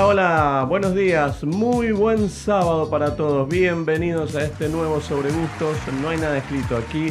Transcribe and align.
Hola, 0.00 0.64
buenos 0.68 0.94
días, 0.94 1.42
muy 1.42 1.90
buen 1.90 2.30
sábado 2.30 2.88
para 2.88 3.16
todos, 3.16 3.48
bienvenidos 3.48 4.36
a 4.36 4.44
este 4.44 4.68
nuevo 4.68 5.00
Sobre 5.00 5.32
Gustos, 5.32 5.76
no 6.00 6.10
hay 6.10 6.18
nada 6.18 6.38
escrito 6.38 6.76
aquí 6.76 7.08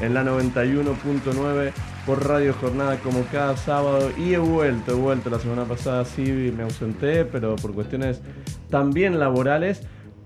en 0.00 0.14
la 0.14 0.24
91.9 0.24 1.72
por 2.06 2.26
Radio 2.26 2.54
Jornada 2.54 2.96
como 3.00 3.24
cada 3.30 3.58
sábado. 3.58 4.10
Y 4.16 4.32
he 4.32 4.38
vuelto, 4.38 4.92
he 4.92 4.94
vuelto, 4.94 5.28
la 5.28 5.38
semana 5.38 5.64
pasada 5.64 6.06
sí 6.06 6.22
me 6.56 6.62
ausenté, 6.62 7.26
pero 7.26 7.56
por 7.56 7.74
cuestiones 7.74 8.22
también 8.70 9.20
laborales, 9.20 9.82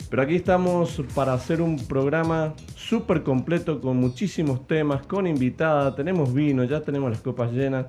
pero 0.09 0.23
aquí 0.23 0.37
estamos 0.37 1.03
para 1.17 1.33
hacer 1.33 1.61
un 1.61 1.85
programa 1.89 2.55
súper 2.77 3.25
completo 3.25 3.81
con 3.81 3.97
muchísimos 3.97 4.69
temas, 4.69 5.05
con 5.05 5.27
invitada, 5.27 5.97
tenemos 5.97 6.33
vino, 6.33 6.63
ya 6.63 6.81
tenemos 6.81 7.11
las 7.11 7.21
copas 7.21 7.51
llenas, 7.51 7.87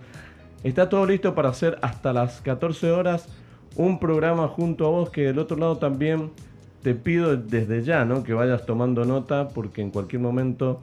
está 0.64 0.90
todo 0.90 1.06
listo 1.06 1.36
para 1.36 1.50
hacer 1.50 1.78
hasta 1.84 2.12
las 2.12 2.42
14 2.42 2.90
horas 2.90 3.30
un 3.76 4.00
programa 4.00 4.48
junto 4.48 4.86
a 4.86 4.90
vos 4.90 5.10
que 5.10 5.24
del 5.24 5.40
otro 5.40 5.58
lado 5.58 5.78
también 5.78 6.32
te 6.82 6.94
pido 6.94 7.36
desde 7.36 7.84
ya, 7.84 8.06
¿no? 8.06 8.24
Que 8.24 8.34
vayas 8.34 8.66
tomando 8.66 9.06
nota 9.06 9.50
porque 9.50 9.82
en 9.82 9.90
cualquier 9.90 10.22
momento 10.22 10.80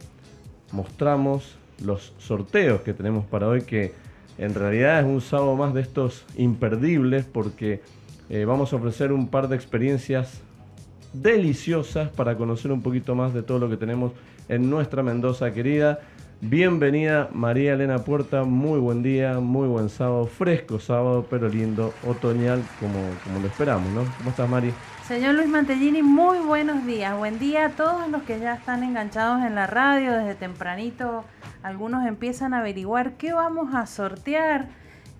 mostramos 0.72 1.56
los 1.84 2.12
sorteos 2.18 2.82
que 2.82 2.92
tenemos 2.92 3.24
para 3.26 3.48
hoy 3.48 3.62
que 3.62 3.92
en 4.38 4.54
realidad 4.54 5.00
es 5.00 5.06
un 5.06 5.20
sábado 5.20 5.54
más 5.56 5.74
de 5.74 5.80
estos 5.80 6.24
imperdibles 6.36 7.24
porque 7.24 7.82
eh, 8.30 8.44
vamos 8.44 8.72
a 8.72 8.76
ofrecer 8.76 9.12
un 9.12 9.28
par 9.28 9.48
de 9.48 9.56
experiencias 9.56 10.40
deliciosas 11.12 12.08
para 12.08 12.36
conocer 12.36 12.72
un 12.72 12.82
poquito 12.82 13.14
más 13.14 13.34
de 13.34 13.42
todo 13.42 13.58
lo 13.58 13.68
que 13.68 13.76
tenemos 13.76 14.12
en 14.48 14.70
nuestra 14.70 15.02
Mendoza 15.02 15.52
querida. 15.52 16.00
Bienvenida 16.44 17.28
María 17.32 17.74
Elena 17.74 17.98
Puerta, 17.98 18.42
muy 18.42 18.80
buen 18.80 19.00
día, 19.00 19.38
muy 19.38 19.68
buen 19.68 19.88
sábado, 19.88 20.26
fresco 20.26 20.80
sábado, 20.80 21.24
pero 21.30 21.48
lindo, 21.48 21.94
otoñal 22.04 22.64
como, 22.80 22.98
como 23.22 23.38
lo 23.38 23.46
esperamos, 23.46 23.88
¿no? 23.92 24.02
¿Cómo 24.18 24.30
estás 24.30 24.48
Mari? 24.48 24.74
Señor 25.06 25.36
Luis 25.36 25.46
Mantellini, 25.46 26.02
muy 26.02 26.40
buenos 26.40 26.84
días. 26.84 27.16
Buen 27.16 27.38
día 27.38 27.66
a 27.66 27.68
todos 27.68 28.08
los 28.08 28.22
que 28.22 28.40
ya 28.40 28.54
están 28.54 28.82
enganchados 28.82 29.44
en 29.44 29.54
la 29.54 29.68
radio 29.68 30.10
desde 30.14 30.34
tempranito. 30.34 31.24
Algunos 31.62 32.04
empiezan 32.08 32.54
a 32.54 32.58
averiguar 32.58 33.12
qué 33.12 33.32
vamos 33.32 33.72
a 33.72 33.86
sortear 33.86 34.66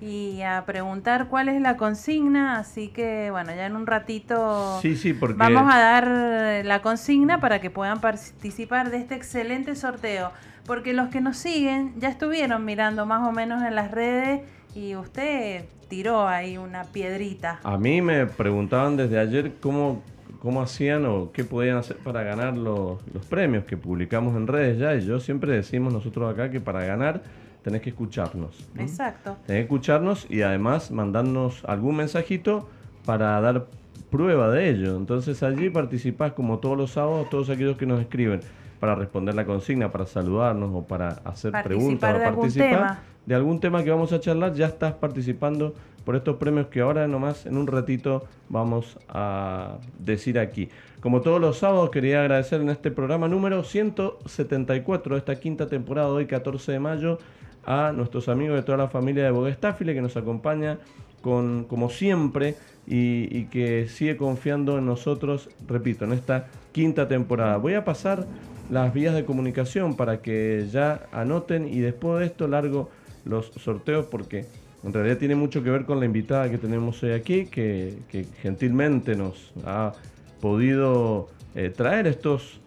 y 0.01 0.43
a 0.43 0.65
preguntar 0.67 1.29
cuál 1.29 1.49
es 1.49 1.61
la 1.61 1.77
consigna, 1.77 2.59
así 2.59 2.89
que 2.89 3.31
bueno, 3.31 3.55
ya 3.55 3.67
en 3.67 3.77
un 3.77 3.87
ratito 3.87 4.81
sí, 4.83 4.97
sí, 4.97 5.13
porque... 5.13 5.37
vamos 5.39 5.73
a 5.73 5.79
dar 5.79 6.65
la 6.65 6.83
consigna 6.83 7.41
para 7.41 7.61
que 7.61 7.71
puedan 7.71 8.01
participar 8.01 8.91
de 8.91 8.97
este 8.97 9.15
excelente 9.15 9.77
sorteo 9.77 10.33
porque 10.67 10.93
los 10.93 11.09
que 11.09 11.21
nos 11.21 11.37
siguen 11.37 11.93
ya 11.99 12.09
estuvieron 12.09 12.65
mirando 12.65 13.07
más 13.07 13.27
o 13.29 13.33
menos 13.33 13.63
en 13.63 13.75
las 13.75 13.91
redes 13.91 14.43
y 14.75 14.97
usted 14.97 15.65
tiró 15.89 16.27
ahí 16.27 16.57
una 16.57 16.85
piedrita. 16.85 17.61
A 17.65 17.77
mí 17.77 18.01
me 18.01 18.27
preguntaban 18.27 18.97
desde 18.97 19.19
ayer 19.19 19.55
cómo, 19.61 20.03
cómo 20.41 20.63
hacían 20.63 21.05
o 21.05 21.33
qué 21.33 21.45
podían 21.45 21.77
hacer 21.77 21.99
para 21.99 22.23
ganar 22.23 22.57
los, 22.57 23.01
los 23.13 23.27
premios 23.27 23.65
que 23.65 23.77
publicamos 23.77 24.37
en 24.37 24.47
redes 24.47 24.79
ya. 24.79 24.95
Y 24.95 25.05
yo 25.05 25.21
siempre 25.21 25.53
decimos 25.53 25.93
nosotros 25.93 26.33
acá 26.33 26.51
que 26.51 26.61
para 26.61 26.85
ganar 26.85 27.23
tenés 27.63 27.83
que 27.83 27.91
escucharnos. 27.91 28.67
Exacto. 28.79 29.37
Tenés 29.47 29.61
que 29.61 29.65
escucharnos 29.65 30.27
y 30.31 30.43
además 30.43 30.91
mandarnos 30.91 31.65
algún 31.67 31.97
mensajito 31.97 32.69
para 33.05 33.41
dar 33.41 33.67
prueba 34.11 34.49
de 34.51 34.71
ello. 34.71 34.97
Entonces 34.97 35.43
allí 35.43 35.71
participás 35.71 36.33
como 36.33 36.59
todos 36.59 36.79
los 36.79 36.93
sábados, 36.93 37.29
todos 37.29 37.51
aquellos 37.51 37.77
que 37.77 37.87
nos 37.87 38.01
escriben 38.01 38.41
para 38.83 38.97
responder 38.97 39.33
la 39.37 39.45
consigna, 39.45 39.93
para 39.93 40.07
saludarnos 40.07 40.73
o 40.75 40.83
para 40.83 41.11
hacer 41.23 41.53
preguntas 41.63 42.17
o 42.17 42.35
participar 42.35 42.99
de 43.25 43.35
algún 43.37 43.61
tema 43.61 43.85
que 43.85 43.91
vamos 43.91 44.13
a 44.13 44.19
charlar, 44.19 44.55
ya 44.55 44.67
estás 44.67 44.93
participando 44.95 45.73
por 46.05 46.17
estos 46.17 46.35
premios 46.35 46.67
que 46.67 46.81
ahora 46.81 47.07
nomás 47.07 47.47
en 47.47 47.59
un 47.59 47.69
ratito 47.69 48.25
vamos 48.49 48.99
a 49.09 49.77
decir 50.01 50.37
aquí. 50.37 50.69
Como 51.01 51.21
todos 51.21 51.41
los 51.41 51.59
sábados 51.59 51.91
quería 51.91 52.23
agradecer 52.23 52.61
en 52.61 52.71
este 52.71 52.91
programa 52.91 53.29
número 53.29 53.63
174 53.63 55.15
de 55.15 55.19
esta 55.21 55.37
quinta 55.37 55.69
temporada, 55.69 56.09
hoy 56.09 56.27
14 56.27 56.73
de 56.73 56.81
mayo, 56.81 57.19
a 57.65 57.93
nuestros 57.93 58.29
amigos 58.29 58.57
de 58.57 58.63
toda 58.65 58.79
la 58.79 58.89
familia 58.89 59.23
de 59.23 59.31
Boguestáfile 59.31 59.95
que 59.95 60.03
nos 60.03 60.17
acompaña 60.17 60.79
con, 61.21 61.67
como 61.67 61.89
siempre 61.89 62.57
y, 62.89 63.29
y 63.31 63.45
que 63.45 63.87
sigue 63.87 64.17
confiando 64.17 64.77
en 64.77 64.87
nosotros, 64.87 65.51
repito, 65.69 66.05
en 66.05 66.15
esta 66.15 66.49
quinta 66.73 67.07
temporada. 67.07 67.59
Voy 67.59 67.75
a 67.75 67.85
pasar 67.85 68.27
las 68.73 68.95
vías 68.95 69.15
de 69.15 69.27
comunicación 69.27 69.97
para 69.97 70.23
que 70.23 70.67
ya 70.73 71.03
anoten 71.13 71.69
y 71.69 71.81
después 71.81 72.21
de 72.21 72.27
esto 72.27 72.49
largo 72.49 72.89
los 73.27 73.53
sorteos 73.59 74.07
porque 74.07 74.47
en 74.83 74.95
realidad 74.95 75.19
tiene 75.19 75.35
mucho 75.35 75.63
que 75.63 75.69
ver 75.69 75.85
con 75.85 76.01
la 76.01 76.07
invitada 76.07 76.51
que 76.51 76.57
tenemos 76.57 77.03
hoy 77.03 77.11
aquí, 77.11 77.45
que, 77.45 77.99
gentilmente 78.41 79.15
nos 79.15 79.53
ha 79.67 79.93
podido 80.41 81.29
eh, 81.55 81.69
traer 81.69 82.07
estos, 82.07 82.61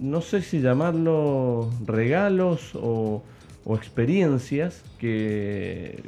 no 0.00 0.20
sé 0.20 0.42
si 0.42 0.60
llamarlo 0.60 1.70
regalos 1.86 2.74
o, 2.74 3.22
o 3.64 3.76
experiencias 3.76 4.84
que 4.98 6.02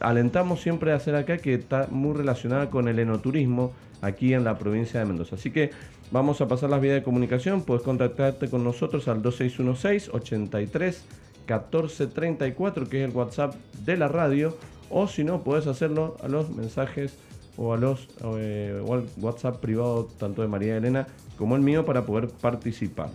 alentamos 0.00 0.60
siempre 0.60 0.90
a 0.90 0.96
hacer 0.96 1.14
acá, 1.14 1.38
que 1.38 1.54
está 1.54 1.86
muy 1.92 2.16
relacionada 2.16 2.70
con 2.70 2.88
el 2.88 2.98
enoturismo 2.98 3.72
aquí 4.00 4.34
en 4.34 4.42
la 4.42 4.58
provincia 4.58 4.98
de 4.98 5.06
Mendoza. 5.06 5.36
Así 5.36 5.52
que 5.52 5.70
vamos 6.12 6.40
a 6.40 6.46
pasar 6.46 6.70
las 6.70 6.80
vías 6.80 6.94
de 6.94 7.02
comunicación. 7.02 7.62
Puedes 7.62 7.82
contactarte 7.82 8.48
con 8.48 8.62
nosotros 8.62 9.08
al 9.08 9.22
2616 9.22 10.10
83 10.12 11.04
1434, 11.46 12.88
que 12.88 13.02
es 13.02 13.10
el 13.10 13.16
WhatsApp 13.16 13.54
de 13.84 13.96
la 13.96 14.08
radio. 14.08 14.56
O 14.90 15.08
si 15.08 15.24
no, 15.24 15.42
puedes 15.42 15.66
hacerlo 15.66 16.16
a 16.22 16.28
los 16.28 16.50
mensajes 16.50 17.16
o 17.56 17.74
a 17.74 17.76
los 17.76 18.08
eh, 18.36 18.82
al 18.88 19.06
WhatsApp 19.18 19.56
privado 19.56 20.08
tanto 20.18 20.42
de 20.42 20.48
María 20.48 20.76
Elena 20.76 21.06
como 21.36 21.56
el 21.56 21.62
mío 21.62 21.84
para 21.84 22.04
poder 22.04 22.28
participar. 22.28 23.08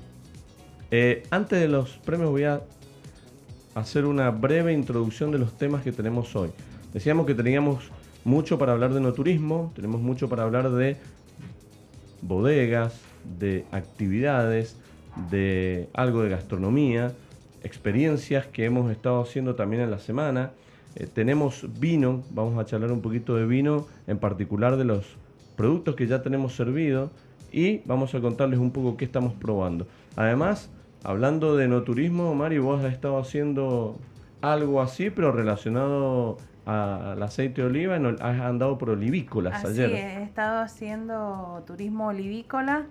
Eh, 0.91 1.23
antes 1.29 1.59
de 1.59 1.67
los 1.67 1.97
premios 1.97 2.31
voy 2.31 2.43
a 2.43 2.61
hacer 3.75 4.05
una 4.05 4.31
breve 4.31 4.73
introducción 4.73 5.31
de 5.31 5.39
los 5.39 5.57
temas 5.57 5.83
que 5.83 5.91
tenemos 5.91 6.35
hoy. 6.35 6.49
Decíamos 6.93 7.25
que 7.25 7.35
teníamos 7.35 7.91
mucho 8.23 8.57
para 8.57 8.73
hablar 8.73 8.93
de 8.93 9.01
no 9.01 9.13
turismo, 9.13 9.71
tenemos 9.75 10.01
mucho 10.01 10.29
para 10.29 10.43
hablar 10.43 10.71
de 10.71 10.97
bodegas, 12.21 12.99
de 13.39 13.65
actividades, 13.71 14.77
de 15.31 15.89
algo 15.93 16.23
de 16.23 16.29
gastronomía, 16.29 17.13
experiencias 17.63 18.45
que 18.47 18.65
hemos 18.65 18.91
estado 18.91 19.21
haciendo 19.21 19.55
también 19.55 19.81
en 19.81 19.91
la 19.91 19.99
semana. 19.99 20.51
Eh, 20.95 21.07
tenemos 21.07 21.65
vino, 21.79 22.23
vamos 22.31 22.57
a 22.57 22.65
charlar 22.65 22.91
un 22.91 23.01
poquito 23.01 23.35
de 23.35 23.45
vino, 23.45 23.87
en 24.07 24.17
particular 24.17 24.77
de 24.77 24.85
los 24.85 25.05
productos 25.55 25.95
que 25.95 26.07
ya 26.07 26.21
tenemos 26.21 26.55
servido 26.55 27.11
y 27.51 27.79
vamos 27.85 28.13
a 28.15 28.21
contarles 28.21 28.59
un 28.59 28.71
poco 28.71 28.97
qué 28.97 29.05
estamos 29.05 29.33
probando. 29.33 29.87
Además, 30.15 30.69
hablando 31.03 31.55
de 31.57 31.67
no 31.67 31.83
turismo, 31.83 32.33
Mari, 32.35 32.59
vos 32.59 32.83
has 32.83 32.93
estado 32.93 33.17
haciendo 33.17 33.97
algo 34.41 34.81
así, 34.81 35.09
pero 35.09 35.31
relacionado 35.31 36.37
al 36.67 37.23
aceite 37.23 37.61
de 37.61 37.67
oliva, 37.67 37.95
has 37.95 38.41
andado 38.41 38.77
por 38.77 38.89
olivícolas 38.89 39.63
Así 39.63 39.81
ayer. 39.81 39.91
he 39.91 40.23
estado 40.23 40.59
haciendo 40.59 41.63
turismo 41.65 42.07
olivícola, 42.07 42.87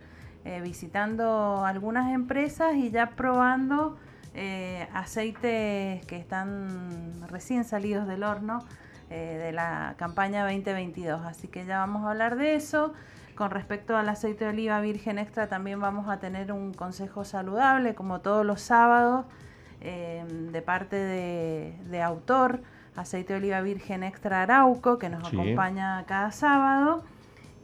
eh, 0.47 0.63
visitando 0.63 1.63
algunas 1.67 2.11
empresas 2.15 2.75
y 2.75 2.91
ya 2.91 3.11
probando 3.11 3.99
eh, 4.33 4.89
aceites 4.95 6.05
que 6.07 6.17
están 6.17 7.13
recién 7.29 7.65
salidos 7.65 8.09
del 8.09 8.23
horno 8.23 8.65
eh, 9.11 9.39
de 9.43 9.53
la 9.53 9.95
campaña 9.99 10.45
2022. 10.45 11.27
Así 11.27 11.47
que 11.47 11.67
ya 11.67 11.81
vamos 11.81 12.07
a 12.07 12.13
hablar 12.13 12.37
de 12.37 12.55
eso. 12.55 12.95
Con 13.35 13.51
respecto 13.51 13.95
al 13.95 14.09
aceite 14.09 14.45
de 14.47 14.51
oliva 14.53 14.81
virgen 14.81 15.19
extra, 15.19 15.49
también 15.49 15.81
vamos 15.81 16.09
a 16.09 16.19
tener 16.19 16.51
un 16.51 16.73
consejo 16.73 17.27
saludable, 17.27 17.95
como 17.95 18.23
todos 18.23 18.47
los 18.47 18.63
sábados, 18.63 19.27
de 19.81 20.63
parte 20.65 20.97
de, 20.97 21.77
de 21.91 22.03
autor 22.03 22.63
aceite 22.97 23.35
de 23.35 23.39
oliva 23.41 23.61
virgen 23.61 24.03
extra 24.03 24.43
arauco 24.43 24.99
que 24.99 25.09
nos 25.09 25.27
acompaña 25.29 26.05
cada 26.07 26.33
sábado. 26.33 27.05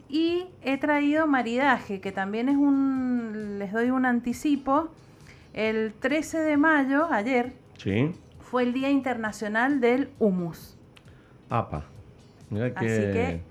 Y 0.09 0.45
he 0.63 0.77
traído 0.77 1.25
maridaje, 1.27 1.99
que 1.99 2.11
también 2.11 2.47
es 2.47 2.55
un, 2.55 3.57
les 3.59 3.71
doy 3.71 3.89
un 3.89 4.05
anticipo, 4.05 4.89
El 5.53 5.93
13 5.99 6.39
de 6.39 6.57
mayo, 6.57 7.07
ayer, 7.11 7.53
Sí. 7.77 8.11
fue 8.39 8.63
el 8.63 8.73
Día 8.73 8.89
Internacional 8.89 9.81
del 9.81 10.09
Humus. 10.19 10.77
APA. 11.49 11.83
Mira 12.49 12.73
que, 12.73 12.85
Así 12.85 13.01
que, 13.13 13.41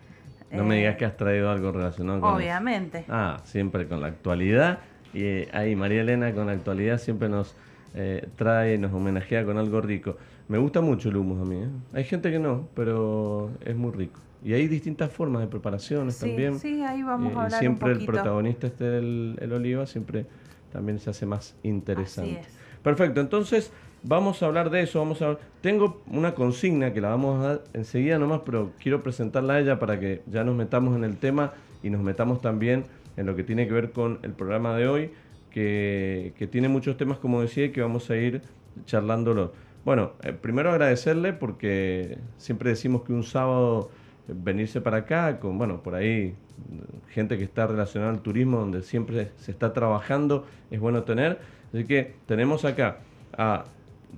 no 0.52 0.64
me 0.64 0.74
eh, 0.74 0.78
digas 0.78 0.96
que 0.96 1.04
has 1.04 1.16
traído 1.16 1.50
algo 1.50 1.70
relacionado 1.72 2.20
con 2.20 2.34
Obviamente. 2.34 3.04
Ah, 3.08 3.38
siempre 3.44 3.86
con 3.86 4.00
la 4.00 4.08
actualidad. 4.08 4.78
Y 5.14 5.22
eh, 5.24 5.48
ahí 5.52 5.76
María 5.76 6.00
Elena 6.02 6.32
con 6.32 6.46
la 6.46 6.52
actualidad 6.52 6.98
siempre 6.98 7.28
nos 7.28 7.54
eh, 7.94 8.28
trae, 8.36 8.78
nos 8.78 8.92
homenajea 8.92 9.44
con 9.44 9.58
algo 9.58 9.80
rico. 9.80 10.16
Me 10.52 10.58
gusta 10.58 10.82
mucho 10.82 11.08
el 11.08 11.16
humus 11.16 11.40
a 11.40 11.44
mí. 11.46 11.56
¿eh? 11.56 11.68
Hay 11.94 12.04
gente 12.04 12.30
que 12.30 12.38
no, 12.38 12.68
pero 12.74 13.50
es 13.64 13.74
muy 13.74 13.90
rico. 13.90 14.20
Y 14.44 14.52
hay 14.52 14.68
distintas 14.68 15.10
formas 15.10 15.40
de 15.40 15.48
preparaciones 15.48 16.14
Sí, 16.16 16.26
también. 16.26 16.58
sí, 16.58 16.82
ahí 16.82 17.02
vamos 17.02 17.32
Eh, 17.32 17.36
a 17.38 17.42
hablar 17.44 17.58
siempre 17.58 17.86
un 17.86 17.90
el 17.92 17.96
poquito. 17.98 18.12
protagonista 18.12 18.66
esté 18.66 18.98
el, 18.98 19.38
el 19.40 19.52
oliva, 19.54 19.86
siempre 19.86 20.26
también 20.70 20.98
se 20.98 21.08
hace 21.08 21.24
más 21.24 21.56
interesante. 21.62 22.40
Así 22.40 22.48
es. 22.50 22.58
Perfecto, 22.82 23.20
entonces 23.22 23.72
vamos 24.02 24.42
a 24.42 24.46
hablar 24.46 24.68
de 24.68 24.82
eso. 24.82 24.98
Vamos 24.98 25.22
a 25.22 25.38
Tengo 25.62 26.02
una 26.06 26.34
consigna 26.34 26.92
que 26.92 27.00
la 27.00 27.08
vamos 27.08 27.42
a 27.42 27.48
dar 27.48 27.64
enseguida 27.72 28.18
nomás, 28.18 28.42
pero 28.44 28.72
quiero 28.78 29.02
presentarla 29.02 29.54
a 29.54 29.60
ella 29.60 29.78
para 29.78 29.98
que 29.98 30.20
ya 30.30 30.44
nos 30.44 30.54
metamos 30.54 30.94
en 30.96 31.04
el 31.04 31.16
tema 31.16 31.54
y 31.82 31.88
nos 31.88 32.02
metamos 32.02 32.42
también 32.42 32.84
en 33.16 33.24
lo 33.24 33.34
que 33.36 33.42
tiene 33.44 33.66
que 33.66 33.72
ver 33.72 33.92
con 33.92 34.18
el 34.22 34.32
programa 34.32 34.76
de 34.76 34.86
hoy, 34.86 35.10
que, 35.50 36.34
que 36.36 36.46
tiene 36.46 36.68
muchos 36.68 36.98
temas, 36.98 37.16
como 37.18 37.40
decía, 37.40 37.64
y 37.66 37.70
que 37.72 37.80
vamos 37.80 38.10
a 38.10 38.16
ir 38.16 38.42
charlándolo. 38.84 39.52
Bueno, 39.84 40.12
eh, 40.22 40.32
primero 40.32 40.70
agradecerle 40.70 41.32
porque 41.32 42.18
siempre 42.36 42.70
decimos 42.70 43.02
que 43.02 43.12
un 43.12 43.24
sábado 43.24 43.90
eh, 44.28 44.32
venirse 44.34 44.80
para 44.80 44.98
acá, 44.98 45.40
con, 45.40 45.58
bueno, 45.58 45.82
por 45.82 45.94
ahí 45.94 46.34
mm, 46.68 47.10
gente 47.10 47.36
que 47.38 47.44
está 47.44 47.66
relacionada 47.66 48.12
al 48.12 48.20
turismo, 48.20 48.58
donde 48.58 48.82
siempre 48.82 49.32
se 49.36 49.50
está 49.50 49.72
trabajando, 49.72 50.46
es 50.70 50.80
bueno 50.80 51.02
tener. 51.02 51.40
Así 51.72 51.84
que 51.84 52.14
tenemos 52.26 52.64
acá 52.64 52.98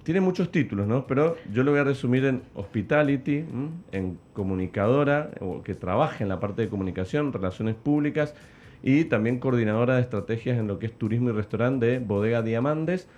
tiene 0.02 0.20
muchos 0.20 0.50
títulos, 0.50 0.86
¿no? 0.86 1.06
Pero 1.06 1.36
yo 1.52 1.62
lo 1.62 1.70
voy 1.70 1.80
a 1.80 1.84
resumir 1.84 2.24
en 2.24 2.42
hospitality, 2.54 3.44
en 3.92 4.18
comunicadora, 4.32 5.30
o 5.40 5.62
que 5.62 5.74
trabaja 5.74 6.24
en 6.24 6.28
la 6.28 6.40
parte 6.40 6.62
de 6.62 6.68
comunicación, 6.68 7.32
relaciones 7.32 7.74
públicas 7.74 8.34
y 8.82 9.04
también 9.04 9.38
coordinadora 9.38 9.96
de 9.96 10.02
estrategias 10.02 10.58
en 10.58 10.66
lo 10.66 10.78
que 10.78 10.86
es 10.86 10.92
turismo 10.92 11.30
y 11.30 11.32
restaurante 11.32 11.86
de 11.86 11.98
Bodega 12.00 12.42
Diamantes. 12.42 13.08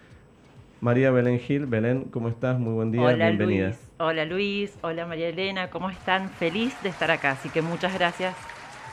María 0.80 1.10
Belén 1.10 1.38
Gil, 1.40 1.66
Belén, 1.66 2.04
¿cómo 2.10 2.28
estás? 2.28 2.58
Muy 2.58 2.74
buen 2.74 2.92
día, 2.92 3.00
Hola 3.02 3.28
bienvenida. 3.28 3.66
Luis, 3.68 3.78
hola 3.98 4.24
Luis, 4.24 4.78
hola 4.82 5.06
María 5.06 5.28
Elena, 5.28 5.70
¿cómo 5.70 5.90
están? 5.90 6.28
Feliz 6.30 6.74
de 6.82 6.90
estar 6.90 7.10
acá, 7.10 7.32
así 7.32 7.48
que 7.48 7.62
muchas 7.62 7.94
gracias 7.94 8.34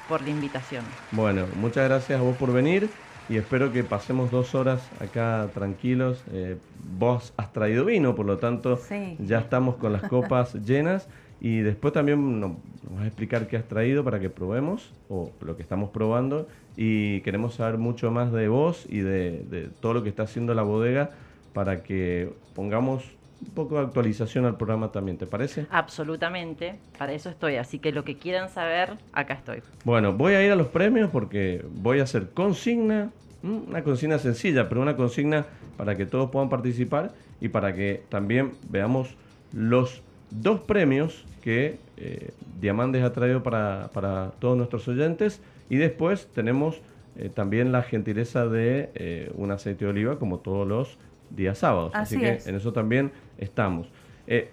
por 0.08 0.22
la 0.22 0.30
invitación. 0.30 0.84
Bueno, 1.12 1.46
muchas 1.58 1.88
gracias 1.90 2.20
a 2.20 2.24
vos 2.24 2.38
por 2.38 2.54
venir 2.54 2.90
y 3.30 3.38
espero 3.38 3.72
que 3.72 3.84
pasemos 3.84 4.32
dos 4.32 4.56
horas 4.56 4.90
acá 5.02 5.50
tranquilos. 5.54 6.24
Eh, 6.32 6.58
vos 6.98 7.34
has 7.38 7.52
traído 7.52 7.84
vino, 7.86 8.16
por 8.16 8.26
lo 8.26 8.38
tanto 8.38 8.78
Sí. 8.78 9.18
ya 9.20 9.40
estamos 9.40 9.76
con 9.76 9.92
las 9.94 10.04
copas 10.04 10.54
llenas 10.66 11.08
y 11.42 11.60
después 11.60 11.94
también 11.94 12.40
nos, 12.40 12.52
vas 12.92 13.04
a 13.04 13.08
explicar 13.08 13.48
qué 13.48 13.58
has 13.58 13.68
traído 13.68 14.06
para 14.06 14.22
que 14.22 14.30
probemos 14.30 14.94
o 15.10 15.32
lo 15.42 15.58
que 15.58 15.62
estamos 15.64 15.90
probando 15.90 16.48
y 16.78 17.20
queremos 17.22 17.56
saber 17.56 17.78
mucho 17.78 18.10
más 18.10 18.32
de 18.32 18.48
vos 18.48 18.86
y 18.90 19.00
de, 19.00 19.44
de 19.50 19.68
todo 19.82 19.94
lo 19.94 20.04
que 20.04 20.10
está 20.10 20.24
haciendo 20.24 20.54
la 20.54 20.64
bodega 20.64 21.12
para 21.54 21.84
que 21.84 22.34
pongamos 22.56 23.04
un 23.42 23.54
poco 23.54 23.76
de 23.76 23.86
actualización 23.86 24.46
al 24.46 24.58
programa 24.58 24.92
también, 24.92 25.18
¿te 25.18 25.28
parece? 25.28 25.66
Absolutamente, 25.70 26.80
para 26.98 27.14
eso 27.14 27.30
estoy, 27.30 27.56
así 27.58 27.80
que 27.80 27.92
lo 27.92 28.04
que 28.04 28.18
quieran 28.18 28.50
saber, 28.50 28.98
acá 29.12 29.34
estoy. 29.34 29.62
Bueno, 29.84 30.14
voy 30.14 30.34
a 30.34 30.46
ir 30.46 30.52
a 30.52 30.56
los 30.56 30.68
premios 30.68 31.10
porque 31.12 31.64
voy 31.76 32.00
a 32.00 32.04
hacer 32.04 32.30
consigna, 32.30 33.12
una 33.44 33.84
consigna 33.84 34.18
sencilla, 34.18 34.70
pero 34.70 34.82
una 34.82 34.96
consigna 34.96 35.46
para 35.78 35.96
que 35.96 36.06
todos 36.06 36.30
puedan 36.32 36.50
participar 36.50 37.12
y 37.42 37.50
para 37.50 37.74
que 37.74 38.04
también 38.10 38.54
veamos 38.70 39.16
los 39.52 40.02
dos 40.32 40.62
premios 40.62 41.26
que 41.42 41.78
eh, 41.98 42.32
Diamantes 42.60 43.04
ha 43.04 43.12
traído 43.12 43.44
para, 43.44 43.90
para 43.94 44.32
todos 44.40 44.58
nuestros 44.58 44.88
oyentes 44.88 45.42
y 45.70 45.76
después 45.76 46.28
tenemos 46.34 46.82
eh, 47.18 47.30
también 47.30 47.72
la 47.72 47.84
gentileza 47.84 48.48
de 48.48 48.90
eh, 48.96 49.32
un 49.36 49.52
aceite 49.52 49.86
de 49.86 49.92
oliva 49.92 50.18
como 50.18 50.40
todos 50.40 50.68
los 50.68 50.98
días 51.36 51.58
sábados. 51.60 51.92
Así, 51.96 52.16
Así 52.16 52.24
que 52.24 52.32
es. 52.34 52.48
en 52.48 52.56
eso 52.56 52.72
también 52.74 53.12
estamos. 53.38 53.88
Eh, 54.28 54.50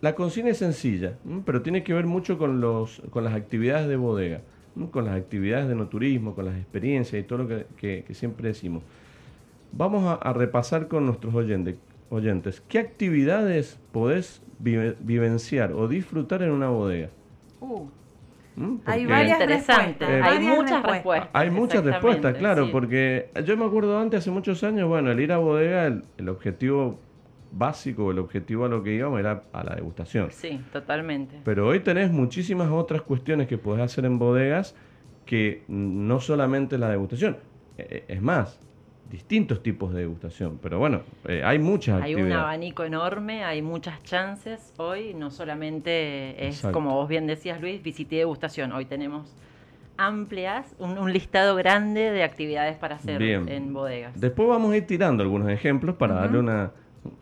la 0.00 0.14
consigna 0.14 0.50
es 0.50 0.58
sencilla, 0.58 1.14
pero 1.44 1.62
tiene 1.62 1.84
que 1.84 1.94
ver 1.94 2.06
mucho 2.06 2.36
con, 2.38 2.60
los, 2.60 3.02
con 3.10 3.22
las 3.24 3.34
actividades 3.34 3.86
de 3.88 3.96
bodega, 3.96 4.40
con 4.90 5.04
las 5.04 5.14
actividades 5.16 5.68
de 5.68 5.74
no 5.76 5.86
turismo, 5.88 6.34
con 6.34 6.44
las 6.46 6.56
experiencias 6.56 7.22
y 7.22 7.26
todo 7.26 7.38
lo 7.40 7.48
que, 7.48 7.66
que- 7.76 8.04
que 8.06 8.14
siempre 8.14 8.48
decimos. 8.48 8.82
Vamos 9.72 10.04
a, 10.04 10.14
a 10.14 10.32
repasar 10.32 10.88
con 10.88 11.06
nuestros 11.06 11.34
oyentes, 11.34 11.76
oyentes. 12.10 12.60
¿Qué 12.68 12.78
actividades 12.80 13.78
podés 13.92 14.42
vive- 14.58 14.96
vivenciar 15.00 15.72
o 15.72 15.86
disfrutar 15.88 16.42
en 16.42 16.50
una 16.50 16.68
bodega? 16.68 17.08
Uh. 17.60 17.86
Hay 18.56 18.74
Porque 18.84 19.06
varias 19.06 19.40
Interesante, 19.40 20.04
Eh, 20.04 20.20
hay 20.22 20.38
muchas 20.40 20.82
respuestas. 20.82 21.30
Hay 21.32 21.50
muchas 21.50 21.84
respuestas, 21.84 22.36
claro, 22.36 22.66
sí. 22.66 22.72
porque 22.72 23.30
yo 23.44 23.56
me 23.56 23.64
acuerdo 23.64 23.98
antes, 23.98 24.20
hace 24.20 24.30
muchos 24.30 24.62
años, 24.62 24.88
bueno, 24.88 25.10
el 25.10 25.20
ir 25.20 25.32
a 25.32 25.38
bodega, 25.38 25.86
el, 25.86 26.04
el 26.18 26.28
objetivo 26.28 26.98
básico, 27.50 28.10
el 28.10 28.18
objetivo 28.18 28.64
a 28.64 28.68
lo 28.68 28.82
que 28.82 28.94
íbamos 28.94 29.20
era 29.20 29.44
a 29.52 29.64
la 29.64 29.74
degustación. 29.74 30.28
Sí, 30.30 30.60
totalmente. 30.72 31.40
Pero 31.44 31.66
hoy 31.68 31.80
tenés 31.80 32.10
muchísimas 32.10 32.70
otras 32.70 33.02
cuestiones 33.02 33.46
que 33.48 33.58
podés 33.58 33.82
hacer 33.84 34.04
en 34.04 34.18
bodegas 34.18 34.74
que 35.26 35.62
no 35.68 36.20
solamente 36.20 36.78
la 36.78 36.88
degustación. 36.90 37.36
Eh, 37.78 38.04
Es 38.08 38.20
más, 38.22 38.58
distintos 39.12 39.62
tipos 39.62 39.92
de 39.92 40.00
degustación. 40.00 40.58
Pero 40.62 40.78
bueno, 40.78 41.02
eh, 41.28 41.42
hay 41.44 41.58
muchas 41.58 42.02
Hay 42.02 42.14
un 42.14 42.32
abanico 42.32 42.82
enorme, 42.82 43.44
hay 43.44 43.60
muchas 43.60 44.02
chances 44.02 44.72
hoy, 44.78 45.12
no 45.14 45.30
solamente 45.30 46.48
es, 46.48 46.56
Exacto. 46.56 46.72
como 46.72 46.94
vos 46.94 47.08
bien 47.08 47.26
decías 47.26 47.60
Luis, 47.60 47.82
visita 47.82 48.14
y 48.14 48.18
degustación, 48.18 48.72
hoy 48.72 48.86
tenemos 48.86 49.36
amplias, 49.98 50.74
un, 50.78 50.96
un 50.96 51.12
listado 51.12 51.54
grande 51.54 52.10
de 52.10 52.24
actividades 52.24 52.76
para 52.76 52.96
hacer 52.96 53.18
Bien. 53.18 53.46
en 53.50 53.74
bodegas. 53.74 54.18
Después 54.18 54.48
vamos 54.48 54.72
a 54.72 54.78
ir 54.78 54.86
tirando 54.86 55.22
algunos 55.22 55.50
ejemplos 55.50 55.96
para 55.96 56.14
darle 56.14 56.38
una 56.38 56.72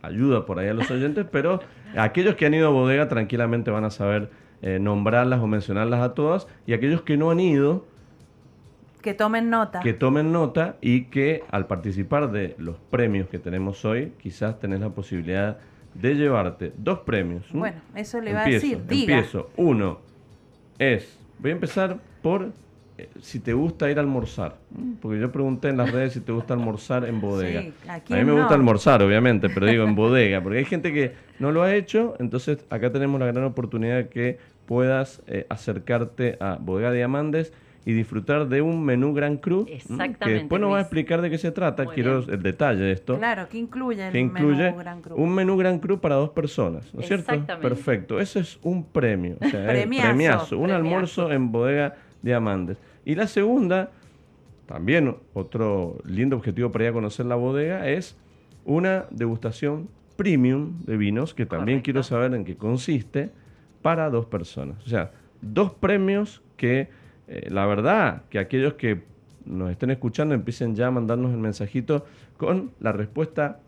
ayuda 0.01 0.47
por 0.47 0.61
ahí 0.61 0.69
a 0.69 0.75
los 0.75 0.89
oyentes, 0.93 1.27
pero 1.31 1.61
aquellos 1.97 2.37
que 2.37 2.47
han 2.47 2.55
ido 2.55 2.69
a 2.69 2.71
bodega 2.71 3.09
tranquilamente 3.09 3.73
van 3.73 3.85
a 3.85 3.91
saber 3.91 4.31
eh, 4.63 4.79
nombrarlas 4.79 5.41
o 5.41 5.49
mencionarlas 5.49 6.01
a 6.01 6.15
todas, 6.15 6.47
y 6.67 6.73
aquellos 6.73 7.03
que 7.03 7.17
no 7.17 7.33
han 7.33 7.41
ido, 7.41 7.85
Que 9.03 9.15
tomen 9.15 9.49
nota. 9.51 9.81
que 9.81 9.93
tomen 9.93 10.33
nota 10.33 10.77
y 10.81 11.05
que 11.05 11.43
al 11.51 11.67
participar 11.67 12.31
de 12.31 12.55
los 12.59 12.77
premios 12.91 13.29
que 13.29 13.39
tenemos 13.39 13.85
hoy, 13.85 14.13
quizás 14.21 14.59
tenés 14.59 14.81
la 14.81 14.91
posibilidad 14.91 15.59
de 15.95 16.15
llevarte 16.15 16.73
dos 16.77 17.01
premios. 17.01 17.45
Bueno, 17.53 17.81
eso 17.95 18.21
le 18.21 18.31
iba 18.31 18.43
a 18.43 18.47
decir, 18.47 18.87
diga. 18.87 19.17
Empiezo. 19.17 19.51
Uno 19.57 19.99
es, 20.79 21.19
voy 21.39 21.51
a 21.51 21.55
empezar 21.55 21.99
por 22.23 22.53
eh, 22.99 23.09
si 23.21 23.41
te 23.41 23.53
gusta 23.53 23.91
ir 23.91 23.99
a 23.99 24.01
almorzar. 24.01 24.57
Porque 25.01 25.19
yo 25.19 25.33
pregunté 25.33 25.69
en 25.69 25.79
las 25.79 25.91
redes 25.93 26.13
si 26.13 26.21
te 26.21 26.33
gusta 26.33 26.55
almorzar 26.55 27.07
en 27.07 27.21
bodega. 27.21 27.63
Sí, 27.63 27.73
¿a 27.89 27.95
a 27.95 27.99
mí 27.99 28.25
me 28.25 28.25
no? 28.25 28.37
gusta 28.39 28.55
almorzar, 28.55 29.03
obviamente, 29.03 29.49
pero 29.49 29.67
digo 29.67 29.85
en 29.85 29.95
bodega, 29.97 30.43
porque 30.43 30.59
hay 30.59 30.65
gente 30.65 30.93
que 30.93 31.13
no 31.39 31.53
lo 31.53 31.63
ha 31.63 31.75
hecho, 31.75 32.15
entonces 32.19 32.65
acá 32.71 32.93
tenemos 32.93 33.19
la 33.19 33.27
gran 33.27 33.45
oportunidad 33.45 33.97
de 33.97 34.09
que 34.09 34.39
puedas 34.67 35.23
eh, 35.27 35.47
acercarte 35.49 36.37
a 36.41 36.59
Bodega 36.61 36.93
Diamantes 36.93 37.53
y 37.87 37.93
disfrutar 37.95 38.47
de 38.49 38.61
un 38.61 38.85
menú 38.85 39.15
Gran 39.15 39.39
Cru, 39.39 39.61
¿m? 39.61 39.67
que 39.67 39.75
Exactamente, 39.77 40.41
después 40.41 40.61
nos 40.61 40.73
va 40.73 40.79
a 40.79 40.81
explicar 40.83 41.23
de 41.23 41.31
qué 41.31 41.39
se 41.39 41.51
trata, 41.51 41.85
Muy 41.85 41.95
quiero 41.95 42.21
bien. 42.21 42.35
el 42.35 42.43
detalle 42.43 42.81
de 42.83 42.93
esto 42.93 43.17
Claro, 43.17 43.49
que 43.49 43.57
incluye 43.59 44.07
el 44.07 44.13
que 44.13 44.19
incluye 44.19 44.65
menú 44.65 44.77
Gran 44.79 45.01
Cru. 45.03 45.17
un 45.17 45.35
menú 45.35 45.57
Gran 45.57 45.79
Cru 45.79 45.99
para 45.99 46.17
dos 46.17 46.31
personas, 46.31 46.93
¿no 46.93 47.01
es 47.01 47.07
cierto? 47.09 47.33
Exactamente. 47.33 47.69
Perfecto, 47.69 48.21
ese 48.21 48.41
es 48.41 48.59
un 48.63 48.85
premio, 48.85 49.37
o 49.41 49.49
sea, 49.49 49.65
es 49.65 49.71
Premiazo. 49.81 50.09
premiazo, 50.09 50.59
un 50.59 50.65
Premiazo. 50.65 50.77
almuerzo 50.77 51.33
en 51.33 51.53
bodega 51.53 51.95
Diamantes. 52.23 52.77
Y 53.07 53.15
la 53.15 53.27
segunda, 53.27 53.91
también 54.67 55.17
otro 55.33 55.97
lindo 56.05 56.37
objetivo 56.37 56.71
para 56.71 56.85
ir 56.85 56.91
a 56.91 56.93
conocer 56.93 57.25
la 57.27 57.35
bodega, 57.37 57.89
es 57.89 58.17
una 58.67 59.07
degustación 59.11 59.89
premium 60.17 60.81
de 60.85 60.99
vinos, 60.99 61.33
que 61.33 61.47
también 61.47 61.79
Correcto. 61.79 61.85
quiero 61.85 62.03
saber 62.03 62.35
en 62.35 62.45
qué 62.45 62.57
consiste, 62.57 63.31
para 63.81 64.11
dos 64.11 64.27
personas. 64.27 64.77
O 64.85 64.89
sea, 64.91 65.13
dos 65.41 65.73
premios 65.73 66.43
que, 66.59 66.91
eh, 67.31 67.49
la 67.51 67.65
verdad, 67.65 68.23
que 68.29 68.39
aquellos 68.39 68.75
que 68.75 69.03
nos 69.47 69.71
estén 69.71 69.91
escuchando 69.91 70.35
empiecen 70.35 70.75
ya 70.75 70.89
a 70.89 70.91
mandarnos 70.91 71.31
el 71.33 71.39
mensajito 71.39 72.05
con 72.37 72.73
la 72.81 72.93
respuesta 72.93 73.61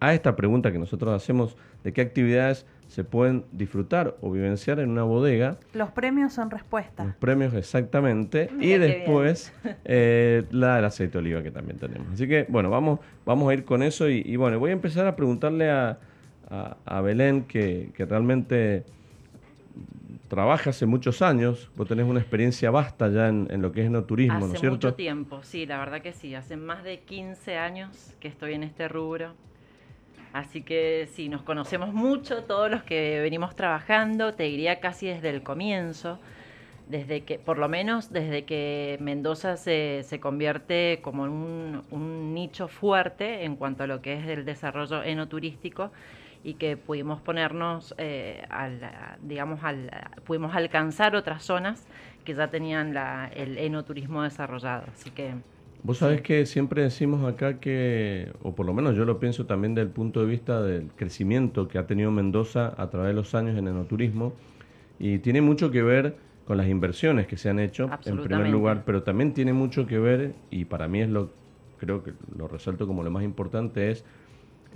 a 0.00 0.14
esta 0.14 0.34
pregunta 0.34 0.72
que 0.72 0.78
nosotros 0.78 1.12
hacemos 1.14 1.56
de 1.84 1.92
qué 1.92 2.00
actividades 2.00 2.66
se 2.88 3.04
pueden 3.04 3.44
disfrutar 3.52 4.16
o 4.20 4.32
vivenciar 4.32 4.80
en 4.80 4.90
una 4.90 5.04
bodega. 5.04 5.58
Los 5.74 5.90
premios 5.90 6.32
son 6.32 6.44
Los 6.50 6.54
respuestas. 6.60 7.14
premios 7.20 7.54
exactamente. 7.54 8.48
y 8.52 8.54
Mira 8.56 8.78
después 8.86 9.52
eh, 9.84 10.44
la 10.50 10.76
del 10.76 10.86
aceite 10.86 11.12
de 11.12 11.18
oliva 11.18 11.42
que 11.42 11.50
también 11.52 11.78
tenemos. 11.78 12.08
Así 12.14 12.26
que 12.26 12.46
bueno, 12.48 12.68
vamos, 12.70 12.98
vamos 13.24 13.48
a 13.50 13.54
ir 13.54 13.64
con 13.64 13.82
eso. 13.84 14.08
Y, 14.08 14.22
y, 14.26 14.34
bueno, 14.36 14.58
voy 14.58 14.70
a 14.70 14.72
empezar 14.72 15.06
a 15.06 15.14
preguntarle 15.14 15.70
a, 15.70 15.98
a- 16.48 16.76
a 16.84 17.00
Belén 17.00 17.44
que, 17.44 17.90
que 17.94 18.04
realmente 18.06 18.84
trabaja 20.30 20.70
hace 20.70 20.86
muchos 20.86 21.22
años, 21.22 21.70
vos 21.76 21.88
tenés 21.88 22.06
una 22.06 22.20
experiencia 22.20 22.70
vasta 22.70 23.08
ya 23.08 23.28
en, 23.28 23.60
lo 23.60 23.72
que 23.72 23.84
es 23.84 23.90
no 23.90 24.04
turismo, 24.04 24.38
¿no 24.38 24.54
es 24.54 24.60
cierto? 24.60 24.76
Hace 24.76 24.86
mucho 24.86 24.94
tiempo, 24.94 25.42
sí, 25.42 25.66
la 25.66 25.78
verdad 25.78 26.00
que 26.00 26.12
sí, 26.12 26.36
hace 26.36 26.56
más 26.56 26.84
de 26.84 27.00
15 27.00 27.58
años 27.58 28.14
que 28.20 28.28
estoy 28.28 28.54
en 28.54 28.62
este 28.62 28.88
rubro. 28.88 29.34
Así 30.32 30.62
que 30.62 31.08
sí, 31.12 31.28
nos 31.28 31.42
conocemos 31.42 31.92
mucho 31.92 32.44
todos 32.44 32.70
los 32.70 32.84
que 32.84 33.18
venimos 33.20 33.56
trabajando, 33.56 34.32
te 34.34 34.44
diría 34.44 34.78
casi 34.78 35.08
desde 35.08 35.30
el 35.30 35.42
comienzo, 35.42 36.20
desde 36.88 37.22
que, 37.22 37.40
por 37.40 37.58
lo 37.58 37.68
menos 37.68 38.12
desde 38.12 38.44
que 38.44 38.98
Mendoza 39.00 39.56
se, 39.56 40.04
se 40.04 40.20
convierte 40.20 41.00
como 41.02 41.24
un, 41.24 41.82
un 41.90 42.34
nicho 42.34 42.68
fuerte 42.68 43.44
en 43.44 43.56
cuanto 43.56 43.82
a 43.82 43.88
lo 43.88 44.00
que 44.00 44.14
es 44.14 44.26
el 44.28 44.44
desarrollo 44.44 45.02
enoturístico 45.02 45.90
y 46.42 46.54
que 46.54 46.76
pudimos 46.76 47.20
ponernos, 47.20 47.94
eh, 47.98 48.44
al, 48.48 48.80
digamos, 49.22 49.62
al, 49.62 49.90
pudimos 50.24 50.54
alcanzar 50.54 51.14
otras 51.14 51.42
zonas 51.42 51.86
que 52.24 52.34
ya 52.34 52.48
tenían 52.48 52.94
la, 52.94 53.28
el 53.34 53.58
enoturismo 53.58 54.22
desarrollado. 54.22 54.84
Así 54.92 55.10
que... 55.10 55.34
Vos 55.82 55.98
sabés 55.98 56.20
que 56.20 56.44
siempre 56.44 56.82
decimos 56.82 57.26
acá 57.26 57.58
que, 57.58 58.30
o 58.42 58.54
por 58.54 58.66
lo 58.66 58.74
menos 58.74 58.96
yo 58.96 59.06
lo 59.06 59.18
pienso 59.18 59.46
también 59.46 59.74
desde 59.74 59.88
el 59.88 59.92
punto 59.94 60.20
de 60.20 60.26
vista 60.26 60.62
del 60.62 60.88
crecimiento 60.94 61.68
que 61.68 61.78
ha 61.78 61.86
tenido 61.86 62.10
Mendoza 62.10 62.74
a 62.76 62.90
través 62.90 63.08
de 63.08 63.14
los 63.14 63.34
años 63.34 63.56
en 63.56 63.66
enoturismo, 63.66 64.34
y 64.98 65.20
tiene 65.20 65.40
mucho 65.40 65.70
que 65.70 65.82
ver 65.82 66.16
con 66.46 66.58
las 66.58 66.68
inversiones 66.68 67.26
que 67.26 67.38
se 67.38 67.48
han 67.48 67.58
hecho, 67.58 67.88
en 68.04 68.22
primer 68.22 68.48
lugar, 68.48 68.82
pero 68.84 69.02
también 69.02 69.32
tiene 69.32 69.54
mucho 69.54 69.86
que 69.86 69.98
ver, 69.98 70.34
y 70.50 70.66
para 70.66 70.86
mí 70.86 71.00
es 71.00 71.08
lo, 71.08 71.30
creo 71.78 72.02
que 72.02 72.12
lo 72.36 72.46
resalto 72.46 72.86
como 72.86 73.02
lo 73.02 73.10
más 73.10 73.24
importante, 73.24 73.90
es 73.90 74.04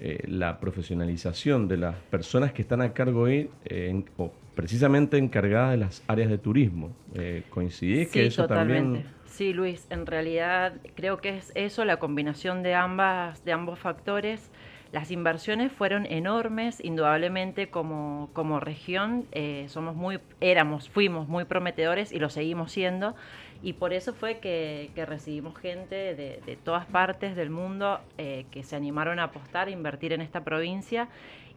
eh, 0.01 0.25
la 0.27 0.59
profesionalización 0.59 1.69
de 1.69 1.77
las 1.77 1.95
personas 1.95 2.53
que 2.53 2.63
están 2.63 2.81
a 2.81 2.93
cargo 2.93 3.23
hoy, 3.23 3.49
eh, 3.65 4.03
o 4.17 4.33
precisamente 4.55 5.19
encargadas 5.19 5.71
de 5.71 5.77
las 5.77 6.03
áreas 6.09 6.31
de 6.31 6.39
turismo. 6.39 6.91
Eh, 7.15 7.45
¿Coincidís 7.51 8.09
que 8.09 8.27
eso 8.27 8.47
también...? 8.47 9.05
Sí, 9.27 9.53
Luis, 9.53 9.87
en 9.91 10.07
realidad 10.07 10.75
creo 10.95 11.19
que 11.19 11.37
es 11.37 11.51
eso, 11.57 11.85
la 11.85 11.99
combinación 11.99 12.63
de, 12.63 12.75
ambas, 12.75 13.45
de 13.45 13.53
ambos 13.53 13.81
factores. 13.81 14.51
Las 14.93 15.11
inversiones 15.11 15.73
fueron 15.73 16.07
enormes, 16.07 16.79
indudablemente 16.85 17.69
como, 17.69 18.31
como 18.33 18.61
región 18.61 19.27
somos 19.67 19.97
muy, 19.97 20.21
éramos, 20.41 20.89
fuimos 20.89 21.27
muy 21.27 21.47
prometedores 21.47 22.13
y 22.13 22.21
lo 22.21 22.31
seguimos 22.31 22.71
siendo 22.71 23.17
y 23.63 23.75
por 23.75 23.93
eso 23.93 24.13
fue 24.13 24.39
que, 24.39 24.91
recibimos 25.07 25.57
gente 25.57 26.15
de, 26.15 26.59
todas 26.65 26.87
partes 26.87 27.37
del 27.37 27.51
mundo 27.51 28.01
eh, 28.19 28.47
que 28.51 28.63
se 28.63 28.77
animaron 28.77 29.19
a 29.19 29.25
apostar, 29.25 29.69
a 29.69 29.71
invertir 29.71 30.13
en 30.13 30.21
esta 30.21 30.45
provincia 30.45 31.09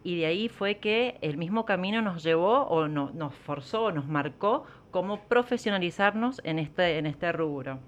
y 0.04 0.20
de 0.20 0.26
ahí 0.26 0.48
fue 0.48 0.78
que 0.78 1.18
el 1.22 1.38
mismo 1.38 1.66
camino 1.66 2.02
nos 2.02 2.24
llevó 2.24 2.64
o 2.68 2.88
nos 2.88 3.36
forzó, 3.36 3.92
nos 3.92 4.08
marcó 4.08 4.66
cómo 4.92 5.22
profesionalizarnos 5.22 6.40
en 6.44 6.60
este, 6.60 6.98
en 6.98 7.06
este 7.06 7.32
rubro. 7.32 7.80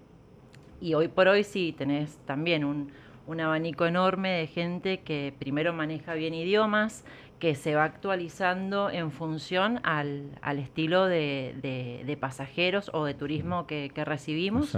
Y 0.81 0.95
hoy 0.95 1.07
por 1.07 1.27
hoy 1.27 1.43
sí 1.43 1.73
tenés 1.77 2.17
también 2.25 2.63
un, 2.65 2.91
un 3.29 3.39
abanico 3.39 3.85
enorme 3.85 4.31
de 4.31 4.47
gente 4.47 5.01
que 5.01 5.33
primero 5.37 5.71
maneja 5.71 6.13
bien 6.13 6.33
idiomas, 6.33 7.05
que 7.39 7.55
se 7.55 7.73
va 7.73 7.85
actualizando 7.85 8.89
en 8.89 9.11
función 9.11 9.79
al, 9.83 10.23
al 10.41 10.59
estilo 10.59 11.05
de, 11.05 11.55
de, 12.05 12.17
pasajeros 12.17 12.91
o 12.93 13.05
de 13.05 13.13
turismo 13.13 13.65
que, 13.65 13.91
que 13.93 14.03
recibimos. 14.05 14.77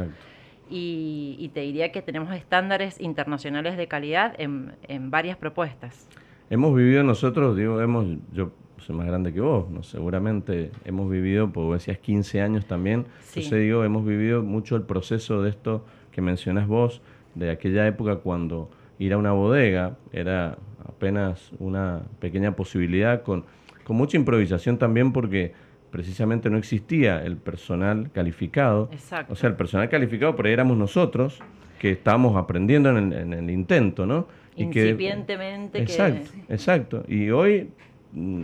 Y, 0.70 1.36
y, 1.40 1.50
te 1.50 1.62
diría 1.62 1.92
que 1.92 2.02
tenemos 2.02 2.34
estándares 2.34 3.02
internacionales 3.02 3.76
de 3.76 3.88
calidad 3.88 4.34
en, 4.38 4.74
en, 4.88 5.12
varias 5.12 5.36
propuestas. 5.36 6.08
Hemos 6.50 6.74
vivido 6.74 7.04
nosotros, 7.04 7.58
digo, 7.58 7.82
hemos, 7.82 8.06
yo 8.32 8.52
soy 8.78 8.96
más 8.96 9.06
grande 9.06 9.34
que 9.34 9.42
vos, 9.42 9.70
¿no? 9.70 9.84
seguramente 9.84 10.72
hemos 10.86 11.10
vivido, 11.10 11.52
porque 11.52 11.74
decías 11.74 11.98
15 11.98 12.42
años 12.42 12.66
también, 12.68 13.06
sí. 13.22 13.42
entonces 13.42 13.64
digo, 13.64 13.84
hemos 13.84 14.06
vivido 14.06 14.44
mucho 14.44 14.78
el 14.78 14.84
proceso 14.84 15.42
de 15.42 15.50
esto 15.50 15.84
que 16.12 16.22
mencionás 16.22 16.68
vos, 16.68 17.02
de 17.36 17.52
aquella 17.52 17.86
época 17.86 18.18
cuando 18.18 18.70
ir 18.98 19.14
a 19.14 19.18
una 19.18 19.32
bodega 19.34 19.98
era 20.14 20.58
apenas 21.02 21.52
una 21.58 22.04
pequeña 22.20 22.56
posibilidad 22.56 23.24
con, 23.24 23.46
con 23.84 23.96
mucha 23.96 24.18
improvisación 24.18 24.78
también 24.78 25.12
porque 25.12 25.52
precisamente 25.90 26.52
no 26.52 26.58
existía 26.58 27.24
el 27.24 27.38
personal 27.38 28.12
calificado. 28.12 28.88
Exacto. 28.92 29.34
O 29.34 29.36
sea, 29.36 29.50
el 29.50 29.56
personal 29.56 29.90
calificado 29.90 30.36
por 30.36 30.46
ahí 30.46 30.54
éramos 30.54 30.78
nosotros 30.78 31.40
que 31.80 31.90
estábamos 31.90 32.38
aprendiendo 32.38 32.96
en 32.96 32.98
el, 32.98 33.14
en 33.14 33.34
el 33.34 33.50
intento, 33.50 34.06
¿no? 34.06 34.28
Y 34.56 34.66
Incipientemente. 34.66 35.80
Que, 35.80 35.84
exacto, 35.84 36.32
exacto. 36.50 37.04
Y 37.08 37.32
hoy 37.32 37.72
mm, 38.12 38.44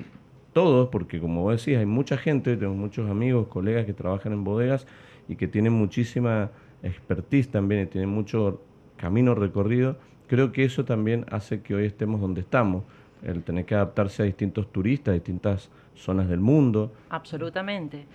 todos, 0.51 0.89
porque 0.89 1.19
como 1.19 1.43
vos 1.43 1.63
decís, 1.63 1.77
hay 1.77 1.85
mucha 1.85 2.17
gente, 2.17 2.57
tengo 2.57 2.73
muchos 2.73 3.07
amigos, 3.07 3.49
colegas 3.49 3.85
que 3.85 3.93
trabajan 3.93 4.33
en 4.33 4.43
bodegas 4.43 4.87
y 5.29 5.35
que 5.35 5.47
tienen 5.47 5.73
muchísima 5.73 6.49
expertise 6.81 7.51
también 7.51 7.83
y 7.83 7.85
tienen 7.85 8.09
mucho 8.09 8.63
camino 8.97 9.35
recorrido 9.35 9.97
creo 10.27 10.51
que 10.51 10.63
eso 10.63 10.85
también 10.85 11.25
hace 11.31 11.61
que 11.61 11.75
hoy 11.75 11.85
estemos 11.85 12.21
donde 12.21 12.41
estamos, 12.41 12.83
el 13.23 13.43
tener 13.43 13.65
que 13.65 13.75
adaptarse 13.75 14.21
a 14.21 14.25
distintos 14.25 14.71
turistas, 14.71 15.11
a 15.11 15.15
distintas 15.15 15.69
zonas 15.95 16.27
del 16.27 16.39
mundo. 16.39 16.91
Absolutamente. 17.09 18.05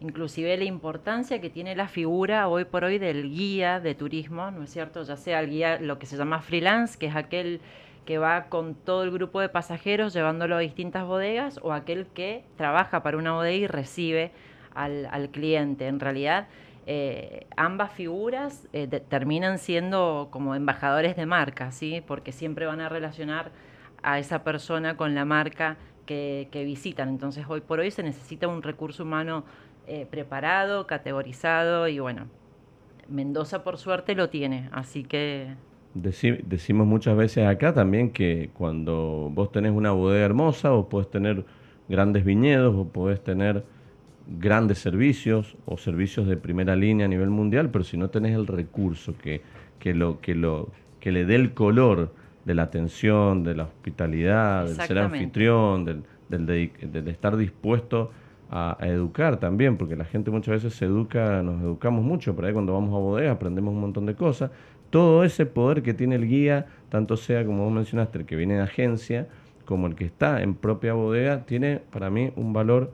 Inclusive 0.00 0.56
la 0.56 0.64
importancia 0.64 1.40
que 1.40 1.50
tiene 1.50 1.76
la 1.76 1.88
figura 1.88 2.48
hoy 2.48 2.64
por 2.64 2.84
hoy 2.84 2.98
del 2.98 3.30
guía 3.30 3.80
de 3.80 3.94
turismo, 3.94 4.50
¿no 4.50 4.62
es 4.62 4.70
cierto? 4.70 5.02
Ya 5.02 5.16
sea 5.16 5.40
el 5.40 5.50
guía, 5.50 5.78
lo 5.78 5.98
que 5.98 6.06
se 6.06 6.16
llama 6.16 6.40
freelance, 6.40 6.98
que 6.98 7.06
es 7.06 7.16
aquel 7.16 7.60
que 8.06 8.16
va 8.18 8.44
con 8.44 8.74
todo 8.74 9.04
el 9.04 9.10
grupo 9.10 9.40
de 9.40 9.50
pasajeros 9.50 10.14
llevándolo 10.14 10.56
a 10.56 10.60
distintas 10.60 11.04
bodegas, 11.06 11.60
o 11.62 11.72
aquel 11.72 12.06
que 12.06 12.44
trabaja 12.56 13.02
para 13.02 13.18
una 13.18 13.34
bodega 13.34 13.56
y 13.56 13.66
recibe 13.66 14.32
al, 14.74 15.06
al 15.06 15.28
cliente. 15.28 15.86
En 15.86 16.00
realidad, 16.00 16.48
eh, 16.92 17.46
ambas 17.56 17.92
figuras 17.92 18.66
eh, 18.72 18.88
terminan 18.88 19.58
siendo 19.58 20.26
como 20.32 20.56
embajadores 20.56 21.14
de 21.14 21.24
marca, 21.24 21.70
¿sí? 21.70 22.02
porque 22.04 22.32
siempre 22.32 22.66
van 22.66 22.80
a 22.80 22.88
relacionar 22.88 23.52
a 24.02 24.18
esa 24.18 24.42
persona 24.42 24.96
con 24.96 25.14
la 25.14 25.24
marca 25.24 25.76
que, 26.04 26.48
visitan. 26.52 27.08
Entonces 27.08 27.44
hoy 27.48 27.60
por 27.60 27.78
hoy 27.78 27.92
se 27.92 28.02
necesita 28.02 28.48
un 28.48 28.64
recurso 28.64 29.04
humano 29.04 29.44
eh, 29.86 30.04
preparado, 30.10 30.88
categorizado 30.88 31.86
y 31.86 32.00
bueno, 32.00 32.26
Mendoza 33.08 33.62
por 33.62 33.78
suerte 33.78 34.16
lo 34.16 34.28
tiene, 34.28 34.68
así 34.72 35.04
que... 35.04 35.54
decimos 35.94 36.88
muchas 36.88 37.16
veces 37.16 37.46
acá 37.46 37.72
también 37.72 38.10
que 38.10 38.50
cuando 38.54 39.30
vos 39.32 39.52
tenés 39.52 39.70
una 39.70 39.92
bodega 39.92 40.24
hermosa, 40.24 40.70
vos 40.70 40.86
podés 40.86 41.08
tener 41.08 41.44
grandes 41.88 42.24
viñedos, 42.24 42.74
vos 42.74 42.88
podés 42.88 43.22
tener 43.22 43.64
grandes 44.26 44.78
servicios 44.78 45.56
o 45.66 45.76
servicios 45.76 46.26
de 46.26 46.36
primera 46.36 46.76
línea 46.76 47.06
a 47.06 47.08
nivel 47.08 47.30
mundial, 47.30 47.70
pero 47.70 47.84
si 47.84 47.96
no 47.96 48.10
tenés 48.10 48.34
el 48.36 48.46
recurso 48.46 49.14
que, 49.18 49.42
que, 49.78 49.94
lo, 49.94 50.20
que, 50.20 50.34
lo, 50.34 50.68
que 51.00 51.10
le 51.12 51.24
dé 51.24 51.34
el 51.34 51.52
color 51.54 52.12
de 52.44 52.54
la 52.54 52.62
atención, 52.62 53.44
de 53.44 53.54
la 53.54 53.64
hospitalidad, 53.64 54.66
del 54.66 54.76
ser 54.76 54.98
anfitrión, 54.98 55.84
del, 55.84 56.02
del, 56.28 56.46
de, 56.46 57.10
estar 57.10 57.36
dispuesto 57.36 58.10
a, 58.50 58.76
educar 58.80 59.38
también, 59.38 59.76
porque 59.76 59.96
la 59.96 60.04
gente 60.04 60.30
muchas 60.30 60.62
veces 60.62 60.74
se 60.74 60.84
educa, 60.84 61.42
nos 61.42 61.60
educamos 61.62 62.04
mucho, 62.04 62.34
pero 62.34 62.48
ahí 62.48 62.52
cuando 62.52 62.72
vamos 62.72 62.94
a 62.94 62.98
bodega 62.98 63.32
aprendemos 63.32 63.74
un 63.74 63.80
montón 63.80 64.06
de 64.06 64.14
cosas. 64.14 64.50
Todo 64.90 65.22
ese 65.22 65.46
poder 65.46 65.82
que 65.82 65.94
tiene 65.94 66.16
el 66.16 66.26
guía, 66.26 66.66
tanto 66.88 67.16
sea 67.16 67.44
como 67.44 67.64
vos 67.64 67.72
mencionaste, 67.72 68.18
el 68.18 68.26
que 68.26 68.36
viene 68.36 68.54
de 68.54 68.62
agencia, 68.62 69.28
como 69.64 69.86
el 69.86 69.94
que 69.94 70.04
está 70.04 70.42
en 70.42 70.54
propia 70.54 70.94
bodega, 70.94 71.44
tiene 71.46 71.80
para 71.92 72.10
mí 72.10 72.32
un 72.34 72.52
valor 72.52 72.92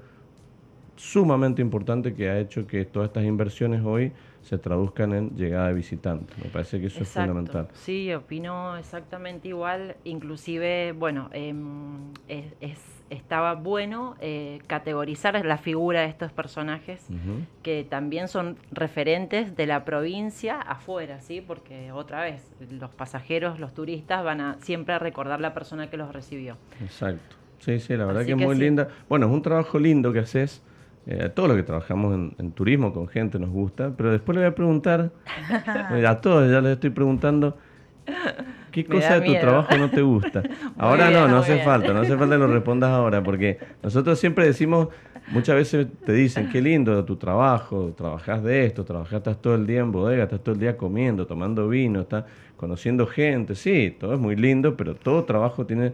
sumamente 0.96 1.62
importante 1.62 2.14
que 2.14 2.28
ha 2.28 2.38
hecho 2.38 2.66
que 2.66 2.84
todas 2.84 3.08
estas 3.08 3.24
inversiones 3.24 3.82
hoy 3.84 4.12
se 4.42 4.58
traduzcan 4.58 5.12
en 5.12 5.30
llegada 5.36 5.68
de 5.68 5.74
visitantes. 5.74 6.38
Me 6.38 6.48
parece 6.50 6.80
que 6.80 6.86
eso 6.86 7.02
es 7.02 7.08
fundamental. 7.08 7.68
Sí, 7.74 8.12
opino 8.14 8.76
exactamente 8.76 9.48
igual. 9.48 9.96
Inclusive, 10.04 10.92
bueno, 10.92 11.28
em, 11.32 12.12
es, 12.28 12.78
estaba 13.10 13.54
bueno 13.54 14.14
eh, 14.20 14.60
categorizar 14.68 15.44
la 15.44 15.58
figura 15.58 16.02
de 16.02 16.06
estos 16.06 16.30
personajes 16.32 17.06
que 17.62 17.84
también 17.88 18.28
son 18.28 18.56
referentes 18.70 19.56
de 19.56 19.66
la 19.66 19.84
provincia 19.84 20.60
afuera, 20.60 21.20
¿sí? 21.20 21.40
Porque 21.40 21.90
otra 21.90 22.22
vez, 22.22 22.52
los 22.70 22.90
pasajeros, 22.90 23.58
los 23.58 23.74
turistas 23.74 24.22
van 24.24 24.40
a 24.40 24.56
siempre 24.60 24.94
a 24.94 25.00
recordar 25.00 25.40
la 25.40 25.54
persona 25.54 25.90
que 25.90 25.96
los 25.96 26.12
recibió. 26.12 26.56
Exacto. 26.80 27.36
Sí, 27.58 27.80
sí, 27.80 27.96
la 27.96 28.04
verdad 28.04 28.24
que 28.24 28.32
es 28.32 28.38
muy 28.38 28.56
linda. 28.56 28.88
Bueno, 29.08 29.26
es 29.26 29.32
un 29.32 29.42
trabajo 29.42 29.78
lindo 29.78 30.12
que 30.12 30.20
haces 30.20 30.62
eh, 31.08 31.30
todo 31.32 31.46
lo 31.46 31.54
que 31.54 31.62
trabajamos 31.62 32.34
en, 32.36 32.50
turismo 32.50 32.92
con 32.92 33.06
gente 33.06 33.38
nos 33.38 33.50
gusta, 33.50 33.92
pero 33.96 34.10
después 34.10 34.34
le 34.34 34.42
voy 34.42 34.50
a 34.50 34.54
preguntar, 34.56 35.12
a 36.06 36.20
todos 36.20 36.50
ya 36.50 36.60
les 36.60 36.72
estoy 36.72 36.90
preguntando, 36.90 37.56
¿qué 38.72 38.84
cosa 38.84 39.20
de 39.20 39.26
tu 39.26 39.32
trabajo 39.34 39.76
no 39.78 39.88
te 39.88 40.02
gusta? 40.02 40.42
Ahora 40.76 41.10
no, 41.10 41.28
no 41.28 41.38
hace 41.38 41.62
falta, 41.62 41.92
no 41.92 42.00
hace 42.00 42.16
falta 42.16 42.34
que 42.34 42.40
lo 42.40 42.46
respondas 42.52 42.90
ahora, 42.90 43.22
porque 43.22 43.58
nosotros 43.84 44.18
siempre 44.18 44.46
decimos, 44.46 44.88
muchas 45.28 45.54
veces 45.54 45.86
te 46.04 46.12
dicen, 46.12 46.48
qué 46.50 46.60
lindo 46.60 47.04
tu 47.04 47.14
trabajo, 47.14 47.94
trabajas 47.96 48.42
de 48.42 48.66
esto, 48.66 48.84
trabajas, 48.84 49.18
estás 49.18 49.40
todo 49.40 49.54
el 49.54 49.64
día 49.64 49.80
en 49.80 49.92
bodega, 49.92 50.24
estás 50.24 50.40
todo 50.40 50.54
el 50.54 50.60
día 50.60 50.76
comiendo, 50.76 51.26
tomando 51.28 51.68
vino, 51.68 52.00
estás 52.00 52.24
conociendo 52.56 53.06
gente, 53.06 53.54
sí, 53.54 53.96
todo 53.98 54.14
es 54.14 54.18
muy 54.18 54.34
lindo, 54.34 54.76
pero 54.76 54.96
todo 54.96 55.22
trabajo 55.22 55.66
tiene 55.66 55.92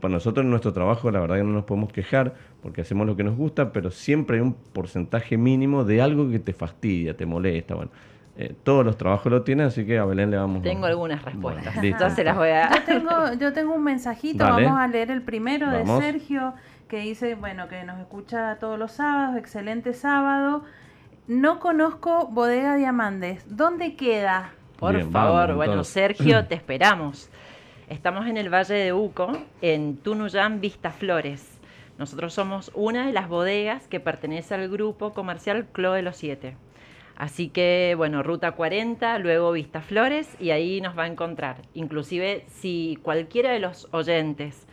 para 0.00 0.14
nosotros 0.14 0.44
en 0.44 0.50
nuestro 0.50 0.72
trabajo 0.72 1.10
la 1.10 1.20
verdad 1.20 1.36
que 1.36 1.44
no 1.44 1.52
nos 1.52 1.64
podemos 1.64 1.92
quejar 1.92 2.34
porque 2.62 2.80
hacemos 2.80 3.06
lo 3.06 3.16
que 3.16 3.22
nos 3.24 3.36
gusta, 3.36 3.72
pero 3.72 3.90
siempre 3.90 4.38
hay 4.38 4.42
un 4.42 4.54
porcentaje 4.54 5.36
mínimo 5.36 5.84
de 5.84 6.02
algo 6.02 6.30
que 6.30 6.38
te 6.38 6.52
fastidia, 6.52 7.16
te 7.16 7.26
molesta. 7.26 7.74
Bueno, 7.74 7.90
eh, 8.38 8.54
todos 8.64 8.84
los 8.84 8.96
trabajos 8.96 9.30
lo 9.30 9.42
tienen, 9.42 9.66
así 9.66 9.86
que 9.86 9.98
a 9.98 10.04
Belén 10.04 10.30
le 10.30 10.36
vamos 10.36 10.62
Tengo 10.62 10.86
algunas 10.86 11.24
respuestas. 11.24 11.76
Entonces 11.82 12.24
las 12.24 12.36
voy 12.36 12.48
a... 12.48 12.70
Yo 12.70 12.82
tengo, 12.84 13.32
yo 13.38 13.52
tengo 13.52 13.74
un 13.74 13.84
mensajito, 13.84 14.44
vamos 14.44 14.78
a 14.78 14.88
leer 14.88 15.10
el 15.10 15.22
primero 15.22 15.70
de 15.70 15.86
Sergio, 15.86 16.54
que 16.88 17.00
dice, 17.00 17.34
bueno, 17.34 17.68
que 17.68 17.84
nos 17.84 17.98
escucha 18.00 18.56
todos 18.58 18.78
los 18.78 18.92
sábados, 18.92 19.36
excelente 19.36 19.92
sábado. 19.92 20.64
No 21.28 21.58
conozco 21.60 22.28
Bodega 22.28 22.76
Diamantes. 22.76 23.44
¿Dónde 23.48 23.96
queda? 23.96 24.52
Por 24.78 25.00
favor, 25.10 25.54
bueno, 25.54 25.82
Sergio, 25.84 26.44
te 26.48 26.54
esperamos. 26.54 27.30
Estamos 27.88 28.26
en 28.26 28.36
el 28.36 28.52
Valle 28.52 28.74
de 28.74 28.92
Uco, 28.92 29.30
en 29.62 29.96
Tunuyán 29.98 30.60
Vista 30.60 30.90
Flores. 30.90 31.60
Nosotros 31.98 32.34
somos 32.34 32.72
una 32.74 33.06
de 33.06 33.12
las 33.12 33.28
bodegas 33.28 33.86
que 33.86 34.00
pertenece 34.00 34.54
al 34.54 34.68
grupo 34.68 35.14
comercial 35.14 35.66
Clo 35.70 35.92
de 35.92 36.02
los 36.02 36.16
Siete. 36.16 36.56
Así 37.14 37.48
que, 37.48 37.94
bueno, 37.96 38.24
Ruta 38.24 38.52
40, 38.52 39.20
luego 39.20 39.52
Vista 39.52 39.82
Flores 39.82 40.28
y 40.40 40.50
ahí 40.50 40.80
nos 40.80 40.98
va 40.98 41.04
a 41.04 41.06
encontrar. 41.06 41.58
Inclusive, 41.74 42.44
si 42.48 42.98
cualquiera 43.02 43.52
de 43.52 43.60
los 43.60 43.86
oyentes 43.92 44.66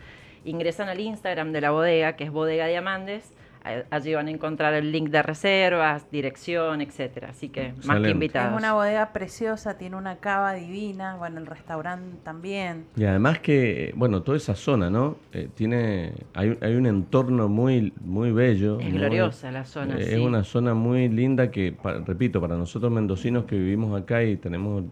ingresan 0.44 0.88
al 0.88 0.98
Instagram 0.98 1.52
de 1.52 1.60
la 1.60 1.70
bodega, 1.70 2.16
que 2.16 2.24
es 2.24 2.32
Bodega 2.32 2.66
Diamantes, 2.66 3.32
Allí 3.90 4.12
van 4.12 4.28
a 4.28 4.30
encontrar 4.30 4.74
el 4.74 4.92
link 4.92 5.08
de 5.08 5.22
reservas, 5.22 6.10
dirección, 6.10 6.82
etcétera. 6.82 7.30
Así 7.30 7.48
que 7.48 7.72
más 7.86 7.98
que 8.02 8.10
invitados. 8.10 8.52
Es 8.52 8.58
una 8.58 8.74
bodega 8.74 9.10
preciosa, 9.14 9.78
tiene 9.78 9.96
una 9.96 10.16
cava 10.16 10.52
divina, 10.52 11.16
bueno, 11.16 11.40
el 11.40 11.46
restaurante 11.46 12.18
también. 12.22 12.84
Y 12.94 13.04
además 13.04 13.38
que, 13.38 13.94
bueno, 13.96 14.20
toda 14.22 14.36
esa 14.36 14.54
zona, 14.54 14.90
¿no? 14.90 15.16
Eh, 15.32 15.48
tiene, 15.54 16.12
hay, 16.34 16.58
hay, 16.60 16.74
un 16.74 16.84
entorno 16.84 17.48
muy, 17.48 17.94
muy 18.02 18.32
bello. 18.32 18.78
Es 18.80 18.92
gloriosa 18.92 19.50
la 19.50 19.64
zona. 19.64 19.96
Eh, 19.96 20.14
es 20.14 20.20
una 20.20 20.44
zona 20.44 20.74
muy 20.74 21.08
linda 21.08 21.50
que, 21.50 21.74
repito, 22.04 22.42
para 22.42 22.56
nosotros 22.56 22.92
mendocinos 22.92 23.46
que 23.46 23.56
vivimos 23.56 23.98
acá 23.98 24.22
y 24.22 24.36
tenemos 24.36 24.84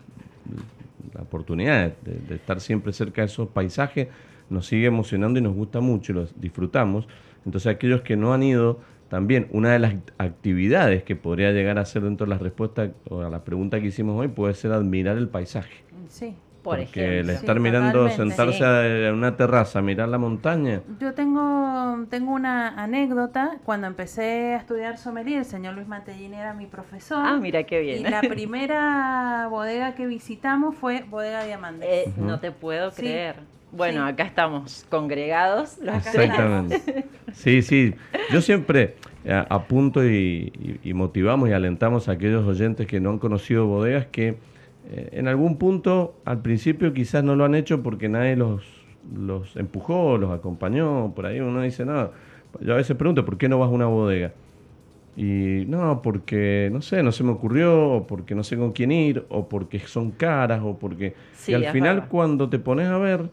la 1.13 1.21
oportunidad 1.21 1.93
de, 2.03 2.15
de 2.27 2.35
estar 2.37 2.59
siempre 2.59 2.95
cerca 2.95 3.21
de 3.21 3.27
esos 3.27 3.51
paisajes, 3.51 4.09
nos 4.49 4.65
sigue 4.67 4.87
emocionando 4.87 5.39
y 5.39 5.43
nos 5.43 5.55
gusta 5.55 5.81
mucho, 5.81 6.15
los 6.15 6.41
disfrutamos. 6.41 7.07
Entonces 7.45 7.73
aquellos 7.75 8.03
que 8.03 8.17
no 8.17 8.33
han 8.33 8.43
ido, 8.43 8.81
también 9.09 9.49
una 9.51 9.73
de 9.73 9.79
las 9.79 9.95
actividades 10.19 11.03
que 11.03 11.17
podría 11.17 11.53
llegar 11.53 11.79
a 11.79 11.85
ser 11.85 12.03
dentro 12.03 12.27
de 12.27 12.31
las 12.31 12.41
respuestas 12.41 12.91
o 13.09 13.21
a 13.21 13.31
la 13.31 13.45
pregunta 13.45 13.81
que 13.81 13.89
hicimos 13.89 14.19
hoy 14.19 14.29
puede 14.29 14.55
ser 14.55 14.73
admirar 14.73 15.17
el 15.19 15.29
paisaje. 15.29 15.85
Sí. 16.09 16.35
Por 16.63 16.79
Porque 16.79 17.19
el 17.19 17.31
estar 17.31 17.59
mirando, 17.59 18.09
sentarse 18.09 19.09
en 19.09 19.15
una 19.15 19.37
terraza, 19.37 19.83
mirar 19.83 20.09
la 20.09 20.19
montaña. 20.19 20.81
Yo 21.01 21.13
tengo, 21.13 22.07
tengo 22.09 22.33
una 22.33 22.81
anécdota. 22.81 23.59
Cuando 23.65 23.89
empecé 23.89 24.55
a 24.55 24.59
estudiar 24.59 24.97
sommelier, 24.97 25.41
el 25.41 25.45
señor 25.45 25.75
Luis 25.75 25.89
Matellini 25.89 26.37
era 26.37 26.55
mi 26.55 26.67
profesor. 26.67 27.19
Ah, 27.21 27.39
mira 27.41 27.65
qué 27.65 27.81
bien. 27.81 28.07
Y 28.07 28.09
la 28.09 28.21
primera 28.29 29.49
bodega 29.51 29.97
que 29.97 30.07
visitamos 30.07 30.77
fue 30.77 31.05
Bodega 31.11 31.43
Diamantes. 31.45 31.89
Eh, 31.91 32.13
No 32.17 32.39
te 32.39 32.53
puedo 32.53 32.93
creer. 32.93 33.37
Bueno, 33.73 34.05
acá 34.05 34.25
estamos 34.25 34.87
congregados. 34.91 35.79
Exactamente. 35.83 37.07
Sí, 37.33 37.63
sí. 37.63 37.95
Yo 38.31 38.43
siempre 38.43 38.97
eh, 39.25 39.45
apunto 39.49 40.07
y, 40.07 40.53
motivamos 40.95 41.49
y 41.49 41.53
alentamos 41.53 42.09
a 42.09 42.13
aquellos 42.13 42.47
oyentes 42.47 42.87
que 42.87 43.01
no 43.01 43.11
han 43.11 43.19
conocido 43.19 43.67
bodegas 43.67 44.07
que 44.07 44.37
eh, 44.91 45.09
en 45.13 45.27
algún 45.27 45.57
punto 45.57 46.15
al 46.27 46.43
principio 46.43 46.93
quizás 46.93 47.25
no 47.25 47.35
lo 47.35 47.47
han 47.47 47.55
hecho 47.55 47.83
porque 47.83 48.11
nadie 48.11 48.37
los, 48.37 48.63
los 49.17 49.57
empujó, 49.57 50.19
los 50.19 50.31
acompañó. 50.31 51.13
Por 51.15 51.25
ahí 51.25 51.41
uno 51.41 51.63
dice, 51.63 51.87
no, 51.87 52.11
yo 52.61 52.75
a 52.75 52.77
veces 52.77 52.95
pregunto, 52.95 53.25
¿por 53.25 53.39
qué 53.39 53.49
no 53.49 53.59
vas 53.59 53.69
a 53.69 53.73
una 53.73 53.87
bodega? 53.87 54.33
Y 55.17 55.65
no, 55.67 56.01
porque 56.03 56.71
no 56.73 56.83
sé, 56.83 57.03
no 57.03 57.13
se 57.13 57.23
me 57.25 57.33
ocurrió, 57.33 57.91
o 57.91 58.07
porque 58.07 58.35
no 58.35 58.45
sé 58.45 58.57
con 58.57 58.73
quién 58.73 58.93
ir, 58.93 59.25
o 59.29 59.49
porque 59.49 59.79
son 59.81 60.11
caras, 60.11 60.61
o 60.63 60.79
porque. 60.79 61.15
y 61.47 61.55
al 61.55 61.67
final, 61.67 62.09
cuando 62.09 62.49
te 62.49 62.59
pones 62.59 62.89
a 62.89 62.97
ver, 62.97 63.29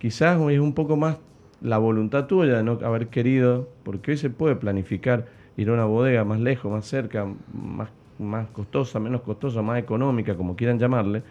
quizás 0.00 0.40
es 0.50 0.58
un 0.58 0.72
poco 0.72 0.96
más 0.96 1.18
la 1.60 1.78
voluntad 1.78 2.26
tuya 2.26 2.56
de 2.56 2.62
no 2.64 2.78
haber 2.82 3.08
querido, 3.08 3.68
porque 3.84 4.12
hoy 4.12 4.16
se 4.16 4.30
puede 4.30 4.56
planificar 4.56 5.26
ir 5.56 5.68
a 5.68 5.74
una 5.74 5.84
bodega 5.84 6.24
más 6.24 6.40
lejos, 6.40 6.72
más 6.72 6.86
cerca, 6.86 7.26
más, 7.52 7.90
más 8.18 8.48
costosa, 8.48 8.98
menos 8.98 9.20
costosa, 9.20 9.60
más 9.62 9.78
económica, 9.78 10.34
como 10.36 10.56
quieran 10.56 10.78
llamarle, 10.78 11.22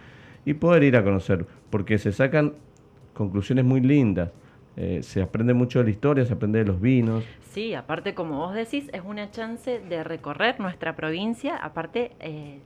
y 0.46 0.54
poder 0.54 0.84
ir 0.84 0.96
a 0.96 1.04
conocer, 1.04 1.46
porque 1.72 1.98
se 1.98 2.12
sacan 2.12 2.54
conclusiones 3.13 3.65
muy 3.65 3.82
lindas. 3.82 4.30
Eh, 4.78 5.02
se 5.02 5.22
aprende 5.22 5.54
mucho 5.54 5.80
de 5.80 5.86
la 5.86 5.91
historia, 5.91 6.26
se 6.26 6.34
aprende 6.34 6.60
de 6.60 6.65
los 6.65 6.80
vinos. 6.80 7.26
Sí, 7.52 7.74
aparte, 7.74 8.13
como 8.13 8.38
vos 8.38 8.54
decís, 8.54 8.89
es 8.93 9.02
una 9.04 9.32
chance 9.32 9.82
de 9.82 10.04
recorrer 10.04 10.60
nuestra 10.60 10.96
provincia, 10.96 11.58
aparte 11.58 12.12
eh, 12.20 12.60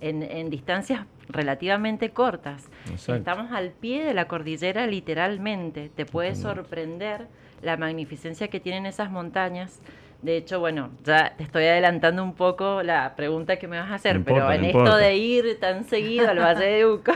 en, 0.00 0.50
distancias 0.50 1.06
relativamente 1.28 2.10
cortas. 2.10 2.68
Estamos 2.94 3.52
al 3.52 3.70
pie 3.70 4.04
de 4.04 4.14
la 4.14 4.26
cordillera 4.28 4.86
literalmente. 4.86 5.90
Te 5.94 6.06
puede 6.06 6.34
sorprender 6.34 7.26
la 7.62 7.76
magnificencia 7.76 8.48
que 8.48 8.60
tienen 8.60 8.86
esas 8.86 9.10
montañas. 9.10 9.80
De 10.22 10.36
hecho, 10.36 10.60
bueno, 10.60 10.90
ya 11.04 11.34
te 11.36 11.44
estoy 11.44 11.64
adelantando 11.64 12.22
un 12.22 12.34
poco 12.34 12.82
la 12.82 13.14
pregunta 13.16 13.58
que 13.58 13.68
me 13.68 13.78
vas 13.78 13.90
a 13.90 13.94
hacer, 13.94 14.24
pero 14.24 14.50
en 14.50 14.64
esto 14.64 14.96
de 14.96 15.16
ir 15.16 15.60
tan 15.60 15.84
seguido 15.84 16.28
al 16.28 16.38
Valle 16.38 16.64
de 16.64 16.86
Uco, 16.86 17.12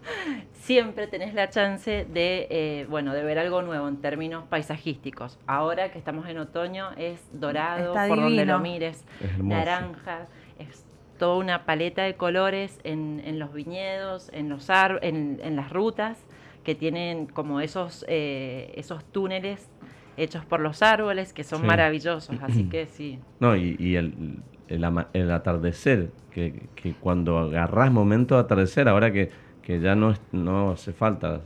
siempre 0.54 1.06
tenés 1.06 1.34
la 1.34 1.50
chance 1.50 2.06
de, 2.10 2.46
eh, 2.50 2.86
bueno, 2.88 3.12
de 3.12 3.22
ver 3.22 3.38
algo 3.38 3.62
nuevo 3.62 3.86
en 3.86 3.98
términos 3.98 4.44
paisajísticos. 4.48 5.38
Ahora 5.46 5.92
que 5.92 5.98
estamos 5.98 6.26
en 6.26 6.38
otoño 6.38 6.90
es 6.96 7.20
dorado, 7.32 7.94
por 7.94 8.16
donde 8.16 8.46
lo 8.46 8.58
mires, 8.60 9.04
naranja, 9.38 10.26
es 10.58 10.87
toda 11.18 11.36
una 11.36 11.64
paleta 11.64 12.04
de 12.04 12.14
colores 12.14 12.78
en, 12.84 13.38
los 13.38 13.52
viñedos, 13.52 14.30
en, 14.32 14.48
los 14.48 14.68
en, 14.70 15.40
en, 15.42 15.56
las 15.56 15.70
rutas, 15.70 16.24
que 16.64 16.74
tienen 16.74 17.26
como 17.26 17.60
esos, 17.60 18.04
eh, 18.08 18.72
esos 18.76 19.04
túneles 19.04 19.70
hechos 20.16 20.44
por 20.44 20.60
los 20.60 20.82
árboles, 20.82 21.32
que 21.32 21.44
son 21.44 21.66
maravillosos, 21.66 22.36
así 22.42 22.64
que 22.64 22.86
sí. 22.86 23.18
No, 23.40 23.56
y, 23.56 23.96
el, 23.96 24.42
el, 24.68 25.30
atardecer, 25.30 26.10
que, 26.30 26.68
que, 26.74 26.94
cuando 26.94 27.38
agarrás 27.38 27.92
momento 27.92 28.36
de 28.36 28.40
atardecer, 28.42 28.88
ahora 28.88 29.12
que, 29.12 29.30
que 29.62 29.80
ya 29.80 29.94
no, 29.94 30.14
no 30.32 30.72
hace 30.72 30.92
falta 30.92 31.42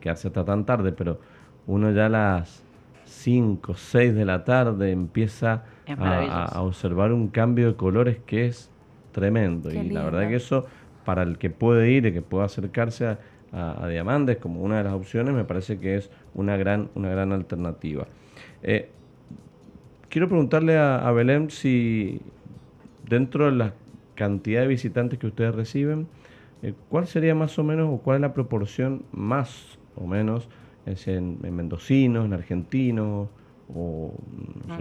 quedarse 0.00 0.28
hasta 0.28 0.44
tan 0.44 0.64
tarde, 0.64 0.92
pero 0.92 1.20
uno 1.66 1.90
ya 1.92 2.06
a 2.06 2.08
las 2.08 2.64
5, 3.04 3.74
6 3.74 4.14
de 4.14 4.24
la 4.24 4.44
tarde 4.44 4.92
empieza 4.92 5.64
a, 5.98 6.62
observar 6.62 7.12
un 7.12 7.28
cambio 7.28 7.68
de 7.68 7.76
colores 7.76 8.18
que 8.24 8.46
es 8.46 8.70
tremendo. 9.12 9.72
y 9.72 9.90
la 9.90 10.04
verdad 10.04 10.28
que 10.28 10.36
eso, 10.36 10.66
para 11.04 11.22
el 11.22 11.38
que 11.38 11.50
puede 11.50 11.90
ir 11.90 12.06
y 12.06 12.12
que 12.12 12.22
pueda 12.22 12.44
acercarse 12.44 13.06
a, 13.06 13.18
Diamantes 13.88 14.36
como 14.36 14.62
una 14.62 14.78
de 14.78 14.84
las 14.84 14.92
opciones, 14.92 15.34
me 15.34 15.44
parece 15.44 15.80
que 15.80 15.96
es 15.96 16.08
una 16.34 16.56
gran, 16.56 16.88
una 16.94 17.10
gran 17.10 17.32
alternativa. 17.32 18.06
Eh, 18.62 18.88
quiero 20.08 20.28
preguntarle 20.28 20.78
a, 20.78 21.10
Belén 21.10 21.50
si 21.50 22.20
dentro 23.08 23.46
de 23.46 23.52
la 23.52 23.74
cantidad 24.14 24.60
de 24.60 24.68
visitantes 24.68 25.18
que 25.18 25.26
ustedes 25.26 25.52
reciben, 25.52 26.06
eh, 26.62 26.74
¿cuál 26.88 27.08
sería 27.08 27.34
más 27.34 27.58
o 27.58 27.64
menos 27.64 27.88
o 27.92 27.98
cuál 27.98 28.18
es 28.18 28.20
la 28.20 28.34
proporción 28.34 29.02
más 29.10 29.78
o 29.96 30.06
menos 30.06 30.48
en, 30.86 31.38
en 31.42 31.56
mendocinos, 31.56 32.26
en 32.26 32.32
argentinos, 32.32 33.30
o 33.74 34.14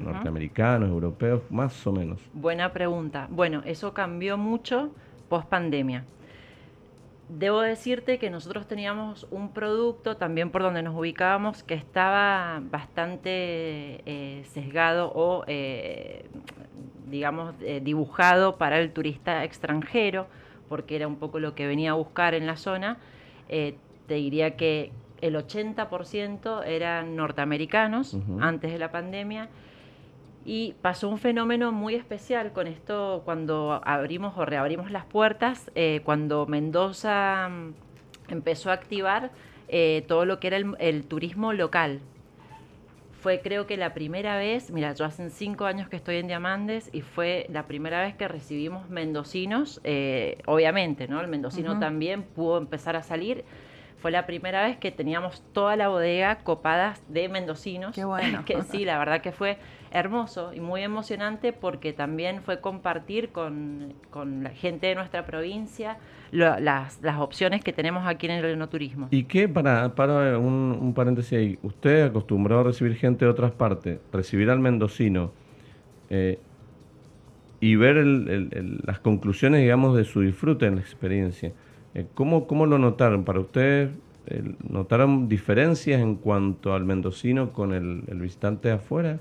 norteamericanos, 0.02 0.89
europeos, 0.89 1.41
más 1.49 1.86
o 1.88 1.91
menos? 1.91 2.19
Buena 2.34 2.71
pregunta. 2.73 3.28
Bueno, 3.30 3.62
eso 3.65 3.93
cambió 3.93 4.38
mucho 4.38 4.91
post 5.28 5.47
pandemia. 5.47 6.06
Debo 7.30 7.62
decirte 7.62 8.17
que 8.17 8.32
nosotros 8.32 8.67
teníamos 8.67 9.28
un 9.30 9.54
producto 9.54 10.17
también 10.17 10.49
por 10.49 10.63
donde 10.63 10.82
nos 10.82 10.95
ubicábamos 10.95 11.62
que 11.62 11.75
estaba 11.75 12.60
bastante 12.71 14.02
eh, 14.08 14.43
sesgado 14.45 15.12
o, 15.13 15.43
eh, 15.45 16.25
digamos, 17.08 17.54
eh, 17.62 17.82
dibujado 17.84 18.58
para 18.58 18.80
el 18.80 18.91
turista 18.93 19.43
extranjero, 19.43 20.25
porque 20.67 20.95
era 20.95 21.08
un 21.08 21.17
poco 21.17 21.39
lo 21.39 21.54
que 21.54 21.67
venía 21.67 21.91
a 21.91 21.93
buscar 21.93 22.34
en 22.34 22.47
la 22.47 22.58
zona. 22.58 22.97
te 23.47 24.15
diría 24.15 24.56
que 24.58 24.91
el 25.22 25.36
80% 25.36 26.66
eran 26.66 27.16
norteamericanos 27.16 28.18
antes 28.40 28.72
de 28.72 28.80
la 28.80 28.92
pandemia. 28.92 29.50
Y 30.46 30.74
pasó 30.82 31.10
un 31.10 31.20
fenómeno 31.20 31.72
muy 31.72 31.96
especial 31.96 32.54
con 32.54 32.66
esto 32.68 33.22
cuando 33.26 33.82
abrimos 33.84 34.38
o 34.38 34.46
reabrimos 34.46 34.90
las 34.90 35.06
puertas, 35.06 35.70
eh, 35.76 36.02
cuando 36.04 36.46
Mendoza 36.48 37.50
mm, 37.50 37.74
empezó 38.30 38.72
a 38.72 38.74
activar 38.74 39.32
eh, 39.68 40.04
todo 40.08 40.26
lo 40.26 40.40
que 40.40 40.48
era 40.48 40.58
el, 40.58 41.04
turismo 41.06 41.54
local. 41.54 42.00
Fue 43.22 43.42
creo 43.42 43.68
que 43.68 43.76
la 43.76 43.94
primera 43.94 44.38
vez, 44.38 44.72
mira, 44.72 44.94
yo 44.94 45.04
hace 45.04 45.30
cinco 45.30 45.66
años 45.66 45.90
que 45.90 45.98
estoy 45.98 46.16
en 46.16 46.28
Diamandes 46.28 46.90
y 46.94 47.02
fue 47.02 47.46
la 47.50 47.68
primera 47.68 48.02
vez 48.02 48.16
que 48.16 48.28
recibimos 48.28 48.90
mendocinos, 48.90 49.82
eh, 49.84 50.38
obviamente, 50.46 51.10
¿no? 51.10 51.20
El 51.20 51.28
mendocino 51.28 51.80
también 51.80 52.24
pudo 52.24 52.58
empezar 52.58 52.96
a 52.96 53.04
salir, 53.04 53.44
fue 54.02 54.12
la 54.12 54.26
primera 54.26 54.64
vez 54.64 54.78
que 54.78 54.92
teníamos 54.92 55.44
toda 55.54 55.76
la 55.76 55.90
bodega 55.90 56.40
copada 56.40 56.96
de 57.10 57.28
mendocinos. 57.28 57.94
Qué 57.94 58.06
bueno. 58.06 58.44
que 58.46 58.62
sí, 58.64 58.86
la 58.86 58.98
verdad 58.98 59.22
que 59.22 59.32
fue 59.32 59.58
hermoso 59.92 60.54
y 60.54 60.60
muy 60.60 60.84
emocionante 60.84 61.52
porque 61.52 61.94
también 61.94 62.42
fue 62.42 62.62
compartir 62.62 63.30
con, 63.30 63.94
la 64.44 64.52
gente 64.52 64.88
de 64.88 64.96
nuestra 64.96 65.26
provincia 65.26 65.98
las, 66.32 67.02
las, 67.02 67.20
opciones 67.20 67.64
que 67.64 67.74
tenemos 67.74 68.06
aquí 68.08 68.28
en 68.28 68.34
el 68.34 68.46
enoturismo. 68.46 69.08
¿Y 69.12 69.24
qué, 69.24 69.50
para, 69.50 69.96
para 69.96 70.38
un, 70.38 70.94
paréntesis 70.96 71.38
ahí, 71.38 71.60
usted 71.64 72.04
acostumbrado 72.04 72.62
a 72.62 72.64
recibir 72.66 72.96
gente 72.96 73.26
de 73.26 73.32
otras 73.32 73.52
partes, 73.52 74.00
recibir 74.14 74.50
al 74.52 74.60
mendocino 74.60 75.32
eh, 76.10 76.40
y 77.60 77.76
ver 77.76 77.98
las 78.06 79.00
conclusiones, 79.00 79.62
digamos, 79.62 79.98
de 79.98 80.06
su 80.06 80.22
disfrute 80.22 80.68
en 80.68 80.76
la 80.76 80.82
experiencia? 80.82 81.52
Eh, 81.95 82.06
¿Cómo, 82.13 82.47
¿Cómo 82.47 82.65
lo 82.65 82.78
notaron? 82.78 83.23
¿Para 83.23 83.39
ustedes 83.39 83.89
notaron 84.67 85.28
diferencias 85.28 86.02
en 86.02 86.15
cuanto 86.15 86.73
al 86.73 86.86
mendocino 86.86 87.52
con 87.52 87.73
el, 87.73 88.02
visitante 88.19 88.67
de 88.67 88.75
afuera? 88.75 89.19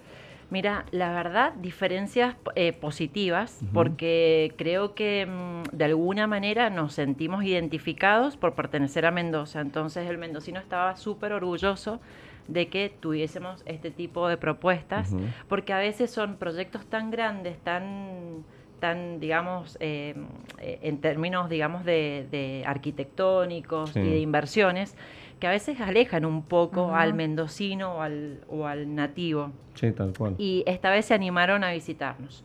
Mira, 0.51 0.87
la 0.93 1.13
verdad, 1.13 1.53
diferencias 1.55 2.37
eh, 2.55 2.73
positivas, 2.73 3.61
porque 3.75 4.55
creo 4.57 4.95
que 4.95 5.27
mm, 5.27 5.77
de 5.77 5.85
alguna 5.85 6.27
manera 6.27 6.71
nos 6.71 6.95
sentimos 6.95 7.45
identificados 7.45 8.39
por 8.39 8.55
pertenecer 8.55 9.05
a 9.05 9.11
Mendoza. 9.11 9.61
Entonces 9.61 10.09
el 10.09 10.17
mendocino 10.17 10.59
estaba 10.59 10.97
súper 10.97 11.33
orgulloso 11.33 12.01
de 12.47 12.69
que 12.69 12.91
tuviésemos 13.01 13.63
este 13.67 13.91
tipo 13.91 14.27
de 14.27 14.39
propuestas, 14.39 15.15
porque 15.49 15.75
a 15.75 15.79
veces 15.79 16.11
son 16.11 16.37
proyectos 16.37 16.87
tan 16.87 17.11
grandes, 17.11 17.59
tan 17.59 18.45
tan, 18.79 19.21
digamos, 19.21 19.77
eh, 19.81 20.15
en 20.59 21.01
términos, 21.01 21.49
digamos, 21.49 21.85
de, 21.85 22.63
arquitectónicos 22.67 23.97
y 23.97 24.01
de 24.01 24.19
inversiones, 24.21 24.97
que 25.41 25.47
a 25.47 25.51
veces 25.51 25.81
alejan 25.81 26.25
un 26.25 26.43
poco 26.43 26.95
al 26.95 27.15
mendocino 27.15 27.97
o 27.97 28.01
al, 28.03 28.41
o 28.49 28.67
al 28.67 28.95
nativo. 28.95 29.53
Sí, 29.75 29.93
tal 29.93 30.13
cual. 30.17 30.35
Y 30.39 30.65
esta 30.67 30.91
vez 30.91 31.07
se 31.07 31.15
animaron 31.15 31.65
a 31.65 31.73
visitarnos. 31.73 32.45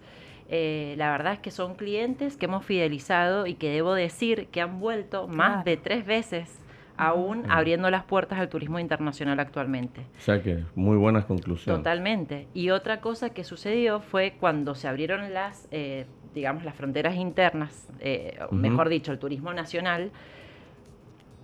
Eh, 0.50 0.94
la 0.98 1.10
verdad 1.12 1.34
es 1.34 1.40
que 1.40 1.52
son 1.52 1.76
clientes 1.76 2.38
que 2.38 2.46
hemos 2.46 2.66
fidelizado 2.66 3.48
y 3.48 3.56
que 3.56 3.72
debo 3.72 3.94
decir 3.94 4.48
que 4.48 4.62
han 4.62 4.80
vuelto 4.80 5.28
más 5.28 5.66
de 5.66 5.78
tres 5.78 6.06
veces 6.06 6.60
aún 6.98 7.50
abriendo 7.50 7.90
las 7.90 8.04
puertas 8.04 8.40
al 8.40 8.50
turismo 8.50 8.80
internacional 8.80 9.40
actualmente. 9.40 10.02
O 10.18 10.22
sea 10.22 10.42
que 10.42 10.64
muy 10.76 10.98
buenas 10.98 11.26
conclusiones. 11.26 11.80
Totalmente. 11.80 12.48
Y 12.54 12.70
otra 12.70 13.02
cosa 13.02 13.32
que 13.32 13.44
sucedió 13.44 14.00
fue 14.00 14.36
cuando 14.40 14.76
se 14.76 14.88
abrieron 14.88 15.34
las 15.34 15.68
eh, 15.72 16.06
digamos, 16.34 16.64
las 16.64 16.76
fronteras 16.76 17.16
internas, 17.16 17.88
eh, 18.00 18.40
mejor 18.52 18.90
dicho, 18.90 19.12
el 19.12 19.20
turismo 19.20 19.54
nacional, 19.54 20.12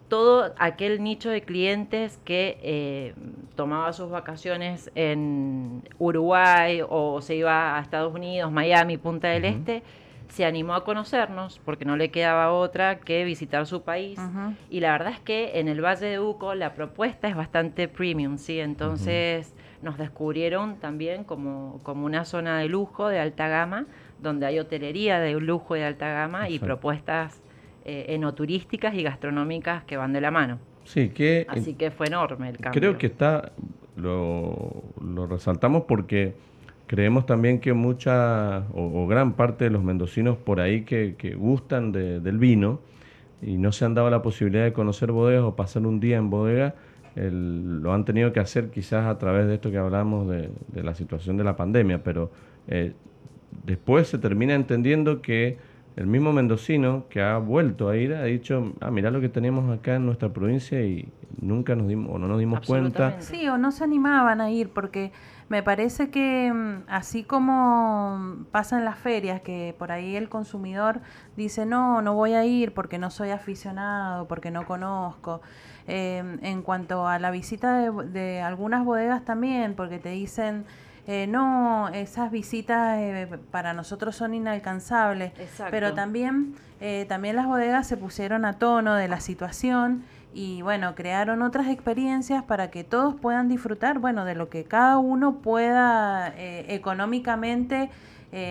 todo 0.08 0.56
aquel 0.58 1.04
nicho 1.04 1.30
de 1.30 1.44
clientes 1.44 2.20
que 2.26 2.58
eh, 2.64 3.14
tomaba 3.56 3.94
sus 3.94 4.10
vacaciones 4.10 4.92
en 4.96 5.84
Uruguay 6.00 6.82
o 6.88 7.22
se 7.22 7.36
iba 7.36 7.78
a 7.78 7.82
Estados 7.82 8.14
Unidos, 8.14 8.52
Miami, 8.52 8.98
Punta 8.98 9.28
del 9.28 9.46
Este, 9.46 9.84
se 10.30 10.46
animó 10.46 10.74
a 10.74 10.84
conocernos 10.84 11.60
porque 11.66 11.86
no 11.86 11.98
le 11.98 12.12
quedaba 12.12 12.52
otra 12.54 13.00
que 13.00 13.24
visitar 13.24 13.66
su 13.66 13.82
país. 13.82 14.20
Y 14.70 14.80
la 14.80 14.92
verdad 14.92 15.12
es 15.14 15.20
que 15.20 15.60
en 15.60 15.68
el 15.68 15.84
Valle 15.84 16.06
de 16.06 16.20
Uco 16.20 16.56
la 16.56 16.74
propuesta 16.74 17.28
es 17.28 17.36
bastante 17.36 17.88
premium, 17.88 18.38
¿sí? 18.38 18.60
Entonces 18.60 19.54
nos 19.82 19.98
descubrieron 19.98 20.78
también 20.78 21.24
como, 21.24 21.80
como 21.84 22.06
una 22.06 22.26
zona 22.26 22.60
de 22.60 22.68
lujo, 22.68 23.08
de 23.08 23.20
alta 23.20 23.48
gama, 23.48 23.86
donde 24.22 24.46
hay 24.46 24.60
hotelería 24.60 25.20
de 25.20 25.34
lujo 25.34 25.76
y 25.76 25.80
de 25.80 25.86
alta 25.86 26.10
gama 26.10 26.50
y 26.50 26.60
propuestas 26.60 27.42
eh, 27.86 28.06
enoturísticas 28.10 28.94
y 28.94 29.04
gastronómicas 29.04 29.84
que 29.86 29.98
van 29.98 30.14
de 30.14 30.22
la 30.22 30.32
mano. 30.32 30.60
Sí, 30.84 31.10
que... 31.10 31.46
Así 31.50 31.76
que 31.76 31.92
fue 31.92 32.08
enorme 32.08 32.50
el 32.50 32.58
cambio. 32.58 32.80
Creo 32.80 32.98
que 32.98 33.08
está, 33.08 33.52
lo, 33.96 34.84
resaltamos 35.28 35.84
porque 35.88 36.36
creemos 36.90 37.28
también 37.28 37.60
que 37.60 37.74
mucha 37.74 38.64
o, 38.74 39.06
gran 39.06 39.34
parte 39.34 39.66
de 39.66 39.70
los 39.70 39.84
mendocinos 39.84 40.38
por 40.38 40.60
ahí 40.60 40.86
que, 40.86 41.36
gustan 41.38 41.92
del 41.92 42.40
vino 42.40 42.80
y 43.44 43.60
no 43.60 43.72
se 43.72 43.86
han 43.86 43.94
dado 43.94 44.10
la 44.10 44.24
posibilidad 44.24 44.64
de 44.64 44.74
conocer 44.74 45.12
bodegas 45.12 45.44
o 45.44 45.56
pasar 45.56 45.86
un 45.86 46.00
día 46.00 46.18
en 46.18 46.32
bodega, 46.32 46.74
lo 47.16 47.94
han 47.94 48.06
tenido 48.06 48.34
que 48.34 48.40
hacer 48.40 48.72
quizás 48.72 49.06
a 49.06 49.20
través 49.20 49.46
de 49.46 49.54
esto 49.54 49.70
que 49.70 49.78
hablamos 49.78 50.28
de, 50.30 50.50
la 50.82 50.96
situación 50.96 51.38
de 51.38 51.44
la 51.44 51.56
pandemia, 51.56 52.04
pero 52.04 52.32
eh, 52.68 52.94
después 53.66 54.08
se 54.08 54.18
termina 54.18 54.56
entendiendo 54.56 55.22
que 55.22 55.60
el 55.96 56.08
mismo 56.08 56.34
mendocino 56.34 57.06
que 57.08 57.22
ha 57.22 57.38
vuelto 57.38 57.90
a 57.90 57.98
ir 57.98 58.16
ha 58.16 58.24
dicho, 58.24 58.74
ah, 58.80 58.90
mirá 58.90 59.12
lo 59.12 59.22
que 59.22 59.30
tenemos 59.30 59.70
acá 59.70 59.96
en 59.96 60.08
nuestra 60.08 60.30
provincia 60.30 60.82
y 60.82 61.08
nunca 61.40 61.76
nos 61.76 61.88
dimos 61.88 62.16
o 62.16 62.18
no 62.18 62.28
nos 62.28 62.40
dimos 62.40 62.66
cuenta. 62.66 63.22
Sí, 63.22 63.48
o 63.48 63.60
no 63.60 63.72
se 63.72 63.84
animaban 63.84 64.42
a 64.42 64.50
ir 64.50 64.70
porque 64.70 65.12
me 65.50 65.64
parece 65.64 66.10
que 66.10 66.52
mm, 66.54 66.84
así 66.88 67.24
como 67.24 68.46
pasa 68.52 68.78
en 68.78 68.86
las 68.86 68.98
ferias, 68.98 69.42
que 69.42 69.76
por 69.78 69.92
ahí 69.92 70.16
el 70.16 70.30
consumidor 70.30 71.02
dice, 71.36 71.66
no, 71.66 72.02
no 72.02 72.14
voy 72.14 72.34
a 72.34 72.46
ir 72.46 72.74
porque 72.74 72.98
no 72.98 73.10
soy 73.12 73.32
aficionado, 73.32 74.28
porque 74.28 74.52
no 74.52 74.66
conozco. 74.66 75.42
Em, 75.88 76.38
en 76.44 76.62
cuanto 76.62 77.08
a 77.08 77.18
la 77.18 77.32
visita 77.32 77.92
de 77.92 78.42
algunas 78.42 78.86
bodegas 78.86 79.26
también, 79.26 79.74
porque 79.74 79.98
te 79.98 80.10
dicen 80.10 80.66
eh, 81.12 81.26
no, 81.26 81.90
esas 81.90 82.30
visitas 82.30 83.00
eh, 83.00 83.28
para 83.50 83.74
nosotros 83.74 84.16
son 84.16 84.36
inalcanzables, 84.36 85.32
pero 85.72 85.96
también, 85.96 86.54
eh, 86.80 87.08
también 87.10 87.36
las 87.36 87.48
bodegas 87.48 87.88
se 87.88 87.98
pusieron 87.98 88.46
a 88.46 88.60
tono 88.60 88.94
de 88.94 89.08
la 89.08 89.20
situación 89.20 90.04
y 90.34 90.62
bueno, 90.62 90.96
crearon 90.96 91.42
otras 91.42 91.68
experiencias 91.68 92.44
para 92.44 92.70
que 92.70 92.84
todos 92.84 93.16
puedan 93.16 93.50
disfrutar, 93.50 94.00
bueno, 94.00 94.26
de 94.26 94.36
lo 94.36 94.50
que 94.50 94.64
cada 94.64 94.98
uno 94.98 95.38
pueda 95.38 96.34
económicamente 96.38 97.90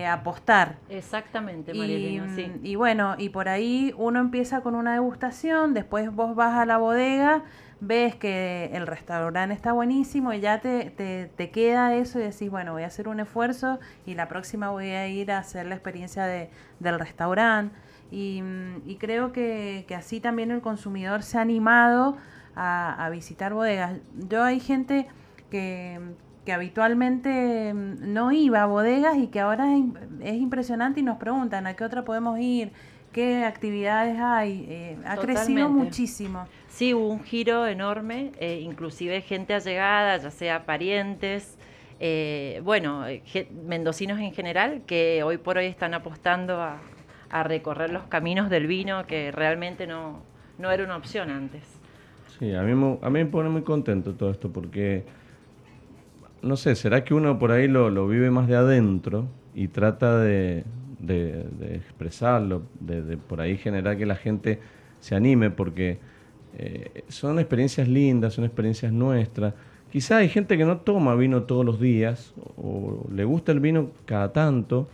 apostar. 0.09 0.75
Exactamente, 0.89 1.73
María 1.73 2.27
sí. 2.35 2.51
Y 2.63 2.75
bueno, 2.75 3.15
y 3.17 3.29
por 3.29 3.47
ahí 3.47 3.93
uno 3.97 4.19
empieza 4.19 4.61
con 4.61 4.75
una 4.75 4.93
degustación, 4.93 5.73
después 5.73 6.13
vos 6.13 6.35
vas 6.35 6.55
a 6.55 6.65
la 6.65 6.77
bodega 6.77 7.43
ves 7.81 8.15
que 8.15 8.69
el 8.73 8.87
restaurante 8.87 9.53
está 9.53 9.71
buenísimo 9.71 10.33
y 10.33 10.39
ya 10.39 10.59
te, 10.59 10.89
te, 11.35 11.49
queda 11.51 11.95
eso 11.95 12.19
y 12.19 12.23
decís, 12.23 12.49
bueno, 12.49 12.73
voy 12.73 12.83
a 12.83 12.87
hacer 12.87 13.07
un 13.07 13.19
esfuerzo 13.19 13.79
y 14.05 14.15
la 14.15 14.27
próxima 14.27 14.69
voy 14.69 14.89
a 14.89 15.07
ir 15.07 15.31
a 15.31 15.39
hacer 15.39 15.65
la 15.65 15.75
experiencia 15.75 16.25
de, 16.25 16.49
del 16.79 16.99
restaurante. 16.99 17.75
Y, 18.11 18.95
creo 18.99 19.31
que, 19.31 19.85
así 19.95 20.19
también 20.19 20.51
el 20.51 20.61
consumidor 20.61 21.23
se 21.23 21.37
ha 21.37 21.41
animado 21.41 22.17
a, 22.55 23.07
visitar 23.11 23.53
bodegas. 23.53 23.97
Yo 24.27 24.43
hay 24.43 24.59
gente 24.59 25.07
que, 25.49 25.99
que, 26.45 26.53
habitualmente 26.53 27.73
no 27.73 28.31
iba 28.31 28.63
a 28.63 28.65
bodegas 28.65 29.17
y 29.17 29.27
que 29.27 29.39
ahora 29.39 29.67
es, 30.21 30.33
impresionante 30.33 30.99
y 30.99 31.03
nos 31.03 31.17
preguntan 31.17 31.67
a 31.67 31.75
qué 31.75 31.83
otra 31.83 32.03
podemos 32.03 32.39
ir, 32.39 32.71
qué 33.13 33.45
actividades 33.45 34.19
hay. 34.19 34.65
Eh, 34.67 34.97
ha 35.05 35.17
crecido 35.17 35.69
muchísimo. 35.69 36.47
Sí, 36.67 36.93
hubo 36.93 37.09
un 37.09 37.23
giro 37.23 37.67
enorme, 37.67 38.31
eh, 38.39 38.59
inclusive 38.61 39.21
gente 39.21 39.53
allegada, 39.53 40.17
ya 40.17 40.31
sea 40.31 40.65
parientes, 40.65 41.57
eh, 41.99 42.61
bueno, 42.63 43.05
mendocinos 43.65 44.19
en 44.19 44.33
general, 44.33 44.83
que 44.85 45.21
hoy 45.23 45.37
por 45.37 45.57
hoy 45.57 45.65
están 45.65 45.93
apostando 45.93 46.61
a, 46.61 46.79
recorrer 47.43 47.91
los 47.91 48.03
caminos 48.03 48.49
del 48.49 48.67
vino, 48.67 49.05
que 49.05 49.31
realmente 49.31 49.87
no, 49.87 50.21
no 50.57 50.71
era 50.71 50.83
una 50.83 50.97
opción 50.97 51.29
antes. 51.29 51.63
Sí, 52.39 52.53
a 52.53 52.63
mí, 52.63 52.71
a 53.01 53.09
mí 53.09 53.19
me 53.19 53.25
pone 53.25 53.49
muy 53.49 53.63
contento 53.63 54.13
todo 54.13 54.31
esto 54.31 54.51
porque, 54.51 55.03
no 56.41 56.55
sé, 56.55 56.75
¿será 56.75 57.03
que 57.03 57.13
uno 57.13 57.37
por 57.37 57.51
ahí 57.51 57.67
lo, 57.67 57.89
lo 57.89 58.07
vive 58.07 58.31
más 58.31 58.47
de 58.47 58.55
adentro 58.55 59.27
y 59.53 59.67
trata 59.67 60.19
de, 60.19 60.63
de, 60.99 61.75
expresarlo, 61.75 62.63
de, 62.79 63.01
de, 63.01 63.17
por 63.17 63.41
ahí 63.41 63.57
generar 63.57 63.97
que 63.97 64.05
la 64.05 64.15
gente 64.15 64.59
se 64.99 65.15
anime? 65.15 65.49
Porque 65.51 65.99
eh, 66.57 67.03
son 67.09 67.39
experiencias 67.39 67.87
lindas, 67.87 68.33
son 68.33 68.45
experiencias 68.45 68.91
nuestras. 68.91 69.53
Quizá 69.91 70.17
hay 70.17 70.29
gente 70.29 70.57
que 70.57 70.65
no 70.65 70.77
toma 70.77 71.15
vino 71.15 71.43
todos 71.43 71.65
los 71.65 71.79
días 71.79 72.33
o 72.57 73.05
le 73.11 73.23
gusta 73.23 73.51
el 73.51 73.59
vino 73.59 73.91
cada 74.05 74.31
tanto, 74.31 74.87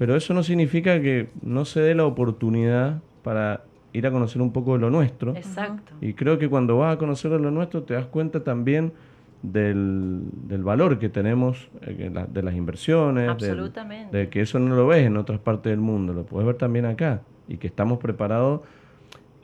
pero 0.00 0.16
eso 0.16 0.32
no 0.32 0.42
significa 0.42 1.02
que 1.02 1.28
no 1.42 1.66
se 1.66 1.78
dé 1.78 1.94
la 1.94 2.06
oportunidad 2.06 3.02
para 3.22 3.64
ir 3.92 4.06
a 4.06 4.10
conocer 4.10 4.40
un 4.40 4.50
poco 4.50 4.72
de 4.72 4.78
lo 4.78 4.88
nuestro. 4.88 5.36
Exacto. 5.36 5.92
Y 6.00 6.14
creo 6.14 6.38
que 6.38 6.48
cuando 6.48 6.78
vas 6.78 6.94
a 6.94 6.98
conocer 6.98 7.30
de 7.32 7.38
lo 7.38 7.50
nuestro 7.50 7.82
te 7.82 7.92
das 7.92 8.06
cuenta 8.06 8.42
también 8.42 8.94
del, 9.42 10.22
valor 10.64 10.98
que 10.98 11.10
tenemos 11.10 11.68
eh, 11.82 12.10
de 12.32 12.42
las 12.42 12.54
inversiones, 12.54 13.28
Absolutamente. 13.28 14.16
de 14.16 14.28
que 14.30 14.40
eso 14.40 14.58
no 14.58 14.74
lo 14.74 14.86
ves 14.86 15.04
en 15.04 15.18
otras 15.18 15.38
partes 15.38 15.68
del 15.68 15.80
mundo, 15.80 16.14
lo 16.14 16.24
puedes 16.24 16.46
ver 16.46 16.56
también 16.56 16.86
acá 16.86 17.20
y 17.46 17.58
que 17.58 17.66
estamos 17.66 17.98
preparados 17.98 18.62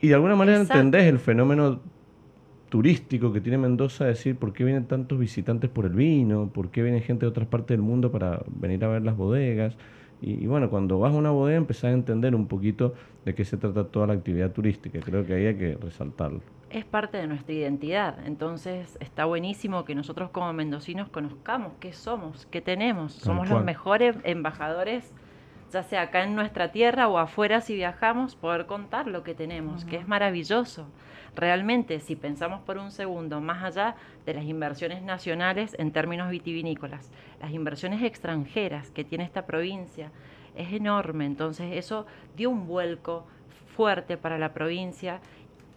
y 0.00 0.08
de 0.08 0.14
alguna 0.14 0.36
manera 0.36 0.58
entendés 0.58 1.04
el 1.04 1.18
fenómeno 1.18 1.80
turístico 2.70 3.30
que 3.30 3.42
tiene 3.42 3.58
Mendoza, 3.58 4.06
decir 4.06 4.36
por 4.36 4.54
qué 4.54 4.64
vienen 4.64 4.86
tantos 4.86 5.18
visitantes 5.18 5.68
por 5.68 5.84
el 5.84 5.92
vino, 5.92 6.48
por 6.48 6.70
qué 6.70 6.82
viene 6.82 7.02
gente 7.02 7.26
de 7.26 7.28
otras 7.28 7.46
partes 7.46 7.76
del 7.76 7.82
mundo 7.82 8.10
para 8.10 8.40
venir 8.48 8.82
a 8.86 8.88
ver 8.88 9.02
las 9.02 9.18
bodegas. 9.18 9.76
Y, 10.20 10.46
bueno, 10.46 10.70
cuando 10.70 10.98
vas 10.98 11.12
a 11.12 11.16
una 11.16 11.30
bodega 11.30 11.58
empezás 11.58 11.84
a 11.84 11.92
entender 11.92 12.34
un 12.34 12.46
poquito 12.46 12.94
de 13.24 13.34
qué 13.34 13.44
se 13.44 13.56
trata 13.56 13.84
toda 13.84 14.06
la 14.06 14.14
actividad 14.14 14.50
turística. 14.52 14.98
Creo 15.00 15.26
que 15.26 15.34
ahí 15.34 15.46
hay 15.46 15.56
que 15.56 15.74
resaltarlo. 15.74 16.40
Es 16.70 16.84
parte 16.84 17.18
de 17.18 17.26
nuestra 17.26 17.54
identidad, 17.54 18.18
entonces 18.26 18.98
está 19.00 19.24
buenísimo 19.24 19.84
que 19.84 19.94
nosotros 19.94 20.30
como 20.30 20.52
mendocinos 20.52 21.08
conozcamos 21.08 21.72
qué 21.78 21.92
somos, 21.92 22.46
qué 22.46 22.60
tenemos. 22.60 23.12
somos 23.12 23.48
los 23.48 23.62
mejores 23.64 24.16
embajadores 24.24 25.12
ya 25.72 25.82
sea 25.82 26.02
acá 26.02 26.24
en 26.24 26.34
nuestra 26.34 26.72
tierra 26.72 27.08
o 27.08 27.18
afuera 27.18 27.60
si 27.60 27.74
viajamos, 27.74 28.36
poder 28.36 28.66
contar 28.66 29.06
lo 29.06 29.22
que 29.22 29.34
tenemos, 29.34 29.84
que 29.84 29.96
es 29.96 30.08
maravilloso. 30.08 30.86
Realmente, 31.36 32.00
si 32.00 32.16
pensamos 32.16 32.62
por 32.62 32.78
un 32.78 32.90
segundo 32.90 33.42
más 33.42 33.62
allá 33.62 33.94
de 34.24 34.32
las 34.32 34.44
inversiones 34.44 35.02
nacionales 35.02 35.76
en 35.78 35.92
términos 35.92 36.30
vitivinícolas, 36.30 37.12
las 37.40 37.50
inversiones 37.50 38.02
extranjeras 38.02 38.90
que 38.90 39.04
tiene 39.04 39.24
esta 39.24 39.44
provincia 39.44 40.10
es 40.56 40.72
enorme, 40.72 41.26
entonces 41.26 41.76
eso 41.76 42.06
dio 42.36 42.48
un 42.48 42.66
vuelco 42.66 43.26
fuerte 43.76 44.16
para 44.16 44.38
la 44.38 44.54
provincia 44.54 45.20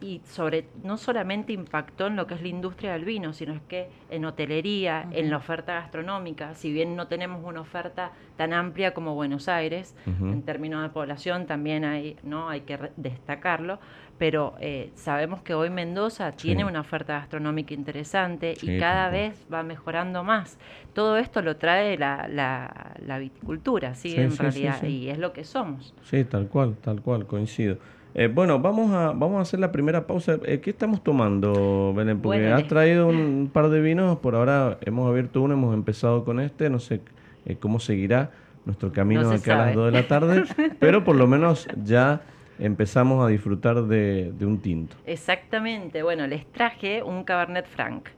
y 0.01 0.21
sobre 0.23 0.65
no 0.83 0.97
solamente 0.97 1.51
impactó 1.51 2.07
en 2.07 2.15
lo 2.15 2.25
que 2.25 2.35
es 2.35 2.41
la 2.41 2.47
industria 2.47 2.93
del 2.93 3.03
vino, 3.03 3.33
sino 3.33 3.53
es 3.53 3.61
que 3.63 3.89
en 4.09 4.23
hotelería, 4.25 5.07
en 5.11 5.29
la 5.29 5.37
oferta 5.37 5.73
gastronómica, 5.73 6.55
si 6.55 6.71
bien 6.71 6.95
no 6.95 7.07
tenemos 7.07 7.43
una 7.43 7.61
oferta 7.61 8.13
tan 8.37 8.53
amplia 8.53 8.93
como 8.93 9.15
Buenos 9.15 9.49
Aires, 9.49 9.95
en 10.05 10.41
términos 10.43 10.83
de 10.83 10.89
población 10.89 11.45
también 11.47 11.83
hay, 11.83 12.15
¿no? 12.23 12.49
hay 12.49 12.61
que 12.61 12.79
destacarlo, 12.95 13.79
pero 14.19 14.53
eh, 14.59 14.91
sabemos 14.95 15.41
que 15.41 15.53
hoy 15.53 15.69
Mendoza 15.69 16.33
tiene 16.33 16.65
una 16.65 16.81
oferta 16.81 17.13
gastronómica 17.13 17.73
interesante 17.73 18.53
y 18.61 18.77
cada 18.77 19.09
vez 19.09 19.45
va 19.51 19.63
mejorando 19.63 20.23
más. 20.23 20.59
Todo 20.93 21.17
esto 21.17 21.41
lo 21.41 21.55
trae 21.55 21.97
la, 21.97 22.27
la, 22.27 23.17
viticultura, 23.17 23.95
¿sí? 23.95 24.13
en 24.15 24.37
realidad, 24.37 24.83
y 24.83 25.09
es 25.09 25.17
lo 25.17 25.31
que 25.31 25.45
somos. 25.45 25.95
Sí, 26.03 26.25
tal 26.25 26.47
cual, 26.47 26.75
tal 26.81 27.01
cual, 27.01 27.25
coincido. 27.25 27.77
Eh, 28.15 28.27
bueno, 28.27 28.59
vamos 28.59 28.91
a, 28.91 29.11
vamos 29.11 29.37
a 29.37 29.41
hacer 29.41 29.59
la 29.59 29.71
primera 29.71 30.05
pausa. 30.05 30.39
Eh, 30.43 30.59
¿Qué 30.59 30.71
estamos 30.71 31.03
tomando, 31.03 31.93
Belén? 31.95 32.19
Porque 32.19 32.47
has 32.47 32.67
traído 32.67 33.07
un 33.07 33.49
par 33.53 33.69
de 33.69 33.79
vinos, 33.81 34.17
por 34.17 34.35
ahora 34.35 34.77
hemos 34.81 35.09
abierto 35.09 35.41
uno, 35.41 35.53
hemos 35.53 35.73
empezado 35.73 36.25
con 36.25 36.39
este, 36.39 36.69
no 36.69 36.79
sé 36.79 37.01
eh, 37.45 37.55
cómo 37.57 37.79
seguirá 37.79 38.31
nuestro 38.65 38.91
camino 38.91 39.31
acá 39.31 39.63
a 39.63 39.65
las 39.67 39.75
2 39.75 39.85
de 39.85 39.91
la 39.91 40.07
tarde, 40.07 40.43
pero 40.79 41.03
por 41.03 41.15
lo 41.15 41.27
menos 41.27 41.67
ya 41.83 42.21
empezamos 42.59 43.25
a 43.25 43.29
disfrutar 43.29 43.83
de, 43.83 44.33
un 44.41 44.59
tinto. 44.61 44.95
Exactamente, 45.05 46.03
bueno, 46.03 46.27
les 46.27 46.45
traje 46.51 47.03
un 47.03 47.23
Cabernet 47.23 47.65
Franc. 47.65 48.09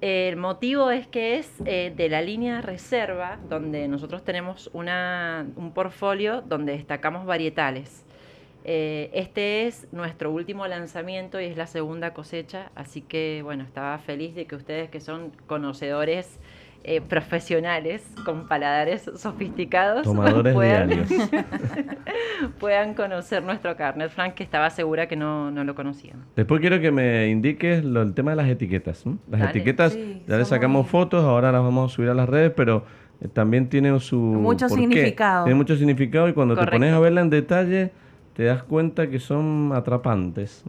El 0.00 0.36
motivo 0.36 0.92
es 0.92 1.08
que 1.08 1.38
es 1.38 1.58
de 1.58 2.08
la 2.08 2.22
línea 2.22 2.60
reserva, 2.60 3.38
donde 3.48 3.88
nosotros 3.88 4.24
tenemos 4.24 4.70
una, 4.72 5.44
un 5.56 5.72
portfolio 5.72 6.40
donde 6.40 6.72
destacamos 6.72 7.26
varietales. 7.26 8.04
Eh, 8.70 9.10
este 9.14 9.66
es 9.66 9.88
nuestro 9.92 10.30
último 10.30 10.66
lanzamiento 10.66 11.40
y 11.40 11.44
es 11.44 11.56
la 11.56 11.66
segunda 11.66 12.12
cosecha, 12.12 12.70
así 12.74 13.00
que 13.00 13.40
bueno, 13.42 13.64
estaba 13.64 13.96
feliz 13.98 14.34
de 14.34 14.46
que 14.46 14.56
ustedes 14.56 14.90
que 14.90 15.00
son 15.00 15.32
conocedores 15.46 16.38
eh, 16.84 17.00
profesionales 17.00 18.06
con 18.24 18.48
paladares 18.48 19.10
sofisticados 19.16 20.06
puedan, 20.06 20.90
puedan, 22.58 22.94
conocer 22.94 23.42
nuestro 23.42 23.76
carnet 23.76 24.10
Frank, 24.10 24.34
que 24.34 24.42
estaba 24.42 24.70
segura 24.70 25.06
que 25.06 25.16
no, 25.16 25.50
lo 25.50 25.74
conocían. 25.74 26.24
Después 26.36 26.60
quiero 26.60 26.80
que 26.80 26.90
me 26.90 27.28
indiques 27.28 27.84
el 27.84 28.14
tema 28.14 28.30
de 28.30 28.36
las 28.36 28.48
etiquetas. 28.48 29.04
Las 29.30 29.50
etiquetas, 29.50 29.98
ya 30.26 30.38
le 30.38 30.44
sacamos 30.44 30.86
fotos, 30.86 31.24
ahora 31.24 31.52
las 31.52 31.62
vamos 31.62 31.92
a 31.92 31.94
subir 31.94 32.10
a 32.10 32.14
las 32.14 32.28
redes, 32.28 32.52
pero 32.56 32.84
eh, 33.20 33.28
también 33.28 33.68
tiene 33.68 33.98
su... 34.00 34.18
Mucho 34.18 34.68
significado. 34.68 35.44
Tiene 35.44 35.56
mucho 35.56 35.76
significado 35.76 36.28
y 36.28 36.32
cuando 36.32 36.56
te 36.56 36.66
pones 36.66 36.92
a 36.92 36.98
verla 37.00 37.20
en 37.20 37.30
detalle 37.30 37.90
te 38.34 38.44
das 38.44 38.62
cuenta 38.62 39.10
que 39.10 39.18
son 39.18 39.72
atrapantes. 39.74 40.62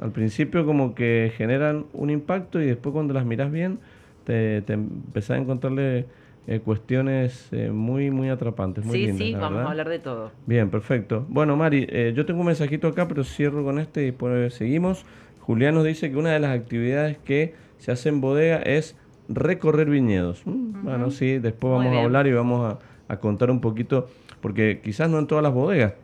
Al 0.00 0.12
principio 0.12 0.64
como 0.64 0.94
que 0.94 1.32
generan 1.36 1.86
un 1.92 2.10
impacto 2.10 2.62
y 2.62 2.66
después 2.66 2.92
cuando 2.92 3.14
las 3.14 3.24
miras 3.24 3.50
bien 3.50 3.80
te, 4.26 4.60
te 4.62 4.72
empezás 4.74 5.38
a 5.38 5.40
encontrarle 5.40 6.06
eh, 6.48 6.60
cuestiones 6.60 7.48
eh, 7.52 7.70
muy, 7.70 8.10
muy 8.10 8.28
atrapantes. 8.28 8.84
Muy 8.84 9.06
sí, 9.06 9.12
sí, 9.16 9.34
vamos 9.34 9.64
a 9.64 9.70
hablar 9.70 9.88
de 9.88 9.98
todo. 9.98 10.32
Bien, 10.46 10.68
perfecto. 10.68 11.24
Bueno, 11.28 11.56
Mari, 11.56 11.86
eh, 11.88 12.12
yo 12.14 12.26
tengo 12.26 12.40
un 12.40 12.46
mensajito 12.46 12.88
acá, 12.88 13.08
pero 13.08 13.24
cierro 13.24 13.64
con 13.64 13.78
este 13.78 14.02
y 14.02 14.06
después 14.06 14.52
seguimos. 14.54 15.06
Julián 15.40 15.74
nos 15.74 15.84
dice 15.84 16.10
que 16.10 16.16
una 16.16 16.30
de 16.30 16.40
las 16.40 16.56
actividades 16.56 17.18
que 17.18 17.54
se 17.78 17.92
hace 17.92 18.08
en 18.08 18.20
bodega 18.20 18.58
es 18.58 18.96
recorrer 19.28 19.88
viñedos. 19.88 20.42
Bueno, 20.44 21.10
sí, 21.10 21.38
después 21.38 21.72
vamos 21.72 21.96
a 21.96 22.02
hablar 22.02 22.26
y 22.26 22.32
vamos 22.32 22.74
a, 22.74 23.12
a, 23.12 23.18
contar 23.18 23.50
un 23.50 23.60
poquito, 23.60 24.08
porque 24.40 24.80
quizás 24.82 25.08
no 25.08 25.18
en 25.18 25.26
todas 25.26 25.42
las 25.42 25.52
bodegas 25.52 25.94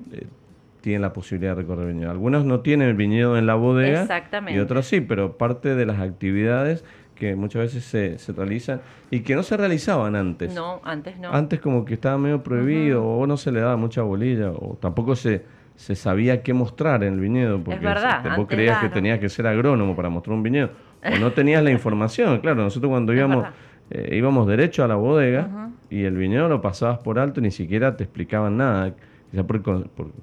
tienen 0.82 1.02
la 1.02 1.12
posibilidad 1.12 1.52
de 1.52 1.62
recorrer 1.62 1.86
viñedos. 1.86 2.10
Algunos 2.10 2.44
no 2.44 2.60
tienen 2.60 2.88
el 2.88 2.94
viñedo 2.94 3.38
en 3.38 3.46
la 3.46 3.54
bodega 3.54 4.06
y 4.48 4.58
otros 4.58 4.86
sí, 4.86 5.00
pero 5.00 5.38
parte 5.38 5.74
de 5.74 5.86
las 5.86 6.00
actividades 6.00 6.84
que 7.22 7.36
muchas 7.36 7.62
veces 7.62 7.84
se, 7.84 8.18
se, 8.18 8.32
realizan 8.32 8.80
y 9.08 9.20
que 9.20 9.36
no 9.36 9.44
se 9.44 9.56
realizaban 9.56 10.16
antes. 10.16 10.52
No, 10.52 10.80
antes 10.82 11.20
no. 11.20 11.32
Antes 11.32 11.60
como 11.60 11.84
que 11.84 11.94
estaba 11.94 12.18
medio 12.18 12.42
prohibido 12.42 13.04
o 13.04 13.24
no 13.28 13.36
se 13.36 13.52
le 13.52 13.60
daba 13.60 13.76
mucha 13.76 14.02
bolilla 14.02 14.50
o 14.50 14.76
tampoco 14.80 15.14
se, 15.14 15.44
se 15.76 15.94
sabía 15.94 16.42
qué 16.42 16.52
mostrar 16.52 17.04
en 17.04 17.14
el 17.14 17.20
viñedo 17.20 17.62
porque 17.62 17.76
es 17.76 17.80
verdad, 17.80 18.36
vos 18.36 18.48
creías 18.48 18.80
que 18.80 18.88
tenías 18.88 19.20
que 19.20 19.28
ser 19.28 19.46
agrónomo 19.46 19.94
para 19.94 20.08
mostrar 20.08 20.34
un 20.34 20.42
viñedo 20.42 20.70
o 21.00 21.16
no 21.20 21.30
tenías 21.30 21.62
la 21.62 21.70
información. 21.78 22.40
Claro, 22.40 22.64
nosotros 22.64 22.90
cuando 22.90 23.14
íbamos... 23.14 23.46
Eh, 23.90 24.16
íbamos 24.16 24.46
derecho 24.46 24.82
a 24.82 24.88
la 24.88 24.94
bodega 24.94 25.68
y 25.90 26.04
el 26.04 26.16
viñedo 26.16 26.48
lo 26.48 26.62
pasabas 26.62 26.98
por 27.00 27.18
alto, 27.18 27.42
ni 27.42 27.50
siquiera 27.50 27.94
te 27.94 28.04
explicaban 28.04 28.56
nada 28.56 28.94
quizá 29.30 29.44
por, 29.44 29.62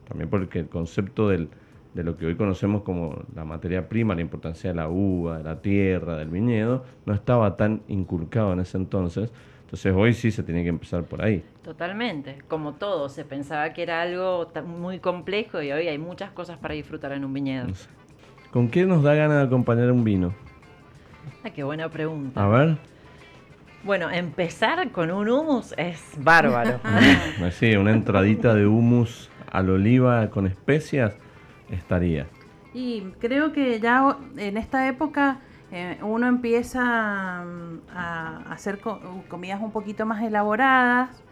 también 0.08 0.28
porque 0.30 0.60
el 0.60 0.70
concepto 0.70 1.30
del, 1.30 1.50
de 2.00 2.06
lo 2.06 2.16
que 2.16 2.26
hoy 2.26 2.36
conocemos 2.36 2.84
como 2.84 3.24
la 3.36 3.44
materia 3.44 3.90
prima, 3.90 4.16
la 4.16 4.22
importancia 4.22 4.70
de 4.70 4.76
la 4.78 4.88
uva, 4.88 5.40
de 5.40 5.44
la 5.44 5.62
tierra, 5.62 6.16
del 6.16 6.30
viñedo, 6.30 6.86
no 7.06 7.14
estaba 7.14 7.58
tan 7.58 7.82
inculcado 7.90 8.54
en 8.54 8.62
ese 8.62 8.78
entonces. 8.78 9.30
Entonces 9.66 9.94
hoy 9.94 10.14
sí 10.14 10.32
se 10.32 10.42
tiene 10.44 10.64
que 10.64 10.70
empezar 10.70 11.04
por 11.04 11.22
ahí. 11.22 11.44
Totalmente, 11.62 12.38
como 12.48 12.76
todo, 12.76 13.10
se 13.10 13.26
pensaba 13.26 13.74
que 13.74 13.84
era 13.84 14.02
algo 14.02 14.50
muy 14.66 15.00
complejo 15.00 15.62
y 15.62 15.74
hoy 15.74 15.90
hay 15.90 15.98
muchas 15.98 16.32
cosas 16.32 16.58
para 16.58 16.74
disfrutar 16.74 17.12
en 17.12 17.26
un 17.26 17.34
viñedo. 17.34 17.68
¿Con 18.50 18.70
qué 18.70 18.86
nos 18.86 19.04
da 19.04 19.14
ganas 19.14 19.40
de 19.40 19.44
acompañar 19.44 19.92
un 19.92 20.06
vino? 20.06 20.34
Ah, 21.44 21.50
qué 21.50 21.64
buena 21.64 21.90
pregunta. 21.90 22.42
A 22.42 22.48
ver. 22.48 22.78
Bueno, 23.84 24.10
empezar 24.10 24.90
con 24.92 25.12
un 25.12 25.30
humus 25.30 25.74
es 25.78 26.02
bárbaro. 26.18 26.80
Ah, 26.86 27.52
sí, 27.52 27.76
una 27.76 27.92
entradita 27.92 28.56
de 28.56 28.66
humus 28.66 29.30
al 29.52 29.70
oliva 29.70 30.30
con 30.30 30.48
especias 30.48 31.18
estaría. 31.72 32.28
Y 32.74 33.02
creo 33.20 33.52
que 33.52 33.80
ya 33.80 34.18
en 34.38 34.58
esta 34.58 34.88
época 34.88 35.40
eh, 35.72 35.98
uno 36.02 36.28
empieza 36.28 37.44
mm, 37.44 37.90
a 37.96 38.38
hacer 38.52 38.80
comidas 39.28 39.62
un 39.62 39.72
poquito 39.72 40.06
más 40.06 40.24
elaboradas, 40.24 41.24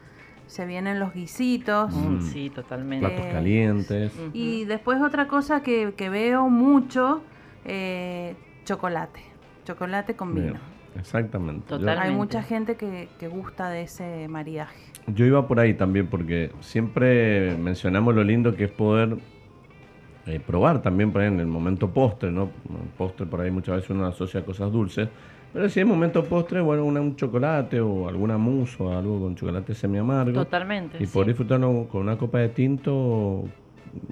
se 0.48 0.66
vienen 0.66 1.00
los 1.00 1.14
guisitos. 1.14 1.94
Mm, 1.94 2.22
sí, 2.22 2.50
totalmente. 2.50 3.08
Platos 3.08 3.26
calientes. 3.32 4.12
Y 4.34 4.66
después 4.66 5.02
otra 5.02 5.28
cosa 5.28 5.62
que, 5.62 5.94
veo 6.10 6.50
mucho, 6.50 7.22
eh, 7.66 8.36
chocolate. 8.66 9.22
Chocolate 9.66 10.16
con 10.16 10.34
vino. 10.34 10.60
Exactamente. 10.98 11.76
Hay 11.76 12.14
mucha 12.14 12.42
gente 12.42 12.76
que, 12.76 13.28
gusta 13.28 13.70
de 13.70 13.84
ese 13.84 14.28
maridaje. 14.28 14.80
Yo 15.08 15.26
iba 15.26 15.48
por 15.48 15.60
ahí 15.60 15.74
también 15.74 16.08
porque 16.08 16.52
siempre 16.60 17.56
mencionamos 17.58 18.16
lo 18.16 18.24
lindo 18.24 18.56
que 18.56 18.66
es 18.66 18.72
poder 18.72 19.18
eh, 20.28 20.40
probar 20.46 20.82
también 20.82 21.12
por 21.12 21.22
ahí 21.22 21.28
en 21.28 21.40
el 21.40 21.48
momento 21.48 21.90
postre, 21.90 22.32
¿no? 22.32 22.50
Postre 22.98 23.26
por 23.26 23.42
ahí 23.42 23.50
muchas 23.50 23.78
veces 23.78 23.90
uno 23.90 24.06
asocia 24.06 24.44
cosas 24.44 24.72
dulces. 24.72 25.08
Pero 25.54 25.70
si 25.70 25.80
es 25.80 25.86
momento 25.86 26.24
postre, 26.26 26.62
bueno, 26.62 26.84
un 26.86 27.16
chocolate 27.16 27.80
o 27.80 28.08
alguna 28.08 28.38
mousse 28.38 28.84
o 28.84 28.92
algo 28.92 29.22
con 29.22 29.36
chocolate 29.36 29.74
semi 29.74 29.98
amargo. 29.98 30.34
Totalmente. 30.34 31.02
Y 31.02 31.08
poder 31.08 31.30
disfrutarlo 31.30 31.88
con 31.90 32.02
una 32.02 32.18
copa 32.18 32.40
de 32.40 32.50
tinto 32.50 33.46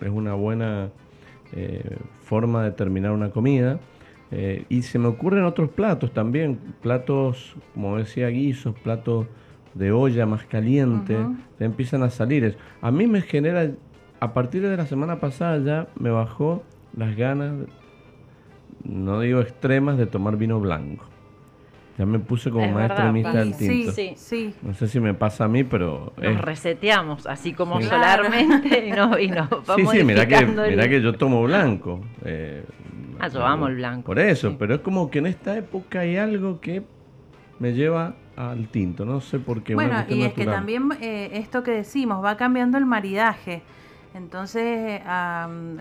es 0.01 0.10
una 0.10 0.34
buena 0.34 0.89
eh, 1.54 1.97
forma 2.23 2.63
de 2.63 2.71
terminar 2.71 3.12
una 3.12 3.30
comida. 3.30 3.80
Eh, 4.32 4.65
y 4.69 4.82
se 4.82 4.97
me 4.97 5.08
ocurren 5.08 5.43
otros 5.43 5.69
platos 5.69 6.12
también, 6.12 6.60
platos, 6.82 7.56
como 7.73 7.97
decía, 7.97 8.28
guisos, 8.30 8.73
platos 8.80 9.28
de 9.75 9.91
olla 9.91 10.25
más 10.25 10.45
caliente, 10.45 11.17
empiezan 11.60 12.01
a 12.01 12.10
salir. 12.10 12.58
A 12.82 12.91
mí 12.91 13.08
me 13.08 13.21
genera, 13.21 13.69
a 14.19 14.34
partir 14.34 14.62
de 14.67 14.75
la 14.75 14.86
semana 14.86 15.19
pasada 15.19 15.58
ya 15.60 15.88
me 15.99 16.10
bajó 16.10 16.63
las 16.95 17.15
ganas, 17.15 17.54
no 18.84 19.19
digo 19.19 19.41
extremas, 19.41 19.97
de 19.97 20.06
tomar 20.06 20.38
vino 20.38 20.60
blanco. 20.60 21.06
Ya 21.97 22.06
me 22.06 22.19
puse 22.19 22.51
como 22.51 22.67
más 22.73 22.91
extremista 22.91 23.32
del 23.32 23.56
tinto. 23.56 23.93
Sí, 23.93 24.13
sí, 24.17 24.54
No 24.62 24.73
sé 24.73 24.89
si 24.89 24.99
me 24.99 25.13
pasa 25.13 25.45
a 25.45 25.47
mí, 25.47 25.63
pero... 25.63 26.12
Nos 26.17 26.41
reseteamos, 26.41 27.25
así 27.25 27.54
como 27.54 27.82
solarmente, 27.82 28.88
y, 28.88 28.91
no, 28.91 29.17
y 29.17 29.30
nos 29.30 29.49
vamos 29.65 29.91
Sí, 29.91 29.99
sí, 29.99 30.04
mira 30.04 30.28
que, 30.28 30.45
que 30.89 31.01
yo 31.01 31.13
tomo 31.13 31.43
blanco. 31.43 32.01
Eh, 32.25 32.65
Ah, 33.19 33.28
yo 33.28 33.45
amo 33.45 33.67
el 33.67 33.75
blanco. 33.75 34.06
Por 34.06 34.19
eso, 34.19 34.56
pero 34.58 34.75
es 34.75 34.82
como 34.82 35.10
que 35.10 35.19
en 35.19 35.28
esta 35.28 35.58
época 35.58 35.99
hay 36.01 36.17
algo 36.17 36.60
que 36.60 36.84
me 37.60 37.73
lleva 37.73 38.15
al 38.36 38.67
tinto, 38.67 39.06
no 39.06 39.21
sé 39.21 39.39
por 39.39 39.63
qué. 39.63 39.75
Bueno, 39.75 40.04
y 40.10 40.23
es 40.23 40.34
que 40.34 40.45
también 40.45 40.89
eh, 41.01 41.30
esto 41.34 41.63
que 41.63 41.71
decimos, 41.71 42.23
va 42.23 42.36
cambiando 42.38 42.78
el 42.78 42.86
maridaje. 42.86 43.62
Entonces, 44.15 45.01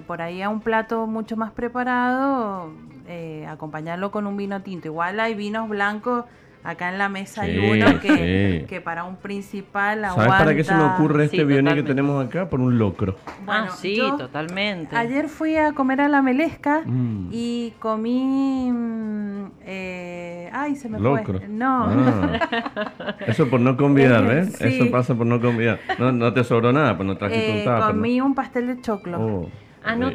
por 0.09 0.21
ahí 0.21 0.43
a 0.43 0.49
un 0.49 0.61
plato 0.61 1.07
mucho 1.07 1.37
más 1.37 1.53
preparado, 1.53 2.73
eh, 3.07 3.47
acompañarlo 3.49 4.11
con 4.11 4.27
un 4.27 4.37
vino 4.37 4.61
tinto. 4.61 4.89
Igual 4.89 5.21
hay 5.21 5.37
vinos 5.37 5.69
blancos 5.69 6.25
Acá 6.65 6.89
en 6.89 6.97
la 6.97 7.11
mesa 7.11 7.43
hay 7.43 7.59
uno 7.59 8.01
que, 8.01 8.65
que, 8.67 8.81
para 8.81 9.05
un 9.05 9.17
principal 9.17 10.03
aguanta... 10.03 10.25
¿Sabes 10.25 10.45
para 10.45 10.57
qué 10.57 10.65
se 10.65 10.75
me 10.75 10.83
ocurre 10.83 11.25
este 11.27 11.47
sí, 11.47 11.47
que 11.47 11.83
tenemos 11.83 12.25
acá? 12.25 12.49
Por 12.49 12.61
un 12.61 12.79
locro. 12.79 13.17
Bueno, 13.45 13.67
ah, 13.69 13.77
sí, 13.77 14.01
totalmente. 14.17 14.97
Ayer 14.97 15.29
fui 15.29 15.57
a 15.57 15.73
comer 15.73 16.01
a 16.01 16.09
la 16.09 16.23
Melesca 16.23 16.81
mm. 16.87 17.29
y 17.33 17.75
comí... 17.79 18.71
Mm, 18.73 19.45
eh, 19.67 20.49
ay, 20.55 20.77
se 20.77 20.89
me 20.89 20.99
locro. 20.99 21.39
fue. 21.39 21.49
No. 21.49 21.85
Ah. 21.87 23.17
Eso 23.27 23.51
por 23.51 23.61
no 23.61 23.77
convidar, 23.77 24.27
¿ves? 24.27 24.59
Eso 24.59 24.91
pasa 24.91 25.15
por 25.15 25.27
no 25.27 25.43
convidar. 25.43 25.81
No, 25.99 26.13
no 26.13 26.33
te 26.33 26.45
sobró 26.45 26.73
nada, 26.73 26.97
pues 26.97 27.07
no 27.07 27.19
trajiste 27.19 27.63
eh, 27.63 27.69
un 27.69 27.81
Comí 27.83 28.21
un 28.23 28.35
pastel 28.35 28.69
de 28.69 28.81
choclo. 28.81 29.21
Oh. 29.21 29.51
Ah, 29.85 29.97
no, 29.97 30.11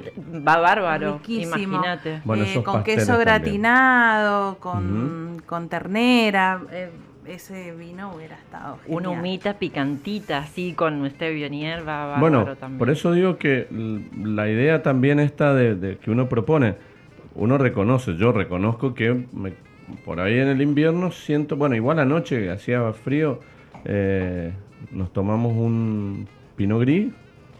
va 0.48 0.58
bárbaro, 0.58 1.22
imagínate. 1.28 2.22
Eh, 2.26 2.64
con 2.64 2.84
queso 2.84 3.18
gratinado, 3.18 4.58
con, 4.60 5.42
con 5.46 5.70
ternera. 5.70 6.62
Eh, 6.72 6.90
ese 7.28 7.76
vino 7.76 8.12
hubiera 8.16 8.36
estado 8.36 8.80
genial. 8.84 8.98
Una 8.98 9.10
humita 9.10 9.54
picantita, 9.54 10.40
así 10.40 10.74
con 10.74 11.06
este 11.06 11.32
bionier 11.32 11.88
va 11.88 12.08
bárbaro 12.08 12.20
bueno, 12.20 12.56
también. 12.56 12.80
Por 12.80 12.90
eso 12.90 13.12
digo 13.12 13.38
que 13.38 13.68
la 14.24 14.50
idea 14.50 14.82
también 14.82 15.20
está 15.20 15.54
de, 15.54 15.98
que 16.02 16.10
uno 16.10 16.28
propone, 16.28 16.76
uno 17.36 17.58
reconoce, 17.58 18.16
yo 18.16 18.32
reconozco 18.32 18.94
que 18.94 19.26
por 20.06 20.20
ahí 20.20 20.40
en 20.40 20.48
el 20.48 20.62
invierno 20.62 21.12
siento, 21.12 21.56
bueno, 21.56 21.76
igual 21.76 22.00
anoche 22.00 22.50
hacía 22.50 22.92
frío, 22.94 23.40
eh, 23.86 24.52
nos 24.92 25.14
tomamos 25.14 25.54
un 25.54 26.28
Pinot 26.56 26.82
Gris. 26.82 27.14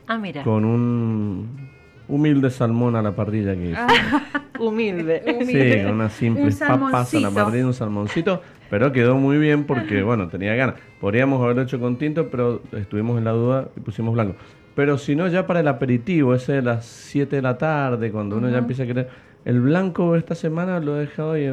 Ah, 0.08 0.18
mira. 0.18 0.42
Con 0.44 0.66
un 0.66 1.70
humilde 2.10 2.50
salmón 2.50 2.96
a 2.96 3.02
la 3.02 3.16
parrilla 3.16 3.56
que 3.56 3.72
hice. 3.72 3.78
Ah, 3.78 4.44
humilde, 4.60 5.24
Sí, 5.46 5.86
una 5.90 6.10
simple 6.10 6.52
papas 6.52 7.14
a 7.14 7.20
la 7.20 7.32
parrilla, 7.32 7.68
un 7.68 7.74
salmoncito, 7.74 8.42
pero 8.70 8.92
quedó 8.92 9.16
muy 9.16 9.38
bien 9.38 9.64
porque, 9.66 10.02
bueno, 10.04 10.28
tenía 10.28 10.56
ganas. 10.56 10.76
Podríamos 11.00 11.42
haberlo 11.42 11.62
hecho 11.62 11.80
con 11.80 11.98
tinto, 11.98 12.30
pero 12.30 12.62
estuvimos 12.74 13.18
en 13.18 13.24
la 13.24 13.32
duda 13.32 13.70
y 13.78 13.80
pusimos 13.80 14.14
blanco. 14.14 14.36
Pero 14.76 14.98
si 14.98 15.16
no, 15.16 15.28
ya 15.28 15.46
para 15.46 15.60
el 15.62 15.68
aperitivo, 15.68 16.34
ese 16.34 16.54
de 16.54 16.62
las 16.62 16.86
7 16.86 17.36
de 17.38 17.42
la 17.42 17.58
tarde, 17.58 18.12
cuando 18.12 18.38
uno 18.38 18.50
ya 18.50 18.58
empieza 18.58 18.84
a 18.84 18.86
querer... 18.88 19.30
El 19.46 19.62
blanco 19.62 20.18
esta 20.18 20.36
semana 20.36 20.80
lo 20.80 20.98
he 20.98 21.02
dejado 21.02 21.38
y 21.38 21.44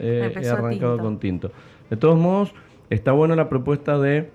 he, 0.00 0.48
arrancado 0.50 0.98
con 0.98 1.18
tinto. 1.18 1.52
De 1.88 1.96
todos 1.96 2.18
modos, 2.18 2.52
está 2.90 3.12
buena 3.12 3.36
la 3.36 3.48
propuesta 3.48 3.96
de 3.98 4.28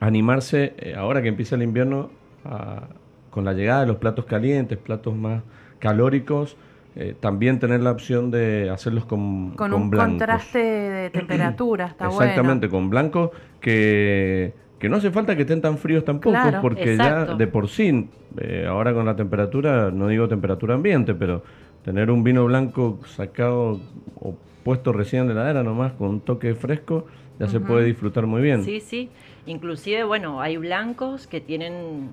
animarse, 0.00 0.74
eh, 0.78 0.94
ahora 0.96 1.22
que 1.22 1.28
empieza 1.28 1.54
el 1.54 1.62
invierno, 1.62 2.10
a, 2.44 2.88
con 3.34 3.44
la 3.44 3.52
llegada 3.52 3.80
de 3.80 3.88
los 3.88 3.96
platos 3.96 4.26
calientes, 4.26 4.78
platos 4.78 5.12
más 5.12 5.42
calóricos, 5.80 6.56
eh, 6.94 7.16
también 7.18 7.58
tener 7.58 7.80
la 7.80 7.90
opción 7.90 8.30
de 8.30 8.70
hacerlos 8.70 9.06
con, 9.06 9.56
con, 9.56 9.72
con 9.72 9.82
un 9.82 9.90
contraste 9.90 10.58
de 10.60 11.10
temperatura, 11.10 11.86
está 11.86 12.06
Exactamente, 12.06 12.68
con 12.68 12.90
blancos 12.90 13.30
que, 13.60 14.52
que, 14.78 14.88
no 14.88 14.98
hace 14.98 15.10
falta 15.10 15.34
que 15.34 15.42
estén 15.42 15.60
tan 15.60 15.78
fríos 15.78 16.04
tampoco, 16.04 16.38
porque 16.62 16.96
ya 16.96 17.24
de 17.24 17.48
por 17.48 17.68
sí, 17.68 18.08
eh, 18.40 18.66
ahora 18.68 18.94
con 18.94 19.04
la 19.04 19.16
temperatura, 19.16 19.90
no 19.90 20.06
digo 20.06 20.28
temperatura 20.28 20.76
ambiente, 20.76 21.12
pero 21.12 21.42
tener 21.84 22.12
un 22.12 22.22
vino 22.22 22.44
blanco 22.44 23.00
sacado 23.04 23.80
o 24.20 24.36
puesto 24.62 24.92
recién 24.92 25.26
de 25.26 25.34
la 25.34 25.40
heladera 25.40 25.64
nomás 25.64 25.94
con 25.94 26.08
un 26.08 26.20
toque 26.20 26.54
fresco, 26.54 27.06
ya 27.40 27.48
se 27.48 27.58
puede 27.58 27.84
disfrutar 27.86 28.26
muy 28.26 28.42
bien. 28.42 28.62
Sí, 28.62 28.78
sí. 28.78 29.10
Inclusive, 29.46 30.04
bueno, 30.04 30.40
hay 30.40 30.56
blancos 30.56 31.26
que 31.26 31.40
tienen 31.40 32.10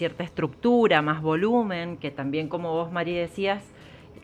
cierta 0.00 0.24
estructura, 0.24 1.02
más 1.02 1.20
volumen, 1.20 1.98
que 1.98 2.10
también, 2.10 2.48
como 2.48 2.72
vos, 2.72 2.90
María, 2.90 3.20
decías, 3.20 3.62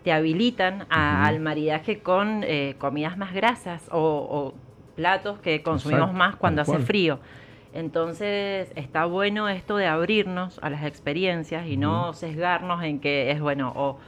te 0.05 0.11
habilitan 0.11 0.87
al 0.89 1.39
maridaje 1.39 1.99
con 1.99 2.45
eh, 2.45 2.77
comidas 2.79 3.19
más 3.19 3.35
grasas 3.35 3.87
o, 3.93 4.55
platos 4.95 5.39
que 5.41 5.63
consumimos 5.63 6.15
más 6.15 6.37
cuando 6.37 6.63
hace 6.63 6.79
frío. 6.79 7.19
Entonces 7.75 8.73
está 8.75 9.05
bueno 9.05 9.51
esto 9.51 9.77
de 9.77 9.87
abrirnos 9.87 10.59
a 10.63 10.71
las 10.71 10.83
experiencias 10.87 11.67
y 11.67 11.77
no 11.77 12.15
sesgarnos 12.15 12.83
en 12.83 12.99
que 12.99 13.31
es 13.31 13.39
bueno 13.39 13.71
o, 13.77 13.99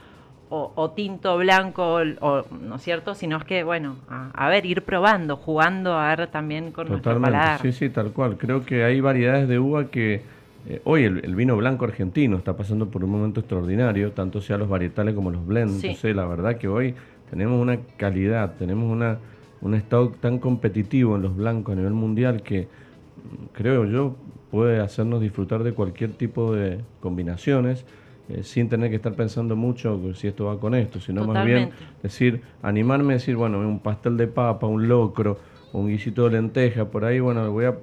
o, 0.49 0.89
tinto 0.89 1.37
blanco, 1.37 1.99
o, 2.21 2.45
¿no 2.49 2.77
es 2.77 2.81
cierto? 2.81 3.13
Sino 3.13 3.37
es 3.37 3.43
que, 3.43 3.63
bueno, 3.63 3.97
a, 4.09 4.49
ver, 4.49 4.65
ir 4.65 4.81
probando, 4.81 5.37
jugando 5.37 5.93
a 5.93 6.15
ver 6.15 6.25
también 6.31 6.71
con 6.71 6.87
nuestro 6.87 7.21
paladar. 7.21 7.61
Sí, 7.61 7.71
sí, 7.71 7.91
tal 7.91 8.11
cual. 8.11 8.37
Creo 8.39 8.65
que 8.65 8.83
hay 8.83 8.99
variedades 9.01 9.47
de 9.47 9.59
uva 9.59 9.91
que 9.91 10.38
eh, 10.67 10.81
hoy 10.83 11.03
el, 11.03 11.35
vino 11.35 11.55
blanco 11.55 11.85
argentino 11.85 12.37
está 12.37 12.55
pasando 12.55 12.89
por 12.89 13.03
un 13.03 13.11
momento 13.11 13.39
extraordinario, 13.39 14.11
tanto 14.11 14.41
sea 14.41 14.57
los 14.57 14.67
varietales 14.67 15.15
como 15.15 15.31
los 15.31 15.45
blends. 15.45 16.03
la 16.03 16.25
verdad 16.25 16.57
que 16.57 16.67
hoy 16.67 16.95
tenemos 17.29 17.61
una 17.61 17.77
calidad, 17.97 18.55
tenemos 18.57 18.91
una, 18.91 19.19
un 19.61 19.75
stock 19.75 20.17
tan 20.19 20.39
competitivo 20.39 21.15
en 21.15 21.21
los 21.21 21.35
blancos 21.35 21.73
a 21.73 21.75
nivel 21.75 21.93
mundial 21.93 22.41
que 22.41 22.63
mm, 22.63 23.45
creo 23.53 23.85
yo 23.85 24.15
puede 24.51 24.79
hacernos 24.79 25.21
disfrutar 25.21 25.63
de 25.63 25.73
cualquier 25.73 26.11
tipo 26.11 26.53
de 26.53 26.79
combinaciones. 26.99 27.85
Eh, 28.29 28.43
sin 28.43 28.69
tener 28.69 28.91
que 28.91 28.97
estar 28.97 29.15
pensando 29.15 29.55
mucho 29.55 29.99
si 30.13 30.27
esto 30.27 30.45
va 30.45 30.59
con 30.59 30.75
esto, 30.75 30.99
sino 30.99 31.25
más 31.25 31.43
bien 31.43 31.71
decir, 32.03 32.43
animarme 32.61 33.13
a 33.13 33.17
decir, 33.17 33.35
bueno, 33.35 33.57
un 33.57 33.79
pastel 33.79 34.17
de 34.17 34.27
papa, 34.27 34.67
un 34.67 34.87
locro, 34.87 35.39
un 35.73 35.87
guisito 35.87 36.25
de 36.25 36.33
lenteja, 36.33 36.85
por 36.85 37.05
ahí, 37.05 37.19
bueno, 37.19 37.51
voy 37.51 37.65
a 37.65 37.75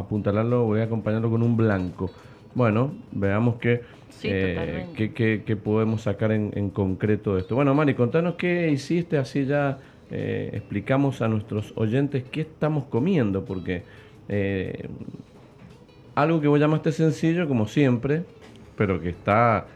apuntalarlo, 0.00 0.64
voy 0.64 0.80
a 0.80 0.84
acompañarlo 0.84 1.30
con 1.30 1.42
un 1.42 1.56
blanco. 1.56 2.10
Bueno, 2.54 2.92
veamos 3.12 3.56
qué, 3.56 3.82
eh, 4.24 4.86
qué, 5.46 5.56
podemos 5.56 6.02
sacar 6.02 6.32
en, 6.32 6.70
concreto 6.70 7.34
de 7.34 7.42
esto. 7.42 7.54
Bueno, 7.54 7.74
Mari, 7.74 7.94
contanos 7.94 8.34
qué 8.34 8.70
hiciste, 8.70 9.18
así 9.18 9.46
ya 9.46 9.78
eh, 10.10 10.50
explicamos 10.52 11.22
a 11.22 11.28
nuestros 11.28 11.72
oyentes 11.76 12.24
qué 12.30 12.42
estamos 12.42 12.84
comiendo, 12.84 13.44
porque 13.44 13.84
eh, 14.28 14.88
algo 16.14 16.40
que 16.40 16.48
vos 16.48 16.58
llamaste 16.58 16.90
sencillo, 16.92 17.46
como 17.46 17.66
siempre, 17.66 18.24
pero 18.76 19.00
que 19.00 19.10
está 19.10 19.66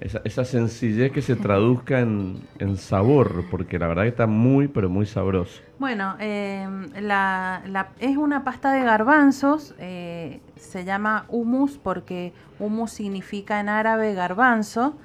esa, 0.00 0.44
sencillez 0.44 1.12
que 1.12 1.20
se 1.20 1.36
traduzca 1.36 2.00
en, 2.00 2.40
sabor, 2.76 3.44
porque 3.50 3.78
la 3.78 3.86
verdad 3.86 4.04
que 4.04 4.08
está 4.08 4.26
muy, 4.26 4.68
pero 4.68 4.88
muy 4.88 5.04
sabroso. 5.06 5.60
Bueno, 5.78 6.16
em, 6.18 6.88
la, 7.00 7.88
es 7.98 8.16
una 8.16 8.42
pasta 8.42 8.72
de 8.72 8.82
garbanzos, 8.82 9.74
eh, 9.78 10.40
se 10.56 10.84
llama 10.84 11.26
humus 11.28 11.78
porque 11.78 12.32
humus 12.58 12.92
significa 12.92 13.60
en 13.60 13.68
árabe 13.68 14.14
garbanzo. 14.14 14.96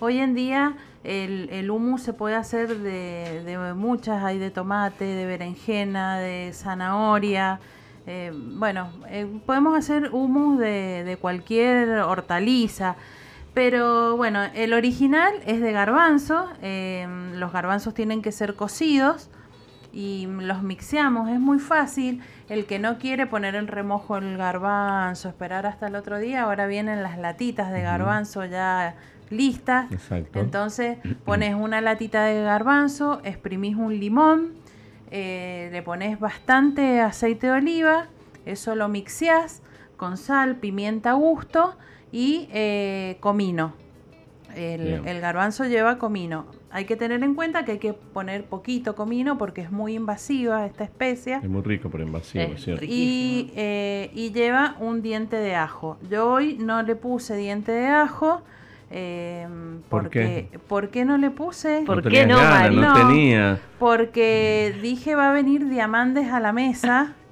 Hoy 0.00 0.18
en 0.18 0.34
día 0.34 0.76
el, 1.04 1.48
el 1.50 1.70
humus 1.70 2.02
se 2.02 2.12
puede 2.14 2.34
hacer 2.34 2.78
de, 2.78 3.74
muchas, 3.76 4.24
hay 4.24 4.38
de 4.38 4.50
tomate, 4.50 5.04
de 5.04 5.26
berenjena, 5.26 6.18
de 6.18 6.52
zanahoria. 6.54 7.60
Eh, 8.06 8.32
bueno, 8.34 8.88
eh, 9.10 9.26
podemos 9.44 9.76
hacer 9.76 10.10
humus 10.12 10.58
de 10.58 11.18
cualquier 11.20 11.98
hortaliza. 12.00 12.96
Pero 13.58 14.16
bueno, 14.16 14.44
el 14.54 14.72
original 14.72 15.34
es 15.44 15.60
de 15.60 15.72
garbanzo. 15.72 16.48
Em, 16.62 17.32
los 17.40 17.52
garbanzos 17.52 17.92
tienen 17.92 18.22
que 18.22 18.30
ser 18.30 18.54
cocidos 18.54 19.30
y 19.92 20.28
los 20.28 20.62
mixeamos. 20.62 21.28
Es 21.28 21.40
muy 21.40 21.58
fácil. 21.58 22.22
El 22.48 22.66
que 22.66 22.78
no 22.78 22.98
quiere 22.98 23.26
poner 23.26 23.56
en 23.56 23.66
remojo 23.66 24.16
el 24.16 24.36
garbanzo, 24.36 25.28
esperar 25.28 25.66
hasta 25.66 25.88
el 25.88 25.96
otro 25.96 26.20
día, 26.20 26.44
ahora 26.44 26.68
vienen 26.68 27.02
las 27.02 27.18
latitas 27.18 27.72
de 27.72 27.82
garbanzo 27.82 28.44
ya 28.44 28.94
listas. 29.28 29.90
Exacto. 29.90 30.38
Entonces 30.38 30.98
pones 31.24 31.56
una 31.56 31.80
latita 31.80 32.26
de 32.26 32.40
garbanzo, 32.40 33.20
exprimís 33.24 33.74
un 33.74 33.98
limón, 33.98 34.52
eh, 35.10 35.68
le 35.72 35.82
pones 35.82 36.20
bastante 36.20 37.00
aceite 37.00 37.48
de 37.48 37.54
oliva, 37.54 38.06
eso 38.46 38.76
lo 38.76 38.86
mixeás 38.86 39.62
con 39.96 40.16
sal, 40.16 40.54
pimienta 40.54 41.10
a 41.10 41.14
gusto 41.14 41.76
y 42.12 42.48
eh, 42.52 43.16
comino. 43.20 43.74
El, 44.56 45.20
garbanzo 45.20 45.66
lleva 45.66 45.98
comino. 45.98 46.46
Hay 46.70 46.84
que 46.84 46.96
tener 46.96 47.22
en 47.22 47.34
cuenta 47.34 47.64
que 47.64 47.72
hay 47.72 47.78
que 47.78 47.92
poner 47.92 48.44
poquito 48.44 48.96
comino 48.96 49.38
porque 49.38 49.60
es 49.60 49.70
muy 49.70 49.94
invasiva 49.94 50.66
esta 50.66 50.84
especie. 50.84 51.36
Es 51.36 51.48
muy 51.48 51.62
rico, 51.62 51.90
pero 51.90 52.02
invasivo, 52.04 52.54
Y, 52.82 53.52
eh, 53.54 54.10
y 54.14 54.32
lleva 54.32 54.76
un 54.80 55.00
diente 55.00 55.36
de 55.36 55.54
ajo. 55.54 55.96
Yo 56.10 56.30
hoy 56.30 56.56
no 56.58 56.82
le 56.82 56.96
puse 56.96 57.36
diente 57.36 57.72
de 57.72 57.86
ajo. 57.86 58.42
Eh, 58.90 59.46
porque, 59.90 60.48
¿Por 60.66 60.88
qué? 60.88 61.04
no 61.04 61.18
le 61.18 61.30
puse? 61.30 61.82
¿Por 61.84 62.08
qué 62.08 62.26
no, 62.26 62.40
no 62.70 62.94
tenía. 62.94 63.60
Porque 63.78 64.74
dije 64.80 65.14
va 65.14 65.30
a 65.30 65.32
venir 65.32 65.68
diamantes 65.68 66.32
a 66.32 66.40
la 66.40 66.52
mesa 66.52 67.14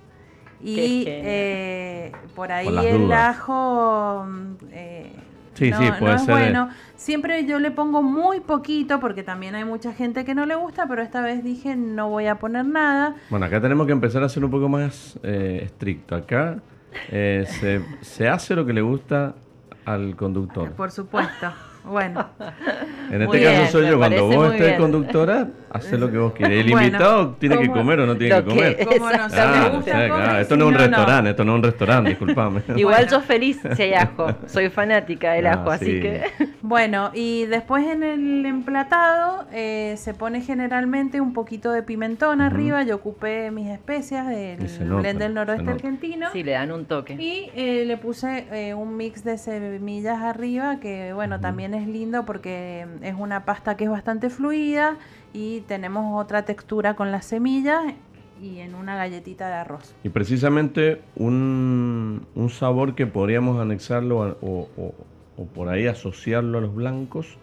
y 0.63 1.05
eh, 1.07 2.13
por 2.35 2.53
ahí 2.53 2.69
el 2.87 3.13
ajo, 3.13 4.25
mm, 4.29 4.53
eh, 4.73 5.13
Sí, 5.55 5.71
no, 5.71 5.79
sí, 5.79 5.85
no 5.87 5.99
puede 5.99 6.15
es 6.17 6.23
ser. 6.23 6.35
bueno. 6.35 6.69
Siempre 6.97 7.47
yo 7.47 7.59
le 7.59 7.71
pongo 7.71 8.03
muy 8.03 8.41
poquito 8.41 9.01
porque 9.01 9.23
también 9.23 9.55
hay 9.55 9.65
mucha 9.65 9.93
gente 9.95 10.25
que 10.27 10.35
no 10.35 10.45
le 10.45 10.55
gusta, 10.55 10.87
pero 10.87 11.01
esta 11.03 11.23
vez 11.23 11.43
dije 11.43 11.77
no 11.77 12.11
voy 12.11 12.27
a 12.27 12.35
poner 12.39 12.67
nada. 12.67 13.15
Bueno, 13.31 13.47
acá 13.47 13.59
tenemos 13.61 13.87
que 13.87 13.93
empezar 13.93 14.23
a 14.23 14.29
ser 14.29 14.45
un 14.45 14.51
poco 14.51 14.69
más 14.69 15.19
eh, 15.23 15.61
estricto. 15.65 16.15
Acá 16.15 16.59
eh, 17.11 17.47
se, 17.49 17.81
se 18.03 18.29
hace 18.29 18.55
lo 18.55 18.67
que 18.67 18.75
le 18.75 18.83
gusta 18.83 19.35
al 19.87 20.15
conductor. 20.17 20.73
Por 20.73 20.91
supuesto. 20.91 21.51
Bueno, 21.87 22.27
En 23.13 23.23
este 23.23 23.27
Muy 23.29 23.41
caso 23.41 23.51
bien, 23.53 23.69
soy 23.71 23.87
yo. 23.89 23.97
Cuando 23.99 24.27
vos 24.27 24.47
estés 24.53 24.67
bien. 24.67 24.81
conductora, 24.81 25.49
hace 25.77 25.99
lo 25.99 26.11
que 26.11 26.19
vos 26.19 26.33
quieras. 26.33 26.57
El 26.57 26.71
Bueno, 26.71 26.87
invitado 26.87 27.29
tiene 27.39 27.59
que 27.59 27.69
comer 27.71 28.01
o 28.01 28.07
no 28.07 28.17
tiene 28.17 28.37
que 28.37 28.45
comer. 28.45 28.77
que- 28.77 28.87
como 28.87 29.11
no 29.11 29.29
se 29.31 29.37
me 29.37 29.83
Claro. 30.07 30.39
Esto 30.39 30.57
no 30.57 30.65
es 30.65 30.69
un 30.69 30.75
no, 30.75 30.79
restaurante, 30.81 31.31
esto 31.31 31.45
no 31.45 31.53
es 31.53 31.57
un 31.57 31.63
restaurante, 31.63 32.11
disculpame. 32.11 32.63
Igual 32.77 32.95
Bueno. 32.97 33.11
yo 33.11 33.21
feliz 33.21 33.61
si 33.75 33.83
hay 33.83 33.95
ajo. 33.95 34.27
Soy 34.47 34.69
fanática 34.71 35.33
del 35.33 35.47
Ah, 35.47 35.53
ajo, 35.55 35.71
así 35.71 35.87
sí. 35.87 36.01
que. 36.01 36.23
Bueno, 36.63 37.11
y 37.15 37.45
después 37.47 37.87
en 37.87 38.03
el 38.03 38.45
emplatado 38.47 39.47
eh, 39.53 39.95
se 39.99 40.15
pone 40.15 40.41
generalmente 40.41 41.21
un 41.21 41.33
poquito 41.33 41.73
de 41.73 41.83
pimentón 41.83 42.41
arriba. 42.41 42.83
Yo 42.83 42.97
ocupé 42.97 43.51
mis 43.51 43.69
especias 43.69 44.27
del 44.29 44.59
nota, 44.89 45.01
blend 45.01 45.19
del 45.21 45.35
noroeste 45.35 45.71
argentino. 45.71 46.29
Sí, 46.33 46.43
le 46.43 46.53
dan 46.53 46.73
un 46.73 46.85
toque. 46.87 47.15
Y 47.15 47.51
eh, 47.55 47.85
le 47.87 47.97
puse 47.97 48.47
eh, 48.53 48.75
un 48.75 48.97
mix 48.97 49.25
de 49.25 49.39
semillas 49.39 50.21
arriba, 50.23 50.81
que 50.81 51.13
bueno, 51.13 51.41
también 51.41 51.75
es 51.75 51.87
lindo 51.87 52.25
porque 52.25 52.87
es 53.03 53.15
una 53.17 53.45
pasta 53.45 53.77
que 53.77 53.85
es 53.85 53.91
bastante 53.91 54.31
fluida 54.31 54.97
y 55.37 55.61
tenemos 55.63 56.19
otra 56.19 56.45
textura 56.47 56.95
con 56.97 57.13
las 57.13 57.27
semillas 57.27 57.83
y 58.43 58.59
en 58.61 58.75
una 58.75 58.97
galletita 58.97 59.49
de 59.49 59.55
arroz. 59.55 59.95
Y 60.03 60.09
precisamente 60.09 61.03
un, 61.15 62.27
un 62.35 62.49
sabor 62.51 62.95
que 62.95 63.07
podríamos 63.07 63.61
anexarlo 63.61 64.23
a- 64.23 64.37
o, 64.41 64.69
o- 64.79 64.95
o 65.37 65.45
por 65.45 65.69
ahí 65.69 65.87
asociarlo 65.87 66.57
a 66.59 66.61
los 66.63 66.75
blancos 66.75 67.37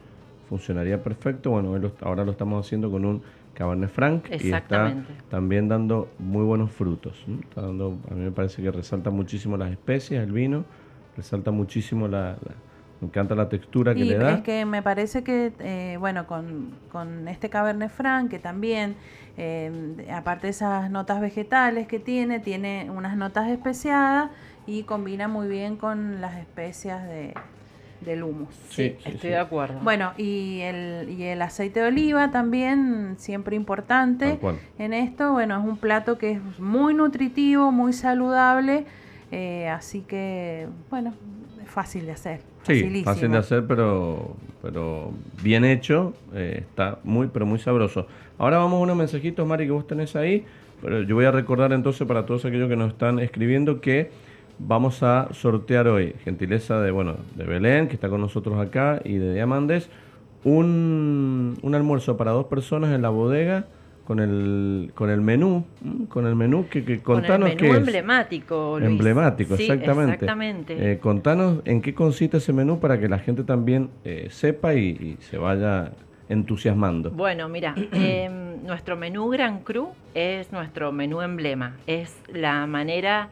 funcionaría 0.49 1.03
perfecto. 1.03 1.51
Bueno, 1.51 1.71
ahora 2.01 2.25
lo 2.25 2.31
estamos 2.31 2.65
haciendo 2.65 2.89
con 2.89 3.05
un 3.05 3.21
Cabernet 3.53 3.89
Franc 3.91 4.25
y 4.31 4.33
está 4.33 4.35
Exactamente. 4.57 5.13
también 5.29 5.67
dando 5.67 6.09
muy 6.17 6.43
buenos 6.43 6.71
frutos. 6.71 7.23
Está 7.43 7.61
dando, 7.61 7.97
a 8.09 8.13
mí 8.15 8.21
me 8.21 8.31
parece 8.31 8.63
que 8.63 8.71
resalta 8.71 9.11
muchísimo 9.11 9.55
las 9.57 9.71
especias, 9.71 10.23
el 10.23 10.31
vino, 10.31 10.65
resalta 11.15 11.51
muchísimo 11.51 12.07
la... 12.07 12.31
la- 12.43 12.55
me 13.03 13.07
encanta 13.09 13.35
la 13.35 13.49
textura 13.49 13.93
que 13.93 13.99
Y 13.99 14.05
le 14.05 14.17
da. 14.17 14.33
es 14.35 14.41
que 14.41 14.65
me 14.65 14.81
parece 14.81 15.23
que, 15.23 15.51
eh, 15.59 15.97
bueno, 15.99 16.25
con, 16.25 16.71
con 16.91 17.27
este 17.27 17.49
Cabernet 17.49 17.91
Franc, 17.91 18.29
que 18.29 18.39
también, 18.39 18.95
eh, 19.37 20.07
aparte 20.13 20.47
de 20.47 20.51
esas 20.51 20.89
notas 20.89 21.19
vegetales 21.19 21.85
que 21.87 21.99
tiene, 21.99 22.39
tiene 22.39 22.89
unas 22.89 23.17
notas 23.17 23.49
especiadas 23.49 24.29
y 24.65 24.83
combina 24.83 25.27
muy 25.27 25.47
bien 25.49 25.75
con 25.75 26.21
las 26.21 26.37
especias 26.37 27.03
de, 27.03 27.33
del 28.01 28.23
humus. 28.23 28.55
Sí, 28.69 28.95
sí, 28.99 29.09
Estoy 29.09 29.19
sí. 29.19 29.27
de 29.27 29.37
acuerdo. 29.37 29.79
Bueno, 29.81 30.13
y 30.17 30.61
el, 30.61 31.09
y 31.09 31.23
el 31.23 31.41
aceite 31.41 31.81
de 31.81 31.87
oliva 31.87 32.31
también, 32.31 33.15
siempre 33.17 33.57
importante 33.57 34.39
en 34.79 34.93
esto. 34.93 35.33
Bueno, 35.33 35.59
es 35.59 35.65
un 35.65 35.75
plato 35.77 36.17
que 36.17 36.31
es 36.31 36.59
muy 36.59 36.93
nutritivo, 36.93 37.69
muy 37.73 37.91
saludable, 37.91 38.85
eh, 39.31 39.67
así 39.67 40.01
que, 40.01 40.67
bueno, 40.89 41.13
es 41.61 41.69
fácil 41.69 42.05
de 42.05 42.13
hacer. 42.13 42.52
Sí, 42.63 42.85
facilísimo. 42.85 43.03
fácil 43.03 43.31
de 43.31 43.37
hacer, 43.37 43.65
pero, 43.67 44.35
pero 44.61 45.11
bien 45.41 45.65
hecho. 45.65 46.13
eh, 46.33 46.59
está 46.61 46.99
muy, 47.03 47.27
pero 47.27 47.45
muy 47.45 47.59
sabroso. 47.59 48.07
Ahora 48.37 48.57
vamos 48.57 48.79
a 48.79 48.83
unos 48.83 48.95
mensajitos, 48.95 49.45
Mari, 49.45 49.65
que 49.65 49.71
vos 49.71 49.85
tenés 49.87 50.15
ahí. 50.15 50.45
Pero 50.81 51.03
yo 51.03 51.15
voy 51.15 51.25
a 51.25 51.31
recordar 51.31 51.71
entonces 51.73 52.05
para 52.07 52.25
todos 52.25 52.45
aquellos 52.45 52.67
que 52.69 52.75
nos 52.75 52.91
están 52.91 53.19
escribiendo 53.19 53.79
que 53.79 54.11
vamos 54.59 55.01
a 55.03 55.29
sortear 55.33 55.87
hoy, 55.87 56.13
gentileza 56.23 56.81
de, 56.81 56.91
bueno, 56.91 57.15
de 57.35 57.45
Belén, 57.45 57.87
que 57.87 57.93
está 57.93 58.09
con 58.09 58.21
nosotros 58.21 58.59
acá, 58.59 59.01
y 59.03 59.17
de 59.17 59.33
Diamandes, 59.33 59.89
un, 60.43 61.57
un 61.61 61.75
almuerzo 61.75 62.17
para 62.17 62.31
dos 62.31 62.45
personas 62.47 62.93
en 62.93 63.01
la 63.01 63.09
bodega 63.09 63.65
con 64.05 64.19
el, 64.19 64.91
con 64.95 65.09
el 65.09 65.21
menú, 65.21 65.65
con 66.09 66.27
el 66.27 66.35
menú 66.35 66.67
que, 66.69 66.83
que 66.83 66.99
Con 66.99 67.19
contanos 67.21 67.51
el 67.51 67.55
menú 67.55 67.71
es. 67.73 67.77
emblemático, 67.79 68.77
Luis. 68.79 68.91
Emblemático, 68.91 69.55
Sí, 69.55 69.63
exactamente. 69.63 70.13
exactamente. 70.15 70.91
Eh, 70.91 70.99
contanos 70.99 71.61
en 71.65 71.81
qué 71.81 71.93
consiste 71.93 72.37
ese 72.37 72.51
menú 72.53 72.79
para 72.79 72.99
que 72.99 73.07
la 73.07 73.19
gente 73.19 73.43
también 73.43 73.89
eh, 74.03 74.27
sepa 74.29 74.73
y, 74.73 74.89
y 74.89 75.17
se 75.21 75.37
vaya 75.37 75.91
entusiasmando. 76.29 77.11
Bueno, 77.11 77.47
mira, 77.49 77.75
em, 77.93 78.63
nuestro 78.65 78.95
menú 78.97 79.29
Gran 79.29 79.59
Cru 79.59 79.89
es 80.13 80.51
nuestro 80.51 80.91
menú 80.91 81.21
emblema. 81.21 81.75
Es 81.87 82.17
la 82.33 82.65
manera 82.67 83.29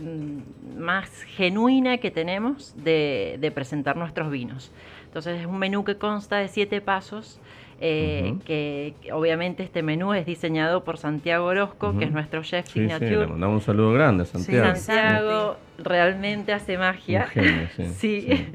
mm, 0.00 0.78
más 0.80 1.08
genuina 1.24 1.98
que 1.98 2.10
tenemos 2.10 2.74
de, 2.82 3.36
de 3.40 3.50
presentar 3.50 3.96
nuestros 3.96 4.30
vinos. 4.30 4.72
Entonces 5.06 5.40
es 5.40 5.46
un 5.46 5.58
menú 5.58 5.84
que 5.84 5.96
consta 5.96 6.36
de 6.38 6.48
siete 6.48 6.80
pasos. 6.80 7.40
Eh, 7.80 8.34
que, 8.44 8.94
que 9.00 9.12
obviamente 9.12 9.62
este 9.62 9.82
menú 9.82 10.12
es 10.14 10.26
diseñado 10.26 10.82
por 10.84 10.98
Santiago 10.98 11.46
Orozco, 11.46 11.96
que 11.98 12.06
es 12.06 12.10
nuestro 12.12 12.42
chef 12.42 12.66
Sí, 12.66 12.72
sí, 12.72 12.80
signature. 12.80 13.16
le 13.20 13.26
mandamos 13.28 13.54
un 13.56 13.60
saludo 13.66 13.92
grande 13.92 14.24
a 14.24 14.26
Santiago. 14.26 14.74
Sí, 14.74 14.80
Santiago 14.82 15.56
realmente 15.78 16.52
hace 16.52 16.76
magia. 16.76 17.22
Un 17.24 17.28
genio, 17.30 17.68
sí, 17.76 17.84
Sí. 17.94 18.20
sí. 18.22 18.46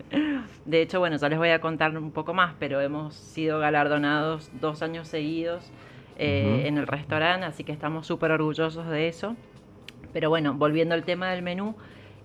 De 0.65 0.82
hecho, 0.82 0.99
bueno, 0.99 1.17
ya 1.17 1.30
les 1.30 1.38
voy 1.38 1.49
a 1.49 1.59
contar 1.59 1.97
un 1.97 2.11
poco 2.11 2.34
más, 2.34 2.53
pero 2.59 2.80
hemos 2.82 3.15
sido 3.15 3.59
galardonados 3.59 4.49
dos 4.59 4.82
años 4.82 5.07
seguidos 5.07 5.71
eh, 6.17 6.63
en 6.67 6.78
el 6.78 6.88
restaurante, 6.88 7.45
así 7.45 7.63
que 7.63 7.71
estamos 7.71 8.07
súper 8.07 8.32
orgullosos 8.32 8.88
de 8.88 9.07
eso. 9.07 9.36
Pero 10.13 10.30
bueno, 10.30 10.53
volviendo 10.53 10.95
al 10.95 11.03
tema 11.03 11.32
del 11.32 11.41
menú, 11.41 11.76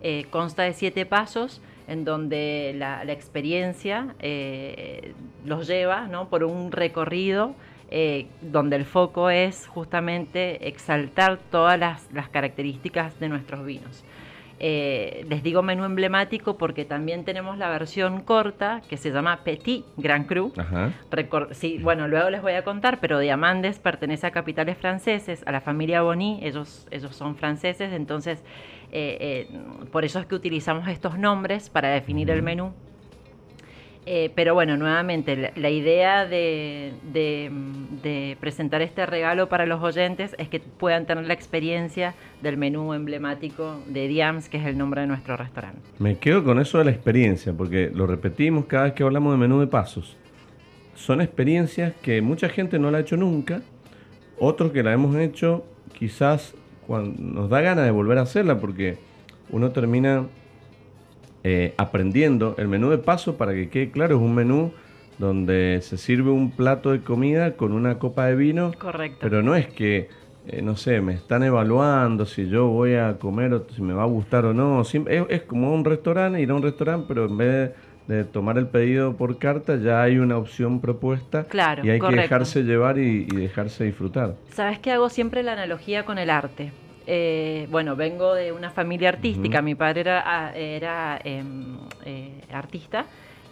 eh, 0.02 0.26
consta 0.30 0.62
de 0.64 0.72
siete 0.72 1.06
pasos 1.06 1.60
en 1.88 2.04
donde 2.04 2.74
la, 2.76 3.02
la 3.04 3.12
experiencia 3.12 4.14
eh, 4.20 5.14
los 5.44 5.66
lleva 5.66 6.06
¿no? 6.06 6.28
por 6.28 6.44
un 6.44 6.70
recorrido 6.70 7.54
eh, 7.90 8.26
donde 8.42 8.76
el 8.76 8.84
foco 8.84 9.30
es 9.30 9.66
justamente 9.66 10.68
exaltar 10.68 11.38
todas 11.50 11.78
las, 11.78 12.06
las 12.12 12.28
características 12.28 13.18
de 13.18 13.28
nuestros 13.30 13.64
vinos. 13.64 14.04
Eh, 14.60 15.24
les 15.28 15.44
digo 15.44 15.62
menú 15.62 15.84
emblemático 15.84 16.58
porque 16.58 16.84
también 16.84 17.24
tenemos 17.24 17.58
la 17.58 17.70
versión 17.70 18.22
corta 18.22 18.82
que 18.88 18.96
se 18.96 19.12
llama 19.12 19.44
Petit 19.44 19.84
Grand 19.96 20.26
Cru. 20.26 20.52
Ajá. 20.56 20.90
Recor- 21.12 21.52
sí, 21.52 21.78
bueno, 21.80 22.08
luego 22.08 22.28
les 22.28 22.42
voy 22.42 22.54
a 22.54 22.64
contar, 22.64 22.98
pero 22.98 23.20
Diamandes 23.20 23.78
pertenece 23.78 24.26
a 24.26 24.32
capitales 24.32 24.76
franceses, 24.76 25.44
a 25.46 25.52
la 25.52 25.60
familia 25.60 26.02
Boni, 26.02 26.40
ellos, 26.42 26.88
ellos 26.90 27.14
son 27.14 27.36
franceses, 27.36 27.92
entonces 27.92 28.42
eh, 28.92 29.46
eh, 29.50 29.58
por 29.92 30.04
eso 30.04 30.18
es 30.18 30.26
que 30.26 30.34
utilizamos 30.34 30.88
estos 30.88 31.18
nombres 31.18 31.70
para 31.70 31.88
definir 31.88 32.30
el 32.30 32.42
menú. 32.42 32.72
Eh, 34.10 34.30
pero 34.34 34.54
bueno, 34.54 34.78
nuevamente, 34.78 35.36
la, 35.36 35.52
la 35.54 35.68
idea 35.68 36.24
de, 36.24 36.94
de, 37.12 37.50
de 38.02 38.38
presentar 38.40 38.80
este 38.80 39.04
regalo 39.04 39.50
para 39.50 39.66
los 39.66 39.82
oyentes 39.82 40.34
es 40.38 40.48
que 40.48 40.60
puedan 40.60 41.04
tener 41.04 41.26
la 41.26 41.34
experiencia 41.34 42.14
del 42.40 42.56
menú 42.56 42.94
emblemático 42.94 43.82
de 43.86 44.08
Diams, 44.08 44.48
que 44.48 44.56
es 44.56 44.64
el 44.64 44.78
nombre 44.78 45.02
de 45.02 45.08
nuestro 45.08 45.36
restaurante. 45.36 45.80
Me 45.98 46.16
quedo 46.16 46.42
con 46.42 46.58
eso 46.58 46.78
de 46.78 46.86
la 46.86 46.90
experiencia, 46.90 47.52
porque 47.52 47.90
lo 47.94 48.06
repetimos 48.06 48.64
cada 48.64 48.84
vez 48.84 48.92
que 48.94 49.02
hablamos 49.02 49.34
de 49.34 49.38
menú 49.38 49.60
de 49.60 49.66
pasos. 49.66 50.16
Son 50.94 51.20
experiencias 51.20 51.92
que 52.00 52.22
mucha 52.22 52.48
gente 52.48 52.78
no 52.78 52.90
la 52.90 52.98
ha 52.98 53.00
hecho 53.02 53.18
nunca, 53.18 53.60
otros 54.38 54.72
que 54.72 54.82
la 54.82 54.94
hemos 54.94 55.14
hecho 55.16 55.66
quizás 55.92 56.54
cuando 56.88 57.22
nos 57.22 57.50
da 57.50 57.60
ganas 57.60 57.84
de 57.84 57.90
volver 57.90 58.16
a 58.16 58.22
hacerla, 58.22 58.58
porque 58.58 58.96
uno 59.50 59.72
termina 59.72 60.24
eh, 61.44 61.74
aprendiendo. 61.76 62.54
El 62.56 62.66
menú 62.66 62.88
de 62.88 62.96
paso, 62.96 63.36
para 63.36 63.52
que 63.52 63.68
quede 63.68 63.90
claro, 63.90 64.16
es 64.16 64.22
un 64.22 64.34
menú 64.34 64.72
donde 65.18 65.80
se 65.82 65.98
sirve 65.98 66.30
un 66.30 66.50
plato 66.50 66.92
de 66.92 67.02
comida 67.02 67.56
con 67.56 67.72
una 67.72 67.98
copa 67.98 68.26
de 68.26 68.36
vino 68.36 68.72
Correcto. 68.78 69.18
pero 69.20 69.42
no 69.42 69.54
es 69.54 69.66
que, 69.66 70.08
eh, 70.46 70.62
no 70.62 70.76
sé, 70.76 71.02
me 71.02 71.12
están 71.12 71.42
evaluando 71.42 72.24
si 72.24 72.48
yo 72.48 72.68
voy 72.68 72.94
a 72.94 73.18
comer 73.18 73.52
o 73.52 73.66
si 73.68 73.82
me 73.82 73.92
va 73.92 74.04
a 74.04 74.06
gustar 74.06 74.46
o 74.46 74.54
no. 74.54 74.80
Es, 74.80 74.94
es 75.28 75.42
como 75.42 75.74
un 75.74 75.84
restaurante, 75.84 76.40
ir 76.40 76.50
a 76.50 76.54
un 76.54 76.62
restaurante, 76.62 77.04
pero 77.06 77.26
en 77.26 77.36
vez 77.36 77.48
de, 77.48 77.74
de 78.08 78.24
tomar 78.24 78.56
el 78.58 78.66
pedido 78.66 79.14
por 79.16 79.38
carta, 79.38 79.76
ya 79.76 80.02
hay 80.02 80.18
una 80.18 80.38
opción 80.38 80.80
propuesta. 80.80 81.44
Claro, 81.44 81.84
Y 81.84 81.90
hay 81.90 81.98
correcto. 81.98 82.16
que 82.16 82.22
dejarse 82.22 82.62
llevar 82.64 82.98
y, 82.98 83.26
y 83.30 83.36
dejarse 83.36 83.84
disfrutar. 83.84 84.34
¿Sabes 84.50 84.78
que 84.78 84.90
hago 84.90 85.10
siempre 85.10 85.42
la 85.42 85.52
analogía 85.52 86.04
con 86.04 86.18
el 86.18 86.30
arte? 86.30 86.72
Eh, 87.06 87.66
bueno, 87.70 87.96
vengo 87.96 88.34
de 88.34 88.52
una 88.52 88.70
familia 88.70 89.10
artística, 89.10 89.58
Ujú. 89.58 89.64
mi 89.64 89.74
padre 89.74 90.00
era, 90.00 90.22
ah, 90.26 90.52
era 90.56 91.20
em, 91.22 91.76
eh, 92.04 92.40
artista 92.52 93.04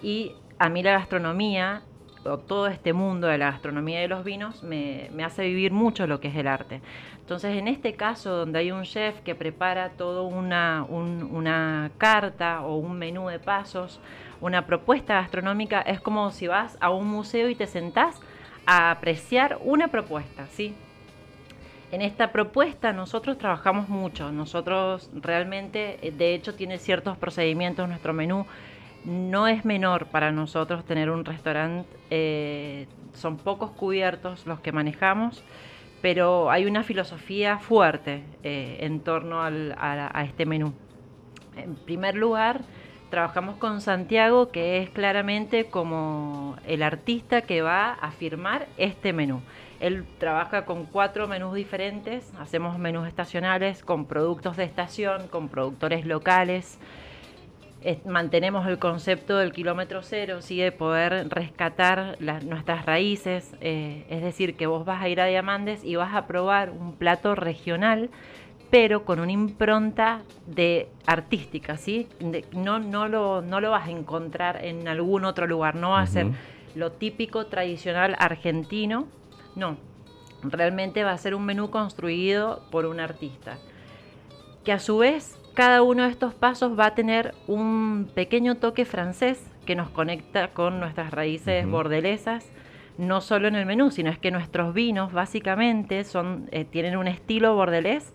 y 0.03 0.33
a 0.59 0.69
mí 0.71 0.83
la 0.83 0.93
gastronomía, 0.93 1.83
o 2.25 2.39
todo 2.39 2.67
este 2.67 2.93
mundo 2.93 3.29
de 3.29 3.39
la 3.39 3.53
gastronomía 3.53 3.99
y 4.01 4.03
de 4.03 4.09
los 4.09 4.25
vinos, 4.25 4.63
me, 4.63 5.09
me 5.15 5.23
hace 5.23 5.43
vivir 5.45 5.71
mucho 5.71 6.07
lo 6.07 6.19
que 6.19 6.29
es 6.29 6.37
el 6.37 6.49
arte. 6.49 6.81
Entonces, 7.21 7.57
en 7.57 7.69
este 7.69 7.93
caso, 7.95 8.31
donde 8.37 8.59
hay 8.59 8.73
un 8.73 8.83
chef 8.85 9.21
que 9.21 9.35
prepara 9.35 9.91
toda 9.91 10.23
una, 10.23 10.85
un- 10.89 11.29
una 11.33 11.91
carta 11.99 12.63
o 12.63 12.77
un 12.77 12.99
menú 12.99 13.29
de 13.29 13.39
pasos, 13.39 14.01
una 14.41 14.67
propuesta 14.67 15.15
gastronómica, 15.15 15.81
es 15.81 16.01
como 16.01 16.31
si 16.31 16.47
vas 16.47 16.77
a 16.81 16.91
un 16.91 17.09
museo 17.09 17.49
y 17.49 17.55
te 17.55 17.67
sentás 17.67 18.21
a 18.67 18.91
apreciar 18.91 19.59
una 19.63 19.89
propuesta, 19.89 20.47
¿sí? 20.49 20.75
En 21.93 22.03
esta 22.03 22.33
propuesta 22.33 22.93
nosotros 22.93 23.39
trabajamos 23.39 23.89
mucho, 23.89 24.33
nosotros 24.33 25.09
realmente, 25.15 25.99
eh, 26.03 26.11
de 26.11 26.35
hecho, 26.35 26.55
tiene 26.55 26.79
ciertos 26.79 27.17
procedimientos 27.17 27.89
nuestro 27.89 28.13
menú. 28.13 28.47
no 29.05 29.47
es 29.47 29.65
menor 29.65 30.07
para 30.07 30.33
nosotros 30.33 30.85
tener 30.85 31.11
un 31.11 31.25
restaurante, 31.25 31.89
eh, 32.11 32.89
son 33.15 33.37
pocos 33.37 33.71
cubiertos 33.71 34.47
los 34.47 34.59
que 34.61 34.73
manejamos, 34.73 35.45
pero 36.03 36.51
hay 36.51 36.67
una 36.67 36.83
filosofía 36.83 37.59
fuerte 37.59 38.23
eh, 38.43 38.79
en 38.81 39.01
torno 39.01 39.43
a, 39.43 40.23
este 40.25 40.47
menú. 40.47 40.73
En 41.57 41.75
primer 41.75 42.15
lugar, 42.15 42.61
trabajamos 43.11 43.57
con 43.57 43.81
Santiago, 43.81 44.51
que 44.51 44.83
es 44.83 44.91
claramente 44.91 45.67
como 45.67 46.57
el 46.67 46.83
artista 46.83 47.43
que 47.43 47.63
va 47.63 47.93
a 47.93 48.11
firmar 48.11 48.67
este 48.77 49.13
menú. 49.13 49.41
Él 49.81 50.05
trabaja 50.19 50.65
con 50.65 50.87
cuatro 50.87 51.29
menús 51.29 51.55
diferentes, 51.55 52.33
hacemos 52.39 52.79
menús 52.79 53.07
estacionales 53.07 53.83
con 53.83 54.07
productos 54.07 54.57
de 54.57 54.65
estación, 54.65 55.29
con 55.29 55.49
productores 55.49 56.07
locales. 56.07 56.79
mantenemos 58.05 58.67
el 58.67 58.79
concepto 58.79 59.37
del 59.37 59.53
kilómetro 59.53 60.03
cero, 60.03 60.41
¿sí? 60.41 60.59
de 60.59 60.73
poder 60.73 61.29
rescatar 61.29 62.17
nuestras 62.21 62.87
raíces, 62.87 63.55
eh, 63.61 64.05
es 64.09 64.23
decir, 64.23 64.57
que 64.57 64.67
vos 64.67 64.85
vas 64.85 65.03
a 65.03 65.09
ir 65.09 65.21
a 65.21 65.27
Diamandes 65.27 65.85
y 65.85 65.95
vas 65.97 66.15
a 66.15 66.27
probar 66.27 66.71
un 66.71 66.95
plato 66.95 67.35
regional, 67.35 68.09
pero 68.71 69.05
con 69.05 69.21
una 69.21 69.33
impronta 69.33 70.23
de 70.47 70.89
artística, 71.07 71.77
¿sí? 71.77 72.09
no, 72.53 72.79
no, 72.79 73.09
lo, 73.09 73.43
no 73.43 73.61
lo 73.61 73.71
vas 73.71 73.89
a 73.89 73.91
encontrar 73.91 74.65
en 74.65 74.89
algún 74.89 75.25
otro 75.25 75.47
lugar, 75.47 75.77
no 75.77 75.91
va 75.91 76.01
a 76.01 76.07
ser 76.07 76.29
lo 76.75 76.93
típico 76.93 77.47
tradicional 77.47 78.17
argentino, 78.19 79.07
no, 79.55 79.77
realmente 80.43 81.05
va 81.05 81.13
a 81.13 81.19
ser 81.19 81.35
un 81.35 81.45
menú 81.45 81.71
construido 81.71 82.63
por 82.71 82.87
un 82.87 83.01
artista. 83.01 83.59
Que 84.65 84.73
a 84.73 84.79
su 84.79 84.99
vez 84.99 85.39
cada 85.55 85.83
uno 85.83 86.03
de 86.03 86.11
estos 86.11 86.35
pasos 86.35 86.79
va 86.79 86.87
a 86.87 86.95
tener 86.95 87.35
un 87.47 88.11
pequeño 88.15 88.57
toque 88.57 88.85
francés 88.85 89.43
que 89.65 89.75
nos 89.75 89.89
conecta 89.89 90.49
con 90.49 90.81
nuestras 90.81 91.13
raíces 91.13 91.67
bordelesas, 91.67 92.51
no 92.99 93.21
solo 93.21 93.49
en 93.49 93.55
el 93.55 93.67
menú, 93.67 93.91
sino 93.91 94.11
es 94.11 94.19
que 94.19 94.31
nuestros 94.31 94.75
vinos 94.75 95.13
básicamente 95.13 96.05
son, 96.05 96.49
eh, 96.51 96.65
tienen 96.65 96.97
un 96.97 97.09
estilo 97.09 97.55
bordelés 97.55 98.13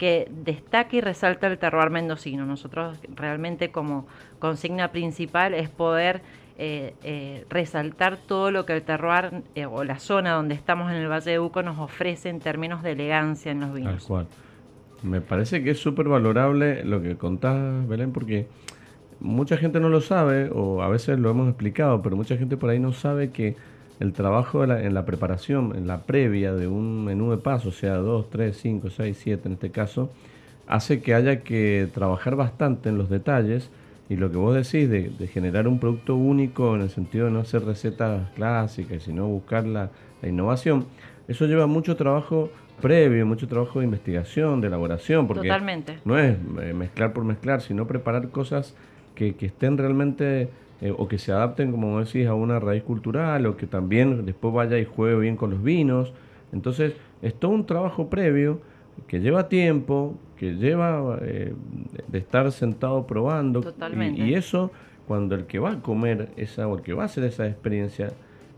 que 0.00 0.28
destaca 0.30 0.96
y 0.96 1.02
resalta 1.02 1.46
el 1.46 1.58
terroir 1.58 1.90
mendocino. 1.90 2.46
Nosotros 2.46 2.98
realmente 3.14 3.70
como 3.70 4.06
consigna 4.38 4.92
principal 4.92 5.52
es 5.52 5.68
poder 5.68 6.22
eh, 6.56 6.94
eh, 7.04 7.44
resaltar 7.50 8.16
todo 8.16 8.50
lo 8.50 8.64
que 8.64 8.72
el 8.72 8.80
terroir 8.80 9.42
eh, 9.54 9.66
o 9.66 9.84
la 9.84 9.98
zona 9.98 10.32
donde 10.32 10.54
estamos 10.54 10.90
en 10.90 10.96
el 10.96 11.06
Valle 11.06 11.32
de 11.32 11.38
Uco 11.38 11.62
nos 11.62 11.78
ofrece 11.78 12.30
en 12.30 12.40
términos 12.40 12.82
de 12.82 12.92
elegancia 12.92 13.52
en 13.52 13.60
los 13.60 13.74
vinos. 13.74 13.92
Tal 13.92 14.08
cual. 14.08 14.26
Me 15.02 15.20
parece 15.20 15.62
que 15.62 15.72
es 15.72 15.78
súper 15.78 16.08
valorable 16.08 16.82
lo 16.82 17.02
que 17.02 17.16
contás, 17.16 17.86
Belén, 17.86 18.10
porque 18.12 18.46
mucha 19.20 19.58
gente 19.58 19.80
no 19.80 19.90
lo 19.90 20.00
sabe, 20.00 20.48
o 20.50 20.80
a 20.80 20.88
veces 20.88 21.18
lo 21.18 21.28
hemos 21.28 21.46
explicado, 21.46 22.00
pero 22.00 22.16
mucha 22.16 22.38
gente 22.38 22.56
por 22.56 22.70
ahí 22.70 22.78
no 22.78 22.94
sabe 22.94 23.32
que 23.32 23.54
el 24.00 24.12
trabajo 24.14 24.64
en 24.64 24.94
la 24.94 25.04
preparación, 25.04 25.76
en 25.76 25.86
la 25.86 25.98
previa 26.02 26.54
de 26.54 26.66
un 26.66 27.04
menú 27.04 27.30
de 27.30 27.36
paso, 27.36 27.70
sea 27.70 27.96
2, 27.96 28.30
3, 28.30 28.56
5, 28.56 28.90
6, 28.90 29.18
7 29.20 29.42
en 29.46 29.52
este 29.52 29.70
caso, 29.70 30.10
hace 30.66 31.02
que 31.02 31.14
haya 31.14 31.40
que 31.40 31.88
trabajar 31.92 32.34
bastante 32.34 32.88
en 32.88 32.96
los 32.96 33.10
detalles 33.10 33.70
y 34.08 34.16
lo 34.16 34.30
que 34.30 34.38
vos 34.38 34.54
decís 34.54 34.88
de, 34.90 35.26
generar 35.28 35.68
un 35.68 35.78
producto 35.78 36.16
único 36.16 36.74
en 36.74 36.82
el 36.82 36.90
sentido 36.90 37.26
de 37.26 37.30
no 37.30 37.40
hacer 37.40 37.64
recetas 37.64 38.28
clásicas, 38.30 39.02
sino 39.02 39.28
buscar 39.28 39.66
la, 39.66 39.90
innovación, 40.22 40.84
eso 41.28 41.46
lleva 41.46 41.66
mucho 41.66 41.96
trabajo 41.96 42.50
previo, 42.82 43.24
mucho 43.24 43.48
trabajo 43.48 43.78
de 43.78 43.86
investigación, 43.86 44.60
de 44.60 44.66
elaboración, 44.66 45.26
porque 45.26 45.48
no 46.04 46.18
es 46.18 46.36
eh, 46.60 46.74
mezclar 46.74 47.12
por 47.12 47.24
mezclar, 47.24 47.62
sino 47.62 47.86
preparar 47.86 48.28
cosas 48.28 48.74
que, 49.14 49.34
estén 49.40 49.78
realmente 49.78 50.48
eh, 50.80 50.94
o 50.96 51.08
que 51.08 51.18
se 51.18 51.32
adapten, 51.32 51.70
como 51.70 52.00
decís, 52.00 52.26
a 52.26 52.34
una 52.34 52.58
raíz 52.58 52.82
cultural 52.82 53.46
o 53.46 53.56
que 53.56 53.66
también 53.66 54.24
después 54.24 54.54
vaya 54.54 54.78
y 54.78 54.84
juegue 54.84 55.18
bien 55.18 55.36
con 55.36 55.50
los 55.50 55.62
vinos. 55.62 56.12
Entonces, 56.52 56.94
es 57.22 57.34
todo 57.34 57.50
un 57.50 57.66
trabajo 57.66 58.08
previo 58.08 58.60
que 59.06 59.20
lleva 59.20 59.48
tiempo, 59.48 60.14
que 60.36 60.54
lleva 60.54 61.18
eh, 61.22 61.52
de 62.08 62.18
estar 62.18 62.50
sentado 62.52 63.06
probando. 63.06 63.60
Y, 64.16 64.34
eso, 64.34 64.70
cuando 65.06 65.34
el 65.34 65.44
que 65.44 65.58
va 65.58 65.72
a 65.72 65.80
comer 65.80 66.30
esa 66.36 66.66
o 66.66 66.76
el 66.76 66.82
que 66.82 66.94
va 66.94 67.02
a 67.02 67.06
hacer 67.06 67.24
esa 67.24 67.46
experiencia, 67.46 68.12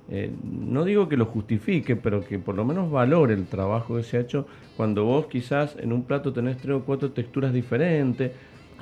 eh, 0.08 0.30
no 0.44 0.84
digo 0.84 1.08
que 1.08 1.16
lo 1.16 1.26
justifique, 1.26 1.96
pero 1.96 2.24
que 2.24 2.38
por 2.38 2.54
lo 2.54 2.64
menos 2.64 2.90
valore 2.90 3.34
el 3.34 3.46
trabajo 3.46 3.96
que 3.96 4.02
se 4.02 4.16
ha 4.16 4.20
hecho 4.20 4.46
cuando 4.76 5.04
vos 5.04 5.26
quizás 5.26 5.76
en 5.78 5.92
un 5.92 6.04
plato 6.04 6.32
tenés 6.32 6.56
tres 6.58 6.76
o 6.76 6.82
cuatro 6.82 7.10
texturas 7.10 7.52
diferentes. 7.52 8.32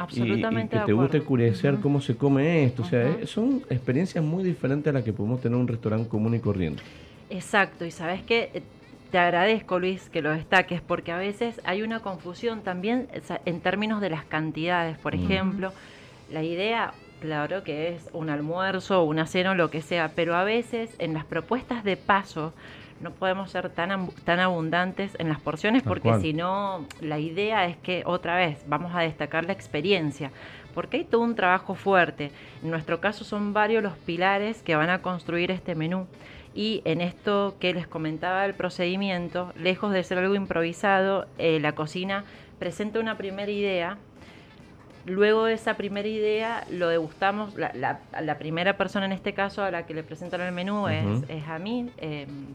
Absolutamente. 0.03 0.76
Y, 0.76 0.80
que 0.80 0.86
te 0.86 0.92
guste 0.92 1.20
curiosear 1.20 1.78
cómo 1.80 2.01
se 2.01 2.16
come 2.16 2.64
esto. 2.64 2.82
O 2.82 2.86
sea, 2.86 3.09
eh, 3.09 3.26
son 3.26 3.62
experiencias 3.68 4.24
muy 4.24 4.42
diferentes 4.42 4.90
a 4.90 4.94
las 4.94 5.05
que 5.05 5.12
podemos 5.12 5.40
tener 5.40 5.57
en 5.57 5.62
un 5.62 5.68
restaurante 5.68 6.09
común 6.09 6.34
y 6.34 6.40
corriente. 6.40 6.82
Exacto, 7.28 7.84
y 7.84 7.90
sabes 7.90 8.22
que 8.22 8.62
te 9.11 9.18
agradezco, 9.18 9.78
Luis, 9.78 10.09
que 10.09 10.22
lo 10.22 10.30
destaques, 10.30 10.80
porque 10.80 11.12
a 11.12 11.18
veces 11.18 11.61
hay 11.64 11.82
una 11.82 12.01
confusión 12.01 12.62
también 12.62 13.09
en 13.44 13.61
términos 13.61 14.01
de 14.01 14.09
las 14.09 14.24
cantidades. 14.24 14.96
Por 14.98 15.14
ejemplo, 15.14 15.72
la 16.30 16.42
idea, 16.42 16.94
claro 17.20 17.62
que 17.62 17.88
es 17.88 18.09
un 18.12 18.30
almuerzo, 18.30 19.03
una 19.05 19.26
cena 19.26 19.51
o 19.51 19.55
lo 19.55 19.70
que 19.70 19.82
sea, 19.82 20.12
pero 20.14 20.34
a 20.34 20.44
veces 20.44 20.94
en 20.98 21.12
las 21.12 21.24
propuestas 21.24 21.84
de 21.84 21.96
paso 21.96 22.55
no 23.01 23.12
podemos 23.12 23.51
ser 23.51 23.70
tan, 23.70 24.09
tan 24.24 24.40
abundantes 24.40 25.16
en 25.18 25.28
las 25.28 25.40
porciones 25.40 25.82
porque 25.82 26.20
si 26.20 26.32
no, 26.32 26.86
la 27.01 27.18
idea 27.18 27.66
es 27.66 27.76
que 27.78 28.03
otra 28.05 28.36
vez 28.36 28.62
vamos 28.66 28.94
a 28.94 29.01
destacar 29.01 29.46
la 29.46 29.53
experiencia, 29.53 30.30
porque 30.74 30.98
hay 30.98 31.05
todo 31.05 31.22
un 31.22 31.34
trabajo 31.34 31.74
fuerte. 31.74 32.30
En 32.62 32.70
nuestro 32.70 33.01
caso 33.01 33.24
son 33.24 33.53
varios 33.53 33.82
los 33.82 33.96
pilares 33.96 34.62
que 34.62 34.76
van 34.76 34.90
a 34.90 35.03
construir 35.03 35.51
este 35.51 35.74
menú. 35.74 36.07
Y 36.55 36.82
en 36.84 37.01
esto 37.01 37.57
que 37.61 37.72
les 37.72 37.86
comentaba 37.86 38.44
el 38.44 38.55
procedimiento, 38.55 39.53
lejos 39.57 39.92
de 39.92 40.03
ser 40.03 40.18
algo 40.18 40.34
improvisado, 40.34 41.26
eh, 41.38 41.61
la 41.61 41.72
cocina 41.72 42.24
presenta 42.59 42.98
una 42.98 43.16
primera 43.16 43.51
idea. 43.51 43.98
Luego 45.07 45.44
de 45.44 45.55
esa 45.55 45.74
primera 45.74 46.09
idea 46.09 46.66
lo 46.70 46.88
degustamos. 46.88 47.55
La, 47.55 48.38
primera 48.38 48.76
persona 48.76 49.07
en 49.07 49.12
este 49.12 49.32
caso 49.32 49.62
a 49.62 49.70
la 49.70 49.86
que 49.86 49.94
le 49.94 50.03
presentan 50.03 50.40
el 50.42 50.53
menú 50.53 50.88
es, 50.88 51.48
a 51.48 51.59
mí. 51.59 51.90
Em, 51.98 52.48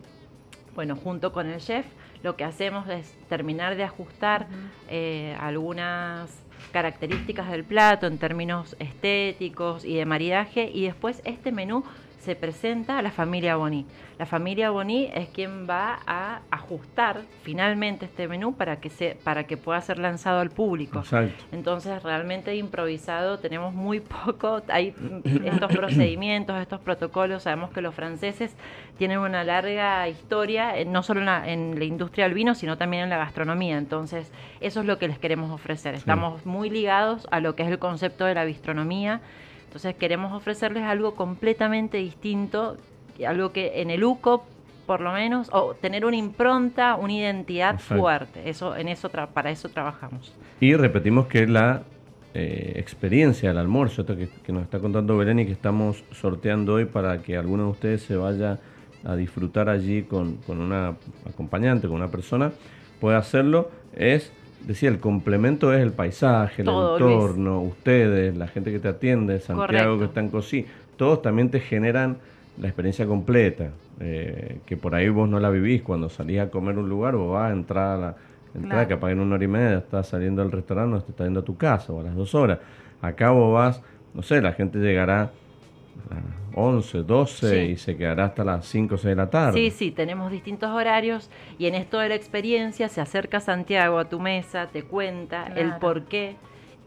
bueno, 0.75 0.95
junto 0.95 1.31
con 1.31 1.49
el 1.49 1.59
chef, 1.59 1.85
lo 2.21 2.35
que 2.35 2.43
hacemos 2.43 2.87
es 2.89 3.15
terminar 3.29 3.75
de 3.75 3.83
ajustar 3.83 4.47
eh, 4.89 5.35
algunas 5.39 6.29
características 6.71 7.49
del 7.49 7.63
plato 7.63 8.05
en 8.07 8.17
términos 8.17 8.75
estéticos 8.79 9.85
y 9.85 9.95
de 9.95 10.05
maridaje 10.05 10.69
y 10.73 10.83
después 10.83 11.21
este 11.23 11.51
menú 11.51 11.85
se 12.19 12.35
presenta 12.35 12.97
a 12.97 13.01
la 13.01 13.11
familia 13.11 13.55
Boni. 13.55 13.85
La 14.17 14.25
familia 14.25 14.69
Boni 14.69 15.09
es 15.13 15.27
quien 15.29 15.67
va 15.69 15.99
a 16.07 16.39
ajustar 16.49 17.21
finalmente 17.43 18.05
este 18.05 18.27
menú 18.27 18.55
para 18.55 18.77
que 18.79 18.89
se, 18.89 19.17
para 19.23 19.45
que 19.45 19.57
pueda 19.57 19.81
ser 19.81 19.99
lanzado 19.99 20.39
al 20.39 20.51
público. 20.51 21.03
Entonces, 21.51 22.01
realmente 22.01 22.55
improvisado 22.55 23.39
tenemos 23.39 23.73
muy 23.73 23.99
poco. 24.25 24.61
Hay 24.69 24.95
estos 25.43 25.75
procedimientos, 25.75 26.59
estos 26.61 26.79
protocolos. 26.79 27.43
Sabemos 27.43 27.71
que 27.71 27.81
los 27.81 27.93
franceses 27.93 28.55
tienen 28.97 29.19
una 29.19 29.43
larga 29.43 30.07
historia, 30.07 30.77
eh, 30.77 30.85
no 30.85 31.03
solo 31.03 31.19
en 31.19 31.25
la, 31.25 31.51
en 31.51 31.77
la 31.77 31.85
industria 31.85 32.25
del 32.25 32.33
vino, 32.33 32.55
sino 32.55 32.77
también 32.77 33.03
en 33.03 33.09
la 33.09 33.17
gastronomía. 33.17 33.77
Entonces, 33.77 34.31
eso 34.61 34.79
es 34.79 34.85
lo 34.85 34.97
que 34.97 35.09
les 35.09 35.19
queremos 35.19 35.51
ofrecer. 35.51 35.93
Estamos 35.93 36.45
muy 36.45 36.69
ligados 36.69 37.27
a 37.31 37.41
lo 37.41 37.55
que 37.55 37.63
es 37.63 37.69
el 37.69 37.79
concepto 37.79 38.23
de 38.23 38.33
la 38.33 38.45
bistronomía 38.45 39.19
entonces 39.75 39.95
queremos 39.95 40.31
ofrecerles 40.31 40.83
algo 40.83 41.15
completamente 41.15 41.97
distinto, 41.97 42.77
algo 43.27 43.51
que 43.51 43.81
en 43.81 43.89
el 43.89 44.05
UCO 44.05 44.45
por 44.85 45.01
lo 45.01 45.11
menos, 45.11 45.49
o 45.51 45.73
tener 45.73 46.05
una 46.05 46.15
impronta, 46.15 46.95
una 46.95 47.11
identidad 47.11 47.77
fuerte. 47.79 48.49
Eso, 48.49 48.73
en 48.77 48.87
eso 48.87 49.09
para 49.09 49.49
eso 49.49 49.67
trabajamos. 49.67 50.33
Y 50.61 50.75
repetimos 50.75 51.27
que 51.27 51.45
la 51.45 51.81
eh, 52.33 52.73
experiencia 52.77 53.49
del 53.49 53.57
almuerzo, 53.57 54.05
que, 54.05 54.29
que, 54.45 54.53
nos 54.53 54.63
está 54.63 54.79
contando 54.79 55.17
Belén 55.17 55.39
y 55.39 55.45
que 55.45 55.51
estamos 55.51 56.05
sorteando 56.13 56.75
hoy 56.75 56.85
para 56.85 57.21
que 57.21 57.35
alguno 57.35 57.63
de 57.63 57.69
ustedes 57.71 58.03
se 58.03 58.15
vaya 58.15 58.59
a 59.03 59.15
disfrutar 59.17 59.67
allí 59.67 60.03
con, 60.03 60.37
con 60.37 60.61
una 60.61 60.95
acompañante, 61.27 61.87
con 61.87 61.97
una 61.97 62.09
persona, 62.11 62.53
puede 63.01 63.17
hacerlo, 63.17 63.71
es 63.93 64.31
decía, 64.65 64.89
el 64.89 64.99
complemento 64.99 65.73
es 65.73 65.81
el 65.81 65.91
paisaje, 65.91 66.61
el 66.61 66.67
entorno, 66.67 67.61
ustedes, 67.61 68.35
la 68.35 68.47
gente 68.47 68.71
que 68.71 68.79
te 68.79 68.87
atiende, 68.87 69.39
Santiago 69.39 69.99
que 69.99 70.05
está 70.05 70.19
en 70.19 70.29
Cosí, 70.29 70.65
todos 70.97 71.21
también 71.21 71.49
te 71.49 71.59
generan 71.59 72.17
la 72.59 72.67
experiencia 72.67 73.05
completa, 73.05 73.69
eh, 73.99 74.59
que 74.65 74.77
por 74.77 74.95
ahí 74.95 75.09
vos 75.09 75.27
no 75.29 75.39
la 75.39 75.49
vivís. 75.49 75.81
Cuando 75.81 76.09
salís 76.09 76.39
a 76.39 76.49
comer 76.49 76.77
un 76.77 76.89
lugar 76.89 77.15
o 77.15 77.31
vas 77.31 77.51
a 77.51 77.53
entrar 77.53 77.97
a 77.97 77.97
la 77.97 78.15
entrada 78.53 78.87
que 78.87 78.93
en 78.93 79.19
una 79.19 79.35
hora 79.35 79.43
y 79.43 79.47
media, 79.47 79.77
estás 79.79 80.07
saliendo 80.07 80.41
del 80.41 80.51
restaurante, 80.51 80.97
o 80.97 81.01
te 81.01 81.11
estás 81.11 81.27
yendo 81.27 81.41
a 81.41 81.45
tu 81.45 81.57
casa 81.57 81.91
o 81.91 81.99
a 81.99 82.03
las 82.03 82.15
dos 82.15 82.33
horas. 82.33 82.59
Acá 83.01 83.31
vos 83.31 83.53
vas, 83.53 83.81
no 84.13 84.21
sé, 84.21 84.41
la 84.41 84.53
gente 84.53 84.79
llegará 84.79 85.31
11, 86.53 87.03
12 87.03 87.65
y 87.65 87.77
se 87.77 87.97
quedará 87.97 88.25
hasta 88.25 88.43
las 88.43 88.65
5 88.67 88.95
o 88.95 88.97
6 88.97 89.09
de 89.09 89.15
la 89.15 89.29
tarde. 89.29 89.59
Sí, 89.59 89.71
sí, 89.71 89.91
tenemos 89.91 90.31
distintos 90.31 90.69
horarios 90.69 91.29
y 91.57 91.67
en 91.67 91.75
esto 91.75 91.99
de 91.99 92.09
la 92.09 92.15
experiencia 92.15 92.87
se 92.87 93.01
acerca 93.01 93.39
Santiago 93.41 93.99
a 93.99 94.07
tu 94.07 94.19
mesa, 94.19 94.67
te 94.67 94.83
cuenta 94.83 95.47
el 95.55 95.75
por 95.77 96.03
qué 96.05 96.37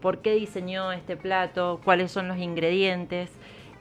por 0.01 0.19
qué 0.19 0.33
diseñó 0.33 0.91
este 0.91 1.17
plato, 1.17 1.79
cuáles 1.83 2.11
son 2.11 2.27
los 2.27 2.37
ingredientes. 2.37 3.29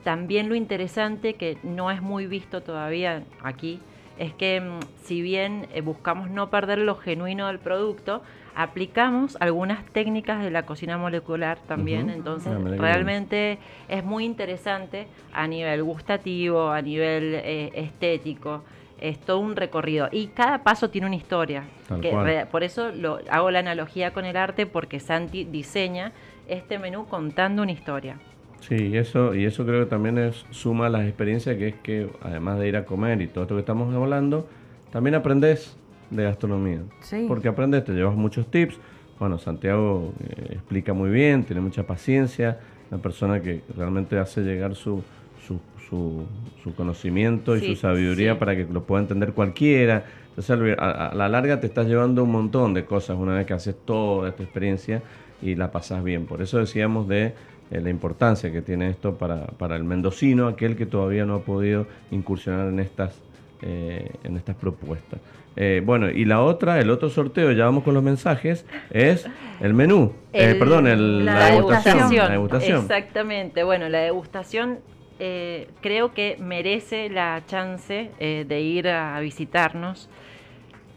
También 0.04 0.48
lo 0.48 0.54
interesante, 0.54 1.34
que 1.34 1.58
no 1.62 1.90
es 1.90 2.02
muy 2.02 2.26
visto 2.26 2.62
todavía 2.62 3.24
aquí, 3.42 3.80
es 4.18 4.32
que 4.34 4.60
mm, 4.60 4.80
si 5.04 5.22
bien 5.22 5.68
eh, 5.74 5.80
buscamos 5.80 6.30
no 6.30 6.50
perder 6.50 6.78
lo 6.78 6.96
genuino 6.96 7.46
del 7.46 7.58
producto, 7.58 8.22
aplicamos 8.58 9.36
algunas 9.38 9.84
técnicas 9.92 10.42
de 10.42 10.50
la 10.50 10.66
cocina 10.66 10.98
molecular 10.98 11.58
también, 11.68 12.10
entonces 12.10 12.52
Ah, 12.56 12.74
realmente 12.76 13.58
es 13.88 14.04
muy 14.04 14.24
interesante 14.24 15.06
a 15.32 15.46
nivel 15.46 15.84
gustativo, 15.84 16.70
a 16.70 16.82
nivel 16.82 17.34
eh, 17.36 17.70
estético, 17.76 18.64
es 19.00 19.16
todo 19.20 19.38
un 19.38 19.54
recorrido 19.54 20.08
y 20.10 20.26
cada 20.26 20.64
paso 20.64 20.90
tiene 20.90 21.06
una 21.06 21.14
historia. 21.14 21.62
Que 22.02 22.10
re- 22.24 22.46
por 22.46 22.64
eso 22.64 22.90
lo, 22.90 23.20
hago 23.30 23.52
la 23.52 23.60
analogía 23.60 24.12
con 24.12 24.24
el 24.24 24.36
arte 24.36 24.66
porque 24.66 24.98
Santi 24.98 25.44
diseña 25.44 26.10
este 26.48 26.80
menú 26.80 27.06
contando 27.06 27.62
una 27.62 27.70
historia. 27.70 28.16
Sí, 28.58 28.74
y 28.88 28.96
eso, 28.96 29.36
y 29.36 29.44
eso 29.44 29.64
creo 29.64 29.84
que 29.84 29.90
también 29.90 30.18
es, 30.18 30.44
suma 30.50 30.86
a 30.86 30.90
las 30.90 31.06
experiencias 31.06 31.56
que 31.58 31.68
es 31.68 31.74
que 31.76 32.08
además 32.22 32.58
de 32.58 32.66
ir 32.66 32.76
a 32.76 32.84
comer 32.84 33.22
y 33.22 33.28
todo 33.28 33.44
esto 33.44 33.54
que 33.54 33.60
estamos 33.60 33.94
hablando, 33.94 34.48
también 34.90 35.14
aprendes 35.14 35.76
de 36.10 36.24
gastronomía. 36.24 36.80
Sí. 37.00 37.24
Porque 37.28 37.48
aprendes, 37.48 37.84
te 37.84 37.92
llevas 37.92 38.14
muchos 38.16 38.50
tips. 38.50 38.76
Bueno, 39.18 39.38
Santiago 39.38 40.12
eh, 40.20 40.52
explica 40.52 40.92
muy 40.92 41.10
bien, 41.10 41.44
tiene 41.44 41.60
mucha 41.60 41.82
paciencia, 41.84 42.58
una 42.90 43.00
persona 43.02 43.40
que 43.42 43.62
realmente 43.76 44.18
hace 44.18 44.42
llegar 44.42 44.74
su, 44.76 45.02
su, 45.46 45.58
su, 45.88 46.24
su 46.62 46.74
conocimiento 46.74 47.56
y 47.56 47.60
Sí, 47.60 47.66
su 47.74 47.76
sabiduría 47.76 48.34
sí. 48.34 48.38
para 48.38 48.54
que 48.56 48.64
lo 48.64 48.84
pueda 48.84 49.02
entender 49.02 49.32
cualquiera. 49.32 50.04
Entonces, 50.36 50.76
a, 50.78 51.08
a 51.08 51.14
la 51.14 51.28
larga 51.28 51.58
te 51.58 51.66
estás 51.66 51.86
llevando 51.88 52.22
un 52.22 52.30
montón 52.30 52.74
de 52.74 52.84
cosas 52.84 53.16
una 53.18 53.34
vez 53.34 53.46
que 53.46 53.54
haces 53.54 53.74
toda 53.84 54.28
esta 54.28 54.44
experiencia 54.44 55.02
y 55.42 55.56
la 55.56 55.72
pasas 55.72 56.04
bien. 56.04 56.26
Por 56.26 56.40
eso 56.40 56.58
decíamos 56.58 57.08
de 57.08 57.34
eh, 57.72 57.80
la 57.80 57.90
importancia 57.90 58.52
que 58.52 58.62
tiene 58.62 58.88
esto 58.88 59.14
para, 59.16 59.46
para 59.48 59.74
el 59.74 59.82
mendocino, 59.84 60.46
aquel 60.46 60.76
que 60.76 60.86
todavía 60.86 61.24
no 61.26 61.34
ha 61.34 61.40
podido 61.42 61.86
incursionar 62.12 62.68
en 62.68 62.78
estas, 62.78 63.20
eh, 63.62 64.10
en 64.24 64.36
estas 64.36 64.56
propuestas. 64.56 65.20
Eh, 65.56 65.82
bueno, 65.84 66.08
y 66.08 66.24
la 66.24 66.40
otra, 66.42 66.78
el 66.78 66.88
otro 66.90 67.10
sorteo, 67.10 67.50
ya 67.52 67.64
vamos 67.64 67.82
con 67.82 67.92
los 67.94 68.02
mensajes, 68.02 68.64
es 68.90 69.26
el 69.60 69.74
menú. 69.74 70.12
Eh, 70.32 70.54
perdón, 70.58 70.86
el- 70.86 71.24
la, 71.24 71.34
la 71.34 71.46
degustación. 71.46 71.94
degustación. 71.96 72.26
La 72.26 72.32
degustación. 72.32 72.80
Exactamente. 72.82 73.62
Bueno, 73.64 73.88
la 73.88 73.98
degustación 74.00 74.78
creo 75.18 76.14
que 76.14 76.36
merece 76.38 77.08
la 77.10 77.42
chance 77.44 78.10
de 78.20 78.60
ir 78.60 78.86
a 78.88 79.18
visitarnos. 79.18 80.08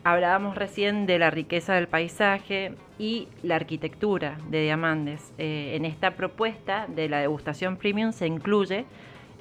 Hablábamos 0.04 0.56
recién 0.56 1.08
de 1.08 1.18
la 1.18 1.32
riqueza 1.32 1.74
del 1.74 1.88
paisaje 1.88 2.74
y 3.00 3.28
la 3.42 3.56
arquitectura 3.56 4.38
de 4.52 4.62
Diamandes. 4.62 5.34
En 5.40 5.86
esta 5.86 6.12
propuesta 6.12 6.86
de 6.88 7.10
la 7.10 7.20
degustación 7.20 7.78
premium 7.78 8.12
se 8.12 8.28
incluye 8.28 8.86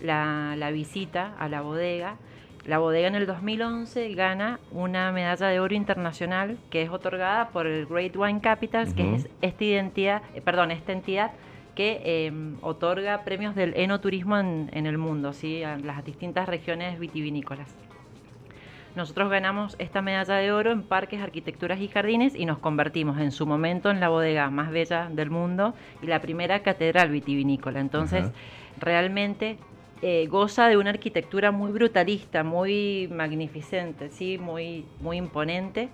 la, 0.03 0.55
la 0.57 0.71
visita 0.71 1.35
a 1.39 1.51
la 1.51 1.61
bodega. 1.61 2.17
La 2.65 2.79
bodega 2.79 3.09
en 3.09 3.15
el 3.15 3.27
2011 3.27 4.15
gana 4.15 4.61
una 4.71 5.11
medalla 5.13 5.47
de 5.47 5.61
oro 5.61 5.75
internacional 5.75 6.59
que 6.69 6.83
es 6.83 6.91
otorgada 6.91 7.49
por 7.49 7.67
el 7.67 7.87
Great 7.87 8.15
Wine 8.17 8.41
Capitals, 8.41 8.93
que 8.93 9.15
es 9.15 9.29
esta 9.41 9.65
identidad, 9.65 10.23
eh, 10.35 10.43
perdón, 10.43 10.71
esta 10.71 10.93
entidad 10.93 11.33
que 11.75 12.03
eh, 12.05 12.33
otorga 12.61 13.25
premios 13.25 13.55
del 13.55 13.75
enoturismo 13.77 14.37
en, 14.37 14.69
en 14.73 14.87
el 14.87 14.99
mundo, 14.99 15.33
¿sí? 15.33 15.63
a 15.63 15.79
las 15.79 16.05
distintas 16.05 16.49
regiones 16.49 16.99
vitivinícolas. 16.99 17.75
Nosotros 18.97 19.31
ganamos 19.31 19.77
esta 19.79 20.03
medalla 20.03 20.35
de 20.35 20.51
oro 20.51 20.73
en 20.73 20.83
parques, 20.83 21.23
arquitecturas 21.23 21.81
y 21.81 21.89
jardines 21.89 22.35
y 22.35 22.45
nos 22.45 22.59
convertimos 22.59 23.19
en 23.21 23.31
su 23.31 23.47
momento 23.47 23.91
en 23.91 24.01
la 24.01 24.09
bodega 24.09 24.51
más 24.51 24.71
bella 24.71 25.09
del 25.11 25.31
mundo 25.31 25.75
y 26.03 26.07
la 26.07 26.21
primera 26.21 26.61
catedral 26.63 27.09
vitivinícola. 27.11 27.79
Entonces, 27.79 28.31
realmente 28.79 29.59
eh, 30.03 30.27
goza 30.29 30.69
de 30.69 30.77
una 30.77 30.91
arquitectura 30.91 31.51
muy 31.53 31.73
brutalista, 31.73 32.43
muy 32.45 33.09
magnificente, 33.13 34.11
¿sí? 34.11 34.39
muy, 34.39 34.87
muy 35.01 35.17
imponente. 35.19 35.91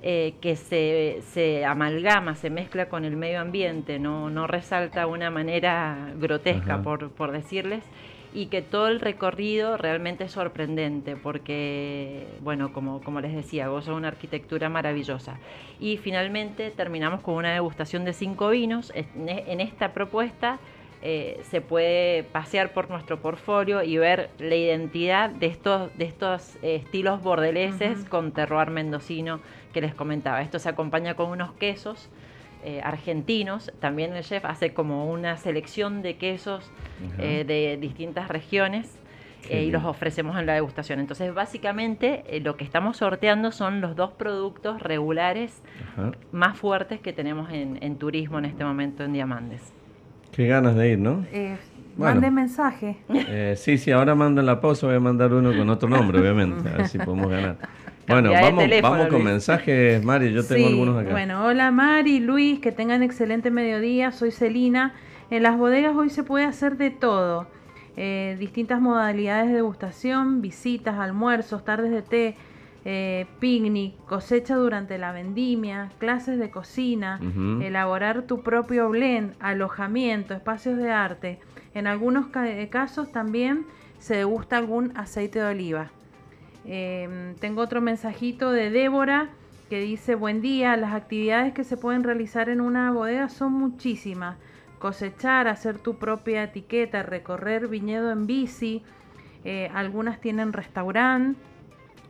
eh, 0.00 0.34
que 0.40 0.56
se, 0.56 1.20
se 1.22 1.64
amalgama, 1.64 2.36
se 2.36 2.50
mezcla 2.50 2.88
con 2.88 3.04
el 3.04 3.16
medio 3.16 3.40
ambiente, 3.40 3.98
no, 3.98 4.30
no 4.30 4.46
resalta 4.46 5.00
de 5.00 5.06
una 5.06 5.30
manera 5.30 6.12
grotesca, 6.16 6.82
por, 6.82 7.10
por 7.10 7.32
decirles, 7.32 7.90
y 8.30 8.46
que 8.46 8.62
todo 8.62 8.88
el 8.88 9.00
recorrido 9.00 9.76
realmente 9.76 10.24
es 10.24 10.32
sorprendente, 10.32 11.16
porque, 11.16 12.38
bueno, 12.40 12.72
como, 12.72 13.02
como 13.02 13.20
les 13.20 13.34
decía, 13.34 13.68
goza 13.68 13.90
de 13.90 13.96
una 13.96 14.08
arquitectura 14.08 14.68
maravillosa. 14.68 15.40
Y 15.80 15.96
finalmente 15.96 16.70
terminamos 16.70 17.22
con 17.22 17.34
una 17.34 17.52
degustación 17.54 18.04
de 18.04 18.12
cinco 18.12 18.50
vinos. 18.50 18.92
En, 18.94 19.28
en 19.28 19.60
esta 19.60 19.92
propuesta 19.94 20.60
eh, 21.00 21.40
se 21.44 21.60
puede 21.60 22.24
pasear 22.24 22.72
por 22.72 22.90
nuestro 22.90 23.20
portfolio 23.20 23.84
y 23.84 23.98
ver 23.98 24.30
la 24.38 24.56
identidad 24.56 25.30
de 25.30 25.46
estos, 25.46 25.96
de 25.96 26.04
estos 26.04 26.56
eh, 26.56 26.74
estilos 26.74 27.22
bordeleses 27.22 28.04
con 28.04 28.32
terroir 28.32 28.70
mendocino 28.70 29.40
que 29.72 29.80
les 29.80 29.94
comentaba. 29.94 30.42
Esto 30.42 30.58
se 30.58 30.68
acompaña 30.68 31.14
con 31.14 31.30
unos 31.30 31.52
quesos 31.52 32.10
eh, 32.64 32.80
argentinos. 32.82 33.72
También 33.78 34.12
el 34.16 34.24
chef 34.24 34.44
hace 34.44 34.74
como 34.74 35.08
una 35.08 35.36
selección 35.36 36.02
de 36.02 36.16
quesos 36.16 36.68
de 37.16 37.78
distintas 37.80 38.26
regiones 38.26 38.98
y 39.48 39.70
los 39.70 39.84
ofrecemos 39.84 40.36
en 40.36 40.46
la 40.46 40.54
degustación. 40.54 40.98
Entonces, 40.98 41.32
básicamente, 41.32 42.24
lo 42.42 42.56
que 42.56 42.64
estamos 42.64 42.96
sorteando 42.96 43.52
son 43.52 43.80
los 43.80 43.94
dos 43.94 44.10
productos 44.10 44.82
regulares 44.82 45.62
más 46.32 46.58
fuertes 46.58 46.98
que 46.98 47.12
tenemos 47.12 47.52
en, 47.52 47.78
en 47.82 47.98
turismo 47.98 48.40
en 48.40 48.46
este 48.46 48.64
momento 48.64 49.04
en 49.04 49.12
Diamandes. 49.12 49.77
Qué 50.32 50.46
ganas 50.46 50.76
de 50.76 50.90
ir, 50.90 50.98
¿no? 50.98 51.24
Eh, 51.32 51.56
Bueno. 51.96 52.14
Mande 52.20 52.30
mensaje. 52.30 52.96
Eh, 53.12 53.54
sí, 53.56 53.76
sí, 53.76 53.90
ahora 53.90 54.14
mando 54.14 54.40
en 54.40 54.46
la 54.46 54.60
pausa, 54.60 54.86
voy 54.86 54.96
a 54.96 55.00
mandar 55.00 55.32
uno 55.32 55.56
con 55.56 55.68
otro 55.68 55.88
nombre, 55.88 56.20
obviamente, 56.20 56.68
a 56.68 56.76
ver 56.78 56.88
si 56.88 56.98
podemos 56.98 57.28
ganar. 57.28 57.56
Bueno, 58.08 58.30
vamos, 58.32 58.64
teléfono, 58.64 58.90
vamos 58.90 59.06
con 59.08 59.16
Luis. 59.18 59.32
mensajes, 59.32 60.02
Mari, 60.02 60.32
yo 60.32 60.42
tengo 60.42 60.66
Sí, 60.66 60.72
algunos 60.72 60.98
acá. 60.98 61.10
Bueno, 61.10 61.44
hola 61.44 61.70
Mari, 61.70 62.20
Luis, 62.20 62.58
que 62.58 62.72
tengan 62.72 63.02
excelente 63.02 63.50
mediodía. 63.50 64.12
Soy 64.12 64.30
Celina. 64.30 64.94
En 65.30 65.42
las 65.42 65.58
bodegas 65.58 65.94
hoy 65.94 66.08
se 66.08 66.22
puede 66.22 66.46
hacer 66.46 66.78
de 66.78 66.88
todo. 66.90 67.46
Eh, 67.98 68.36
distintas 68.40 68.80
modalidades 68.80 69.48
de 69.48 69.56
degustación, 69.56 70.40
visitas, 70.40 70.98
almuerzos, 70.98 71.66
tardes 71.66 71.90
de 71.90 72.00
té, 72.00 72.34
eh, 72.84 73.26
picnic, 73.40 73.96
cosecha 74.06 74.54
durante 74.56 74.98
la 74.98 75.12
vendimia, 75.12 75.90
clases 75.98 76.38
de 76.38 76.50
cocina, 76.50 77.18
elaborar 77.62 78.22
tu 78.22 78.42
propio 78.42 78.88
blend, 78.88 79.34
alojamiento, 79.40 80.34
espacios 80.34 80.76
de 80.78 80.90
arte. 80.90 81.38
En 81.74 81.86
algunos 81.86 82.28
ca- 82.28 82.48
eh, 82.50 82.68
casos 82.68 83.12
también 83.12 83.66
se 83.98 84.16
degusta 84.16 84.56
algún 84.56 84.96
aceite 84.96 85.38
de 85.40 85.46
oliva. 85.46 85.90
Eh, 86.64 87.34
tengo 87.40 87.62
otro 87.62 87.80
mensajito 87.80 88.52
de 88.52 88.70
Débora 88.70 89.28
que 89.68 89.80
dice, 89.80 90.14
buen 90.14 90.40
día, 90.40 90.76
las 90.76 90.94
actividades 90.94 91.52
que 91.52 91.64
se 91.64 91.76
pueden 91.76 92.02
realizar 92.04 92.48
en 92.48 92.60
una 92.60 92.90
bodega 92.90 93.28
son 93.28 93.52
muchísimas. 93.52 94.36
Cosechar, 94.78 95.48
hacer 95.48 95.78
tu 95.78 95.96
propia 95.96 96.44
etiqueta, 96.44 97.02
recorrer 97.02 97.68
viñedo 97.68 98.10
en 98.12 98.26
bici, 98.26 98.82
eh, 99.44 99.70
algunas 99.74 100.20
tienen 100.20 100.52
restaurante, 100.52 101.38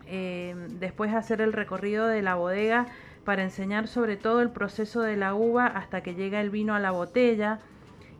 eh, 0.09 0.55
después 0.81 1.15
hacer 1.15 1.41
el 1.41 1.53
recorrido 1.53 2.07
de 2.07 2.23
la 2.23 2.35
bodega 2.35 2.87
para 3.25 3.43
enseñar 3.43 3.89
sobre 3.89 4.17
todo 4.17 4.41
el 4.41 4.51
proceso 4.51 5.03
de 5.03 5.17
la 5.17 5.35
uva 5.35 5.67
hasta 5.67 6.03
que 6.03 6.15
llega 6.15 6.41
el 6.41 6.51
vino 6.51 6.75
a 6.75 6.81
la 6.81 6.91
botella, 6.91 7.61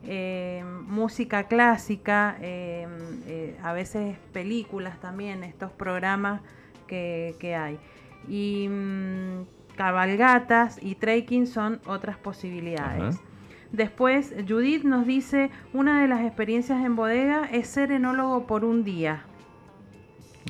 eh, 0.03 0.63
música 0.87 1.45
clásica, 1.45 2.37
eh, 2.41 3.57
a 3.63 3.73
veces 3.73 4.17
películas 4.31 4.99
también, 4.99 5.43
estos 5.43 5.71
programas 5.71 6.41
que, 6.87 7.35
que 7.39 7.55
hay. 7.55 7.79
Y 8.27 8.67
mm, 8.69 9.75
cabalgatas 9.75 10.77
y 10.81 10.95
trekking 10.95 11.47
son 11.47 11.81
otras 11.85 12.17
posibilidades. 12.17 13.15
Ajá. 13.15 13.29
Después, 13.71 14.33
Judith 14.47 14.83
nos 14.83 15.05
dice, 15.05 15.51
una 15.73 16.01
de 16.01 16.07
las 16.07 16.21
experiencias 16.21 16.83
en 16.83 16.95
bodega 16.95 17.45
es 17.51 17.67
ser 17.67 17.91
enólogo 17.91 18.47
por 18.47 18.65
un 18.65 18.83
día. 18.83 19.25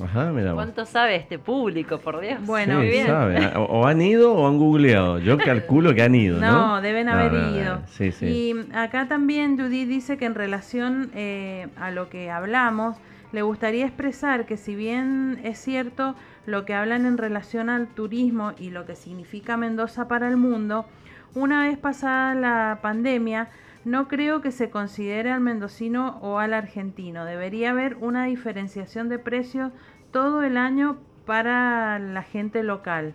Ajá, 0.04 0.32
mira. 0.32 0.54
¿Cuánto 0.54 0.86
sabe 0.86 1.16
este 1.16 1.40
público, 1.40 1.98
por 2.00 2.20
Dios? 2.20 2.40
Bueno, 2.46 2.74
Sí, 2.74 2.78
Muy 2.80 2.88
bien. 2.90 3.08
sabe. 3.08 3.48
O, 3.58 3.64
o 3.64 3.86
han 3.86 4.02
ido 4.02 4.34
o 4.34 4.48
han 4.48 4.58
googleado. 4.58 5.20
Yo 5.20 5.38
calculo 5.46 5.94
que 5.94 6.04
han 6.04 6.16
ido, 6.16 6.40
¿no? 6.40 6.52
No, 6.52 6.82
deben 6.82 7.10
haber 7.10 7.34
no, 7.34 7.52
no, 7.52 7.58
ido. 7.58 7.82
Sí, 7.88 8.12
sí. 8.12 8.26
Y 8.26 8.76
acá 8.76 9.08
también 9.08 9.58
Judith 9.58 9.88
dice 9.88 10.18
que 10.18 10.26
en 10.26 10.36
relación 10.36 11.12
eh, 11.14 11.68
a 11.78 11.92
lo 11.92 12.10
que 12.10 12.30
hablamos, 12.32 12.98
le 13.32 13.42
gustaría 13.42 13.86
expresar 13.86 14.46
que 14.46 14.58
si 14.58 14.76
bien 14.76 15.40
es 15.44 15.60
cierto 15.60 16.16
lo 16.46 16.66
que 16.66 16.74
hablan 16.74 17.06
en 17.06 17.18
relación 17.18 17.70
al 17.70 17.88
turismo 17.88 18.54
y 18.58 18.72
lo 18.72 18.86
que 18.86 18.96
significa 18.96 19.56
Mendoza 19.56 20.08
para 20.08 20.28
el 20.28 20.38
mundo, 20.38 20.86
una 21.36 21.68
vez 21.68 21.78
pasada 21.78 22.34
la 22.34 22.80
pandemia, 22.82 23.50
no 23.86 24.08
creo 24.08 24.42
que 24.42 24.52
se 24.52 24.70
considere 24.70 25.32
al 25.32 25.42
mendocino 25.42 26.20
o 26.22 26.40
al 26.40 26.54
argentino. 26.54 27.26
Debería 27.26 27.72
haber 27.72 27.96
una 27.96 28.26
diferenciación 28.26 29.10
de 29.10 29.20
precios 29.20 29.72
todo 30.12 30.44
el 30.44 30.58
año 30.58 30.98
para 31.26 32.00
la 32.00 32.24
gente 32.24 32.64
local. 32.64 33.14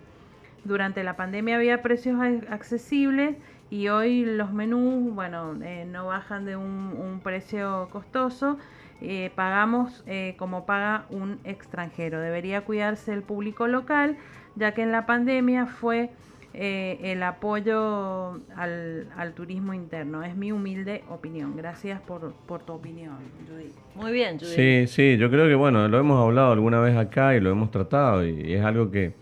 durante 0.65 1.05
la 1.05 1.15
pandemia 1.15 1.57
había 1.57 1.83
precios 1.83 2.19
accesibles 2.49 3.37
y 3.71 3.89
hoy 3.89 4.25
los 4.25 4.53
menús, 4.53 5.15
bueno, 5.15 5.57
eh, 5.63 5.85
no 5.85 6.07
bajan 6.07 6.45
de 6.45 6.57
un, 6.57 7.21
precio 7.23 7.89
costoso. 7.91 8.57
Eh, 9.01 9.31
pagamos 9.35 10.05
eh, 10.07 10.37
como 10.39 10.65
paga 10.65 11.07
un 11.11 11.41
extranjero. 11.45 12.21
Debería 12.21 12.65
cuidarse 12.65 13.13
el 13.13 13.23
público 13.23 13.67
local, 13.67 14.17
ya 14.55 14.73
que 14.73 14.83
en 14.83 14.93
la 14.93 15.07
pandemia 15.07 15.67
fue 15.67 16.11
el 16.55 17.23
apoyo 17.23 18.41
al, 18.57 19.33
turismo 19.35 19.75
interno. 19.75 20.23
Es 20.23 20.37
mi 20.37 20.53
humilde 20.53 21.03
opinión. 21.11 21.57
Gracias 21.57 22.01
por, 22.01 22.33
por 22.47 22.63
tu 22.63 22.73
opinión, 22.75 23.17
Judith. 23.49 23.75
Muy 23.95 24.13
bien, 24.13 24.39
Judith. 24.39 24.55
Sí, 24.55 24.87
sí, 24.87 25.17
yo 25.17 25.31
creo 25.31 25.49
que 25.49 25.55
bueno, 25.55 25.89
lo 25.89 25.99
hemos 25.99 26.21
hablado 26.23 26.53
alguna 26.53 26.81
vez 26.81 26.97
acá 26.97 27.35
y 27.37 27.41
lo 27.41 27.51
hemos 27.51 27.71
tratado 27.71 28.27
y 28.27 28.55
es 28.55 28.65
algo 28.65 28.91
que 28.91 29.15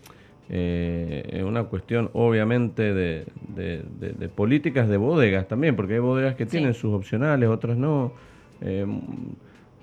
eh, 0.49 1.29
es 1.31 1.43
una 1.43 1.63
cuestión 1.63 2.09
obviamente 2.13 2.93
de, 2.93 4.29
políticas 4.35 4.87
de 4.87 4.97
bodegas 4.97 5.47
también, 5.47 5.75
porque 5.75 5.93
hay 5.93 5.99
bodegas 5.99 6.35
que 6.35 6.45
tienen 6.45 6.73
sus 6.73 6.93
opcionales, 6.93 7.49
otras 7.49 7.77
no. 7.77 8.13
Eh, 8.61 8.85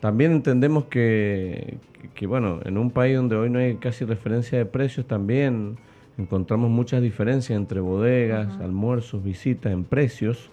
también 0.01 0.33
entendemos 0.33 0.85
que, 0.85 1.79
bueno, 2.23 2.61
en 2.65 2.79
un 2.79 2.91
país 2.91 3.17
donde 3.17 3.37
hoy 3.37 3.51
no 3.51 3.59
hay 3.59 3.77
casi 3.77 4.05
referencia 4.05 4.59
de 4.59 4.65
precios, 4.65 5.07
también 5.07 5.77
encontramos 6.21 6.71
muchas 6.71 7.03
diferencias 7.03 7.57
entre 7.57 7.81
bodegas, 7.81 8.59
almuerzos, 8.61 9.23
visitas, 9.23 9.73
en 9.73 9.85
precios. 9.85 10.51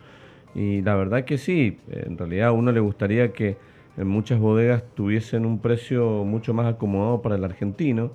Y 0.55 0.82
la 0.82 0.95
verdad 0.95 1.26
que 1.26 1.38
sí, 1.38 1.78
en 1.91 2.18
realidad 2.18 2.47
a 2.47 2.51
uno 2.51 2.72
le 2.72 2.80
gustaría 2.80 3.32
que 3.32 3.57
en 3.97 4.07
muchas 4.07 4.39
bodegas 4.39 4.84
tuviesen 4.95 5.45
un 5.45 5.59
precio 5.59 6.24
mucho 6.24 6.53
más 6.53 6.74
acomodado 6.74 7.22
para 7.22 7.36
el 7.36 7.43
argentino. 7.43 8.11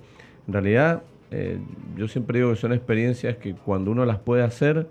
En 0.47 0.53
realidad 0.53 1.03
eh, 1.31 1.57
yo 1.97 2.07
siempre 2.07 2.39
digo 2.39 2.51
que 2.51 2.57
son 2.57 2.73
experiencias 2.73 3.37
que 3.37 3.53
cuando 3.53 3.91
uno 3.91 4.05
las 4.05 4.19
puede 4.19 4.43
hacer, 4.43 4.87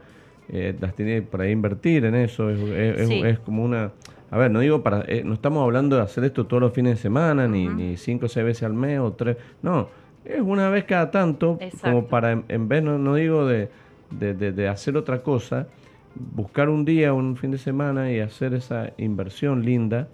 eh, 0.49 0.75
las 0.81 0.95
tiene 0.95 1.23
para 1.23 1.49
invertir 1.49 2.05
en 2.05 2.15
eso. 2.15 2.51
Es, 2.51 3.39
como 3.41 3.65
una... 3.65 3.93
A 4.31 4.39
ver, 4.39 4.51
no 4.51 4.61
digo 4.61 4.83
para... 4.83 5.05
Eh, 5.09 5.23
no 5.25 5.35
estamos 5.35 5.63
hablando 5.63 5.97
de 5.97 6.03
hacer 6.03 6.25
esto 6.25 6.47
todos 6.47 6.61
los 6.61 6.73
fines 6.73 6.97
de 6.97 7.03
semana, 7.03 7.49
ni, 7.49 7.69
ni 7.69 7.97
cinco 7.97 8.27
o 8.27 8.29
seis 8.29 8.45
veces 8.45 8.65
al 8.65 8.75
mes 8.75 8.99
o 8.99 9.13
tres. 9.13 9.37
No, 9.63 9.89
es 10.25 10.41
una 10.41 10.69
vez 10.71 10.85
cada 10.85 11.11
tanto, 11.11 11.59
como 11.81 12.07
para, 12.07 12.43
en, 12.49 12.69
vez, 12.69 12.83
no, 12.83 13.15
digo 13.15 13.47
de, 13.47 13.69
de, 14.11 14.69
hacer 14.69 14.97
otra 14.97 15.23
cosa, 15.23 15.67
buscar 16.15 16.69
un 16.69 16.85
día, 16.85 17.13
un 17.13 17.37
fin 17.37 17.51
de 17.51 17.59
semana 17.59 18.13
y 18.13 18.21
hacer 18.21 18.55
esa 18.55 18.93
inversión 18.99 19.65
linda, 19.65 20.09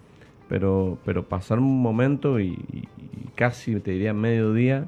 pero, 0.47 0.97
pero 1.05 1.23
pasar 1.23 1.59
un 1.59 1.81
momento 1.81 2.39
y, 2.39 2.57
y 2.71 2.87
casi, 3.35 3.79
te 3.79 3.91
diría, 3.91 4.13
medio 4.13 4.53
día 4.53 4.87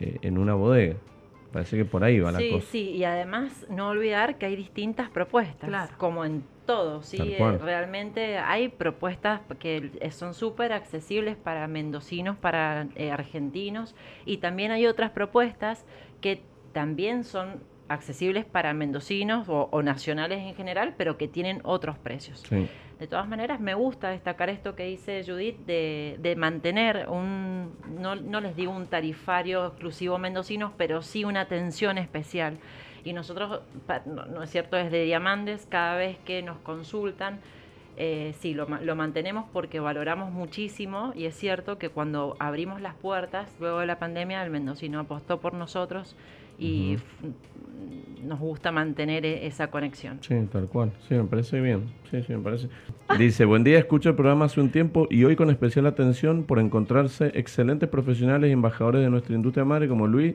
eh, 0.00 0.18
en 0.22 0.38
una 0.38 0.54
bodega. 0.54 0.96
Parece 1.52 1.76
que 1.76 1.84
por 1.84 2.02
ahí 2.02 2.18
va 2.18 2.32
la 2.32 2.40
cosa. 2.50 2.66
Sí, 2.72 2.90
y 2.90 3.04
además 3.04 3.66
no 3.70 3.90
olvidar 3.90 4.38
que 4.38 4.46
hay 4.46 4.56
distintas 4.56 5.08
propuestas, 5.08 5.90
como 5.98 6.24
en 6.24 6.42
todo, 6.66 7.02
¿sí? 7.02 7.18
Eh, 7.20 7.58
realmente 7.58 8.38
hay 8.38 8.68
propuestas 8.68 9.40
que 9.58 9.90
son 10.10 10.34
súper 10.34 10.72
accesibles 10.72 11.36
para 11.36 11.66
mendocinos, 11.68 12.36
para 12.36 12.88
eh, 12.96 13.10
argentinos, 13.10 13.94
y 14.24 14.38
también 14.38 14.70
hay 14.70 14.86
otras 14.86 15.10
propuestas 15.10 15.84
que 16.20 16.42
también 16.72 17.24
son 17.24 17.62
accesibles 17.88 18.44
para 18.44 18.72
mendocinos 18.74 19.48
o, 19.48 19.68
o 19.70 19.82
nacionales 19.82 20.40
en 20.40 20.54
general, 20.54 20.94
pero 20.96 21.16
que 21.18 21.28
tienen 21.28 21.60
otros 21.64 21.98
precios. 21.98 22.42
Sí. 22.48 22.68
De 22.98 23.08
todas 23.08 23.28
maneras, 23.28 23.60
me 23.60 23.74
gusta 23.74 24.10
destacar 24.10 24.48
esto 24.50 24.76
que 24.76 24.84
dice 24.84 25.24
Judith 25.26 25.58
de, 25.66 26.34
mantener 26.38 27.08
un, 27.08 27.72
no, 27.98 28.14
no, 28.14 28.40
les 28.40 28.54
digo 28.54 28.72
un 28.72 28.86
tarifario 28.86 29.66
exclusivo 29.66 30.16
mendocino, 30.18 30.72
pero 30.76 31.02
sí 31.02 31.24
una 31.24 31.40
atención 31.40 31.98
especial. 31.98 32.58
Y 33.04 33.12
nosotros, 33.12 33.60
no, 34.06 34.42
es 34.42 34.50
cierto, 34.50 34.76
desde 34.76 35.04
Diamantes, 35.04 35.66
cada 35.68 35.96
vez 35.96 36.18
que 36.24 36.42
nos 36.42 36.56
consultan, 36.58 37.40
eh, 37.96 38.34
sí, 38.40 38.54
lo, 38.54 38.66
lo, 38.66 38.96
mantenemos 38.96 39.44
porque 39.52 39.78
valoramos 39.78 40.32
muchísimo 40.32 41.12
y 41.14 41.26
es 41.26 41.36
cierto 41.36 41.78
que 41.78 41.90
cuando 41.90 42.34
abrimos 42.40 42.80
las 42.80 42.94
puertas, 42.94 43.54
luego 43.60 43.80
de 43.80 43.86
la 43.86 43.98
pandemia, 43.98 44.42
el 44.42 44.50
mendocino 44.50 45.00
apostó 45.00 45.38
por 45.38 45.54
nosotros 45.54 46.16
y 46.58 46.96
nos 48.24 48.38
gusta 48.40 48.72
mantener 48.72 49.24
e-, 49.24 49.46
esa 49.46 49.70
conexión. 49.70 50.18
Sí, 50.20 50.34
tal 50.50 50.66
cual. 50.66 50.92
Sí, 51.08 51.14
me 51.14 51.24
parece 51.24 51.60
bien. 51.60 51.84
Sí, 52.10 52.22
sí, 52.22 52.32
me 52.32 52.42
parece. 52.42 52.68
Dice, 53.18 53.44
buen 53.44 53.64
día, 53.64 53.78
escucho 53.78 54.10
el 54.10 54.14
programa 54.14 54.46
hace 54.46 54.60
un 54.60 54.70
tiempo 54.70 55.06
y 55.10 55.24
hoy 55.24 55.36
con 55.36 55.50
especial 55.50 55.86
atención 55.86 56.44
por 56.44 56.58
encontrarse 56.58 57.32
excelentes 57.34 57.88
profesionales 57.88 58.50
y 58.50 58.52
embajadores 58.52 59.02
de 59.02 59.10
nuestra 59.10 59.34
industria 59.34 59.64
madre 59.64 59.88
como 59.88 60.06
Luis, 60.06 60.34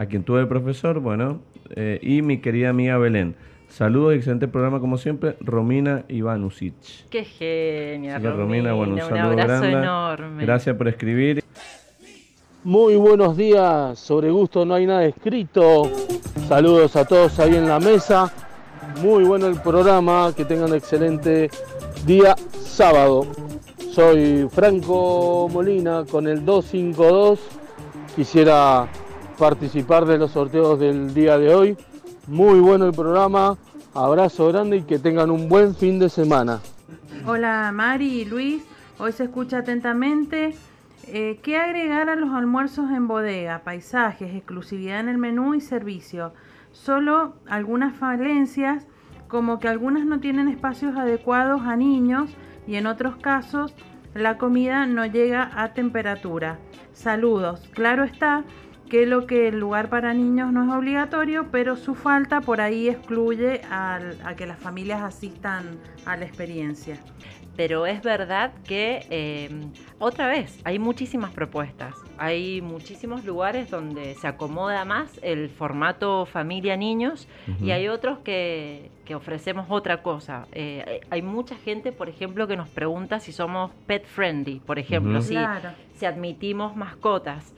a 0.00 0.06
quien 0.06 0.24
tuve 0.24 0.40
de 0.40 0.46
profesor, 0.46 0.98
bueno, 0.98 1.42
eh, 1.76 1.98
y 2.00 2.22
mi 2.22 2.38
querida 2.38 2.70
amiga 2.70 2.96
Belén. 2.96 3.36
Saludos, 3.68 4.14
excelente 4.14 4.48
programa 4.48 4.80
como 4.80 4.96
siempre, 4.96 5.36
Romina 5.40 6.06
Ivanusic. 6.08 6.72
Qué 7.10 7.24
genia, 7.24 8.18
Romina. 8.18 8.72
bueno, 8.72 8.94
un, 8.94 9.18
abrazo 9.18 9.66
enorme. 9.66 10.42
Gracias 10.42 10.74
por 10.74 10.88
escribir. 10.88 11.44
Muy 12.64 12.96
buenos 12.96 13.36
días, 13.36 13.98
sobre 13.98 14.30
gusto 14.30 14.64
no 14.64 14.72
hay 14.72 14.86
nada 14.86 15.04
escrito. 15.04 15.90
Saludos 16.48 16.96
a 16.96 17.04
todos 17.04 17.38
ahí 17.38 17.54
en 17.56 17.68
la 17.68 17.78
mesa. 17.78 18.32
Muy 19.02 19.24
bueno 19.24 19.48
el 19.48 19.60
programa, 19.60 20.32
que 20.34 20.46
tengan 20.46 20.72
excelente 20.72 21.50
día 22.06 22.34
sábado. 22.62 23.26
Soy 23.92 24.48
Franco 24.50 25.46
Molina 25.52 26.06
con 26.10 26.26
el 26.26 26.42
252. 26.42 27.38
Quisiera 28.16 28.88
participar 29.40 30.04
de 30.04 30.18
los 30.18 30.32
sorteos 30.32 30.78
del 30.78 31.14
día 31.14 31.38
de 31.38 31.54
hoy. 31.54 31.76
Muy 32.26 32.60
bueno 32.60 32.84
el 32.84 32.92
programa. 32.92 33.56
Abrazo 33.94 34.48
grande 34.48 34.76
y 34.76 34.82
que 34.82 34.98
tengan 34.98 35.30
un 35.30 35.48
buen 35.48 35.74
fin 35.74 35.98
de 35.98 36.10
semana. 36.10 36.60
Hola 37.26 37.72
Mari 37.72 38.20
y 38.20 38.24
Luis. 38.26 38.62
Hoy 38.98 39.12
se 39.12 39.24
escucha 39.24 39.58
atentamente 39.58 40.54
eh, 41.12 41.40
¿Qué 41.42 41.56
agregar 41.56 42.08
a 42.08 42.14
los 42.14 42.32
almuerzos 42.34 42.90
en 42.90 43.08
bodega? 43.08 43.62
Paisajes, 43.64 44.32
exclusividad 44.34 45.00
en 45.00 45.08
el 45.08 45.18
menú 45.18 45.54
y 45.54 45.60
servicio. 45.60 46.32
Solo 46.70 47.34
algunas 47.48 47.96
falencias, 47.96 48.86
como 49.26 49.58
que 49.58 49.68
algunas 49.68 50.04
no 50.04 50.20
tienen 50.20 50.46
espacios 50.48 50.96
adecuados 50.96 51.62
a 51.62 51.74
niños 51.74 52.30
y 52.66 52.76
en 52.76 52.86
otros 52.86 53.16
casos 53.16 53.74
la 54.14 54.38
comida 54.38 54.86
no 54.86 55.06
llega 55.06 55.50
a 55.54 55.72
temperatura. 55.72 56.58
Saludos. 56.92 57.68
Claro 57.72 58.04
está 58.04 58.44
que 58.90 59.06
lo 59.06 59.26
que 59.26 59.48
el 59.48 59.58
lugar 59.58 59.88
para 59.88 60.12
niños 60.12 60.52
no 60.52 60.64
es 60.64 60.70
obligatorio, 60.78 61.46
pero 61.50 61.76
su 61.76 61.94
falta 61.94 62.42
por 62.42 62.60
ahí 62.60 62.88
excluye 62.88 63.62
a 63.70 64.34
que 64.36 64.44
las 64.46 64.58
familias 64.58 65.00
asistan 65.00 65.78
a 66.04 66.16
la 66.16 66.26
experiencia. 66.26 66.98
Pero 67.56 67.84
es 67.84 68.02
verdad 68.02 68.52
que 68.64 69.06
em, 69.10 69.72
otra 69.98 70.28
vez 70.28 70.58
hay 70.64 70.78
muchísimas 70.78 71.30
propuestas, 71.32 71.94
hay 72.16 72.62
muchísimos 72.62 73.24
lugares 73.24 73.70
donde 73.70 74.14
se 74.14 74.26
acomoda 74.26 74.84
más 74.84 75.20
el 75.22 75.50
formato 75.50 76.26
familia-niños 76.26 77.28
y 77.62 77.72
hay 77.72 77.88
otros 77.88 78.20
que, 78.20 78.90
ofrecemos 79.14 79.66
otra 79.68 80.02
cosa. 80.02 80.46
Eh, 80.52 81.00
hay 81.10 81.20
mucha 81.20 81.56
gente, 81.56 81.90
por 81.90 82.08
ejemplo, 82.08 82.46
que 82.46 82.56
nos 82.56 82.68
pregunta 82.68 83.18
si 83.18 83.32
somos 83.32 83.72
pet 83.86 84.06
friendly, 84.06 84.60
por 84.60 84.78
ejemplo, 84.78 85.20
si, 85.20 85.36
si 85.96 86.06
admitimos 86.06 86.76
mascotas. 86.76 87.52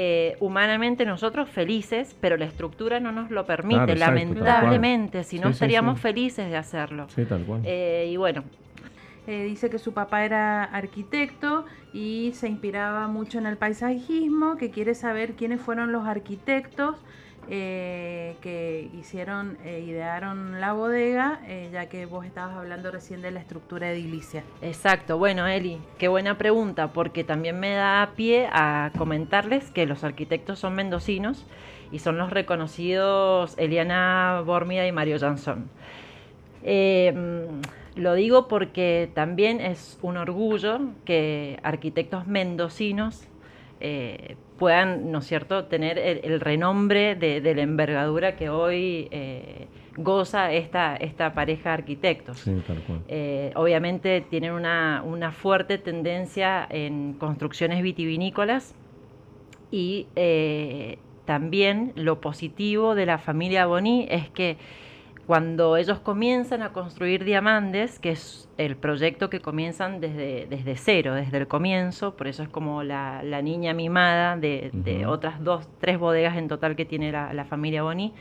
Eh, 0.00 0.36
humanamente 0.38 1.04
nosotros 1.04 1.48
felices, 1.48 2.16
pero 2.20 2.36
la 2.36 2.44
estructura 2.44 3.00
no 3.00 3.10
nos 3.10 3.32
lo 3.32 3.46
permite, 3.46 3.96
lamentablemente, 3.96 5.24
si 5.24 5.40
no 5.40 5.48
estaríamos 5.48 5.98
felices 5.98 6.48
de 6.50 6.56
hacerlo. 6.56 7.08
Sí, 7.08 7.24
tal 7.24 7.42
cual. 7.42 7.62
Eh, 7.64 8.08
y 8.08 8.16
bueno, 8.16 8.44
eh, 9.26 9.42
dice 9.42 9.70
que 9.70 9.80
su 9.80 9.94
papá 9.94 10.24
era 10.24 10.62
arquitecto 10.62 11.64
y 11.92 12.30
se 12.34 12.46
inspiraba 12.46 13.08
mucho 13.08 13.40
en 13.40 13.46
el 13.46 13.56
paisajismo, 13.56 14.56
que 14.56 14.70
quiere 14.70 14.94
saber 14.94 15.32
quiénes 15.32 15.60
fueron 15.60 15.90
los 15.90 16.06
arquitectos 16.06 16.94
eh, 17.50 18.36
que 18.40 18.90
hicieron, 18.98 19.58
eh, 19.64 19.84
idearon 19.86 20.60
la 20.60 20.72
bodega, 20.72 21.40
ya 21.72 21.86
que 21.86 22.06
vos 22.06 22.26
estabas 22.26 22.56
hablando 22.56 22.90
recién 22.90 23.22
de 23.22 23.30
la 23.30 23.40
estructura 23.40 23.90
edilicia. 23.90 24.44
Exacto, 24.62 25.18
bueno 25.18 25.46
Eli, 25.46 25.78
qué 25.98 26.08
buena 26.08 26.36
pregunta, 26.38 26.92
porque 26.92 27.24
también 27.24 27.58
me 27.58 27.74
da 27.74 28.12
pie 28.16 28.48
a 28.52 28.90
comentarles 28.96 29.70
que 29.70 29.86
los 29.86 30.04
arquitectos 30.04 30.58
son 30.58 30.74
mendocinos 30.74 31.46
y 31.90 32.00
son 32.00 32.18
los 32.18 32.30
reconocidos 32.30 33.54
Eliana 33.56 34.42
Bormida 34.44 34.86
y 34.86 34.92
Mario 34.92 35.18
Jansson. 35.18 35.68
Lo 37.98 38.14
digo 38.14 38.46
porque 38.46 39.10
también 39.12 39.60
es 39.60 39.98
un 40.02 40.16
orgullo 40.18 40.78
que 41.04 41.58
arquitectos 41.64 42.28
mendocinos 42.28 43.26
eh, 43.80 44.36
puedan, 44.58 45.10
¿no 45.12 45.18
es 45.18 45.26
cierto?, 45.26 45.66
tener 45.66 45.98
el, 45.98 46.40
renombre 46.40 47.14
de, 47.14 47.40
la 47.54 47.62
envergadura 47.62 48.36
que 48.36 48.50
hoy 48.50 49.08
eh, 49.10 49.68
goza 49.96 50.52
esta, 50.52 50.96
esta 50.96 51.32
pareja 51.34 51.70
de 51.70 51.74
arquitectos. 51.74 52.38
Sí, 52.38 52.60
tal 52.66 52.78
cual. 52.82 53.02
Eh, 53.08 53.52
obviamente 53.54 54.20
tienen 54.28 54.52
una, 54.52 55.02
una, 55.06 55.32
fuerte 55.32 55.78
tendencia 55.78 56.66
en 56.68 57.14
construcciones 57.14 57.82
vitivinícolas 57.82 58.74
y 59.70 60.06
también 61.24 61.92
lo 61.94 62.20
positivo 62.20 62.94
de 62.94 63.06
la 63.06 63.18
familia 63.18 63.66
Boni 63.66 64.06
es 64.10 64.30
que 64.30 64.56
cuando 65.28 65.76
ellos 65.76 65.98
comienzan 65.98 66.62
a 66.62 66.72
construir 66.72 67.22
Diamantes, 67.22 67.98
que 67.98 68.12
es 68.12 68.48
el 68.56 68.76
proyecto 68.76 69.28
que 69.28 69.40
comienzan 69.40 70.00
desde, 70.00 70.46
desde 70.48 70.74
cero, 70.76 71.12
desde 71.12 71.36
el 71.36 71.46
comienzo, 71.46 72.16
por 72.16 72.28
eso 72.28 72.42
es 72.42 72.48
como 72.48 72.82
la, 72.82 73.20
niña 73.42 73.74
mimada 73.74 74.38
de, 74.38 75.04
otras 75.06 75.44
dos, 75.44 75.68
tres 75.80 75.98
bodegas 75.98 76.38
en 76.38 76.48
total 76.48 76.76
que 76.76 76.86
tiene 76.86 77.12
la, 77.12 77.44
familia 77.44 77.82
Boni, 77.82 78.14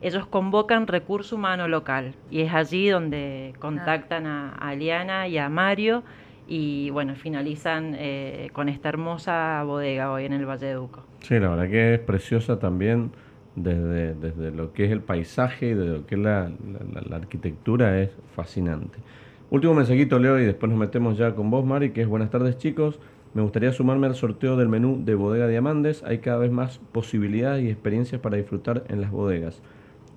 ellos 0.00 0.26
convocan 0.26 0.86
recurso 0.86 1.34
humano 1.34 1.66
local 1.66 2.14
y 2.30 2.42
es 2.42 2.54
allí 2.54 2.88
donde 2.88 3.52
contactan 3.58 4.26
a, 4.26 4.54
a 4.54 4.76
Liana 4.76 5.26
y 5.26 5.38
a 5.38 5.48
Mario 5.48 6.04
y 6.46 6.90
bueno, 6.90 7.16
finalizan 7.16 7.96
eh, 7.98 8.50
con 8.52 8.68
esta 8.68 8.90
hermosa 8.90 9.64
bodega 9.64 10.12
hoy 10.12 10.26
en 10.26 10.34
el 10.34 10.46
Valle 10.46 10.66
de 10.66 10.74
Duco. 10.74 11.02
Sí, 11.18 11.36
la 11.40 11.48
verdad 11.48 11.68
que 11.68 11.94
es 11.94 11.98
preciosa 11.98 12.60
también 12.60 13.10
desde, 13.62 14.14
desde 14.14 14.50
lo 14.50 14.72
que 14.72 14.84
es 14.84 14.90
el 14.90 15.00
paisaje 15.00 15.70
y 15.70 15.74
de 15.74 15.86
lo 15.86 16.06
que 16.06 16.14
es 16.14 16.20
la, 16.20 16.50
arquitectura, 17.12 18.00
es 18.00 18.10
fascinante. 18.34 18.98
Último 19.50 19.74
mensajito, 19.74 20.18
Leo, 20.18 20.38
y 20.38 20.44
después 20.44 20.70
nos 20.70 20.78
metemos 20.78 21.16
ya 21.16 21.34
con 21.34 21.50
vos, 21.50 21.64
Mari, 21.64 21.90
que 21.90 22.02
es 22.02 22.08
buenas 22.08 22.30
tardes, 22.30 22.58
chicos. 22.58 22.98
Me 23.34 23.42
gustaría 23.42 23.72
sumarme 23.72 24.06
al 24.06 24.14
sorteo 24.14 24.56
del 24.56 24.68
menú 24.68 25.02
de 25.04 25.14
Bodega 25.14 25.46
Diamantes. 25.46 26.02
Hay 26.04 26.18
cada 26.18 26.38
vez 26.38 26.50
más 26.50 26.78
posibilidades 26.92 27.64
y 27.64 27.70
experiencias 27.70 28.20
para 28.20 28.36
disfrutar 28.36 28.84
en 28.88 29.00
las 29.00 29.10
bodegas. 29.10 29.62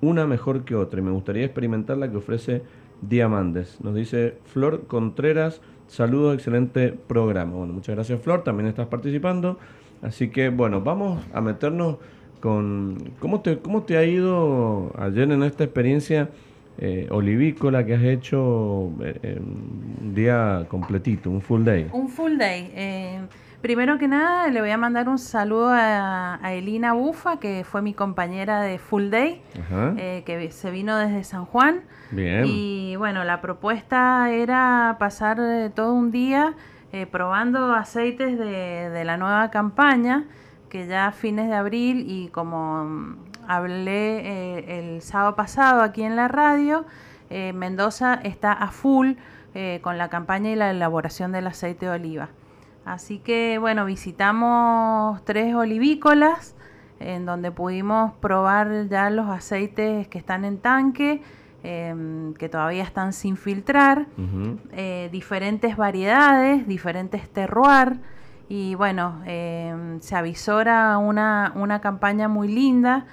Una 0.02 0.26
mejor 0.26 0.66
que 0.66 0.76
otra, 0.76 1.00
y 1.00 1.04
me 1.04 1.12
gustaría 1.12 1.46
experimentar 1.46 1.98
la 1.98 2.10
que 2.10 2.18
ofrece 2.18 2.64
Diamantes. 3.02 3.80
Nos 3.82 3.96
dice 3.96 4.38
Flor 4.46 4.88
Contreras 4.88 5.62
Saludos, 5.92 6.36
excelente 6.36 6.94
programa. 6.94 7.52
Bueno, 7.52 7.74
muchas 7.74 7.96
gracias 7.96 8.22
Flor, 8.22 8.46
también 8.46 8.70
estás 8.70 8.88
participando. 8.88 9.60
Así 10.02 10.30
que 10.30 10.48
bueno, 10.48 10.80
vamos 10.80 11.22
a 11.34 11.42
meternos 11.42 11.98
con 12.42 13.14
cómo 13.20 13.40
te, 13.40 13.60
cómo 13.60 13.84
te 13.84 13.98
ha 13.98 14.04
ido 14.04 14.92
ayer 14.98 15.32
en 15.32 15.44
esta 15.44 15.64
experiencia 15.64 16.30
eh, 16.78 17.08
olivícola 17.10 17.86
que 17.86 17.94
has 17.94 18.04
hecho 18.04 18.92
eh, 19.02 19.40
un 19.40 20.14
día 20.14 20.66
completito, 20.68 21.30
un 21.30 21.42
full 21.42 21.64
day. 21.64 21.88
Un 21.94 22.10
full 22.10 22.38
day. 22.38 22.72
Eh, 22.76 23.20
Primero 23.62 24.00
que 24.00 24.08
nada, 24.08 24.48
le 24.48 24.60
voy 24.60 24.72
a 24.72 24.78
mandar 24.78 25.08
un 25.08 25.20
saludo 25.20 25.70
a, 25.72 26.40
Elina 26.52 26.94
Bufa, 26.94 27.38
que 27.38 27.64
fue 27.64 27.84
mi 27.84 27.94
compañera 27.94 28.62
de 28.62 28.80
Full 28.80 29.12
Day, 29.12 29.44
eh, 29.98 30.24
que 30.26 30.50
se 30.50 30.72
vino 30.72 30.98
desde 30.98 31.24
San 31.24 31.46
Juan. 31.46 31.82
Bien. 32.10 32.46
Y 32.48 32.96
bueno, 32.96 33.24
la 33.24 33.40
propuesta 33.40 34.32
era 34.32 34.96
pasar 34.98 35.40
eh, 35.40 35.70
todo 35.74 35.94
un 35.94 36.10
día 36.10 36.56
eh, 36.92 37.06
probando 37.06 37.76
aceites 37.76 38.40
de, 38.40 39.04
la 39.06 39.18
nueva 39.18 39.52
campaña, 39.52 40.26
que 40.72 40.88
ya 40.88 41.06
a 41.06 41.12
fines 41.12 41.48
de 41.50 41.54
abril, 41.54 42.06
y 42.08 42.30
como 42.30 42.86
mm, 42.86 43.18
hablé 43.48 44.80
el 44.80 45.02
sábado 45.04 45.36
pasado 45.36 45.84
aquí 45.84 46.02
en 46.02 46.16
la 46.16 46.28
radio, 46.28 46.86
Mendoza 47.30 48.16
está 48.16 48.52
a 48.52 48.72
full 48.72 49.14
con 49.82 49.98
la 49.98 50.10
campaña 50.10 50.50
y 50.50 50.56
la 50.56 50.72
elaboración 50.72 51.32
del 51.32 51.48
aceite 51.48 51.86
de 51.86 51.92
oliva. 51.94 52.30
Así 52.86 53.20
que 53.20 53.58
bueno, 53.58 53.86
visitamos 53.86 55.24
tres 55.24 55.54
olivícolas 55.56 56.56
en 57.00 57.26
donde 57.26 57.52
pudimos 57.52 58.14
probar 58.14 58.88
ya 58.88 59.10
los 59.10 59.28
aceites 59.30 60.08
que 60.08 60.18
están 60.18 60.46
en 60.46 60.58
tanque, 60.58 61.22
em, 61.64 62.34
que 62.36 62.50
todavía 62.50 62.84
están 62.84 63.14
sin 63.14 63.38
filtrar, 63.38 64.08
eh, 64.74 65.10
diferentes 65.12 65.78
variedades, 65.78 66.68
diferentes 66.68 67.30
terroir. 67.30 68.00
Y 68.54 68.76
bueno, 68.76 69.22
em, 69.26 70.02
se 70.02 70.14
avisora 70.14 70.98
una, 70.98 71.54
una, 71.56 71.80
campaña 71.80 72.28
muy 72.28 72.50
linda, 72.50 73.06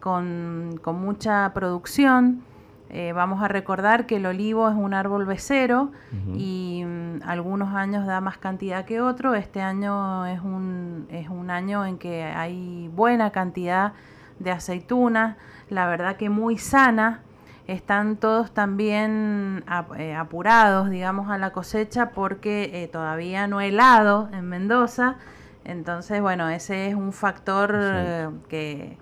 con, 0.00 0.80
con 0.80 0.98
mucha 0.98 1.52
producción. 1.52 2.42
Eh, 2.88 3.12
vamos 3.12 3.42
a 3.42 3.48
recordar 3.48 4.06
que 4.06 4.16
el 4.16 4.24
olivo 4.24 4.66
es 4.66 4.74
un 4.74 4.94
árbol 4.94 5.26
becero 5.26 5.92
y 6.34 6.84
mm, 6.86 7.20
algunos 7.26 7.74
años 7.74 8.06
da 8.06 8.22
más 8.22 8.38
cantidad 8.38 8.86
que 8.86 9.02
otro. 9.02 9.34
Este 9.34 9.60
año 9.60 10.24
es 10.24 10.40
un, 10.40 11.06
es 11.10 11.28
un 11.28 11.50
año 11.50 11.84
en 11.84 11.98
que 11.98 12.22
hay 12.22 12.88
buena 12.88 13.30
cantidad 13.30 13.92
de 14.38 14.52
aceitunas, 14.52 15.36
la 15.68 15.86
verdad 15.86 16.16
que 16.16 16.30
muy 16.30 16.56
sana. 16.56 17.20
Están 17.68 18.16
todos 18.16 18.52
también 18.52 19.64
eh, 19.96 20.14
apurados, 20.14 20.90
digamos, 20.90 21.30
a 21.30 21.38
la 21.38 21.52
cosecha 21.52 22.10
porque 22.10 22.70
eh, 22.72 22.88
todavía 22.88 23.46
no 23.46 23.60
he 23.60 23.68
helado 23.68 24.28
en 24.32 24.48
Mendoza. 24.48 25.18
Entonces, 25.64 26.20
bueno, 26.20 26.48
ese 26.48 26.88
es 26.88 26.96
un 26.96 27.12
factor 27.12 28.32
que 28.48 28.98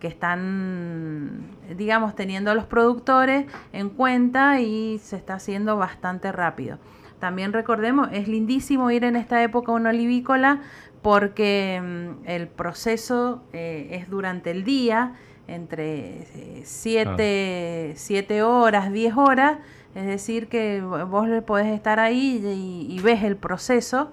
que 0.00 0.08
están, 0.08 1.46
digamos, 1.76 2.14
teniendo 2.14 2.50
a 2.50 2.54
los 2.54 2.64
productores 2.64 3.46
en 3.72 3.88
cuenta 3.88 4.60
y 4.60 4.98
se 4.98 5.16
está 5.16 5.34
haciendo 5.34 5.76
bastante 5.76 6.32
rápido. 6.32 6.78
También 7.18 7.52
recordemos, 7.52 8.08
es 8.12 8.28
lindísimo 8.28 8.90
ir 8.90 9.04
en 9.04 9.16
esta 9.16 9.42
época 9.42 9.72
a 9.72 9.74
una 9.74 9.90
olivícola 9.90 10.60
porque 11.00 11.80
mm, 11.82 12.28
el 12.28 12.48
proceso 12.48 13.42
eh, 13.52 13.88
es 13.92 14.10
durante 14.10 14.50
el 14.50 14.64
día, 14.64 15.14
entre 15.48 16.26
7 16.64 17.14
eh, 17.18 18.42
horas, 18.42 18.92
10 18.92 19.16
horas, 19.16 19.58
es 19.94 20.06
decir, 20.06 20.48
que 20.48 20.80
vos 20.82 21.28
podés 21.46 21.68
estar 21.68 22.00
ahí 22.00 22.88
y, 22.88 23.00
ves 23.00 23.22
el 23.22 23.36
proceso 23.36 24.12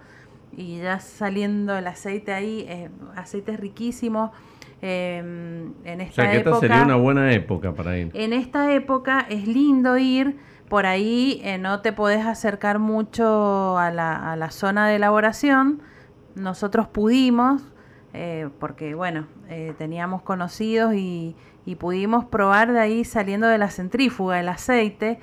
y 0.55 0.79
ya 0.79 0.99
saliendo 0.99 1.77
el 1.77 1.87
aceite 1.87 2.31
ahí, 2.31 2.65
eh, 2.69 2.89
aceites 3.15 3.59
riquísimos 3.59 4.31
Em, 4.85 5.71
en 5.85 6.01
esta 6.01 6.29
que 6.29 6.37
esta 6.39 6.59
sería 6.59 6.83
una 6.83 6.97
buena 6.97 7.31
época 7.31 7.71
para 7.71 7.97
ir. 7.97 8.11
En 8.13 8.33
esta 8.33 8.73
época 8.73 9.25
es 9.29 9.47
lindo 9.47 9.97
ir, 9.97 10.35
por 10.67 10.85
ahí 10.85 11.39
eh, 11.45 11.57
no 11.57 11.79
te 11.79 11.93
podés 11.93 12.25
acercar 12.25 12.79
mucho 12.79 13.77
a 13.77 13.91
la, 13.91 14.33
a 14.33 14.35
la, 14.35 14.51
zona 14.51 14.89
de 14.89 14.97
elaboración. 14.97 15.81
Nosotros 16.35 16.85
pudimos, 16.89 17.61
eh, 18.13 18.49
porque 18.59 18.95
bueno, 18.95 19.27
eh, 19.49 19.73
teníamos 19.77 20.21
conocidos 20.21 20.93
y, 20.93 21.35
y, 21.65 21.75
pudimos 21.75 22.25
probar 22.25 22.71
de 22.71 22.79
ahí 22.79 23.03
saliendo 23.03 23.47
de 23.47 23.57
la 23.57 23.69
centrífuga 23.69 24.39
el 24.39 24.49
aceite. 24.49 25.19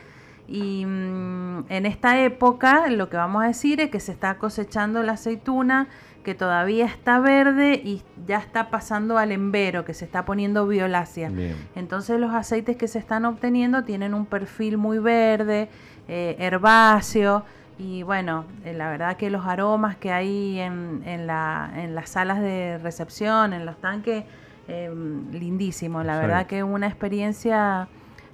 Y 0.49 0.85
mm, 0.85 1.67
en 1.69 1.87
esta 1.87 2.21
época 2.23 2.89
lo 2.89 3.09
que 3.09 3.17
vamos 3.17 3.45
a 3.45 3.47
decir 3.47 3.81
es 3.81 3.91
que 3.91 4.01
se 4.01 4.11
está 4.11 4.37
cosechando 4.39 5.03
la 5.05 5.13
aceituna 5.13 5.89
que 6.25 6.35
todavía 6.35 6.87
está 6.87 7.19
verde 7.19 7.81
y 7.83 8.03
ya 8.27 8.39
está 8.39 8.71
pasando 8.71 9.17
al 9.17 9.33
embero, 9.33 9.85
que 9.85 9.95
se 9.95 10.05
está 10.05 10.25
poniendo 10.25 10.67
violácea. 10.67 11.31
Entonces 11.75 12.21
los 12.21 12.35
aceites 12.35 12.77
que 12.77 12.89
se 12.89 12.99
están 12.99 13.25
obteniendo 13.25 13.85
tienen 13.85 14.13
un 14.13 14.27
perfil 14.27 14.77
muy 14.77 14.99
verde, 14.99 15.69
eh, 16.09 16.37
herbáceo, 16.39 17.45
y 17.81 18.03
bueno, 18.03 18.45
eh, 18.65 18.75
la 18.75 18.91
verdad 18.91 19.17
que 19.17 19.31
los 19.31 19.47
aromas 19.47 19.97
que 19.97 20.13
hay 20.13 20.59
en, 20.59 21.03
en, 21.07 21.27
la, 21.27 21.73
en 21.75 21.95
las 21.95 22.11
salas 22.11 22.41
de 22.43 22.77
recepción, 22.79 23.55
en 23.55 23.65
los 23.65 23.79
tanques, 23.81 24.25
eh, 24.69 24.91
lindísimo. 25.33 26.05
La 26.05 26.21
verdad 26.21 26.47
que 26.47 26.63
una 26.63 26.87
experiencia 26.87 27.89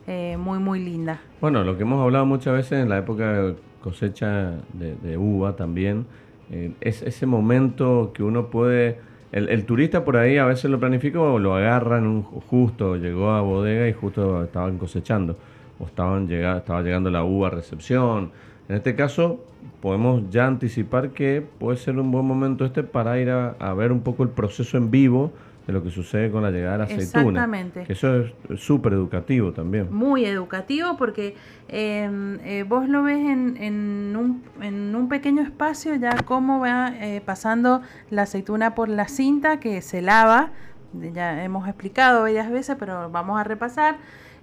eh, 0.09 0.37
muy, 0.37 0.59
muy 0.59 0.85
linda. 0.85 1.21
Bueno, 1.41 1.63
lo 1.63 1.77
que 1.77 1.83
hemos 1.83 2.03
hablado 2.03 2.27
muchas 2.27 2.55
veces 2.55 2.83
en 2.83 2.89
la 2.89 2.99
época 2.99 3.33
de 3.33 3.57
cosecha 3.81 4.55
de, 4.73 4.97
de 4.97 5.17
uva 5.17 5.55
también, 5.55 6.07
eh, 6.51 6.73
es 6.81 7.03
ese 7.03 7.27
momento 7.27 8.13
que 8.15 8.23
uno 8.23 8.49
puede... 8.49 9.01
El, 9.33 9.65
turista 9.67 10.05
por 10.05 10.17
ahí 10.17 10.39
a 10.39 10.47
veces 10.47 10.71
lo 10.71 10.81
planifica 10.81 11.21
o 11.21 11.39
lo 11.39 11.55
agarran 11.55 12.07
un, 12.07 12.23
justo, 12.23 12.97
llegó 12.97 13.31
a 13.31 13.43
bodega 13.43 13.87
y 13.87 13.93
justo 13.93 14.43
estaban 14.43 14.79
cosechando 14.79 15.37
o 15.79 15.85
estaban 15.85 16.27
llegando, 16.27 16.59
estaba 16.59 16.83
llegando 16.83 17.11
la 17.11 17.23
uva 17.23 17.49
a 17.49 17.51
recepción. 17.51 18.31
En 18.69 18.77
este 18.77 18.95
caso 18.95 19.45
podemos 19.81 20.29
ya 20.31 20.47
anticipar 20.47 21.11
que 21.11 21.45
puede 21.59 21.77
ser 21.77 21.99
un 21.99 22.11
buen 22.11 22.25
momento 22.25 22.65
este 22.65 22.83
para 22.83 23.19
ir 23.21 23.31
a 23.31 23.75
ver 23.75 23.93
un 23.93 24.01
poco 24.01 24.23
el 24.23 24.31
proceso 24.31 24.77
en 24.77 24.91
vivo 24.91 25.33
de 25.67 25.73
lo 25.73 25.83
que 25.83 25.91
sucede 25.91 26.31
con 26.31 26.43
la 26.43 26.51
llegada 26.51 26.73
de 26.73 26.79
la 26.79 26.85
aceituna. 26.85 27.45
Exactamente. 27.45 27.85
eso 27.89 28.21
es 28.21 28.61
súper 28.61 28.93
educativo 28.93 29.53
también. 29.53 29.93
Muy 29.93 30.25
educativo 30.25 30.97
porque 30.97 31.35
em, 31.69 32.39
eh, 32.45 32.65
vos 32.67 32.89
lo 32.89 33.03
ves 33.03 33.19
en, 33.19 33.57
en, 33.57 34.17
un, 34.17 34.43
en, 34.63 34.95
un, 34.95 35.09
pequeño 35.09 35.43
espacio 35.43 35.95
ya 35.97 36.17
cómo 36.25 36.61
va 36.61 36.93
eh, 37.01 37.21
pasando 37.25 37.83
la 38.11 38.23
aceituna 38.23 38.75
por 38.75 38.89
la 38.89 39.09
cinta 39.09 39.59
que 39.59 39.83
se 39.83 40.03
lava. 40.03 40.51
Ya 41.13 41.43
hemos 41.43 41.67
explicado 41.67 42.23
varias 42.23 42.51
veces, 42.51 42.77
pero 42.79 43.11
vamos 43.11 43.39
a 43.39 43.45
repasar. 43.45 43.97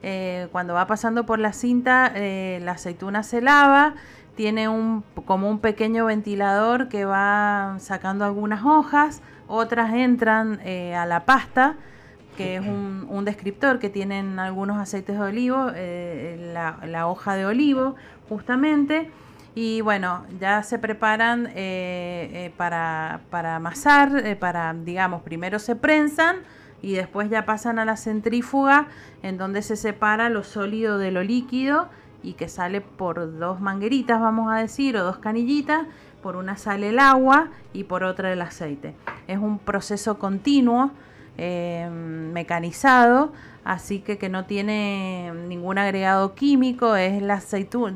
Eh, 0.04 0.48
cuando 0.52 0.74
va 0.74 0.86
pasando 0.86 1.26
por 1.26 1.40
la 1.40 1.54
cinta, 1.54 2.14
la 2.14 2.72
aceituna 2.74 3.24
se 3.24 3.42
lava, 3.42 3.96
tiene 4.36 4.68
un, 4.68 5.04
como 5.26 5.50
un 5.50 5.60
pequeño 5.60 6.06
ventilador 6.06 6.90
que 6.90 7.06
va 7.06 7.78
sacando 7.80 8.26
algunas 8.26 8.66
hojas 8.66 9.22
otras 9.48 9.94
entran 9.94 10.60
eh, 10.64 10.96
a 10.96 11.06
la 11.06 11.26
pasta, 11.26 11.76
que 12.38 12.56
es 12.56 12.62
un, 12.62 13.26
descriptor 13.26 13.80
que 13.80 13.90
tienen 13.90 14.40
algunos 14.40 14.78
aceites 14.78 15.16
de 15.18 15.24
olivo, 15.24 15.68
eh, 15.76 16.52
la, 16.54 17.08
hoja 17.08 17.36
de 17.36 17.46
olivo 17.46 17.96
justamente. 18.28 19.12
Y 19.56 19.82
bueno, 19.82 20.26
ya 20.40 20.64
se 20.64 20.80
preparan 20.80 21.48
eh, 21.54 22.52
para, 22.58 23.22
para, 23.30 23.58
amasar, 23.58 24.38
para, 24.40 24.74
digamos, 24.74 25.22
primero 25.22 25.60
se 25.60 25.76
prensan 25.76 26.38
y 26.84 26.94
después 26.94 27.30
ya 27.30 27.46
pasan 27.46 27.80
a 27.80 27.86
la 27.86 27.96
centrífuga 27.96 28.88
en 29.24 29.38
donde 29.38 29.62
se 29.62 29.78
separa 29.78 30.30
lo 30.30 30.44
sólido 30.44 30.98
de 30.98 31.12
lo 31.12 31.24
líquido 31.24 31.88
y 32.22 32.34
que 32.34 32.50
sale 32.50 32.82
por 32.82 33.40
dos 33.40 33.62
mangueritas, 33.62 34.20
vamos 34.20 34.52
a 34.52 34.58
decir, 34.58 34.98
o 34.98 35.04
dos 35.04 35.18
canillitas. 35.18 35.88
Por 36.22 36.36
una 36.36 36.56
sale 36.58 36.90
el 36.90 37.00
agua 37.00 37.50
y 37.74 37.86
por 37.86 38.04
otra 38.04 38.32
el 38.32 38.42
aceite. 38.42 38.96
Es 39.28 39.40
un 39.40 39.60
proceso 39.60 40.20
continuo, 40.20 40.92
eh, 41.38 41.90
mecanizado, 41.90 43.34
así 43.64 44.00
que 44.00 44.18
que 44.18 44.30
no 44.30 44.46
tiene 44.46 45.32
ningún 45.48 45.78
agregado 45.78 46.36
químico, 46.36 46.96
es 46.96 47.22
la 47.22 47.42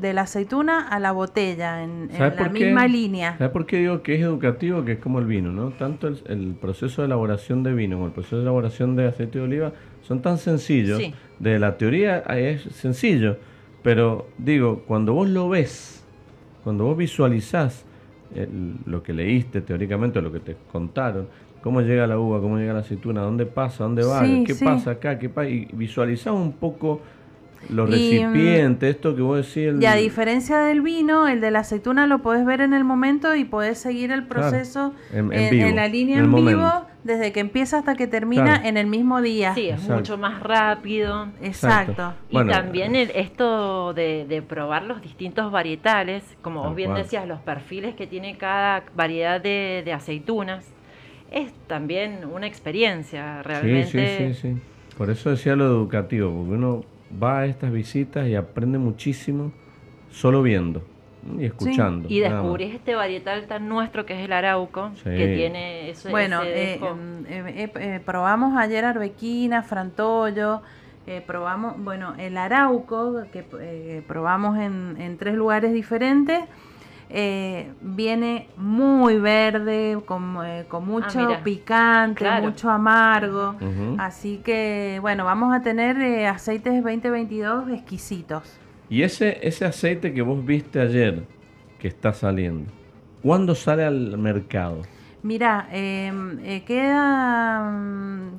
de 0.00 0.12
la 0.12 0.22
aceituna 0.22 0.88
a 0.88 0.98
la 0.98 1.12
botella, 1.12 1.82
en, 1.82 2.10
la 2.18 2.48
misma 2.48 2.86
línea. 2.86 3.36
¿Sabes 3.38 3.52
por 3.52 3.66
qué 3.66 3.78
digo 3.78 4.02
que 4.02 4.14
es 4.14 4.20
educativo, 4.20 4.84
que 4.84 4.92
es 4.92 4.98
como 4.98 5.18
el 5.18 5.26
vino? 5.26 5.52
¿no? 5.52 5.70
Tanto 5.70 6.08
el, 6.08 6.56
proceso 6.60 7.02
de 7.02 7.06
elaboración 7.06 7.62
de 7.62 7.74
vino 7.74 7.96
como 7.96 8.06
el 8.06 8.12
proceso 8.12 8.36
de 8.36 8.42
elaboración 8.42 8.96
de 8.96 9.08
aceite 9.08 9.38
de 9.38 9.44
oliva 9.44 9.72
son 10.02 10.22
tan 10.22 10.38
sencillos. 10.38 11.02
De 11.38 11.58
la 11.58 11.76
teoría 11.76 12.18
es 12.18 12.62
sencillo, 12.62 13.36
pero 13.82 14.28
digo, 14.38 14.82
cuando 14.86 15.12
vos 15.12 15.28
lo 15.28 15.48
ves, 15.48 16.04
cuando 16.64 16.84
vos 16.84 16.96
visualizás 16.96 17.84
lo 18.84 19.02
que 19.02 19.12
leíste 19.12 19.60
teóricamente, 19.60 20.20
lo 20.20 20.32
que 20.32 20.40
te 20.40 20.56
contaron, 20.70 21.28
cómo 21.62 21.80
llega 21.80 22.06
la 22.06 22.18
uva, 22.18 22.40
cómo 22.40 22.58
llega 22.58 22.72
la 22.72 22.80
aceituna, 22.80 23.22
dónde 23.22 23.46
pasa, 23.46 23.84
dónde 23.84 24.04
va, 24.04 24.22
qué 24.22 24.54
pasa 24.54 24.92
acá, 24.92 25.18
qué 25.18 25.28
pasa, 25.28 25.48
y 25.48 25.68
visualizás 25.72 26.32
un 26.32 26.52
poco 26.52 27.00
los 27.68 27.90
recipientes, 27.90 28.96
esto 28.96 29.14
que 29.14 29.22
vos 29.22 29.36
decís. 29.36 29.80
Y 29.80 29.86
a 29.86 29.94
diferencia 29.94 30.58
del 30.60 30.80
vino, 30.80 31.28
el 31.28 31.40
de 31.40 31.50
la 31.50 31.60
aceituna 31.60 32.06
lo 32.06 32.20
podés 32.20 32.44
ver 32.46 32.60
en 32.60 32.72
el 32.72 32.84
momento 32.84 33.34
y 33.34 33.44
podés 33.44 33.78
seguir 33.78 34.12
el 34.12 34.26
proceso 34.26 34.94
en, 35.12 35.28
la 35.76 35.88
línea 35.88 36.18
en, 36.18 36.32
vivo 36.32 36.86
desde 37.04 37.32
que 37.32 37.40
empieza 37.40 37.78
hasta 37.78 37.94
que 37.94 38.06
termina 38.06 38.60
en 38.64 38.76
el 38.76 38.86
mismo 38.86 39.20
día. 39.20 39.54
Sí, 39.54 39.68
es 39.68 39.88
mucho 39.88 40.18
más 40.18 40.42
rápido. 40.42 41.28
Exacto. 41.42 42.14
Y 42.30 42.36
también 42.46 42.94
esto 42.94 43.92
de, 43.94 44.42
probar 44.48 44.84
los 44.84 45.02
distintos 45.02 45.50
varietales, 45.50 46.24
como 46.42 46.62
vos 46.62 46.74
bien 46.74 46.94
decías, 46.94 47.26
los 47.26 47.40
perfiles 47.40 47.94
que 47.94 48.06
tiene 48.06 48.36
cada 48.38 48.84
variedad 48.94 49.40
de, 49.40 49.92
aceitunas, 49.92 50.64
es 51.30 51.52
también 51.66 52.24
una 52.24 52.46
experiencia 52.46 53.42
realmente. 53.42 54.34
Sí, 54.34 54.34
sí, 54.34 54.54
sí, 54.54 54.60
Por 54.96 55.10
eso 55.10 55.30
decía 55.30 55.56
lo 55.56 55.66
educativo, 55.66 56.30
porque 56.30 56.54
uno 56.54 56.84
va 57.22 57.40
a 57.40 57.46
estas 57.46 57.72
visitas 57.72 58.26
y 58.28 58.34
aprende 58.34 58.78
muchísimo 58.78 59.52
solo 60.10 60.42
viendo 60.42 60.82
y 61.38 61.44
escuchando. 61.44 62.08
Y 62.08 62.20
descubrís 62.20 62.74
este 62.74 62.94
varietal 62.94 63.46
tan 63.46 63.68
nuestro 63.68 64.06
que 64.06 64.14
es 64.14 64.20
el 64.20 64.32
arauco, 64.32 64.90
que 65.04 65.34
tiene 65.34 65.90
eso. 65.90 66.10
Bueno, 66.10 66.42
eh, 66.44 66.80
em, 66.82 67.26
eh, 67.26 67.70
eh, 67.74 68.00
probamos 68.04 68.56
ayer 68.56 68.84
arbequina, 68.84 69.62
frantollo, 69.62 70.62
probamos, 71.26 71.82
bueno, 71.82 72.14
el 72.18 72.36
arauco, 72.36 73.24
que 73.32 74.02
probamos 74.06 74.58
en, 74.58 74.96
en, 74.98 75.16
tres 75.16 75.34
lugares 75.34 75.72
diferentes. 75.72 76.40
Viene 77.10 78.48
muy 78.56 79.18
verde, 79.18 79.98
con, 80.04 80.36
con 80.68 80.86
mucho 80.86 81.20
ah, 81.20 81.40
picante, 81.42 82.28
mucho 82.40 82.70
amargo. 82.70 83.54
Así 83.98 84.40
que, 84.44 84.98
bueno, 85.00 85.24
vamos 85.24 85.54
a 85.54 85.62
tener 85.62 86.26
aceites 86.26 86.82
2022 86.82 87.70
exquisitos. 87.70 88.58
Y 88.90 89.02
ese, 89.02 89.38
ese 89.46 89.66
aceite 89.66 90.14
que 90.14 90.22
vos 90.22 90.44
viste 90.44 90.80
ayer, 90.80 91.24
que 91.78 91.88
está 91.88 92.12
saliendo, 92.12 92.70
¿cuándo 93.22 93.54
sale 93.54 93.84
al 93.84 94.16
mercado? 94.16 94.82
Mira, 95.22 95.68
em, 95.72 96.38
eh, 96.44 96.62
queda, 96.64 97.70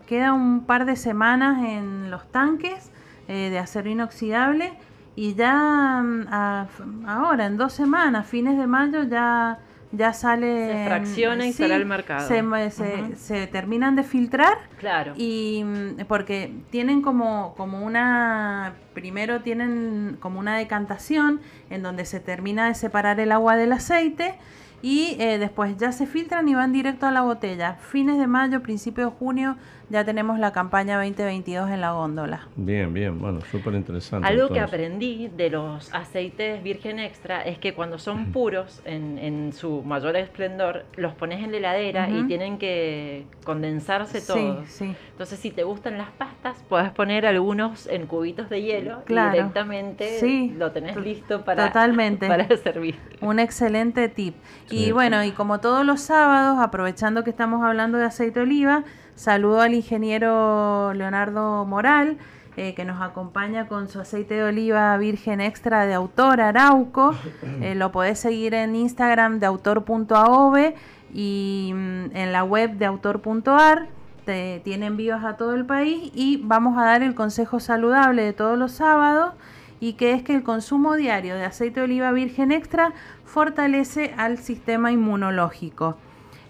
queda 0.07 0.33
un 0.33 0.65
par 0.65 0.85
de 0.85 0.95
semanas 0.95 1.63
en 1.63 2.09
los 2.09 2.31
tanques 2.31 2.91
eh, 3.27 3.49
de 3.51 3.59
acero 3.59 3.89
inoxidable 3.89 4.73
y 5.19 5.35
ya 5.35 6.01
mm, 6.01 7.05
ahora, 7.05 7.45
en 7.45 7.57
dos 7.57 7.73
semanas, 7.73 8.25
fines 8.25 8.57
de 8.57 8.67
mayo, 8.67 9.03
ya 9.03 9.59
ya 9.91 10.13
sale... 10.13 10.71
Se 10.71 10.85
fracciona 10.85 11.45
y 11.45 11.51
sale 11.51 11.73
al 11.73 11.85
mercado. 11.85 12.25
Se, 12.25 13.15
se, 13.17 13.47
terminan 13.47 13.97
de 13.97 14.03
filtrar. 14.03 14.57
Claro. 14.77 15.13
Y 15.17 15.63
mm, 15.65 16.05
porque 16.07 16.53
tienen 16.69 17.01
como, 17.01 17.53
como 17.57 17.83
una... 17.83 18.75
Primero 18.93 19.41
tienen 19.41 20.15
como 20.21 20.39
una 20.39 20.57
decantación 20.57 21.41
en 21.69 21.83
donde 21.83 22.05
se 22.05 22.21
termina 22.21 22.67
de 22.67 22.75
separar 22.75 23.19
el 23.19 23.33
agua 23.33 23.57
del 23.57 23.73
aceite 23.73 24.35
y 24.81 25.17
eh, 25.19 25.37
después 25.37 25.75
ya 25.77 25.91
se 25.91 26.05
filtran 26.05 26.47
y 26.47 26.55
van 26.55 26.71
directo 26.71 27.05
a 27.05 27.11
la 27.11 27.21
botella. 27.21 27.73
Fines 27.73 28.17
de 28.17 28.27
mayo, 28.27 28.61
principio 28.61 29.05
de 29.05 29.11
junio 29.11 29.57
ya 29.89 30.05
tenemos 30.05 30.39
la 30.39 30.51
campaña 30.51 30.97
2022 30.97 31.69
en 31.71 31.81
la 31.81 31.91
góndola. 31.91 32.47
Bien, 32.55 32.93
bien, 32.93 33.19
bueno, 33.19 33.41
súper 33.51 33.73
interesante. 33.73 34.27
Algo 34.27 34.49
que 34.49 34.59
aprendí 34.59 35.29
de 35.35 35.49
los 35.49 35.93
aceites 35.93 36.61
virgen 36.63 36.99
extra 36.99 37.41
es 37.41 37.57
que 37.57 37.73
cuando 37.73 37.97
son 37.97 38.31
puros, 38.31 38.81
en, 38.85 39.17
en 39.17 39.53
su 39.53 39.81
mayor 39.83 40.15
esplendor, 40.15 40.85
los 40.95 41.13
pones 41.13 41.43
en 41.43 41.51
la 41.51 41.57
heladera 41.57 42.09
y 42.09 42.23
tienen 42.25 42.57
que 42.57 43.25
condensarse 43.43 44.21
todos. 44.21 44.67
Sí, 44.67 44.95
Entonces, 45.11 45.39
si 45.39 45.51
te 45.51 45.63
gustan 45.63 45.97
las 45.97 46.11
pastas, 46.11 46.63
puedes 46.69 46.91
poner 46.91 47.25
algunos 47.25 47.87
en 47.87 48.05
cubitos 48.05 48.49
de 48.49 48.61
hielo 48.61 49.03
y 49.07 49.13
directamente 49.13 50.49
lo 50.55 50.71
tenés 50.71 50.95
listo 50.97 51.43
para, 51.43 51.67
Totalmente. 51.67 52.27
para 52.27 52.47
servir. 52.57 52.95
Un 53.21 53.39
excelente 53.39 54.07
tip. 54.09 54.35
y 54.69 54.91
bueno, 54.91 55.23
y 55.23 55.31
como 55.31 55.59
todos 55.59 55.85
los 55.85 56.01
sábados, 56.01 56.59
aprovechando 56.59 57.23
que 57.23 57.29
estamos 57.29 57.63
hablando 57.63 57.97
de 57.97 58.05
aceite 58.05 58.39
de 58.39 58.45
oliva, 58.45 58.83
Saludo 59.19 59.59
al 59.59 59.73
ingeniero 59.73 60.93
Leonardo 60.93 61.65
Moral, 61.65 62.17
eh, 62.55 62.73
que 62.73 62.85
nos 62.85 63.01
acompaña 63.01 63.67
con 63.67 63.89
su 63.89 63.99
aceite 63.99 64.35
de 64.35 64.43
oliva 64.43 64.95
virgen 64.95 65.41
extra 65.41 65.85
de 65.85 65.93
autor 65.93 66.39
Arauco. 66.39 67.13
Eh, 67.61 67.75
lo 67.75 67.91
podés 67.91 68.17
seguir 68.17 68.53
en 68.53 68.77
Instagram 68.77 69.39
de 69.39 69.45
autor.aove 69.47 70.73
y 71.13 71.73
mm, 71.75 72.15
en 72.15 72.31
la 72.31 72.45
web 72.45 72.77
de 72.77 72.85
autor.ar. 72.85 73.89
Tiene 74.23 74.85
envíos 74.85 75.25
a 75.25 75.35
todo 75.35 75.53
el 75.53 75.65
país 75.65 76.11
y 76.15 76.37
vamos 76.41 76.77
a 76.77 76.85
dar 76.85 77.03
el 77.03 77.13
consejo 77.13 77.59
saludable 77.59 78.23
de 78.23 78.31
todos 78.31 78.57
los 78.57 78.71
sábados 78.71 79.33
y 79.81 79.93
que 79.93 80.13
es 80.13 80.23
que 80.23 80.33
el 80.33 80.43
consumo 80.43 80.95
diario 80.95 81.35
de 81.35 81.43
aceite 81.43 81.81
de 81.81 81.87
oliva 81.87 82.13
virgen 82.13 82.53
extra 82.53 82.93
fortalece 83.25 84.13
al 84.15 84.37
sistema 84.37 84.93
inmunológico. 84.93 85.97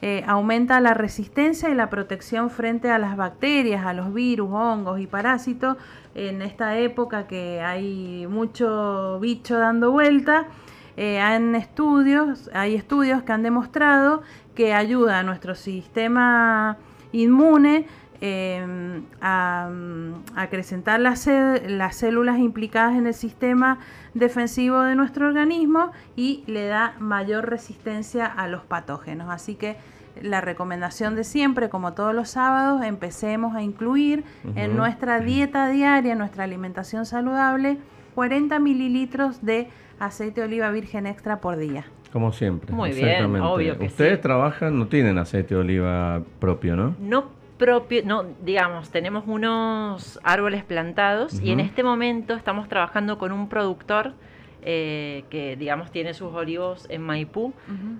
Eh, 0.02 0.24
aumenta 0.28 0.80
la 0.80 0.94
resistencia 0.94 1.70
y 1.70 1.76
la 1.76 1.90
protección 1.90 2.50
frente 2.50 2.90
a 2.90 2.98
las 2.98 3.18
bacterias, 3.18 3.86
a 3.86 3.94
los 3.94 4.14
virus, 4.14 4.50
hongos 4.52 5.00
y 5.00 5.08
parásitos. 5.08 5.78
En 6.16 6.42
esta 6.42 6.78
época 6.78 7.28
que 7.28 7.62
hay 7.62 8.26
mucho 8.28 9.20
bicho 9.20 9.58
dando 9.58 9.92
vuelta, 9.92 10.48
eh, 10.96 11.20
estudios, 11.56 12.50
hay 12.54 12.76
estudios 12.76 13.24
que 13.24 13.32
han 13.32 13.44
demostrado 13.44 14.22
que 14.56 14.74
ayuda 14.74 15.20
a 15.20 15.24
nuestro 15.24 15.56
sistema 15.56 16.78
inmune 17.12 17.86
em, 18.22 19.04
a, 19.22 19.70
acrecentar 20.36 21.00
las, 21.00 21.28
las, 21.28 21.96
células 21.96 22.40
implicadas 22.40 22.96
en 22.96 23.08
el 23.08 23.14
sistema 23.14 23.80
defensivo 24.14 24.82
de 24.82 24.96
nuestro 24.96 25.28
organismo 25.28 25.92
y 26.16 26.44
le 26.48 26.66
da 26.66 26.96
mayor 27.00 27.50
resistencia 27.50 28.26
a 28.26 28.48
los 28.48 28.64
patógenos. 28.64 29.30
Así 29.30 29.56
que 29.56 29.78
la 30.22 30.42
recomendación 30.42 31.16
de 31.16 31.24
siempre, 31.24 31.70
como 31.70 31.94
todos 31.94 32.14
los 32.14 32.30
sábados, 32.30 32.84
empecemos 32.84 33.56
a 33.56 33.64
incluir 33.64 34.24
en 34.56 34.76
nuestra 34.76 35.20
dieta 35.20 35.70
diaria, 35.70 36.14
en 36.14 36.18
nuestra 36.18 36.44
alimentación 36.44 37.06
saludable, 37.06 37.78
40 38.16 38.60
mililitros 38.60 39.46
de 39.46 39.68
aceite 40.00 40.42
de 40.42 40.48
oliva 40.48 40.72
virgen 40.72 41.06
extra 41.06 41.40
por 41.40 41.58
día. 41.58 41.86
Como 42.12 42.32
siempre. 42.32 42.74
Muy 42.74 42.92
bien, 42.92 43.36
obvio 43.36 43.78
que 43.78 43.86
Ustedes 43.86 44.20
trabajan, 44.20 44.78
no 44.80 44.88
tienen 44.88 45.18
aceite 45.20 45.54
de 45.54 45.62
oliva 45.62 46.22
propio, 46.40 46.76
¿no? 46.76 46.96
No 47.00 47.39
propio, 47.60 48.02
no, 48.06 48.26
digamos, 48.42 48.90
tenemos 48.90 49.26
unos 49.28 50.20
árboles 50.24 50.64
plantados 50.64 51.40
y 51.40 51.52
en 51.52 51.60
este 51.60 51.84
momento 51.84 52.34
estamos 52.34 52.68
trabajando 52.68 53.20
con 53.20 53.32
un 53.32 53.50
productor 53.50 54.14
eh, 54.62 55.24
que 55.30 55.56
digamos 55.56 55.90
tiene 55.90 56.14
sus 56.14 56.34
olivos 56.34 56.86
en 56.90 57.02
Maipú 57.02 57.54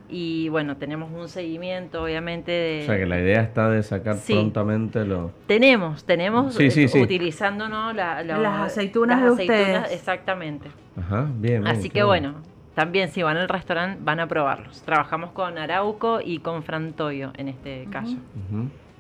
y 0.10 0.50
bueno, 0.50 0.78
tenemos 0.78 1.12
un 1.12 1.30
seguimiento 1.30 2.04
obviamente 2.04 2.52
de... 2.52 2.80
O 2.84 2.86
sea 2.86 2.98
que 2.98 3.06
la 3.06 3.20
idea 3.20 3.42
está 3.42 3.70
de 3.70 3.84
sacar 3.84 4.18
prontamente 4.26 5.06
lo... 5.06 5.32
Tenemos, 5.46 6.04
tenemos 6.06 6.60
eh, 6.60 6.90
utilizando 7.02 7.68
las 7.94 8.62
aceitunas 8.62 9.22
de 9.22 9.32
ustedes. 9.32 9.92
Exactamente. 9.92 10.70
Ajá, 10.98 11.30
bien. 11.36 11.68
Así 11.68 11.90
que 11.90 12.04
bueno, 12.04 12.36
también 12.76 13.10
si 13.10 13.24
van 13.24 13.38
al 13.38 13.50
restaurante 13.50 14.00
van 14.02 14.20
a 14.22 14.28
probarlos. 14.28 14.82
Trabajamos 14.84 15.32
con 15.32 15.58
Arauco 15.58 16.20
y 16.24 16.40
con 16.40 16.64
Frantoyo 16.64 17.32
en 17.38 17.50
este 17.50 17.88
caso. 17.92 18.16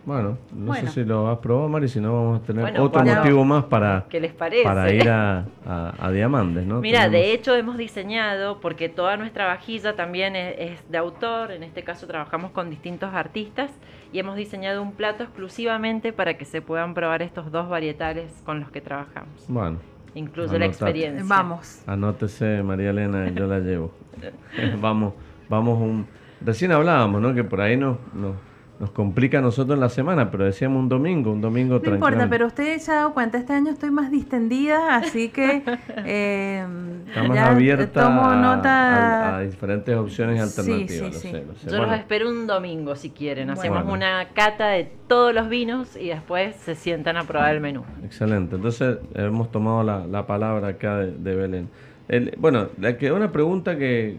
Bueno, 0.06 0.38
no 0.54 0.66
Bueno. 0.68 0.88
sé 0.92 0.94
si 1.04 1.08
lo 1.08 1.28
has 1.30 1.38
probado, 1.40 1.70
Mari, 1.70 1.88
si 1.88 2.00
no 2.00 2.14
vamos 2.14 2.42
a 2.42 2.44
tener 2.44 2.64
Bueno, 2.64 2.84
otro 2.84 3.04
motivo 3.04 3.46
más 3.46 3.66
para, 3.66 4.06
¿Qué 4.10 4.20
les 4.20 4.34
parece? 4.34 4.64
para 4.64 4.92
ir 4.92 5.08
a, 5.10 5.46
a, 5.68 5.94
a 6.00 6.12
Diamantes, 6.12 6.66
¿no? 6.66 6.82
Mira, 6.82 7.02
Tenemos- 7.06 7.12
de 7.12 7.34
hecho 7.34 7.56
hemos 7.56 7.78
diseñado, 7.78 8.60
porque 8.60 8.90
toda 8.90 9.18
nuestra 9.18 9.46
vajilla 9.46 9.96
también 9.96 10.36
es, 10.36 10.56
es 10.58 10.92
de 10.92 10.98
autor, 10.98 11.52
en 11.52 11.64
este 11.64 11.84
caso 11.84 12.08
trabajamos 12.08 12.52
con 12.52 12.70
distintos 12.70 13.14
artistas, 13.14 13.70
y 14.12 14.18
hemos 14.20 14.36
diseñado 14.36 14.82
un 14.82 14.94
plato 14.94 15.24
exclusivamente 15.24 16.12
para 16.14 16.36
que 16.36 16.46
se 16.46 16.62
puedan 16.64 16.94
probar 16.96 17.22
estos 17.22 17.52
dos 17.52 17.70
varietales 17.70 18.32
con 18.46 18.60
los 18.62 18.72
que 18.72 18.82
trabajamos. 18.82 19.46
Bueno, 19.48 19.78
Incluye 20.16 20.58
la 20.58 20.66
experiencia. 20.66 21.24
Vamos. 21.28 21.84
anótese, 21.86 22.64
María 22.64 22.90
Elena, 22.90 23.28
y 23.30 23.34
yo 23.36 23.46
la 23.46 23.60
llevo. 23.60 23.92
vamos, 24.82 25.14
vamos 25.48 25.80
un... 25.80 26.08
Recién 26.42 26.72
hablábamos, 26.72 27.22
¿no? 27.22 27.34
Que 27.36 27.44
por 27.44 27.62
ahí 27.62 27.78
nos, 27.78 27.98
nos, 28.16 28.34
nos 28.80 28.92
complica 28.92 29.40
a 29.40 29.42
nosotros 29.42 29.76
en 29.76 29.82
la 29.82 29.90
semana, 29.90 30.32
pero 30.32 30.46
decíamos 30.46 30.80
un 30.82 30.88
domingo, 30.90 31.32
un 31.34 31.42
domingo 31.42 31.76
No 31.76 31.80
tranquilo. 31.82 32.08
importa, 32.08 32.30
pero 32.30 32.48
usted 32.48 32.78
se 32.80 32.92
ha 32.92 32.96
dado 32.96 33.14
cuenta, 33.14 33.38
este 33.38 33.52
año 33.54 33.72
estoy 33.72 33.92
más 33.92 34.10
distendida, 34.10 34.96
así 34.96 35.30
que 35.30 35.64
eh, 36.06 36.66
Está 37.08 37.24
más 37.24 37.36
ya 37.36 37.50
abierta 37.52 38.04
tomo 38.04 38.24
a- 38.26 38.36
nota. 38.36 38.70
a, 38.70 39.38
a 39.38 39.42
diferentes 39.42 39.96
opciones 39.96 40.38
Sí, 40.54 40.62
alternativas. 40.62 40.92
sí, 40.92 41.02
lo 41.02 41.12
sí. 41.14 41.28
sé, 41.32 41.46
lo 41.46 41.56
sé. 41.56 41.66
Yo 41.70 41.78
Bueno, 41.78 41.92
los 41.92 42.00
espero 42.00 42.30
un 42.30 42.48
domingo 42.48 42.96
si 42.96 43.10
quieren. 43.10 43.50
Hacemos 43.50 43.84
Bueno. 43.84 43.94
una 43.94 44.28
cata 44.34 44.68
de 44.68 44.90
todos 45.08 45.34
los 45.34 45.50
vinos 45.50 45.98
y 45.98 46.08
después 46.10 46.56
se 46.56 46.76
sientan 46.76 47.18
a 47.18 47.24
probar 47.26 47.56
el 47.56 47.62
menú. 47.62 47.84
Excelente. 48.04 48.56
Entonces 48.56 48.98
hemos 49.16 49.52
tomado 49.52 49.84
la, 49.84 50.06
la 50.08 50.26
palabra 50.26 50.70
acá 50.70 50.98
de, 51.00 51.12
de 51.12 51.36
Belén. 51.36 51.70
El- 52.08 52.34
bueno, 52.38 52.68
le 52.80 52.96
quedó 52.98 53.16
una 53.18 53.32
pregunta 53.32 53.78
que, 53.78 54.18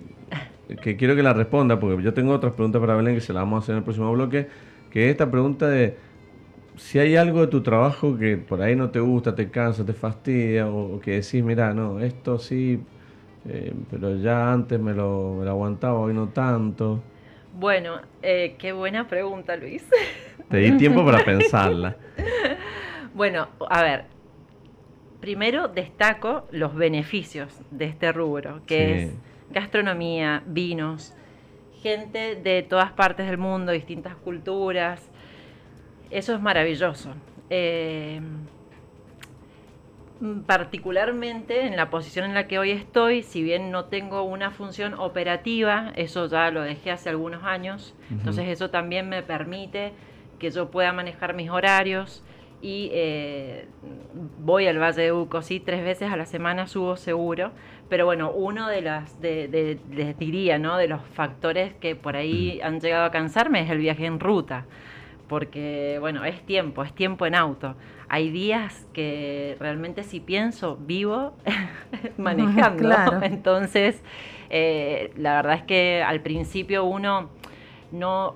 que 0.76 0.96
quiero 0.96 1.16
que 1.16 1.22
la 1.22 1.32
responda, 1.32 1.78
porque 1.80 2.02
yo 2.02 2.14
tengo 2.14 2.32
otras 2.32 2.54
preguntas 2.54 2.80
para 2.80 2.94
Belén 2.96 3.14
que 3.14 3.20
se 3.20 3.32
las 3.32 3.42
vamos 3.42 3.58
a 3.58 3.64
hacer 3.64 3.72
en 3.74 3.78
el 3.78 3.84
próximo 3.84 4.12
bloque, 4.12 4.48
que 4.90 5.06
es 5.06 5.10
esta 5.12 5.30
pregunta 5.30 5.68
de 5.68 5.98
si 6.76 6.98
hay 6.98 7.16
algo 7.16 7.40
de 7.42 7.48
tu 7.48 7.62
trabajo 7.62 8.16
que 8.18 8.36
por 8.38 8.62
ahí 8.62 8.76
no 8.76 8.90
te 8.90 9.00
gusta, 9.00 9.34
te 9.34 9.50
cansa, 9.50 9.84
te 9.86 9.94
fastidia, 9.94 10.68
o, 10.68 10.96
o 10.96 11.00
que 11.00 11.12
decís, 11.22 11.42
mira, 11.44 11.74
no, 11.74 12.00
esto 12.00 12.38
sí, 12.38 12.86
eh, 13.44 13.74
pero 13.90 14.16
ya 14.16 14.52
antes 14.52 14.80
me 14.80 14.94
lo, 14.94 15.36
me 15.40 15.44
lo 15.46 15.50
aguantaba, 15.52 15.98
hoy 16.00 16.14
no 16.14 16.30
tanto. 16.30 17.02
Bueno, 17.52 18.00
eh, 18.22 18.56
qué 18.58 18.72
buena 18.72 19.08
pregunta, 19.08 19.56
Luis. 19.56 19.88
Te 20.48 20.58
di 20.58 20.72
tiempo 20.76 21.04
para 21.04 21.24
pensarla. 21.24 21.96
Bueno, 23.14 23.48
a 23.68 23.82
ver, 23.82 24.04
primero 25.20 25.68
destaco 25.68 26.46
los 26.50 26.74
beneficios 26.74 27.52
de 27.70 27.86
este 27.86 28.12
rubro, 28.12 28.62
que 28.66 28.94
Sí. 28.94 28.94
es 28.94 29.08
gastronomía, 29.50 30.42
vinos, 30.46 31.14
gente 31.82 32.36
de 32.36 32.62
todas 32.62 32.92
partes 32.92 33.26
del 33.26 33.38
mundo, 33.38 33.72
distintas 33.72 34.14
culturas. 34.16 35.10
Eso 36.10 36.34
es 36.34 36.40
maravilloso. 36.40 37.14
Eh, 37.48 38.20
particularmente 40.46 41.66
en 41.66 41.76
la 41.76 41.88
posición 41.88 42.26
en 42.26 42.34
la 42.34 42.46
que 42.46 42.58
hoy 42.58 42.72
estoy, 42.72 43.22
si 43.22 43.42
bien 43.42 43.70
no 43.70 43.86
tengo 43.86 44.22
una 44.22 44.50
función 44.50 44.94
operativa, 44.94 45.92
eso 45.96 46.26
ya 46.26 46.50
lo 46.50 46.62
dejé 46.62 46.90
hace 46.90 47.08
algunos 47.08 47.42
años, 47.44 47.94
entonces 48.10 48.48
eso 48.48 48.68
también 48.68 49.08
me 49.08 49.22
permite 49.22 49.92
que 50.38 50.50
yo 50.50 50.70
pueda 50.70 50.92
manejar 50.92 51.32
mis 51.32 51.48
horarios 51.48 52.22
y 52.62 52.90
eh, 52.92 53.68
voy 54.38 54.66
al 54.66 54.78
Valle 54.78 55.02
de 55.02 55.12
Uco, 55.12 55.42
sí, 55.42 55.60
tres 55.60 55.82
veces 55.84 56.10
a 56.12 56.16
la 56.16 56.26
semana 56.26 56.66
subo 56.66 56.96
seguro, 56.96 57.52
pero 57.88 58.04
bueno, 58.06 58.30
uno 58.32 58.68
de 58.68 58.82
las, 58.82 59.20
de, 59.20 59.48
de- 59.48 59.78
les 59.90 60.18
diría, 60.18 60.58
¿no? 60.58 60.76
De 60.76 60.88
los 60.88 61.02
factores 61.08 61.74
que 61.74 61.96
por 61.96 62.16
ahí 62.16 62.60
han 62.62 62.80
llegado 62.80 63.04
a 63.06 63.10
cansarme 63.10 63.62
es 63.62 63.70
el 63.70 63.78
viaje 63.78 64.06
en 64.06 64.20
ruta, 64.20 64.66
porque 65.28 65.98
bueno, 66.00 66.24
es 66.24 66.44
tiempo, 66.44 66.82
es 66.84 66.92
tiempo 66.94 67.26
en 67.26 67.34
auto. 67.34 67.76
Hay 68.08 68.30
días 68.30 68.86
que 68.92 69.56
realmente 69.60 70.02
si 70.02 70.20
pienso, 70.20 70.76
vivo 70.80 71.34
manejando, 72.16 72.90
Claro. 73.20 73.20
entonces 73.22 74.02
eh, 74.50 75.12
la 75.16 75.36
verdad 75.36 75.54
es 75.56 75.62
que 75.62 76.02
al 76.02 76.20
principio 76.20 76.84
uno 76.84 77.30
no 77.92 78.34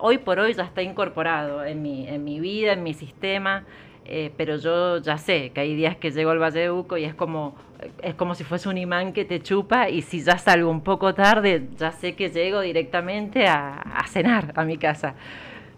hoy 0.00 0.18
por 0.18 0.38
hoy 0.38 0.54
ya 0.54 0.64
está 0.64 0.82
incorporado 0.82 1.64
en 1.64 1.82
mi, 1.82 2.06
en 2.08 2.24
mi 2.24 2.40
vida, 2.40 2.72
en 2.72 2.82
mi 2.82 2.94
sistema, 2.94 3.64
eh, 4.04 4.32
pero 4.36 4.56
yo 4.56 4.98
ya 4.98 5.16
sé 5.18 5.50
que 5.50 5.60
hay 5.60 5.74
días 5.76 5.96
que 5.96 6.10
llego 6.10 6.30
al 6.30 6.38
Valle 6.40 6.60
de 6.60 6.70
Uco 6.70 6.96
y 6.98 7.04
es 7.04 7.14
como, 7.14 7.54
es 8.02 8.14
como 8.14 8.34
si 8.34 8.44
fuese 8.44 8.68
un 8.68 8.78
imán 8.78 9.12
que 9.12 9.24
te 9.24 9.40
chupa 9.40 9.88
y 9.88 10.02
si 10.02 10.22
ya 10.22 10.38
salgo 10.38 10.70
un 10.70 10.80
poco 10.82 11.14
tarde, 11.14 11.68
ya 11.76 11.92
sé 11.92 12.14
que 12.14 12.28
llego 12.30 12.60
directamente 12.60 13.46
a, 13.46 13.82
cenar 14.08 14.52
a 14.56 14.64
mi 14.64 14.76
casa. 14.76 15.14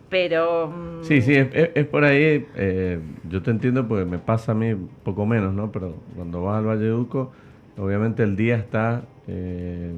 Pero... 0.09 0.69
mm, 0.69 1.03
Sí, 1.03 1.21
sí, 1.23 1.35
es 1.37 1.87
por 1.87 2.05
ahí. 2.05 2.47
eh, 2.57 3.01
yo 3.29 3.43
te 3.43 3.51
entiendo 3.51 3.87
porque 3.87 4.05
me 4.05 4.19
pasa 4.19 4.53
a 4.53 4.55
mí 4.55 4.75
poco 5.03 5.27
menos, 5.27 5.53
¿no? 5.53 5.71
Pero 5.73 5.95
cuando 6.15 6.43
vas 6.43 6.59
al 6.59 6.67
Valle 6.67 6.85
de 6.85 6.95
Uco, 6.95 7.33
obviamente 7.77 8.23
el 8.23 8.37
día 8.37 8.57
está 8.57 9.03
eh, 9.27 9.93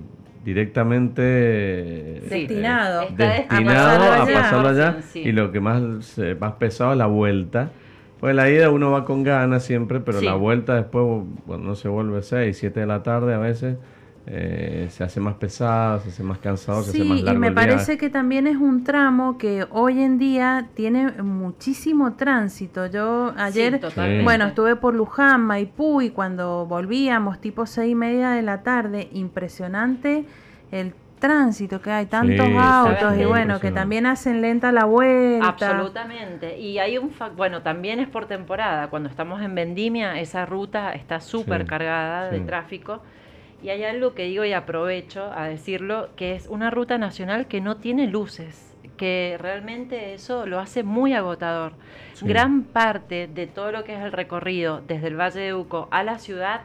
directamente 0.46 1.22
eh, 1.22 2.22
Destinado. 2.28 3.02
eh, 3.02 3.08
destinado 3.16 3.98
pasarlo 3.98 4.04
a 4.12 4.22
allá. 4.24 4.34
pasarlo 4.34 4.68
allá. 4.68 4.96
Sí. 5.02 5.20
Y 5.20 5.32
lo 5.32 5.52
que 5.52 5.60
más, 5.60 6.04
se- 6.06 6.34
más 6.36 6.52
pesado 6.54 6.92
es 6.92 6.98
la 6.98 7.06
vuelta. 7.06 7.70
Pues 8.20 8.34
la 8.34 8.48
ida 8.48 8.70
uno 8.70 8.90
va 8.92 9.04
con 9.04 9.22
ganas 9.24 9.62
siempre, 9.64 10.00
pero 10.00 10.20
Sí. 10.20 10.24
la 10.24 10.34
vuelta 10.34 10.74
después, 10.74 11.04
cuando 11.46 11.74
se 11.74 11.88
vuelve 11.88 12.22
6, 12.22 12.56
7 12.56 12.80
de 12.80 12.86
la 12.86 13.02
tarde 13.02 13.34
a 13.34 13.38
veces, 13.38 13.76
eh, 14.26 14.88
se 14.90 15.04
hace 15.04 15.20
más 15.20 15.34
pesado, 15.36 16.00
se 16.00 16.08
hace 16.10 16.22
más 16.22 16.38
cansado, 16.38 16.82
se 16.82 16.90
hace 16.90 17.04
más 17.04 17.18
Sí, 17.18 17.20
y 17.20 17.22
largo 17.24 17.40
me 17.40 17.48
el 17.48 17.54
parece 17.54 17.96
que 17.98 18.10
también 18.10 18.46
es 18.46 18.56
un 18.56 18.82
tramo 18.84 19.38
que 19.38 19.66
hoy 19.70 20.02
en 20.02 20.18
día 20.18 20.68
tiene 20.74 21.12
muchísimo 21.22 22.14
tránsito. 22.14 22.86
Yo 22.86 23.32
ayer, 23.36 23.80
bueno, 24.24 24.46
estuve 24.46 24.76
por 24.76 24.94
Luján, 24.94 25.42
Maipú, 25.46 26.02
y 26.02 26.10
cuando 26.10 26.66
volvíamos, 26.66 27.40
tipo 27.40 27.66
seis 27.66 27.92
y 27.92 27.94
media 27.94 28.30
de 28.30 28.42
la 28.42 28.62
tarde, 28.62 29.08
impresionante 29.12 30.24
el 30.72 30.94
tránsito 31.20 31.80
que 31.80 31.90
hay, 31.90 32.06
tantos 32.06 32.46
Sí, 32.46 32.52
sí, 32.52 32.58
autos, 32.58 33.14
sí, 33.14 33.20
y 33.22 33.24
bueno, 33.24 33.60
que 33.60 33.70
también 33.70 34.06
hacen 34.06 34.42
lenta 34.42 34.72
la 34.72 34.84
vuelta. 34.84 35.48
Absolutamente. 35.48 36.58
Y 36.58 36.78
hay 36.78 36.98
un 36.98 37.10
fac- 37.12 37.34
bueno, 37.36 37.62
también 37.62 38.00
es 38.00 38.08
por 38.08 38.26
temporada. 38.26 38.88
Cuando 38.88 39.08
estamos 39.08 39.42
en 39.42 39.54
Vendimia, 39.54 40.18
esa 40.20 40.46
ruta 40.46 40.92
está 40.92 41.20
súper 41.20 41.62
Sí, 41.62 41.66
cargada 41.66 42.30
de 42.30 42.38
sí. 42.38 42.44
tráfico. 42.46 43.02
Y 43.62 43.70
hay 43.70 43.84
algo 43.84 44.14
que 44.14 44.24
digo 44.24 44.44
y 44.44 44.52
aprovecho 44.52 45.32
a 45.32 45.48
decirlo, 45.48 46.10
que 46.16 46.34
es 46.34 46.46
una 46.46 46.70
ruta 46.70 46.98
nacional 46.98 47.46
que 47.46 47.60
no 47.60 47.76
tiene 47.76 48.06
luces, 48.06 48.74
que 48.96 49.36
realmente 49.40 50.14
eso 50.14 50.46
lo 50.46 50.60
hace 50.60 50.82
muy 50.82 51.14
agotador. 51.14 51.72
Sí. 52.14 52.26
Gran 52.26 52.64
parte 52.64 53.26
de 53.26 53.46
todo 53.46 53.72
lo 53.72 53.84
que 53.84 53.94
es 53.94 54.00
el 54.00 54.12
recorrido 54.12 54.82
desde 54.86 55.08
el 55.08 55.18
Valle 55.18 55.40
de 55.40 55.54
Uco 55.54 55.88
a 55.90 56.02
la 56.02 56.18
ciudad 56.18 56.62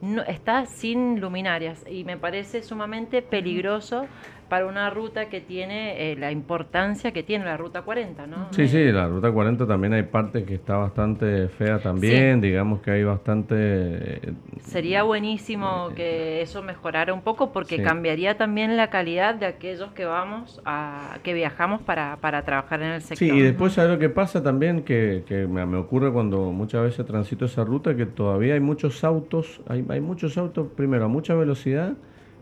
no, 0.00 0.22
está 0.22 0.66
sin 0.66 1.20
luminarias 1.20 1.84
y 1.88 2.04
me 2.04 2.16
parece 2.16 2.62
sumamente 2.62 3.22
peligroso 3.22 4.06
para 4.50 4.66
una 4.66 4.90
ruta 4.90 5.30
que 5.30 5.40
tiene 5.40 6.12
eh, 6.12 6.16
la 6.16 6.30
importancia 6.30 7.12
que 7.12 7.22
tiene 7.22 7.46
la 7.46 7.56
ruta 7.56 7.80
40, 7.82 8.26
¿no? 8.26 8.48
Sí, 8.52 8.62
Eh, 8.62 8.68
sí, 8.68 8.84
la 8.92 9.06
ruta 9.08 9.32
40 9.32 9.66
también 9.66 9.94
hay 9.94 10.02
parte 10.02 10.44
que 10.44 10.56
está 10.56 10.76
bastante 10.76 11.48
fea 11.48 11.78
también, 11.78 12.42
digamos 12.42 12.80
que 12.82 12.90
hay 12.90 13.04
bastante... 13.04 13.54
eh, 13.58 14.32
Sería 14.60 15.04
buenísimo 15.04 15.90
que 15.96 16.42
eso 16.42 16.62
mejorara 16.62 17.14
un 17.14 17.22
poco 17.22 17.52
porque 17.52 17.76
Sí. 17.76 17.82
cambiaría 17.82 18.36
también 18.36 18.76
la 18.76 18.90
calidad 18.90 19.34
de 19.36 19.46
aquellos 19.46 19.92
que 19.92 20.04
vamos 20.04 20.60
a 20.66 21.18
que 21.22 21.32
viajamos 21.32 21.80
para, 21.82 22.16
para 22.20 22.42
trabajar 22.42 22.82
en 22.82 22.88
el 22.92 23.00
sector. 23.00 23.28
Sí, 23.28 23.32
y 23.34 23.40
después 23.40 23.72
sabes 23.72 23.92
lo 23.92 23.98
que 23.98 24.08
pasa 24.10 24.42
también, 24.42 24.82
que, 24.82 25.24
que 25.26 25.46
me, 25.46 25.64
me 25.64 25.76
ocurre 25.78 26.12
cuando 26.12 26.50
muchas 26.52 26.82
veces 26.82 27.06
transito 27.06 27.44
esa 27.46 27.64
ruta, 27.64 27.96
que 27.96 28.04
todavía 28.06 28.54
hay 28.54 28.60
muchos 28.60 29.04
autos, 29.04 29.60
hay, 29.68 29.84
hay 29.88 30.00
muchos 30.00 30.36
autos, 30.36 30.66
primero 30.76 31.04
a 31.04 31.08
mucha 31.08 31.34
velocidad, 31.34 31.94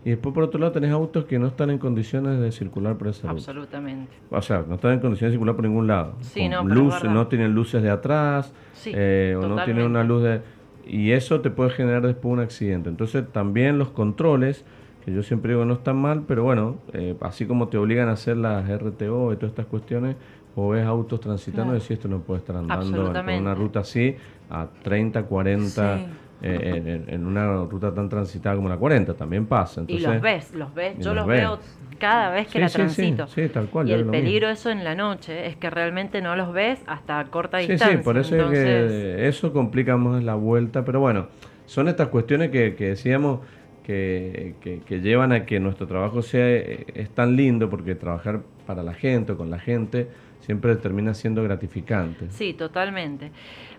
y 0.05 0.11
después 0.11 0.33
por 0.33 0.43
otro 0.43 0.59
lado 0.59 0.71
tenés 0.71 0.91
autos 0.91 1.25
que 1.25 1.37
no 1.39 1.47
están 1.47 1.69
en 1.69 1.77
condiciones 1.77 2.39
de 2.39 2.51
circular 2.51 2.97
por 2.97 3.09
esa 3.09 3.23
ruta. 3.27 3.31
Absolutamente. 3.31 4.11
O 4.31 4.41
sea, 4.41 4.63
no 4.67 4.75
están 4.75 4.93
en 4.93 4.99
condiciones 4.99 5.31
de 5.31 5.35
circular 5.37 5.55
por 5.55 5.65
ningún 5.65 5.87
lado. 5.87 6.15
Sí, 6.21 6.41
Con 6.41 6.49
no, 6.51 6.63
luz, 6.63 7.03
no 7.03 7.27
tienen 7.27 7.53
luces 7.53 7.83
de 7.83 7.89
atrás, 7.89 8.53
Sí, 8.73 8.91
eh, 8.95 9.35
o 9.37 9.47
no 9.47 9.63
tienen 9.65 9.85
una 9.85 10.03
luz 10.03 10.23
de... 10.23 10.41
Y 10.87 11.11
eso 11.11 11.41
te 11.41 11.49
puede 11.51 11.69
generar 11.71 12.01
después 12.05 12.31
un 12.31 12.39
accidente. 12.39 12.89
Entonces 12.89 13.23
también 13.31 13.77
los 13.77 13.89
controles, 13.89 14.63
que 15.05 15.13
yo 15.13 15.21
siempre 15.21 15.51
digo 15.53 15.65
no 15.65 15.73
están 15.73 15.97
mal, 15.97 16.23
pero 16.27 16.43
bueno, 16.43 16.77
eh, 16.93 17.15
así 17.21 17.45
como 17.45 17.67
te 17.67 17.77
obligan 17.77 18.07
a 18.09 18.13
hacer 18.13 18.37
las 18.37 18.67
RTO 18.69 19.33
y 19.33 19.35
todas 19.35 19.51
estas 19.51 19.65
cuestiones, 19.67 20.15
o 20.55 20.69
ves 20.69 20.85
autos 20.85 21.19
transitando 21.19 21.73
y 21.73 21.75
decís 21.75 21.91
esto 21.91 22.07
no 22.07 22.19
puede 22.19 22.39
estar 22.39 22.55
andando 22.55 23.13
en- 23.15 23.41
una 23.41 23.53
ruta 23.53 23.81
así 23.81 24.15
a 24.49 24.67
30, 24.83 25.23
40, 25.23 25.97
Sí. 25.97 26.05
Eh, 26.41 27.05
en, 27.07 27.25
una 27.25 27.65
ruta 27.65 27.93
tan 27.93 28.07
transitada 28.09 28.55
como 28.55 28.69
la 28.69 28.77
40, 28.77 29.13
también 29.15 29.45
pasa. 29.45 29.83
y 29.87 29.99
los 29.99 30.21
ves, 30.21 30.53
los 30.53 30.73
ves, 30.73 30.97
yo 30.99 31.07
los 31.07 31.15
los 31.17 31.27
ves. 31.27 31.41
veo 31.41 31.59
cada 31.99 32.29
vez 32.31 32.47
que 32.47 32.53
Sí, 32.53 32.59
la 32.59 32.67
sí, 32.67 32.71
sí, 32.71 32.81
transito. 32.85 33.27
sí, 33.27 33.49
tal 33.49 33.69
cual, 33.69 33.87
y 33.87 33.91
el 33.91 33.99
mismo. 33.99 34.11
peligro 34.13 34.49
eso 34.49 34.69
en 34.69 34.83
la 34.83 34.95
noche 34.95 35.47
es 35.47 35.55
que 35.57 35.69
realmente 35.69 36.21
no 36.21 36.35
los 36.35 36.53
ves 36.53 36.79
hasta 36.87 37.23
corta 37.25 37.57
Sí, 37.57 37.67
distancia. 37.67 37.97
sí, 37.99 38.03
por 38.03 38.17
eso 38.17 38.35
es 38.35 38.49
que 38.51 39.27
eso 39.27 39.51
complica 39.53 39.97
más 39.97 40.23
la 40.23 40.35
vuelta, 40.35 40.85
pero 40.85 40.99
bueno, 41.01 41.27
son 41.65 41.87
estas 41.87 42.07
cuestiones 42.07 42.51
que, 42.51 42.75
que 42.75 42.89
decíamos 42.89 43.41
que, 43.83 44.55
que- 44.61 44.83
que 44.83 45.01
llevan 45.01 45.31
a 45.31 45.45
que 45.45 45.59
nuestro 45.59 45.87
trabajo 45.87 46.21
sea 46.21 46.47
eh, 46.47 46.85
es 46.95 47.09
tan 47.13 47.35
lindo 47.35 47.69
porque 47.69 47.95
trabajar 47.95 48.43
para 48.65 48.83
la 48.83 48.93
gente 48.93 49.33
o 49.33 49.37
con 49.37 49.49
la 49.49 49.59
gente 49.59 50.09
siempre 50.39 50.75
termina 50.77 51.13
siendo 51.13 51.43
gratificante. 51.43 52.29
Sí, 52.29 52.53
totalmente. 52.53 53.31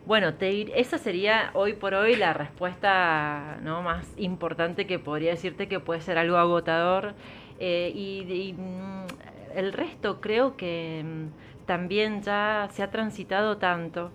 Bueno, 0.06 0.35
te, 0.35 0.81
esa 0.81 0.97
sería 0.98 1.51
hoy 1.52 1.74
por 1.74 1.94
hoy 1.94 2.16
la 2.16 2.32
respuesta 2.32 3.59
¿no? 3.62 3.82
más 3.82 4.06
importante 4.16 4.86
que 4.86 4.98
podría 4.98 5.32
decirte 5.32 5.68
que 5.68 5.78
puede 5.78 6.01
ser 6.01 6.16
algo 6.16 6.39
agotador. 6.39 7.14
Eh, 7.59 7.93
y, 7.94 8.55
mm, 8.55 9.06
el 9.55 9.72
resto 9.72 10.20
creo 10.20 10.56
que 10.56 11.02
mm, 11.05 11.66
también 11.66 12.22
ya 12.22 12.68
se 12.72 12.82
ha 12.82 12.90
transitado 12.90 13.59
tanto 13.59 14.10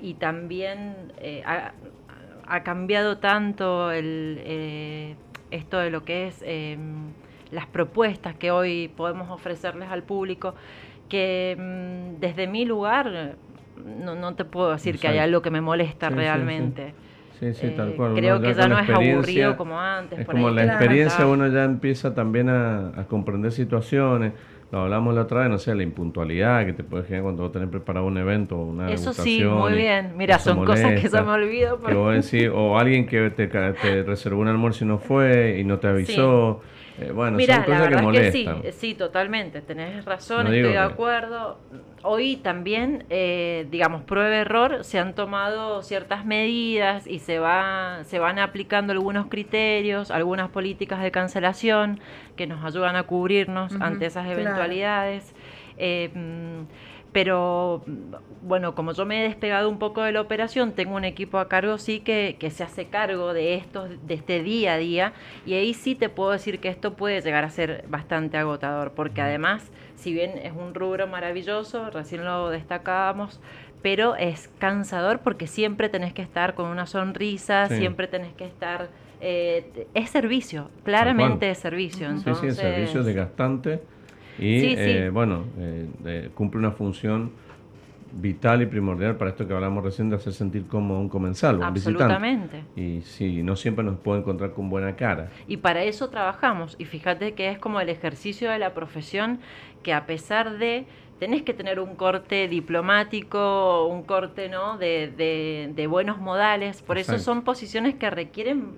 y 0.00 0.14
también 0.14 1.12
eh, 1.18 1.42
ha, 1.44 2.62
cambiado 2.64 3.18
tanto 3.18 3.90
eh, 3.92 5.14
esto 5.52 5.78
de 5.78 5.90
lo 5.90 6.04
que 6.04 6.26
es 6.26 6.42
em, 6.44 7.12
las 7.52 7.66
propuestas 7.66 8.34
que 8.34 8.50
hoy 8.50 8.88
podemos 8.88 9.30
ofrecerles 9.30 9.88
al 9.90 10.02
público, 10.02 10.54
que 11.08 11.56
mm, 11.56 12.20
desde 12.20 12.48
mi 12.48 12.64
lugar 12.64 13.36
no, 13.84 14.14
no 14.14 14.34
te 14.34 14.44
puedo 14.44 14.72
decir 14.72 14.98
que 14.98 15.08
hay 15.08 15.18
algo 15.18 15.42
que 15.42 15.50
me 15.50 15.60
molesta 15.60 16.08
realmente. 16.10 16.94
Sí, 17.38 17.54
sí. 17.54 17.70
tal 17.76 17.90
eh, 17.90 17.96
cual. 17.96 18.14
Creo 18.14 18.40
que 18.40 18.54
ya 18.54 18.68
no 18.68 18.78
es 18.78 18.88
aburrido 18.88 19.56
como 19.56 19.80
antes. 19.80 20.20
Es 20.20 20.26
como 20.26 20.50
la 20.50 20.64
experiencia, 20.64 21.26
uno 21.26 21.48
ya 21.48 21.64
empieza 21.64 22.14
también 22.14 22.48
a, 22.48 23.06
comprender 23.08 23.52
situaciones. 23.52 24.32
Lo 24.70 24.80
hablamos 24.80 25.14
la 25.14 25.22
otra 25.22 25.40
vez, 25.40 25.50
no 25.50 25.58
sé, 25.58 25.74
la 25.74 25.82
impuntualidad 25.82 26.64
que 26.64 26.72
te 26.72 26.82
puede 26.82 27.04
generar 27.04 27.24
cuando 27.24 27.42
vos 27.42 27.52
tenés 27.52 27.68
preparado 27.68 28.06
un 28.06 28.16
evento 28.16 28.56
o 28.56 28.64
una 28.64 28.90
Eso 28.90 29.12
sí, 29.12 29.44
muy 29.44 29.74
bien. 29.74 30.12
Mira, 30.16 30.38
son 30.38 30.64
cosas 30.64 30.98
que 30.98 31.08
se 31.08 31.20
me 31.20 31.30
olvido. 31.30 31.78
o 32.54 32.78
alguien 32.78 33.06
que 33.06 33.30
te, 33.30 33.48
te, 33.48 34.02
reservó 34.02 34.40
un 34.40 34.48
almuerzo 34.48 34.84
y 34.84 34.88
no 34.88 34.98
fue 34.98 35.58
y 35.58 35.64
no 35.64 35.78
te 35.78 35.88
avisó. 35.88 36.62
Eh, 37.02 37.12
bueno, 37.12 37.36
Mira, 37.36 37.64
la 37.66 37.80
verdad 37.80 38.10
que 38.10 38.32
sí, 38.32 38.48
sí, 38.72 38.94
totalmente, 38.94 39.60
tenés 39.60 40.04
razón, 40.04 40.46
estoy 40.46 40.72
de 40.72 40.78
acuerdo. 40.78 41.58
Hoy 42.02 42.36
también, 42.36 43.04
eh, 43.10 43.66
digamos, 43.70 44.02
prueba 44.02 44.34
error, 44.34 44.84
se 44.84 44.98
han 44.98 45.14
tomado 45.14 45.82
ciertas 45.82 46.24
medidas 46.24 47.06
y 47.06 47.20
se, 47.20 47.38
va, 47.38 48.00
se 48.04 48.18
van 48.18 48.38
aplicando 48.38 48.92
algunos 48.92 49.26
criterios, 49.26 50.10
algunas 50.10 50.50
políticas 50.50 51.02
de 51.02 51.10
cancelación 51.10 52.00
que 52.36 52.46
nos 52.46 52.64
ayudan 52.64 52.96
a 52.96 53.04
cubrirnos 53.04 53.72
ante 53.80 54.06
esas 54.06 54.26
eventualidades. 54.26 55.34
Eh, 55.76 56.10
pero 57.12 57.82
bueno, 58.42 58.74
como 58.74 58.92
yo 58.92 59.04
me 59.04 59.20
he 59.20 59.28
despegado 59.28 59.68
un 59.68 59.78
poco 59.78 60.02
de 60.02 60.12
la 60.12 60.20
operación, 60.20 60.72
tengo 60.72 60.96
un 60.96 61.04
equipo 61.04 61.38
a 61.38 61.48
cargo 61.48 61.78
sí 61.78 62.00
que, 62.00 62.36
que, 62.38 62.50
se 62.50 62.64
hace 62.64 62.86
cargo 62.86 63.34
de 63.34 63.54
estos, 63.54 63.90
de 64.06 64.14
este 64.14 64.42
día 64.42 64.74
a 64.74 64.78
día, 64.78 65.12
y 65.44 65.54
ahí 65.54 65.74
sí 65.74 65.94
te 65.94 66.08
puedo 66.08 66.30
decir 66.30 66.58
que 66.58 66.68
esto 66.68 66.94
puede 66.94 67.20
llegar 67.20 67.44
a 67.44 67.50
ser 67.50 67.84
bastante 67.88 68.38
agotador, 68.38 68.92
porque 68.92 69.20
además, 69.20 69.70
si 69.94 70.12
bien 70.12 70.38
es 70.42 70.52
un 70.52 70.74
rubro 70.74 71.06
maravilloso, 71.06 71.90
recién 71.90 72.24
lo 72.24 72.48
destacábamos, 72.48 73.40
pero 73.82 74.16
es 74.16 74.48
cansador 74.58 75.20
porque 75.20 75.46
siempre 75.46 75.88
tenés 75.88 76.14
que 76.14 76.22
estar 76.22 76.54
con 76.54 76.66
una 76.66 76.86
sonrisa, 76.86 77.68
siempre 77.68 78.06
tenés 78.06 78.32
que 78.34 78.46
estar 78.46 78.88
eh, 79.20 79.86
es 79.94 80.10
servicio, 80.10 80.70
claramente 80.84 81.50
es 81.50 81.58
servicio. 81.58 82.08
Entonces, 82.08 82.38
sí, 82.38 82.42
sí, 82.42 82.48
es 82.48 82.56
servicio 82.56 83.02
desgastante 83.04 83.80
y 84.38 84.74
eh, 84.76 85.10
bueno, 85.10 85.44
eh, 85.58 86.30
cumple 86.34 86.58
una 86.58 86.72
función 86.72 87.32
vital 88.14 88.62
y 88.62 88.66
primordial 88.66 89.16
para 89.16 89.30
esto 89.30 89.46
que 89.46 89.54
hablamos 89.54 89.82
recién 89.82 90.10
de 90.10 90.16
hacer 90.16 90.32
sentir 90.32 90.66
como 90.66 91.00
un 91.00 91.08
comensal, 91.08 91.56
un 91.56 91.64
Absolutamente. 91.64 92.64
Y 92.76 93.00
sí, 93.02 93.42
no 93.42 93.56
siempre 93.56 93.84
nos 93.84 93.98
puede 93.98 94.20
encontrar 94.20 94.52
con 94.52 94.68
buena 94.68 94.96
cara. 94.96 95.30
Y 95.46 95.58
para 95.58 95.82
eso 95.82 96.10
trabajamos. 96.10 96.76
Y 96.78 96.84
fíjate 96.84 97.32
que 97.32 97.50
es 97.50 97.58
como 97.58 97.80
el 97.80 97.88
ejercicio 97.88 98.50
de 98.50 98.58
la 98.58 98.74
profesión 98.74 99.38
que 99.82 99.92
a 99.92 100.06
pesar 100.06 100.58
de 100.58 100.86
tenés 101.18 101.42
que 101.42 101.54
tener 101.54 101.78
un 101.78 101.94
corte 101.94 102.48
diplomático, 102.48 103.86
un 103.86 104.02
corte 104.02 104.48
¿no? 104.48 104.76
de, 104.76 105.70
de, 105.72 105.86
buenos 105.86 106.18
modales. 106.18 106.82
Por 106.82 106.98
eso 106.98 107.16
son 107.20 107.42
posiciones 107.42 107.94
que 107.94 108.10
requieren 108.10 108.70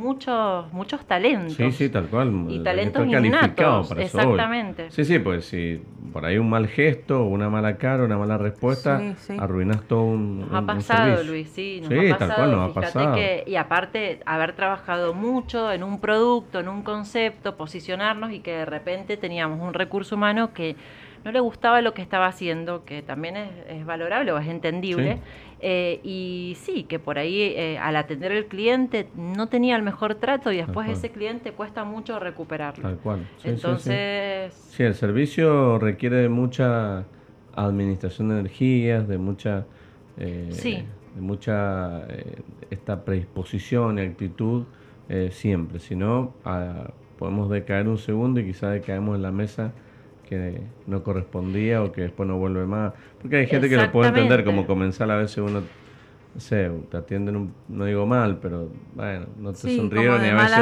muchos 0.00 0.72
muchos 0.72 1.04
talentos. 1.04 1.54
Sí, 1.54 1.70
sí, 1.72 1.88
tal 1.88 2.06
cual. 2.06 2.46
Y 2.48 2.62
talentos 2.62 3.06
innatos, 3.06 3.92
exactamente. 3.96 4.90
Sí, 4.90 5.04
sí, 5.04 5.18
pues 5.18 5.44
si 5.44 5.80
por 6.12 6.24
ahí 6.24 6.38
un 6.38 6.50
mal 6.50 6.66
gesto, 6.66 7.24
una 7.24 7.48
mala 7.48 7.76
cara, 7.76 8.04
una 8.04 8.18
mala 8.18 8.38
respuesta, 8.38 9.00
arruinas 9.38 9.82
todo 9.82 10.02
un 10.04 10.40
Nos 10.40 10.52
ha 10.52 10.66
pasado, 10.66 11.22
Luis, 11.22 11.50
sí, 11.50 11.80
nos 11.82 11.92
ha 11.92 12.18
pasado. 12.18 12.18
Tal 12.18 12.34
cual 12.36 12.50
nos 12.50 12.70
ha 12.70 12.80
pasado. 12.80 13.14
Que, 13.14 13.44
y 13.46 13.56
aparte, 13.56 14.20
haber 14.26 14.54
trabajado 14.54 15.14
mucho 15.14 15.70
en 15.70 15.82
un 15.82 16.00
producto, 16.00 16.60
en 16.60 16.68
un 16.68 16.82
concepto, 16.82 17.56
posicionarnos 17.56 18.32
y 18.32 18.40
que 18.40 18.52
de 18.52 18.64
repente 18.64 19.16
teníamos 19.16 19.60
un 19.60 19.74
recurso 19.74 20.16
humano 20.16 20.52
que 20.52 20.76
no 21.24 21.32
le 21.32 21.40
gustaba 21.40 21.80
lo 21.82 21.94
que 21.94 22.02
estaba 22.02 22.26
haciendo, 22.26 22.84
que 22.84 23.02
también 23.02 23.36
es, 23.36 23.84
valorable 23.84 24.32
o 24.32 24.38
es 24.38 24.48
entendible. 24.48 25.18
Eh, 25.60 26.00
y 26.02 26.56
sí, 26.60 26.84
que 26.84 26.98
por 26.98 27.18
ahí 27.18 27.42
eh, 27.42 27.78
al 27.78 27.96
atender 27.96 28.32
el 28.32 28.46
cliente 28.46 29.08
no 29.14 29.48
tenía 29.48 29.76
el 29.76 29.82
mejor 29.82 30.14
trato 30.14 30.50
y 30.52 30.56
después 30.56 30.88
ese 30.88 31.10
cliente 31.10 31.52
cuesta 31.52 31.84
mucho 31.84 32.18
recuperarlo. 32.18 32.82
Tal 32.82 32.96
cual. 32.98 33.28
Entonces... 33.44 34.54
Sí, 34.54 34.82
el 34.82 34.94
servicio 34.94 35.78
requiere 35.78 36.16
de 36.16 36.28
mucha 36.30 37.04
administración 37.54 38.30
de 38.30 38.40
energías, 38.40 39.06
de 39.06 39.18
mucha... 39.18 39.66
Eh, 40.18 40.84
de 41.14 41.20
mucha 41.20 42.06
esta 42.70 43.04
predisposición 43.04 43.98
y 43.98 44.02
actitud 44.02 44.62
siempre, 45.30 45.80
si 45.80 45.96
no 45.96 46.34
ah, 46.44 46.92
podemos 47.18 47.50
decaer 47.50 47.88
un 47.88 47.98
segundo 47.98 48.38
y 48.38 48.44
quizás 48.44 48.74
decaemos 48.74 49.16
en 49.16 49.22
la 49.22 49.32
mesa 49.32 49.72
que 50.30 50.62
no 50.86 51.02
correspondía 51.02 51.82
o 51.82 51.90
que 51.90 52.02
después 52.02 52.28
no 52.28 52.38
vuelve 52.38 52.64
más. 52.64 52.92
Porque 53.20 53.38
hay 53.38 53.46
gente 53.48 53.68
que 53.68 53.76
lo 53.76 53.90
puede 53.90 54.10
entender 54.10 54.44
como 54.44 54.64
comensal, 54.64 55.10
a 55.10 55.16
veces 55.16 55.38
uno, 55.38 55.60
no 56.34 56.40
sé, 56.40 56.70
te 56.88 56.96
atienden, 56.96 57.52
no 57.68 57.84
digo 57.84 58.06
mal, 58.06 58.38
pero 58.40 58.68
bueno, 58.94 59.26
no 59.38 59.52
te 59.52 59.76
sonrieron 59.76 60.24
y 60.24 60.28
a 60.28 60.34
veces 60.34 60.58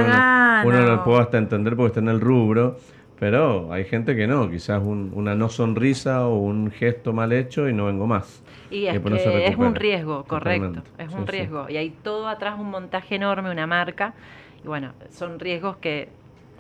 uno, 0.65 0.81
lo 0.81 1.05
puede 1.05 1.21
hasta 1.21 1.37
entender 1.37 1.77
porque 1.77 1.89
está 1.89 2.01
en 2.01 2.09
el 2.09 2.21
rubro. 2.21 2.79
Pero 3.21 3.73
hay 3.73 3.85
gente 3.85 4.15
que 4.15 4.27
no, 4.29 4.49
quizás 4.49 4.81
una 4.83 5.35
no 5.35 5.49
sonrisa 5.49 6.27
o 6.27 6.39
un 6.39 6.71
gesto 6.71 7.13
mal 7.13 7.33
hecho 7.33 7.69
y 7.69 7.73
no 7.73 7.87
vengo 7.87 8.07
más. 8.07 8.43
Y 8.71 8.87
es, 8.87 8.99
que 9.01 9.45
es 9.47 9.57
un 9.57 9.75
riesgo, 9.75 10.25
correcto, 10.25 10.83
es 10.99 11.13
un 11.13 11.27
riesgo. 11.27 11.69
Y 11.69 11.77
hay 11.77 11.91
todo 11.91 12.29
atrás 12.29 12.59
un 12.59 12.71
montaje 12.71 13.17
enorme, 13.17 13.51
una 13.51 13.67
marca. 13.67 14.15
Y 14.65 14.69
bueno, 14.69 14.93
son 15.11 15.41
riesgos 15.41 15.77
que 15.79 16.09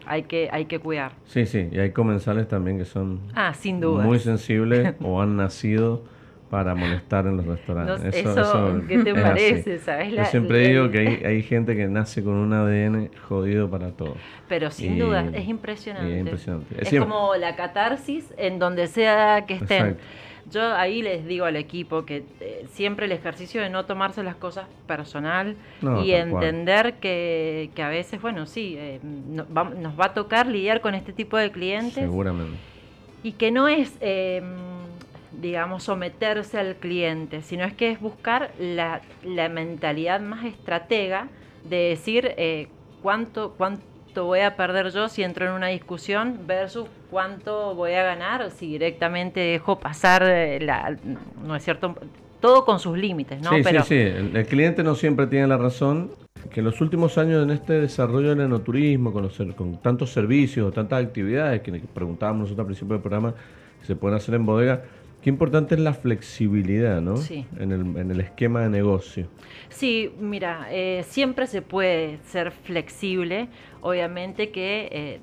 hay 0.08 0.22
que, 0.22 0.48
hay 0.50 0.64
que 0.64 0.78
cuidar. 0.78 1.12
Sí, 1.26 1.46
sí, 1.46 1.68
y 1.70 1.78
hay 1.78 1.92
comensales 1.92 2.48
también 2.48 2.78
que 2.78 2.84
son 2.84 3.20
ah, 3.34 3.54
sin 3.54 3.80
duda. 3.80 4.04
muy 4.04 4.18
sensibles 4.18 4.94
o 5.02 5.20
han 5.20 5.36
nacido 5.36 6.02
para 6.50 6.74
molestar 6.74 7.26
en 7.26 7.36
los 7.36 7.46
restaurantes. 7.46 8.16
eso, 8.16 8.80
¿Qué 8.88 8.98
te 9.00 9.14
parece? 9.14 9.78
¿sabes? 9.78 10.12
Yo 10.14 10.24
siempre 10.24 10.68
digo 10.68 10.90
que 10.90 10.98
hay, 10.98 11.06
hay, 11.24 11.42
gente 11.42 11.76
que 11.76 11.86
nace 11.88 12.24
con 12.24 12.34
un 12.34 12.54
ADN 12.54 13.10
jodido 13.28 13.70
para 13.70 13.90
todo. 13.90 14.16
Pero 14.48 14.70
sin 14.70 14.98
duda, 14.98 15.28
es 15.34 15.46
impresionante. 15.46 16.36
Es, 16.78 16.98
como 16.98 17.34
la 17.36 17.54
catarsis 17.54 18.32
en 18.38 18.58
donde 18.58 18.86
sea 18.86 19.44
que 19.46 19.54
estén. 19.54 19.98
Yo 20.50 20.74
ahí 20.74 21.02
les 21.02 21.26
digo 21.26 21.44
al 21.44 21.56
equipo 21.56 22.04
que 22.04 22.24
eh, 22.40 22.66
siempre 22.72 23.06
el 23.06 23.12
ejercicio 23.12 23.60
de 23.60 23.70
no 23.70 23.84
tomarse 23.84 24.22
las 24.22 24.36
cosas 24.36 24.66
personal 24.86 25.56
y 26.04 26.12
entender 26.12 26.94
que, 26.94 27.70
que, 27.74 27.82
a 27.82 27.88
veces, 27.88 28.20
bueno, 28.22 28.46
sí, 28.46 28.76
eh, 28.78 29.00
nos 29.02 29.46
va 30.00 30.04
a 30.06 30.14
tocar 30.14 30.46
lidiar 30.46 30.80
con 30.80 30.94
este 30.94 31.12
tipo 31.12 31.36
de 31.36 31.50
clientes. 31.50 32.04
Seguramente. 32.04 32.56
Y 33.22 33.32
que 33.32 33.50
no 33.50 33.68
es, 33.68 33.96
em, 34.00 34.44
digamos, 35.40 35.82
someterse 35.82 36.58
al 36.58 36.76
cliente, 36.76 37.42
sino 37.42 37.64
es 37.64 37.74
que 37.74 37.90
es 37.90 38.00
buscar 38.00 38.52
la, 38.58 39.00
la 39.24 39.48
mentalidad 39.48 40.20
más 40.20 40.44
estratega 40.44 41.28
de 41.68 41.76
decir 41.76 42.34
eh, 42.36 42.68
cuánto, 43.02 43.54
cuánto 44.18 44.26
voy 44.26 44.40
a 44.40 44.56
perder 44.56 44.90
yo 44.90 45.08
si 45.08 45.22
entro 45.22 45.46
en 45.46 45.52
una 45.52 45.68
discusión 45.68 46.40
versus 46.46 46.88
cuánto 47.10 47.74
voy 47.76 47.92
a 47.92 48.02
ganar 48.02 48.50
si 48.50 48.66
directamente 48.66 49.38
dejo 49.38 49.78
pasar 49.78 50.24
eh, 50.24 50.58
la, 50.60 50.96
no 51.46 51.54
es 51.54 51.62
cierto, 51.62 51.94
todo 52.40 52.64
con 52.64 52.80
sus 52.80 52.98
límites, 52.98 53.40
¿no? 53.40 53.50
Sí, 53.50 53.62
sí, 53.62 53.76
sí, 53.86 53.94
el, 53.94 54.46
cliente 54.46 54.82
no 54.82 54.96
siempre 54.96 55.28
tiene 55.28 55.46
la 55.46 55.56
razón, 55.56 56.10
que 56.52 56.60
en 56.60 56.66
los 56.66 56.80
últimos 56.80 57.16
años 57.16 57.44
en 57.44 57.50
este 57.50 57.74
desarrollo 57.74 58.30
del 58.30 58.40
enoturismo, 58.40 59.12
con, 59.12 59.28
con 59.54 59.76
tantos 59.80 60.12
servicios, 60.12 60.74
tantas 60.74 61.04
actividades 61.04 61.60
que 61.60 61.80
preguntábamos 61.94 62.42
nosotros 62.42 62.64
al 62.64 62.66
principio 62.66 62.94
del 62.94 63.02
programa, 63.02 63.34
se 63.86 63.94
pueden 63.94 64.16
hacer 64.16 64.34
en 64.34 64.44
bodega, 64.44 64.82
Qué 65.22 65.30
importante 65.30 65.74
es 65.74 65.80
la 65.80 65.94
flexibilidad, 65.94 67.00
¿no? 67.00 67.16
Sí. 67.16 67.44
En 67.58 67.72
el, 67.72 67.80
en 67.96 68.10
el 68.10 68.20
esquema 68.20 68.60
de 68.60 68.68
negocio. 68.68 69.26
Sí, 69.68 70.12
mira, 70.20 70.68
eh, 70.70 71.04
siempre 71.08 71.46
se 71.46 71.60
puede 71.60 72.18
ser 72.24 72.52
flexible. 72.52 73.48
Obviamente 73.80 74.50
que 74.50 74.88
eh, 74.92 75.20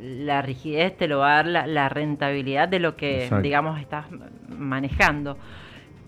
la 0.00 0.42
rigidez 0.42 0.96
te 0.96 1.06
lo 1.06 1.18
va 1.20 1.38
a 1.38 1.42
dar 1.44 1.68
la, 1.68 1.88
rentabilidad 1.88 2.68
de 2.68 2.80
lo 2.80 2.96
que, 2.96 3.30
digamos, 3.42 3.80
estás 3.80 4.06
manejando. 4.48 5.38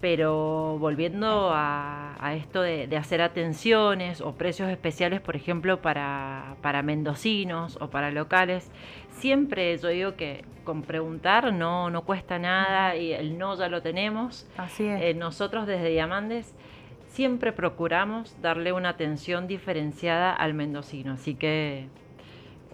Pero 0.01 0.77
volviendo 0.79 1.51
a, 1.53 2.35
esto 2.35 2.61
de, 2.61 2.95
hacer 2.97 3.23
atenciones 3.23 4.21
o 4.21 4.35
precios 4.35 4.69
especiales, 4.69 5.21
por 5.21 5.37
ejemplo, 5.37 5.81
para, 5.81 6.57
para 6.61 6.83
mendocinos 6.83 7.79
o 7.81 7.89
para 7.89 8.11
locales, 8.11 8.71
siempre 9.11 9.77
yo 9.79 9.89
digo 9.89 10.17
que 10.17 10.45
con 10.65 10.83
preguntar 10.83 11.53
no, 11.53 11.91
no 11.91 12.03
cuesta 12.03 12.39
nada 12.39 12.97
y 12.97 13.13
el 13.13 13.39
no 13.39 13.57
ya 13.57 13.69
lo 13.69 13.81
tenemos. 13.81 14.47
Así 14.59 14.85
es. 14.85 15.01
Eh, 15.01 15.15
nosotros 15.15 15.67
desde 15.67 15.89
Diamandes 15.89 16.55
siempre 17.09 17.53
procuramos 17.53 18.37
darle 18.43 18.73
una 18.73 18.91
atención 18.91 19.47
diferenciada 19.47 20.35
al 20.35 20.53
mendocino, 20.53 21.13
así 21.15 21.35
que 21.35 21.89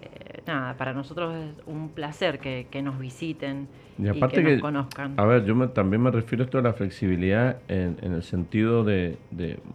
eh, 0.01 0.41
nada, 0.45 0.75
para 0.75 0.91
nosotros 0.91 1.33
es 1.35 1.65
un 1.65 1.89
placer 1.89 2.39
que, 2.39 2.81
nos 2.81 2.99
visiten 2.99 3.69
y, 3.97 4.07
aparte 4.07 4.43
que 4.43 4.53
nos 4.53 4.61
conozcan. 4.61 5.13
A 5.17 5.25
ver, 5.25 5.45
yo 5.45 5.69
también 5.69 6.01
me 6.01 6.11
refiero 6.11 6.43
a 6.43 6.45
esto 6.45 6.57
a 6.57 6.61
la 6.61 6.73
flexibilidad 6.73 7.57
en, 7.67 7.97
el 8.01 8.23
sentido 8.23 8.83
de, 8.83 9.17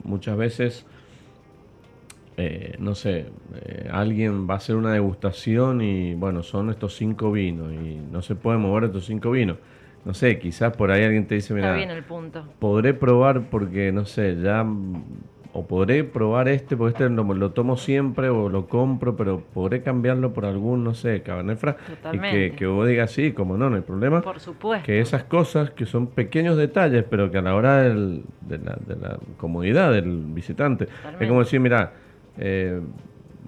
muchas 0.05 0.37
veces, 0.37 0.87
eh, 2.37 2.77
no 2.79 2.95
sé, 2.95 3.27
eh, 3.65 3.89
alguien 3.93 4.49
va 4.49 4.55
a 4.55 4.57
hacer 4.59 4.77
una 4.77 4.93
degustación 4.93 5.81
y 5.81 6.15
bueno, 6.15 6.43
son 6.43 6.71
estos 6.71 6.95
cinco 6.97 7.33
vinos 7.33 7.73
y 7.73 8.01
no 8.11 8.23
se 8.23 8.35
puede 8.35 8.59
mover 8.59 8.85
estos 8.85 9.07
cinco 9.07 9.31
vinos 9.31 9.59
no 10.05 10.15
sé, 10.15 10.39
quizás 10.39 10.75
por 10.75 10.91
ahí 10.91 11.05
alguien 11.05 11.27
te 11.27 11.35
dice, 11.35 11.53
mira, 11.53 11.75
bien 11.75 11.91
el 11.91 12.03
punto. 12.03 12.43
podré 12.59 12.95
probar 12.95 13.51
porque, 13.51 13.93
no 13.93 14.07
sé, 14.07 14.41
ya 14.41 14.67
o 15.53 15.67
podré 15.67 16.05
probar 16.05 16.49
este, 16.49 16.77
porque 16.77 17.05
este 17.05 17.09
lo, 17.09 17.51
tomo 17.53 17.77
siempre 17.77 18.29
o 18.29 18.49
lo 18.49 18.67
compro, 18.67 19.17
pero 19.17 19.41
podré 19.41 19.83
cambiarlo 19.83 20.33
por 20.33 20.45
algún, 20.45 20.85
no 20.85 20.95
sé, 20.95 21.23
Cabernet 21.23 21.59
Franc. 21.59 21.77
Y 22.13 22.19
que, 22.19 22.53
que 22.57 22.67
vos 22.67 22.87
digas, 22.87 23.11
sí, 23.11 23.33
como 23.33 23.57
no, 23.57 23.71
no 23.71 23.77
hay 23.77 23.83
problema. 23.83 24.21
Por 24.21 24.41
supuesto. 24.41 24.85
Que 24.85 25.01
esas 25.01 25.25
cosas 25.25 25.71
que 25.71 25.87
son 25.87 26.09
pequeños 26.09 26.57
detalles, 26.57 27.05
pero 27.09 27.31
que 27.31 27.39
a 27.39 27.43
la 27.43 27.55
hora 27.55 27.83
de, 27.83 28.23
la, 28.49 29.19
comodidad 29.39 29.93
del 29.93 30.25
visitante, 30.27 30.89
es 31.19 31.29
como 31.29 31.41
decir, 31.41 31.61
mira, 31.61 31.93
eh, 32.37 32.81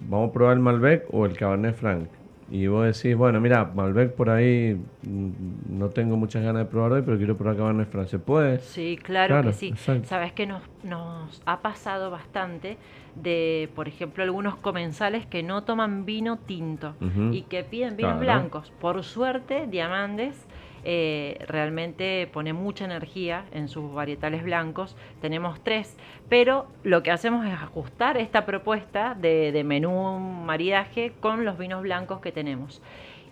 vamos 0.08 0.30
a 0.30 0.32
probar 0.32 0.54
el 0.54 0.62
Malbec 0.62 1.06
o 1.12 1.26
el 1.26 1.36
Cabernet 1.36 1.74
Franc 1.74 2.08
y 2.50 2.66
vos 2.66 2.84
decís, 2.84 3.16
bueno, 3.16 3.40
mira, 3.40 3.64
Malbec 3.64 4.12
por 4.14 4.28
ahí 4.28 4.80
mm, 5.02 5.78
no 5.78 5.88
tengo 5.90 6.16
muchas 6.16 6.42
ganas 6.42 6.64
de 6.64 6.70
probar 6.70 6.92
hoy, 6.92 7.02
pero 7.02 7.16
quiero 7.16 7.36
probar 7.36 7.56
Cabernet 7.56 7.88
Franc. 7.88 8.08
¿Se 8.08 8.18
puede? 8.18 8.58
Sí, 8.58 8.98
claro, 9.00 9.42
que 9.42 9.52
sí. 9.52 9.74
Sabes 10.04 10.32
que 10.32 10.46
nos, 10.46 10.62
nos 10.82 11.42
ha 11.46 11.60
pasado 11.60 12.10
bastante 12.10 12.76
de, 13.14 13.68
por 13.76 13.86
ejemplo, 13.86 14.24
algunos 14.24 14.56
comensales 14.56 15.26
que 15.26 15.42
no 15.42 15.62
toman 15.62 16.04
vino 16.04 16.38
tinto 16.38 16.94
y 17.32 17.42
que 17.42 17.62
piden 17.62 17.96
vinos 17.96 18.18
blancos. 18.18 18.72
Por 18.80 19.02
suerte, 19.04 19.66
Diamandes 19.68 20.34
eh, 20.84 21.44
realmente 21.46 22.28
pone 22.32 22.52
mucha 22.52 22.84
energía 22.84 23.44
en 23.52 23.68
sus 23.68 23.92
varietales 23.92 24.42
blancos. 24.42 24.96
Tenemos 25.20 25.62
tres, 25.62 25.96
pero 26.28 26.66
lo 26.84 27.02
que 27.02 27.10
hacemos 27.10 27.46
es 27.46 27.52
ajustar 27.52 28.16
esta 28.16 28.46
propuesta 28.46 29.14
de, 29.14 29.62
menú 29.64 30.18
maridaje 30.18 31.12
con 31.20 31.44
los 31.44 31.58
vinos 31.58 31.82
blancos 31.82 32.20
que 32.20 32.32
tenemos. 32.32 32.82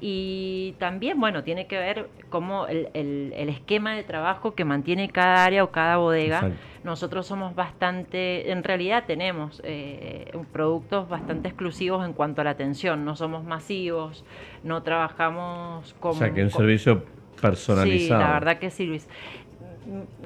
Y 0.01 0.77
también, 0.79 1.19
bueno, 1.19 1.43
tiene 1.43 1.67
que 1.67 1.77
ver 1.77 2.09
cómo 2.29 2.69
el, 2.69 3.33
esquema 3.49 3.97
de 3.97 4.05
trabajo 4.05 4.55
que 4.55 4.65
mantiene 4.65 5.09
cada 5.09 5.45
área 5.45 5.65
o 5.65 5.71
cada 5.73 5.97
bodega. 5.97 6.53
Nosotros 6.85 7.27
somos 7.27 7.57
bastante, 7.57 8.53
en 8.53 8.63
realidad 8.63 9.05
tenemos 9.07 9.61
eh, 9.65 10.31
productos 10.53 11.09
bastante 11.09 11.49
exclusivos 11.49 12.07
en 12.07 12.13
cuanto 12.13 12.43
a 12.43 12.45
la 12.45 12.51
atención. 12.51 13.05
No 13.05 13.17
somos 13.17 13.43
masivos, 13.43 14.25
no 14.63 14.85
trabajamos 14.85 15.97
como... 15.99 16.15
O 16.15 16.19
sea, 16.19 16.33
que 16.33 16.45
un 16.45 16.51
servicio 16.51 17.03
personalizado. 17.41 18.21
Sí, 18.21 18.27
la 18.27 18.33
verdad 18.33 18.59
que 18.59 18.71
sí, 18.71 18.87
Luis. 18.87 19.09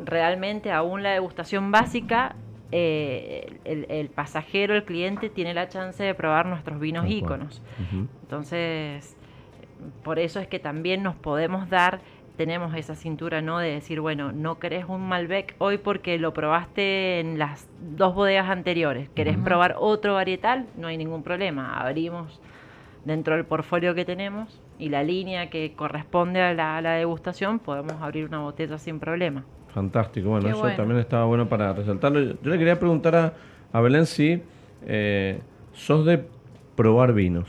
Realmente 0.04 0.72
aún 0.72 1.02
la 1.02 1.10
degustación 1.10 1.70
básica, 1.70 2.34
eh, 2.72 3.58
el, 3.64 4.08
pasajero, 4.08 4.74
el 4.74 4.84
cliente, 4.84 5.30
tiene 5.30 5.54
la 5.54 5.68
chance 5.68 6.02
de 6.02 6.14
probar 6.14 6.46
nuestros 6.46 6.80
vinos 6.80 7.06
íconos. 7.08 7.62
Entonces, 8.22 9.16
por 10.02 10.18
eso 10.18 10.40
es 10.40 10.48
que 10.48 10.58
también 10.58 11.02
nos 11.02 11.14
podemos 11.14 11.68
dar 11.68 12.00
tenemos 12.36 12.74
esa 12.74 12.94
cintura, 12.94 13.42
¿no? 13.42 13.58
De 13.58 13.70
decir, 13.70 14.00
bueno, 14.00 14.32
no 14.32 14.58
querés 14.58 14.86
un 14.88 15.06
Malbec 15.06 15.54
hoy 15.58 15.78
porque 15.78 16.18
lo 16.18 16.32
probaste 16.32 17.20
en 17.20 17.38
las 17.38 17.68
dos 17.78 18.14
bodegas 18.14 18.48
anteriores. 18.48 19.08
¿Querés 19.10 19.36
probar 19.36 19.76
otro 19.78 20.14
varietal? 20.14 20.66
No 20.76 20.88
hay 20.88 20.96
ningún 20.96 21.22
problema. 21.22 21.78
Abrimos 21.78 22.40
dentro 23.04 23.34
del 23.34 23.44
portfolio 23.44 23.94
que 23.94 24.04
tenemos 24.04 24.61
y 24.82 24.88
la 24.88 25.04
línea 25.04 25.48
que 25.48 25.74
corresponde 25.76 26.42
a 26.42 26.52
la, 26.54 26.92
degustación, 26.94 27.60
podemos 27.60 27.92
abrir 28.02 28.26
una 28.26 28.40
botella 28.40 28.78
sin 28.78 28.98
problema. 28.98 29.44
Fantástico, 29.68 30.30
bueno, 30.30 30.48
eso 30.48 30.68
también 30.76 30.98
estaba 30.98 31.24
bueno 31.24 31.48
para 31.48 31.72
resaltarlo. 31.72 32.20
Yo, 32.20 32.50
le 32.50 32.58
quería 32.58 32.80
preguntar 32.80 33.14
a, 33.14 33.32
a 33.72 33.80
Belén 33.80 34.06
si 34.06 34.42
eh, 34.84 35.38
sos 35.72 36.04
de 36.04 36.24
probar 36.74 37.12
vinos. 37.12 37.48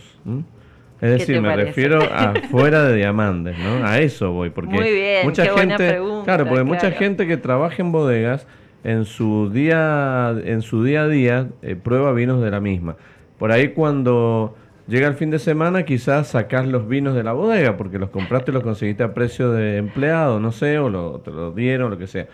Es 1.02 1.10
decir, 1.10 1.42
me 1.42 1.56
refiero 1.56 2.04
a 2.04 2.36
fuera 2.52 2.84
de 2.84 2.98
diamantes, 2.98 3.58
¿no? 3.58 3.84
A 3.84 3.98
eso 3.98 4.32
voy, 4.32 4.52
porque 4.52 5.22
mucha 5.24 5.58
gente, 5.58 6.00
claro, 6.26 6.46
porque 6.46 6.64
mucha 6.64 6.92
gente 6.92 7.26
que 7.26 7.38
trabaja 7.38 7.82
en 7.82 7.92
bodegas 7.92 8.46
en 8.84 9.06
su 9.06 9.50
día, 9.50 10.36
en 10.46 10.62
su 10.62 10.84
día 10.84 11.04
a 11.04 11.08
día 11.08 11.48
eh, 11.64 11.76
prueba 11.76 12.14
vinos 12.14 12.44
de 12.44 12.52
la 12.52 12.60
misma. 12.60 12.96
Por 13.40 13.52
ahí 13.52 13.70
cuando 13.70 14.56
Llega 14.88 15.08
el 15.08 15.14
fin 15.14 15.30
de 15.30 15.40
semana, 15.40 15.84
quizás 15.84 16.28
sacás 16.28 16.68
los 16.68 16.88
vinos 16.88 17.16
de 17.16 17.24
la 17.24 17.32
bodega 17.32 17.78
porque 17.78 17.98
los 17.98 18.10
compraste 18.10 18.52
y 18.52 18.54
los 18.54 18.64
conseguiste 18.64 19.04
a 19.04 19.14
precio 19.14 19.52
de 19.52 19.78
empleado, 19.78 20.42
no 20.42 20.52
sé, 20.52 20.78
o 20.78 20.90
lo, 20.90 21.20
te 21.20 21.32
lo 21.32 21.52
dieron, 21.52 21.90
lo 21.90 21.98
que 21.98 22.08
sea. 22.08 22.28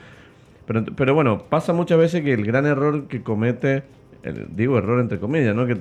Pero, 0.66 0.84
pero 0.96 1.14
bueno, 1.14 1.44
pasa 1.48 1.74
muchas 1.74 2.00
veces 2.00 2.24
que 2.24 2.34
el 2.34 2.44
gran 2.46 2.66
error 2.66 3.08
que 3.08 3.22
comete, 3.22 3.84
digo 4.50 4.80
error 4.80 5.00
entre 5.00 5.20
comillas, 5.20 5.56
¿no? 5.56 5.68
que, 5.68 5.78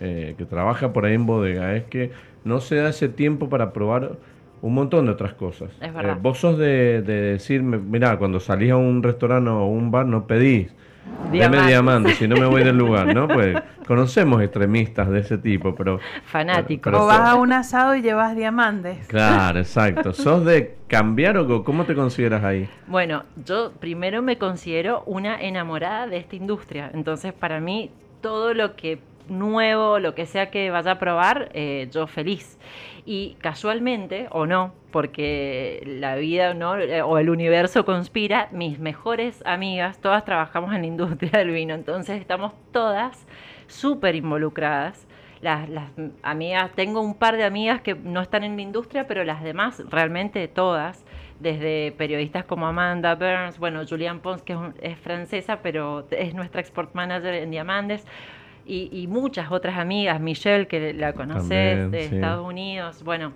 eh, 0.00 0.34
que, 0.36 0.44
trabaja 0.44 0.92
por 0.92 1.04
ahí 1.04 1.14
en 1.14 1.24
bodega, 1.24 1.76
es 1.76 1.84
que 1.84 2.10
no 2.44 2.60
se 2.60 2.76
da 2.76 2.88
ese 2.88 3.08
tiempo 3.08 3.48
para 3.48 3.72
probar 3.72 4.16
un 4.60 4.74
montón 4.74 5.06
de 5.06 5.12
otras 5.12 5.34
cosas. 5.34 5.70
Es 5.80 5.94
verdad. 5.94 6.16
Eh, 6.16 6.20
vos 6.20 6.38
sos 6.38 6.58
de, 6.58 7.02
de 7.02 7.14
decirme, 7.32 7.78
mira, 7.78 8.18
cuando 8.18 8.40
salís 8.40 8.72
a 8.72 8.76
un 8.76 9.04
restaurante 9.04 9.50
o 9.50 9.66
un 9.66 9.92
bar 9.92 10.06
no 10.06 10.26
pedís 10.26 10.74
Diamante. 11.30 11.66
diamante, 11.66 12.14
si 12.14 12.28
no 12.28 12.36
me 12.36 12.46
voy 12.46 12.62
del 12.62 12.76
lugar, 12.76 13.14
¿no? 13.14 13.26
Pues 13.26 13.56
conocemos 13.86 14.42
extremistas 14.42 15.08
de 15.08 15.20
ese 15.20 15.38
tipo, 15.38 15.74
pero... 15.74 15.98
Fanáticos. 16.24 16.92
o 16.92 17.06
vas 17.06 17.20
a 17.20 17.36
un 17.36 17.52
asado 17.52 17.94
y 17.94 18.02
llevas 18.02 18.36
diamantes. 18.36 19.06
Claro, 19.06 19.58
exacto. 19.58 20.12
¿Sos 20.12 20.44
de 20.44 20.76
cambiar 20.88 21.38
o 21.38 21.64
cómo 21.64 21.84
te 21.84 21.94
consideras 21.94 22.44
ahí? 22.44 22.68
Bueno, 22.86 23.24
yo 23.46 23.72
primero 23.80 24.20
me 24.20 24.36
considero 24.36 25.02
una 25.06 25.40
enamorada 25.40 26.06
de 26.06 26.18
esta 26.18 26.36
industria. 26.36 26.90
Entonces, 26.92 27.32
para 27.32 27.60
mí, 27.60 27.90
todo 28.20 28.52
lo 28.52 28.76
que 28.76 28.98
nuevo, 29.28 29.98
lo 29.98 30.14
que 30.14 30.26
sea 30.26 30.50
que 30.50 30.70
vaya 30.70 30.92
a 30.92 30.98
probar, 30.98 31.50
eh, 31.54 31.88
yo 31.90 32.06
feliz. 32.06 32.58
Y 33.04 33.36
casualmente, 33.40 34.28
o 34.30 34.46
no, 34.46 34.72
porque 34.92 35.82
la 35.84 36.14
vida 36.14 36.54
¿no? 36.54 36.72
o 36.72 37.18
el 37.18 37.30
universo 37.30 37.84
conspira, 37.84 38.48
mis 38.52 38.78
mejores 38.78 39.42
amigas, 39.44 39.98
todas 39.98 40.24
trabajamos 40.24 40.72
en 40.74 40.82
la 40.82 40.86
industria 40.86 41.38
del 41.38 41.50
vino, 41.50 41.74
entonces 41.74 42.20
estamos 42.20 42.52
todas 42.72 43.26
súper 43.66 44.14
involucradas. 44.14 45.06
Las, 45.40 45.68
las, 45.68 45.90
amigas, 46.22 46.70
tengo 46.76 47.00
un 47.00 47.14
par 47.16 47.36
de 47.36 47.42
amigas 47.42 47.80
que 47.80 47.96
no 47.96 48.20
están 48.20 48.44
en 48.44 48.54
la 48.54 48.62
industria, 48.62 49.08
pero 49.08 49.24
las 49.24 49.42
demás, 49.42 49.82
realmente 49.90 50.46
todas, 50.46 51.04
desde 51.42 51.92
periodistas 51.92 52.44
como 52.44 52.66
Amanda 52.66 53.16
Burns, 53.16 53.58
bueno, 53.58 53.82
Julian 53.88 54.20
Pons, 54.20 54.42
que 54.42 54.56
es, 54.80 54.98
francesa, 54.98 55.58
pero 55.60 56.06
es 56.10 56.34
nuestra 56.34 56.60
export 56.60 56.94
manager 56.94 57.34
en 57.34 57.50
Diamandes, 57.50 58.06
y, 58.64 59.06
muchas 59.08 59.50
otras 59.50 59.78
amigas, 59.78 60.20
Michelle, 60.20 60.66
que 60.66 60.92
la 60.94 61.12
conoces 61.12 61.90
de 61.90 62.04
Estados 62.04 62.46
Unidos, 62.46 63.02
bueno, 63.02 63.32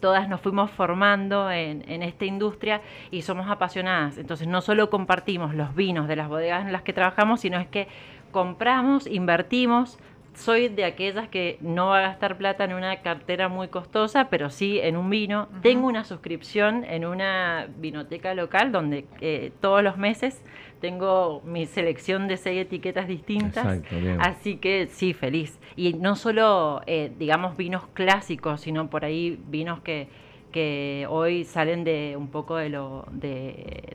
todas 0.00 0.28
nos 0.28 0.40
fuimos 0.40 0.70
formando 0.70 1.50
en, 1.50 1.84
en, 1.88 2.02
esta 2.02 2.24
industria 2.24 2.80
y 3.10 3.22
somos 3.22 3.48
apasionadas. 3.48 4.18
Entonces 4.18 4.46
no 4.46 4.60
solo 4.60 4.90
compartimos 4.90 5.54
los 5.54 5.74
vinos 5.74 6.08
de 6.08 6.16
las 6.16 6.28
bodegas 6.28 6.66
en 6.66 6.72
las 6.72 6.82
que 6.82 6.92
trabajamos, 6.92 7.40
sino 7.40 7.58
es 7.58 7.66
que 7.68 7.88
compramos, 8.30 9.06
invertimos, 9.06 9.98
soy 10.34 10.68
de 10.68 10.84
aquellas 10.84 11.28
que 11.28 11.58
no 11.60 11.88
va 11.88 11.98
a 11.98 12.02
gastar 12.02 12.36
plata 12.36 12.64
en 12.64 12.74
una 12.74 13.00
cartera 13.02 13.48
muy 13.48 13.68
costosa, 13.68 14.28
pero 14.30 14.50
sí 14.50 14.80
en 14.80 14.96
un 14.96 15.08
vino. 15.08 15.48
Tengo 15.62 15.86
una 15.86 16.04
suscripción 16.04 16.84
en 16.84 17.04
una 17.04 17.68
vinoteca 17.76 18.34
local 18.34 18.72
donde 18.72 19.06
eh, 19.20 19.52
todos 19.60 19.82
los 19.82 19.96
meses 19.96 20.42
tengo 20.84 21.40
mi 21.46 21.64
selección 21.64 22.28
de 22.28 22.36
seis 22.36 22.60
etiquetas 22.60 23.08
distintas. 23.08 23.80
así 24.18 24.56
que 24.56 24.86
sí, 24.88 25.14
feliz. 25.14 25.58
Y 25.76 25.94
no 25.94 26.14
solo, 26.14 26.82
eh, 26.86 27.10
digamos, 27.18 27.56
vinos 27.56 27.86
clásicos, 27.94 28.60
sino 28.60 28.90
por 28.90 29.02
ahí 29.02 29.40
vinos 29.48 29.80
que, 29.80 30.08
que 30.52 31.06
hoy 31.08 31.44
salen 31.44 31.84
de 31.84 32.16
un 32.18 32.28
poco 32.28 32.56
de 32.56 32.68
lo 32.68 33.06
de, 33.10 33.94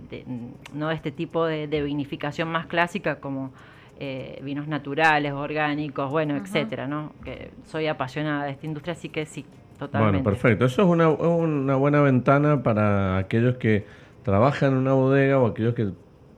no 0.74 0.90
este 0.90 1.12
tipo 1.12 1.46
de, 1.46 1.68
de 1.68 1.84
vinificación 1.84 2.48
más 2.48 2.66
clásica 2.66 3.20
como 3.20 3.52
eh, 4.00 4.40
vinos 4.42 4.68
naturales, 4.68 5.32
orgánicos, 5.32 6.10
bueno, 6.10 6.38
etcétera, 6.38 6.88
¿no? 6.88 7.14
Que 7.24 7.52
soy 7.68 7.86
apasionada 7.86 8.46
de 8.46 8.52
esta 8.54 8.66
industria, 8.66 8.94
así 8.94 9.10
que 9.10 9.28
sí, 9.28 9.46
totalmente. 9.78 10.24
Bueno, 10.24 10.24
perfecto. 10.24 10.66
Eso 10.66 10.82
es 10.82 10.88
una, 10.88 11.08
una 11.08 11.76
buena 11.76 12.02
ventana 12.02 12.64
para 12.64 13.18
aquellos 13.18 13.58
que 13.58 13.86
trabajan 14.24 14.72
en 14.72 14.78
una 14.80 14.94
bodega 14.94 15.38
o 15.38 15.46
aquellos 15.46 15.76
que 15.76 15.92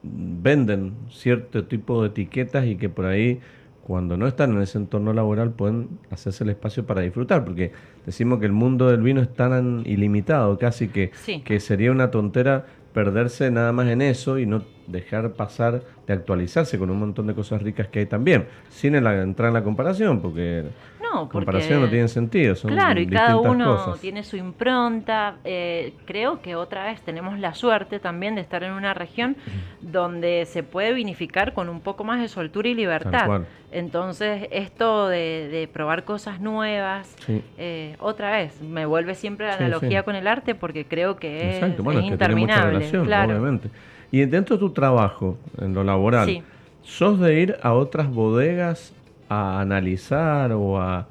venden 0.04 0.94
cierto 1.10 1.66
tipo 1.66 2.02
de 2.02 2.10
etiquetas 2.10 2.66
y 2.66 2.76
que 2.76 2.90
por 2.90 3.06
ahí 3.06 3.40
cuando 3.84 4.16
no 4.16 4.28
están 4.28 4.54
en 4.54 4.62
ese 4.62 4.78
entorno 4.78 5.12
laboral 5.14 5.52
pueden 5.52 5.90
hacerse 6.12 6.44
el 6.44 6.52
espacio 6.52 6.86
para 6.86 7.02
disfrutar, 7.02 7.44
porque 7.44 7.72
decimos 8.06 8.40
que 8.40 8.46
el 8.46 8.52
mundo 8.52 8.90
del 8.90 9.02
vino 9.02 9.22
es 9.22 9.34
tan 9.34 9.84
ilimitado 9.86 10.58
casi 10.58 10.88
que, 10.88 11.12
que 11.44 11.60
sería 11.60 11.92
una 11.92 12.12
tontera 12.12 12.66
perderse 12.94 13.50
nada 13.52 13.72
más 13.72 13.88
en 13.88 14.02
eso 14.02 14.38
y 14.38 14.46
no 14.46 14.64
dejar 14.88 15.34
pasar 15.34 15.82
de 16.08 16.14
actualizarse 16.14 16.78
con 16.78 16.90
un 16.90 17.00
montón 17.00 17.28
de 17.28 17.34
cosas 17.34 17.62
ricas 17.62 17.88
que 17.88 18.00
hay 18.00 18.06
también, 18.06 18.48
sin 18.70 18.96
entrar 18.96 19.50
en 19.50 19.54
la 19.54 19.64
comparación, 19.64 20.22
porque 20.22 20.66
no, 21.02 21.30
comparación 21.30 21.82
no 21.82 21.90
tiene 21.90 22.08
sentido. 22.08 22.56
claro, 22.56 23.00
y 23.00 23.08
cada 23.08 23.38
uno 23.38 23.96
tiene 24.00 24.24
su 24.24 24.38
impronta. 24.38 25.36
Eh, 25.44 25.94
creo 26.06 26.42
que 26.42 26.56
otra 26.56 26.86
vez 26.86 27.02
tenemos 27.02 27.40
la 27.40 27.54
suerte 27.54 28.00
también 28.00 28.36
de 28.36 28.42
estar 28.42 28.64
en 28.64 28.74
una 28.74 28.94
región 28.94 29.36
donde 29.82 30.46
se 30.46 30.64
puede 30.64 30.94
vinificar 30.94 31.54
con 31.54 31.70
un 31.70 31.82
poco 31.82 32.04
más 32.04 32.22
de 32.22 32.28
soltura 32.28 32.70
y 32.70 32.74
libertad. 32.74 33.44
Entonces, 33.74 34.48
esto 34.52 35.08
de, 35.08 35.70
probar 35.72 36.04
cosas 36.04 36.42
nuevas, 36.42 37.16
eh, 37.58 37.96
otra 38.00 38.32
vez, 38.32 38.62
me 38.62 38.86
vuelve 38.86 39.16
siempre 39.16 39.48
la 39.48 39.54
analogía 39.54 40.04
con 40.04 40.16
el 40.16 40.28
arte 40.28 40.56
porque 40.56 40.86
creo 40.86 41.16
que 41.16 41.58
es, 41.58 41.64
interminable. 42.04 42.90
Obviamente. 43.00 43.70
Y 44.12 44.26
dentro 44.26 44.58
de 44.58 44.60
tu 44.60 44.72
trabajo, 44.72 45.38
en 45.60 45.74
lo 45.74 45.84
laboral, 45.84 46.44
¿sos 46.84 47.20
de 47.20 47.40
ir 47.40 47.58
a 47.64 47.74
otras 47.74 48.10
bodegas 48.10 48.94
a 49.30 49.62
analizar 49.62 50.52
o 50.52 50.82
a 50.82 51.08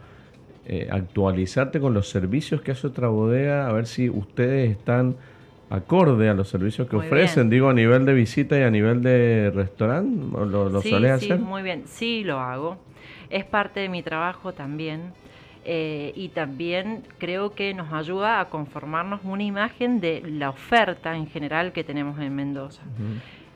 eh, 0.67 0.89
actualizarte 0.91 1.81
con 1.81 1.95
los 1.95 2.11
servicios 2.11 2.61
que 2.61 2.73
hace 2.73 2.87
otra 2.87 3.09
bodega, 3.09 3.67
a 3.67 3.73
ver 3.73 3.87
si 3.87 4.11
ustedes 4.11 4.71
están 4.71 5.17
acorde 5.71 6.29
a 6.29 6.35
los 6.35 6.49
servicios 6.49 6.89
que 6.89 6.97
ofrecen, 6.97 7.49
digo 7.49 7.69
a 7.69 7.73
nivel 7.73 8.05
de 8.05 8.13
visita 8.13 8.59
y 8.59 8.63
a 8.63 8.71
nivel 8.71 9.03
de 9.03 9.51
restaurante, 9.55 10.37
¿lo, 10.37 10.69
lo 10.69 10.83
sí, 10.83 10.95
hacer? 10.95 11.39
Sí, 11.39 11.45
muy 11.45 11.63
bien, 11.63 11.85
sí 11.87 12.25
lo 12.25 12.39
hago. 12.39 12.77
Es 13.31 13.45
parte 13.45 13.81
de 13.81 13.89
mi 13.89 14.03
trabajo 14.03 14.53
también. 14.53 15.13
Eh, 15.65 16.13
y 16.17 16.29
también 16.31 17.03
creo 17.19 17.55
que 17.55 17.75
nos 17.75 17.93
ayuda 17.93 18.41
a 18.41 18.49
conformarnos 18.49 19.21
una 19.25 19.43
imagen 19.43 20.01
de 20.01 20.23
la 20.23 20.51
oferta 20.51 21.17
en 21.17 21.27
general 21.27 21.73
que 21.73 21.85
tenemos 21.85 22.19
en 22.19 22.35
Mendoza. 22.35 22.83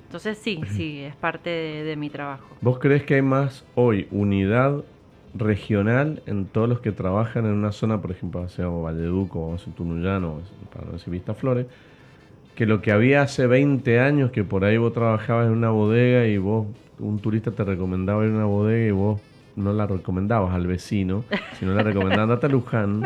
Entonces 0.05 0.39
sí, 0.39 0.61
sí, 0.69 1.01
es 1.01 1.17
parte 1.17 1.51
de, 1.51 1.97
mi 1.97 2.11
trabajo. 2.11 2.45
¿Vos 2.61 2.79
crees 2.79 3.05
que 3.05 3.15
hay 3.15 3.23
más 3.23 3.65
hoy 3.75 4.07
unidad 4.11 4.85
regional 5.35 6.23
en 6.27 6.45
todos 6.45 6.69
los 6.69 6.81
que 6.81 6.93
trabajan 6.93 7.47
en 7.47 7.53
una 7.53 7.73
zona, 7.73 8.01
por 8.01 8.13
ejemplo, 8.13 8.49
sea 8.49 8.69
Valleduco, 8.69 9.41
o 9.41 9.57
Tunuyano, 9.75 10.41
para 10.73 10.87
no 10.87 10.93
decir 10.93 11.13
Vista 11.13 11.35
Flores, 11.35 11.67
que 12.55 12.67
lo 12.67 12.81
que 12.81 12.93
había 12.93 13.23
hace 13.23 13.47
20 13.47 13.99
años, 13.99 14.31
que 14.31 14.45
por 14.45 14.65
ahí 14.65 14.77
vos 14.77 14.93
trabajabas 14.93 15.47
en 15.47 15.53
una 15.53 15.71
bodega 15.71 16.27
y 16.27 16.39
vos, 16.39 16.67
un 17.01 17.19
turista 17.19 17.51
te 17.51 17.65
recomendaba 17.65 18.25
ir 18.25 18.31
a 18.31 18.35
una 18.35 18.45
bodega 18.45 18.87
y 18.87 18.93
vos 18.93 19.21
no 19.57 19.73
la 19.73 19.87
recomendabas 19.87 20.55
al 20.55 20.67
vecino, 20.67 21.25
sino 21.59 21.75
la 21.75 21.83
recomendabas 21.83 22.25
andate 22.25 22.47
a 22.47 22.49
Luján, 22.49 23.03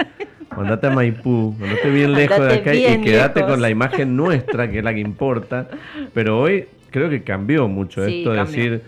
andate 0.50 0.86
a 0.86 0.90
Maipú, 0.90 1.54
andate 1.60 1.90
bien 1.90 2.12
lejos 2.12 2.40
de 2.40 2.54
acá 2.54 2.74
y 2.74 3.00
quédate 3.02 3.44
con 3.44 3.60
la 3.60 3.70
imagen 3.70 4.16
nuestra, 4.16 4.70
que 4.70 4.78
es 4.78 4.84
la 4.84 4.94
que 4.94 5.00
importa. 5.00 5.68
Pero 6.14 6.40
hoy 6.40 6.66
creo 6.90 7.10
que 7.10 7.22
cambió 7.22 7.68
mucho 7.68 8.04
esto 8.04 8.32
de 8.32 8.38
decir, 8.38 8.82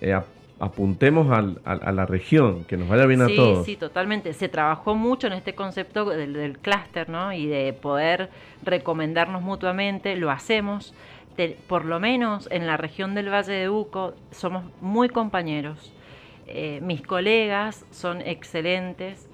eh, 0.00 0.18
apuntemos 0.60 1.30
a 1.64 1.92
la 1.92 2.06
región, 2.06 2.64
que 2.64 2.76
nos 2.76 2.88
vaya 2.88 3.06
bien 3.06 3.22
a 3.22 3.28
todos. 3.28 3.66
Sí, 3.66 3.76
totalmente. 3.76 4.32
Se 4.32 4.48
trabajó 4.48 4.94
mucho 4.94 5.26
en 5.26 5.34
este 5.34 5.54
concepto 5.54 6.04
del, 6.06 6.32
del 6.32 6.58
clúster, 6.58 7.08
¿no? 7.08 7.32
Y 7.32 7.46
de 7.46 7.72
poder 7.72 8.30
recomendarnos 8.62 9.42
mutuamente, 9.42 10.16
lo 10.16 10.30
hacemos. 10.30 10.94
por 11.66 11.84
lo 11.84 12.00
menos 12.00 12.48
en 12.50 12.66
la 12.66 12.76
región 12.76 13.14
del 13.14 13.28
Valle 13.28 13.52
de 13.52 13.68
Uco 13.68 14.14
somos 14.30 14.64
muy 14.80 15.08
compañeros. 15.08 15.92
Eh, 16.46 16.80
mis 16.82 17.02
colegas 17.02 17.84
son 17.90 18.20
excelentes. 18.20 19.28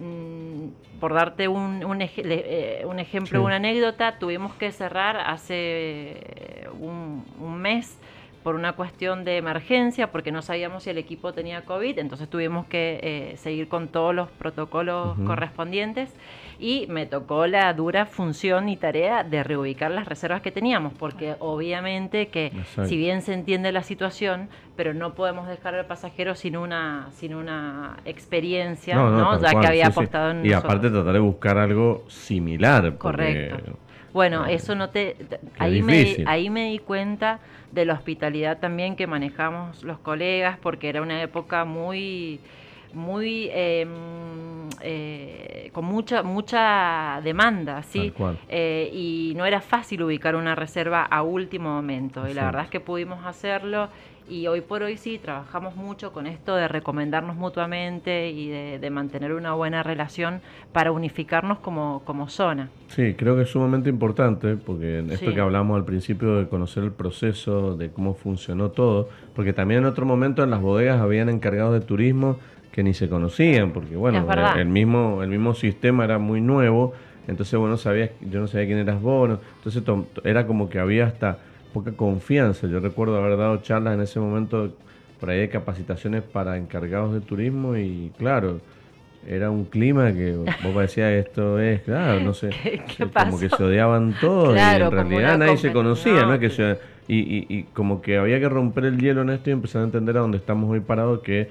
Mm, 0.00 0.68
por 1.00 1.14
darte 1.14 1.48
un, 1.48 1.84
un, 1.84 2.02
eh, 2.02 2.82
un 2.86 2.98
ejemplo, 2.98 3.42
una 3.42 3.56
anécdota, 3.56 4.18
tuvimos 4.18 4.54
que 4.54 4.72
cerrar 4.72 5.16
hace 5.18 6.68
un, 6.78 7.24
un, 7.40 7.58
mes 7.58 7.98
por 8.42 8.54
una 8.54 8.74
cuestión 8.74 9.24
de 9.24 9.38
emergencia, 9.38 10.12
porque 10.12 10.32
no 10.32 10.40
sabíamos 10.40 10.84
si 10.84 10.90
el 10.90 10.98
equipo 10.98 11.32
tenía 11.32 11.62
COVID, 11.64 11.98
entonces 11.98 12.28
tuvimos 12.28 12.66
que 12.66 13.00
eh, 13.02 13.36
seguir 13.38 13.68
con 13.68 13.88
todos 13.88 14.14
los 14.14 14.30
protocolos 14.30 15.18
correspondientes 15.26 16.10
y 16.58 16.86
me 16.88 17.06
tocó 17.06 17.46
la 17.46 17.72
dura 17.74 18.06
función 18.06 18.68
y 18.68 18.76
tarea 18.76 19.24
de 19.24 19.42
reubicar 19.42 19.90
las 19.90 20.06
reservas 20.06 20.40
que 20.42 20.50
teníamos, 20.50 20.92
porque 20.94 21.36
obviamente 21.38 22.28
que 22.28 22.52
si 22.86 22.96
bien 22.96 23.22
se 23.22 23.34
entiende 23.34 23.72
la 23.72 23.82
situación, 23.82 24.48
pero 24.76 24.94
no 24.94 25.14
podemos 25.14 25.48
dejar 25.48 25.74
al 25.74 25.86
pasajero 25.86 26.34
sin 26.34 26.56
una 26.56 27.08
sin 27.12 27.34
una 27.34 27.96
experiencia, 28.04 28.96
¿no? 28.96 29.40
ya 29.40 29.58
que 29.60 29.66
había 29.66 29.88
apostado 29.88 30.30
en 30.30 30.46
Y 30.46 30.52
aparte 30.52 30.90
tratar 30.90 31.12
de 31.12 31.20
buscar 31.20 31.58
algo 31.58 32.04
similar. 32.08 32.96
Correcto. 32.96 33.78
Bueno, 34.12 34.46
eso 34.46 34.74
no 34.74 34.88
te... 34.88 35.16
ahí 35.58 35.82
me, 35.82 36.24
ahí 36.26 36.48
me 36.48 36.70
di 36.70 36.78
cuenta 36.78 37.40
de 37.72 37.84
la 37.84 37.92
hospitalidad 37.92 38.58
también 38.58 38.96
que 38.96 39.06
manejamos 39.06 39.84
los 39.84 39.98
colegas, 39.98 40.58
porque 40.62 40.88
era 40.88 41.02
una 41.02 41.20
época 41.20 41.66
muy 41.66 42.40
muy 42.96 43.48
em, 43.52 43.88
eh, 44.80 45.70
con 45.72 45.84
mucha 45.84 46.22
mucha 46.22 47.20
demanda 47.22 47.82
sí 47.82 48.12
eh, 48.48 48.90
y 48.92 49.34
no 49.36 49.44
era 49.44 49.60
fácil 49.60 50.02
ubicar 50.02 50.34
una 50.34 50.54
reserva 50.54 51.02
a 51.02 51.22
último 51.22 51.70
momento 51.70 52.26
y 52.28 52.34
la 52.34 52.46
verdad 52.46 52.64
es 52.64 52.70
que 52.70 52.80
pudimos 52.80 53.24
hacerlo 53.24 53.88
y 54.28 54.46
hoy 54.48 54.60
por 54.60 54.82
hoy 54.82 54.96
sí 54.96 55.18
trabajamos 55.18 55.76
mucho 55.76 56.12
con 56.12 56.26
esto 56.26 56.56
de 56.56 56.66
recomendarnos 56.68 57.36
mutuamente 57.36 58.30
y 58.30 58.48
de, 58.48 58.90
mantener 58.90 59.32
una 59.32 59.52
buena 59.52 59.82
relación 59.82 60.40
para 60.72 60.90
unificarnos 60.90 61.58
como, 61.58 62.02
como, 62.04 62.28
zona. 62.28 62.70
Sí, 62.88 63.14
creo 63.14 63.36
que 63.36 63.42
es 63.42 63.50
sumamente 63.50 63.90
importante, 63.90 64.56
porque 64.56 65.00
en 65.00 65.10
esto 65.10 65.34
que 65.34 65.40
hablamos 65.40 65.76
al 65.76 65.84
principio 65.84 66.36
de 66.36 66.48
conocer 66.48 66.84
el 66.84 66.92
proceso, 66.92 67.76
de 67.76 67.90
cómo 67.90 68.14
funcionó 68.14 68.70
todo, 68.70 69.08
porque 69.34 69.52
también 69.52 69.80
en 69.80 69.86
otro 69.86 70.06
momento 70.06 70.42
en 70.42 70.50
las 70.50 70.60
bodegas 70.60 71.00
habían 71.00 71.28
encargados 71.28 71.74
de 71.74 71.80
turismo 71.80 72.38
que 72.76 72.82
ni 72.82 72.92
se 72.92 73.08
conocían, 73.08 73.70
porque 73.70 73.96
bueno, 73.96 74.26
el, 74.54 74.68
mismo, 74.68 75.22
el 75.22 75.30
mismo 75.30 75.54
sistema 75.54 76.04
era 76.04 76.18
muy 76.18 76.42
nuevo, 76.42 76.92
entonces 77.26 77.58
bueno, 77.58 77.78
sabías, 77.78 78.10
yo 78.20 78.38
no 78.38 78.48
sabía 78.48 78.66
quién 78.66 78.78
eras 78.80 79.00
vos, 79.00 79.38
entonces 79.56 79.82
era 80.24 80.46
como 80.46 80.68
que 80.68 80.78
había 80.78 81.06
hasta 81.06 81.38
poca 81.72 81.92
confianza. 81.92 82.66
Yo 82.66 82.78
recuerdo 82.78 83.16
haber 83.16 83.38
dado 83.38 83.62
charlas 83.62 83.94
en 83.94 84.02
ese 84.02 84.20
momento 84.20 84.74
por 85.18 85.30
ahí 85.30 85.38
de 85.38 85.48
capacitaciones 85.48 86.22
para 86.22 86.58
encargados 86.58 87.14
de 87.14 87.22
turismo 87.22 87.78
y 87.78 88.12
claro, 88.18 88.60
era 89.26 89.50
un 89.50 89.64
clima 89.64 90.12
que 90.12 90.36
vos 90.36 90.74
parecías 90.74 91.12
esto 91.12 91.58
es, 91.58 91.80
claro, 91.80 92.20
no 92.20 92.34
sé, 92.34 92.50
como 93.14 93.38
que 93.40 93.48
se 93.48 93.64
odiaban 93.64 94.14
todos 94.20 94.54
y 94.54 94.60
en 94.60 94.90
realidad 94.90 95.38
nadie 95.38 95.56
se 95.56 95.72
conocía, 95.72 96.26
¿no? 96.26 96.38
Que 96.38 96.50
y, 97.08 97.20
y, 97.20 97.46
y, 97.48 97.62
como 97.72 98.02
que 98.02 98.18
había 98.18 98.38
que 98.38 98.50
romper 98.50 98.84
el 98.84 98.98
hielo 98.98 99.22
en 99.22 99.30
esto 99.30 99.48
y 99.48 99.54
empezar 99.54 99.80
a 99.80 99.84
entender 99.86 100.18
a 100.18 100.20
dónde 100.20 100.38
estamos 100.38 100.68
hoy 100.68 100.80
parados 100.80 101.20
que 101.20 101.48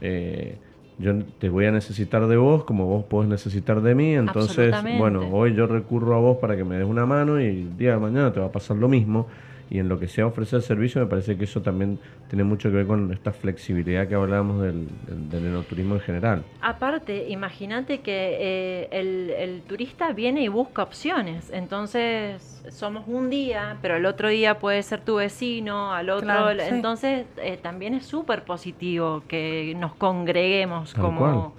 eh, 0.00 0.56
yo 0.98 1.12
te 1.38 1.48
voy 1.50 1.66
a 1.66 1.72
necesitar 1.72 2.26
de 2.26 2.36
vos 2.36 2.64
como 2.64 2.86
vos 2.86 3.04
podés 3.04 3.28
necesitar 3.28 3.82
de 3.82 3.94
mí, 3.94 4.14
entonces, 4.14 4.74
bueno, 4.98 5.28
hoy 5.30 5.54
yo 5.54 5.66
recurro 5.66 6.14
a 6.14 6.18
vos 6.18 6.38
para 6.38 6.56
que 6.56 6.64
me 6.64 6.76
des 6.76 6.86
una 6.86 7.04
mano 7.04 7.40
y 7.40 7.46
el 7.46 7.76
día 7.76 7.92
de 7.92 7.98
mañana 7.98 8.32
te 8.32 8.40
va 8.40 8.46
a 8.46 8.52
pasar 8.52 8.76
lo 8.76 8.88
mismo 8.88 9.26
y 9.68 9.78
en 9.78 9.88
lo 9.88 9.98
que 9.98 10.06
sea 10.06 10.26
ofrecer 10.26 10.62
servicio, 10.62 11.00
me 11.00 11.06
parece 11.06 11.36
que 11.36 11.44
eso 11.44 11.60
también 11.60 11.98
tiene 12.28 12.44
mucho 12.44 12.70
que 12.70 12.76
ver 12.76 12.86
con 12.86 13.12
esta 13.12 13.32
flexibilidad 13.32 14.06
que 14.06 14.14
hablábamos 14.14 14.62
del, 14.62 14.86
del, 15.30 15.46
enoturismo 15.46 15.94
en 15.94 16.00
general. 16.00 16.44
Aparte, 16.60 17.28
imagínate 17.28 18.00
que 18.00 18.36
eh, 18.40 18.88
el, 18.92 19.62
turista 19.66 20.12
viene 20.12 20.42
y 20.42 20.48
busca 20.48 20.82
opciones, 20.82 21.50
entonces 21.52 22.62
somos 22.68 23.04
un 23.08 23.30
día, 23.30 23.76
pero 23.82 23.96
el 23.96 24.06
otro 24.06 24.28
día 24.28 24.58
puede 24.58 24.82
ser 24.82 25.00
tu 25.00 25.16
vecino, 25.16 25.92
al 25.92 26.10
otro, 26.10 26.50
entonces 26.50 27.26
eh, 27.38 27.58
también 27.60 27.94
es 27.94 28.06
súper 28.06 28.44
positivo 28.44 29.22
que 29.26 29.74
nos 29.78 29.94
congreguemos 29.94 30.94
como... 30.94 31.54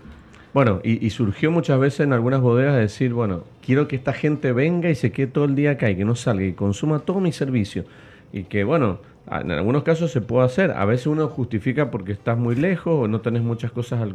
Bueno, 0.54 0.80
y, 0.84 1.08
surgió 1.12 1.52
muchas 1.52 1.80
veces 1.80 2.00
en 2.00 2.14
algunas 2.14 2.42
bodegas 2.42 2.76
decir, 2.76 3.14
bueno, 3.14 3.44
quiero 3.68 3.90
que 3.90 3.98
esta 3.98 4.14
gente 4.14 4.54
venga 4.54 4.90
y 4.90 4.96
se 4.96 5.12
quede 5.12 5.28
todo 5.28 5.44
el 5.44 5.54
día 5.54 5.72
acá 5.72 5.90
y 5.92 5.98
que 5.98 6.06
no 6.06 6.16
salga 6.16 6.46
y 6.46 6.54
consuma 6.54 7.00
todo 7.00 7.20
mi 7.20 7.34
servicio. 7.34 7.84
Y 8.32 8.44
que, 8.44 8.64
bueno, 8.64 9.00
en 9.30 9.52
algunos 9.52 9.84
casos 9.84 10.10
se 10.10 10.22
puede 10.22 10.46
hacer. 10.46 10.72
A 10.72 10.86
veces 10.86 11.08
uno 11.08 11.28
justifica 11.28 11.92
porque 11.92 12.14
estás 12.14 12.38
muy 12.38 12.56
lejos 12.56 13.04
o 13.04 13.08
no 13.10 13.20
tenés 13.20 13.44
muchas 13.44 13.74
cosas 13.74 14.08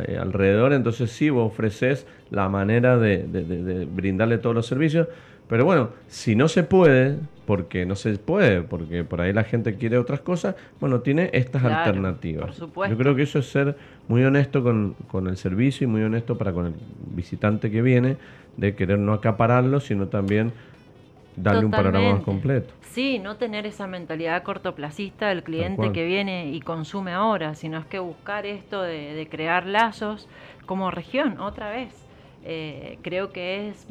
eh, 0.00 0.18
alrededor, 0.20 0.72
entonces 0.72 1.12
sí, 1.12 1.30
vos 1.30 1.46
ofreces 1.52 2.08
la 2.30 2.48
manera 2.48 2.98
de 2.98 3.86
brindarle 3.94 4.38
todos 4.38 4.56
los 4.56 4.66
servicios. 4.66 5.06
Pero 5.48 5.64
bueno, 5.64 5.90
si 6.08 6.34
no 6.34 6.48
se 6.48 6.64
puede, 6.64 7.18
porque 7.46 7.86
no 7.86 7.96
se 7.96 8.12
puede, 8.18 8.60
porque 8.60 9.04
por 9.04 9.22
ahí 9.22 9.32
la 9.32 9.44
gente 9.44 9.76
quiere 9.76 9.96
otras 9.96 10.20
cosas, 10.20 10.54
bueno, 10.80 11.00
tiene 11.00 11.30
estas 11.32 11.64
alternativas. 11.64 12.58
Yo 12.58 12.98
creo 12.98 13.16
que 13.16 13.22
eso 13.22 13.38
es 13.38 13.46
ser 13.46 13.74
muy 14.06 14.22
honesto 14.24 14.62
con, 14.62 14.94
con, 15.10 15.26
el 15.26 15.38
servicio 15.38 15.86
y 15.86 15.88
muy 15.88 16.02
honesto 16.02 16.36
para 16.36 16.52
con 16.52 16.66
el 16.66 16.74
visitante 17.14 17.70
que 17.70 17.80
viene, 17.80 18.18
de 18.58 18.74
querer 18.74 18.98
no 18.98 19.14
acapararlo, 19.14 19.80
sino 19.80 20.08
también 20.08 20.52
darle 21.36 21.64
un 21.64 21.70
panorama 21.70 22.14
más 22.14 22.22
completo. 22.22 22.74
Sí, 22.82 23.18
no 23.18 23.36
tener 23.36 23.64
esa 23.64 23.86
mentalidad 23.86 24.42
cortoplacista 24.42 25.28
del 25.28 25.42
cliente 25.42 25.92
que 25.92 26.04
viene 26.04 26.50
y 26.52 26.60
consume 26.60 27.12
ahora, 27.12 27.54
sino 27.54 27.78
es 27.78 27.86
que 27.86 27.98
buscar 27.98 28.44
esto 28.44 28.82
de 28.82 29.26
crear 29.30 29.64
lazos 29.64 30.28
como 30.66 30.90
región, 30.90 31.40
otra 31.40 31.70
vez. 31.70 32.08
Eh, 32.44 32.98
creo 33.02 33.32
que 33.32 33.68
es 33.68 33.86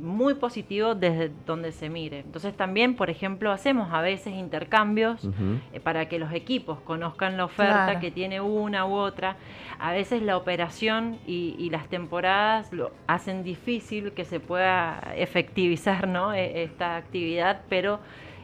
muy 0.00 0.34
positivo 0.34 0.94
desde 0.94 1.30
donde 1.46 1.72
se 1.72 1.88
mire. 1.88 2.20
Entonces 2.20 2.56
también, 2.56 2.96
por 2.96 3.10
ejemplo, 3.10 3.50
hacemos 3.50 3.92
a 3.92 4.00
veces 4.00 4.34
intercambios 4.34 5.28
eh, 5.72 5.80
para 5.80 6.08
que 6.08 6.18
los 6.18 6.32
equipos 6.32 6.78
conozcan 6.80 7.36
la 7.36 7.44
oferta 7.44 8.00
que 8.00 8.10
tiene 8.10 8.40
una 8.40 8.86
u 8.86 8.94
otra. 8.94 9.36
A 9.78 9.92
veces 9.92 10.22
la 10.22 10.36
operación 10.36 11.18
y, 11.26 11.68
las 11.70 11.86
temporadas 11.88 12.72
lo 12.72 12.90
hacen 13.06 13.44
difícil 13.44 14.12
que 14.12 14.24
se 14.24 14.40
pueda 14.40 15.12
efectivizar 15.14 16.08
¿no? 16.08 16.34
E, 16.34 16.64
esta 16.64 16.96
actividad, 16.96 17.62
pero 17.68 18.00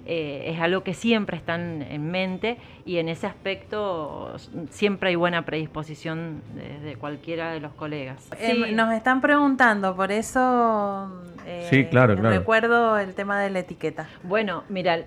eh, 0.09 0.53
es 0.53 0.61
algo 0.61 0.85
que 0.85 0.95
siempre 0.95 1.37
están 1.37 1.83
en 1.83 2.11
mente 2.13 2.59
y 2.85 2.99
en 2.99 3.09
ese 3.09 3.27
aspecto 3.27 4.37
siempre 4.71 5.09
hay 5.09 5.17
buena 5.17 5.45
predisposición 5.45 6.43
de, 6.55 6.95
cualquiera 6.95 7.51
de 7.51 7.59
los 7.59 7.73
colegas. 7.73 8.29
Eh, 8.39 8.71
nos 8.73 8.93
están 8.93 9.21
preguntando, 9.21 9.97
por 9.97 10.13
eso 10.13 11.11
eh, 11.45 11.67
sí, 11.69 11.87
claro, 11.87 12.15
recuerdo 12.15 12.99
el 12.99 13.15
tema 13.15 13.41
de 13.41 13.51
la 13.51 13.59
etiqueta. 13.59 14.07
Bueno, 14.23 14.63
mira, 14.69 15.01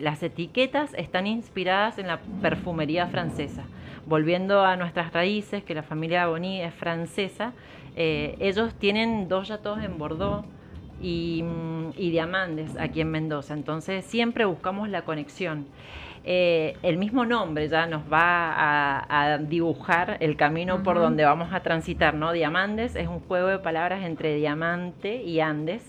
las 0.00 0.22
etiquetas 0.22 0.92
están 0.94 1.26
inspiradas 1.26 1.98
en 1.98 2.06
la 2.06 2.20
perfumería 2.42 3.06
francesa. 3.06 3.62
Volviendo 4.04 4.64
a 4.64 4.76
nuestras 4.76 5.14
raíces, 5.14 5.64
que 5.64 5.74
la 5.74 5.82
familia 5.82 6.26
Bonny 6.26 6.60
es 6.60 6.74
francesa, 6.74 7.54
ellos 7.96 8.74
tienen 8.74 9.28
dos 9.28 9.48
yatos 9.48 9.82
en 9.82 9.96
Bordeaux, 9.96 10.44
y, 11.00 11.44
Diamantes 11.96 12.76
aquí 12.78 13.00
en 13.00 13.10
Mendoza. 13.10 13.54
Entonces 13.54 14.04
siempre 14.04 14.44
buscamos 14.44 14.88
la 14.88 15.02
conexión. 15.02 15.66
Eh, 16.24 16.76
el 16.82 16.96
mismo 16.96 17.24
nombre 17.24 17.68
ya 17.68 17.86
nos 17.86 18.02
va 18.12 19.04
a, 19.08 19.38
dibujar 19.38 20.16
el 20.20 20.36
camino 20.36 20.82
por 20.82 20.98
donde 20.98 21.24
vamos 21.24 21.52
a 21.52 21.60
transitar, 21.60 22.14
¿no? 22.14 22.32
Diamantes 22.32 22.96
es 22.96 23.06
un 23.06 23.20
juego 23.20 23.48
de 23.48 23.58
palabras 23.58 24.04
entre 24.04 24.34
diamante 24.34 25.22
y 25.22 25.40
Andes. 25.40 25.82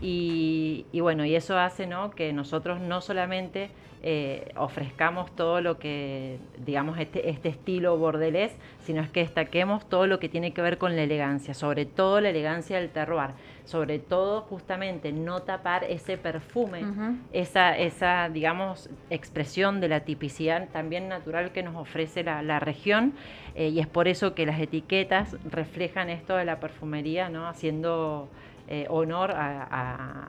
Y, 0.00 0.86
y 0.92 1.00
bueno, 1.00 1.24
y 1.24 1.34
eso 1.36 1.58
hace 1.58 1.86
¿no? 1.86 2.10
que 2.10 2.32
nosotros 2.32 2.80
no 2.80 3.00
solamente 3.00 3.70
eh, 4.04 4.50
ofrezcamos 4.56 5.30
todo 5.36 5.60
lo 5.60 5.78
que, 5.78 6.38
digamos, 6.66 6.98
este, 6.98 7.30
este 7.30 7.50
estilo 7.50 7.96
bordelés, 7.96 8.52
sino 8.84 9.00
es 9.00 9.08
que 9.08 9.20
destaquemos 9.20 9.88
todo 9.88 10.08
lo 10.08 10.18
que 10.18 10.28
tiene 10.28 10.52
que 10.52 10.60
ver 10.60 10.76
con 10.76 10.96
la 10.96 11.04
elegancia, 11.04 11.54
sobre 11.54 11.86
todo 11.86 12.20
la 12.20 12.30
elegancia 12.30 12.80
del 12.80 12.90
terroir, 12.90 13.30
sobre 13.64 13.98
todo 13.98 14.42
justamente 14.42 15.12
no 15.12 15.42
tapar 15.42 15.84
ese 15.84 16.18
perfume, 16.18 16.84
esa, 17.32 17.76
esa, 17.76 18.28
digamos, 18.28 18.90
expresión 19.10 19.80
de 19.80 19.88
la 19.88 20.00
tipicidad 20.00 20.68
también 20.70 21.08
natural 21.08 21.52
que 21.52 21.62
nos 21.62 21.76
ofrece 21.76 22.22
la, 22.24 22.60
región, 22.60 23.14
eh, 23.54 23.68
y 23.68 23.80
es 23.80 23.86
por 23.86 24.08
eso 24.08 24.34
que 24.34 24.46
las 24.46 24.60
etiquetas 24.60 25.36
reflejan 25.50 26.10
esto 26.10 26.36
de 26.36 26.44
la 26.44 26.60
perfumería, 26.60 27.28
¿no? 27.28 27.46
Haciendo 27.46 28.28
eh, 28.68 28.86
honor 28.88 29.32
a 29.34 30.28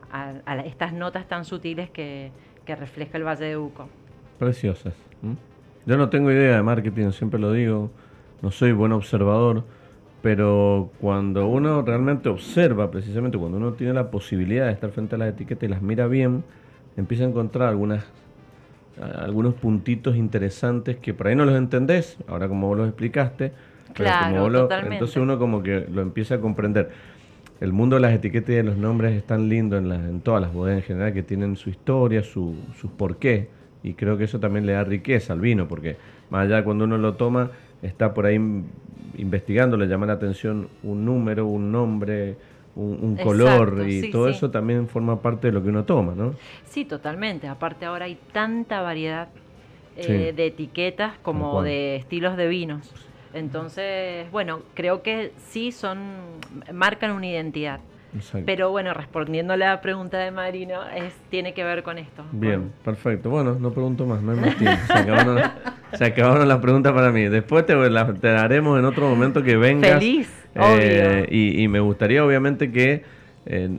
estas 0.65 0.93
notas 0.93 1.27
tan 1.27 1.45
sutiles 1.45 1.89
que 1.89 2.31
que 2.65 2.75
refleja 2.75 3.17
el 3.17 3.23
Valle 3.23 3.45
de 3.45 3.57
Uco. 3.57 3.87
Preciosas. 4.39 4.93
Yo 5.85 5.97
no 5.97 6.09
tengo 6.09 6.31
idea 6.31 6.55
de 6.55 6.63
marketing, 6.63 7.11
siempre 7.11 7.39
lo 7.39 7.51
digo, 7.51 7.91
no 8.41 8.51
soy 8.51 8.71
buen 8.71 8.91
observador, 8.91 9.63
pero 10.23 10.89
cuando 11.01 11.45
uno 11.47 11.81
realmente 11.81 12.29
observa, 12.29 12.89
precisamente 12.89 13.37
cuando 13.37 13.57
uno 13.57 13.73
tiene 13.73 13.91
la 13.93 14.09
posibilidad 14.09 14.67
de 14.67 14.71
estar 14.71 14.89
frente 14.89 15.15
a 15.15 15.17
las 15.17 15.27
etiquetas 15.33 15.63
y 15.65 15.67
las 15.67 15.81
mira 15.81 16.07
bien, 16.07 16.45
empieza 16.95 17.25
a 17.25 17.27
encontrar 17.27 17.67
algunas 17.67 18.05
algunos 19.17 19.55
puntitos 19.55 20.15
interesantes 20.15 20.95
que 20.97 21.13
por 21.13 21.27
ahí 21.27 21.35
no 21.35 21.43
los 21.43 21.55
entendés, 21.55 22.17
ahora 22.27 22.47
como 22.47 22.67
vos 22.67 22.77
los 22.77 22.87
explicaste, 22.87 23.51
claro, 23.93 24.69
entonces 24.85 25.17
uno 25.17 25.37
como 25.37 25.61
que 25.61 25.87
lo 25.91 26.01
empieza 26.01 26.35
a 26.35 26.39
comprender 26.39 26.91
el 27.59 27.73
mundo 27.73 27.97
de 27.97 28.01
las 28.01 28.13
etiquetas 28.13 28.51
y 28.51 28.53
de 28.53 28.63
los 28.63 28.77
nombres 28.77 29.13
es 29.13 29.25
tan 29.25 29.49
lindo 29.49 29.77
en, 29.77 29.91
en 29.91 30.21
todas 30.21 30.41
las 30.41 30.53
bodegas 30.53 30.83
en 30.83 30.87
general 30.87 31.13
que 31.13 31.23
tienen 31.23 31.57
su 31.57 31.69
historia, 31.69 32.23
su, 32.23 32.55
sus 32.79 32.91
porqué. 32.91 33.49
Y 33.83 33.95
creo 33.95 34.17
que 34.17 34.23
eso 34.23 34.39
también 34.39 34.65
le 34.65 34.73
da 34.73 34.85
riqueza 34.85 35.33
al 35.33 35.41
vino, 35.41 35.67
porque 35.67 35.97
más 36.29 36.45
allá 36.45 36.57
de 36.57 36.63
cuando 36.63 36.85
uno 36.85 36.97
lo 36.97 37.15
toma, 37.15 37.51
está 37.81 38.13
por 38.13 38.25
ahí 38.25 38.39
investigando, 39.17 39.77
le 39.77 39.87
llama 39.87 40.05
la 40.05 40.13
atención 40.13 40.69
un 40.83 41.05
número, 41.05 41.45
un 41.45 41.71
nombre, 41.71 42.35
un, 42.75 43.15
color 43.17 43.87
y 43.87 44.09
todo 44.09 44.27
eso 44.27 44.49
también 44.49 44.87
forma 44.87 45.21
parte 45.21 45.47
de 45.47 45.53
lo 45.53 45.63
que 45.63 45.69
uno 45.69 45.83
toma, 45.83 46.13
¿no? 46.15 46.33
Sí, 46.65 46.85
totalmente. 46.85 47.47
Aparte 47.47 47.85
ahora 47.85 48.05
hay 48.05 48.17
tanta 48.31 48.81
variedad 48.81 49.29
eh, 49.95 50.33
de 50.35 50.47
etiquetas 50.47 51.13
como 51.21 51.61
de 51.61 51.97
estilos 51.97 52.35
de 52.35 52.47
vinos. 52.47 52.91
Entonces, 53.33 54.29
bueno, 54.31 54.61
creo 54.73 55.01
que 55.01 55.31
sí 55.47 55.71
son, 55.71 55.99
marcan 56.71 57.11
una 57.11 57.27
identidad. 57.27 57.79
Pero 58.45 58.71
bueno, 58.71 58.93
respondiendo 58.93 59.53
a 59.53 59.57
la 59.57 59.81
pregunta 59.81 60.17
de 60.17 60.31
Marino, 60.31 60.81
es, 60.95 61.13
tiene 61.29 61.53
que 61.53 61.63
ver 61.63 61.83
con 61.83 61.97
esto. 61.97 62.23
Bien, 62.31 62.71
perfecto. 62.83 63.29
Bueno, 63.29 63.55
no 63.59 63.71
pregunto 63.71 64.05
más, 64.05 64.21
no 64.21 64.31
hay 64.31 64.39
más 64.39 64.55
tiempo. 64.57 64.81
Se 65.93 66.05
acabaron, 66.05 66.47
las 66.47 66.59
preguntas 66.59 66.93
para 66.93 67.11
mí. 67.11 67.23
Después 67.23 67.65
te, 67.65 67.75
las, 67.75 68.19
te 68.19 68.27
daremos 68.27 68.79
en 68.79 68.85
otro 68.85 69.09
momento 69.09 69.43
que 69.43 69.57
vengas. 69.57 69.93
Feliz. 69.93 70.29
Eh, 70.55 71.27
y, 71.29 71.63
y 71.63 71.67
me 71.67 71.79
gustaría 71.79 72.23
obviamente 72.23 72.71
que 72.71 73.03
eh, 73.45 73.77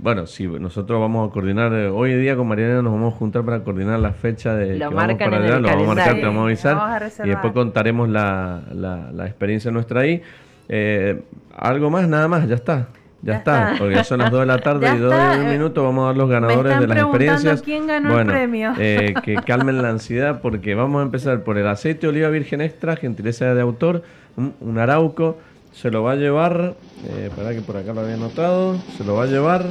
bueno, 0.00 0.26
si 0.26 0.46
nosotros 0.46 1.00
vamos 1.00 1.28
a 1.28 1.32
coordinar, 1.32 1.72
eh, 1.72 1.88
hoy 1.88 2.14
día 2.14 2.34
con 2.34 2.48
Mariana 2.48 2.82
nos 2.82 2.92
vamos 2.92 3.14
a 3.14 3.16
juntar 3.16 3.44
para 3.44 3.62
coordinar 3.62 4.00
la 4.00 4.12
fecha 4.12 4.54
de 4.56 4.76
lo 4.76 4.88
que 4.88 4.94
vamos 4.94 5.16
para 5.18 5.36
allá, 5.36 5.58
lo 5.60 5.68
vamos 5.68 5.82
a 5.82 5.94
marcar, 5.94 6.14
te 6.16 6.24
vamos 6.24 6.42
a 6.42 6.44
avisar 6.46 7.12
y 7.24 7.28
después 7.28 7.52
contaremos 7.52 8.08
la, 8.08 8.62
la, 8.72 9.26
experiencia 9.26 9.70
nuestra 9.70 10.00
ahí. 10.00 10.20
Eh, 10.68 11.22
algo 11.56 11.90
más, 11.90 12.08
nada 12.08 12.26
más, 12.26 12.48
ya 12.48 12.56
está. 12.56 12.88
Ya, 13.24 13.36
está, 13.36 13.74
porque 13.78 13.94
ya 13.94 14.04
son 14.04 14.18
las 14.18 14.30
2 14.30 14.40
de 14.40 14.46
la 14.46 14.58
tarde 14.62 14.94
y 14.94 14.98
2 14.98 15.10
de 15.12 15.40
un 15.40 15.50
minuto 15.50 15.82
vamos 15.82 16.04
a 16.04 16.06
dar 16.08 16.16
los 16.16 16.28
ganadores 16.28 16.78
de 16.78 16.86
las 16.86 16.98
experiencias. 16.98 17.62
quién 17.62 17.86
ganó 17.86 18.20
el 18.20 18.26
premio. 18.26 18.74
que 18.76 19.40
calmen 19.46 19.80
la 19.80 19.88
ansiedad 19.88 20.40
porque 20.42 20.74
vamos 20.74 21.00
a 21.00 21.04
empezar 21.04 21.42
por 21.42 21.56
el 21.56 21.66
aceite 21.66 22.02
de 22.02 22.08
oliva 22.08 22.28
virgen 22.28 22.60
extra, 22.60 22.96
gentileza 22.96 23.54
de 23.54 23.60
autor, 23.62 24.02
un 24.36 24.78
arauco, 24.78 25.38
se 25.74 25.90
lo 25.90 26.02
va 26.02 26.12
a 26.12 26.16
llevar, 26.16 26.74
eh, 27.08 27.30
para 27.36 27.52
que 27.52 27.60
por 27.60 27.76
acá 27.76 27.92
lo 27.92 28.02
había 28.02 28.16
notado, 28.16 28.78
se 28.96 29.04
lo 29.04 29.16
va 29.16 29.24
a 29.24 29.26
llevar 29.26 29.66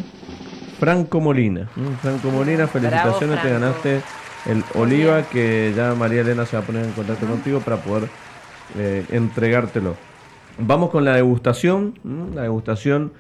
Franco 0.80 1.21
Molina. 1.21 1.69
Mm, 1.75 1.93
Franco 2.01 2.30
Molina, 2.30 2.67
felicitaciones, 2.67 3.41
te 3.41 3.49
ganaste 3.49 4.01
el 4.45 4.63
oliva 4.75 5.23
que 5.23 5.73
ya 5.75 5.95
María 5.95 6.21
Elena 6.21 6.45
se 6.45 6.57
va 6.57 6.63
a 6.63 6.65
poner 6.65 6.84
en 6.84 6.91
contacto 6.91 7.25
contigo 7.25 7.61
para 7.61 7.77
poder 7.77 8.09
eh, 8.77 9.05
entregártelo. 9.11 9.95
Vamos 10.57 10.89
con 10.89 11.05
la 11.05 11.15
degustación, 11.15 11.97
mm, 12.03 12.35
la 12.35 12.41
degustación 12.43 13.13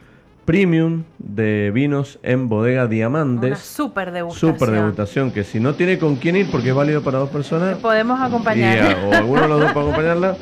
premium 0.45 1.03
de 1.19 1.71
vinos 1.73 2.19
en 2.23 2.49
bodega 2.49 2.87
Diamantes. 2.87 3.51
Una 3.51 3.57
super 3.57 4.11
degustación. 4.11 4.53
Super 4.53 4.71
degustación, 4.71 5.31
que 5.31 5.43
si 5.43 5.59
no 5.59 5.75
tiene 5.75 5.97
con 5.97 6.15
quién 6.15 6.35
ir, 6.35 6.51
porque 6.51 6.69
es 6.69 6.75
válido 6.75 7.01
para 7.01 7.19
dos 7.19 7.29
personas. 7.29 7.77
Podemos 7.77 8.19
acompañarla. 8.19 9.05
o 9.05 9.13
alguno 9.13 9.41
de 9.41 9.47
los 9.47 9.59
dos 9.61 9.71
para 9.71 9.81
acompañarla. 9.81 10.37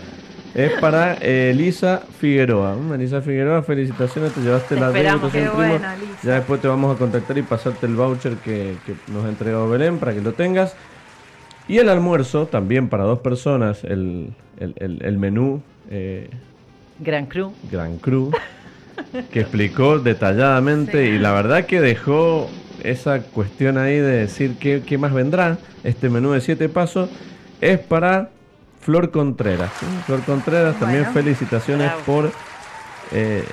Es 0.53 0.73
para 0.82 1.14
Elisa 1.14 2.02
Figueroa. 2.19 2.76
Mm, 2.76 2.94
Elisa 2.94 3.22
Figueroa, 3.22 3.64
felicitaciones, 3.64 4.34
te 4.34 4.41
llevaste 4.41 4.78
la 4.78 4.91
degustación 4.91 5.82
Ya 6.23 6.36
después 6.36 6.60
te 6.60 6.68
vamos 6.68 6.94
a 6.94 6.99
contactar 6.99 7.38
y 7.38 7.41
pasarte 7.41 7.86
el 7.86 7.95
voucher 7.95 8.36
que, 8.36 8.76
nos 9.07 9.26
ha 9.26 9.30
entregado 9.30 9.69
Belén 9.69 9.98
para 9.98 10.14
que 10.14 10.19
lo 10.19 10.34
tengas. 10.34 10.76
Y 11.69 11.78
el 11.78 11.88
almuerzo, 11.88 12.48
también 12.48 12.90
para 12.90 13.06
dos 13.06 13.19
personas, 13.19 13.86
el, 13.86 14.34
menú... 15.18 15.61
Eh, 15.90 16.30
Gran 16.99 17.28
Cru. 17.28 17.53
Gran 17.72 17.98
Cru, 17.98 18.32
que 19.31 19.41
explicó 19.41 19.99
detalladamente 19.99 21.05
y 21.05 21.19
la 21.19 21.31
verdad 21.31 21.65
que 21.65 21.81
dejó 21.81 22.49
esa 22.84 23.22
cuestión 23.22 23.77
ahí 23.77 23.95
de 23.95 24.11
decir 24.11 24.55
qué, 24.59 24.81
qué 24.85 24.97
más 24.97 25.13
vendrá. 25.13 25.57
Este 25.84 26.09
menú 26.09 26.31
de 26.31 26.41
siete 26.41 26.69
pasos 26.69 27.09
es 27.59 27.80
para 27.80 28.30
Flor 28.81 29.11
Contreras. 29.11 29.72
Flor 30.05 30.22
Contreras, 30.23 30.80
también 30.80 31.05
felicitaciones 31.13 31.91
por 32.05 32.31
eh, 33.11 33.43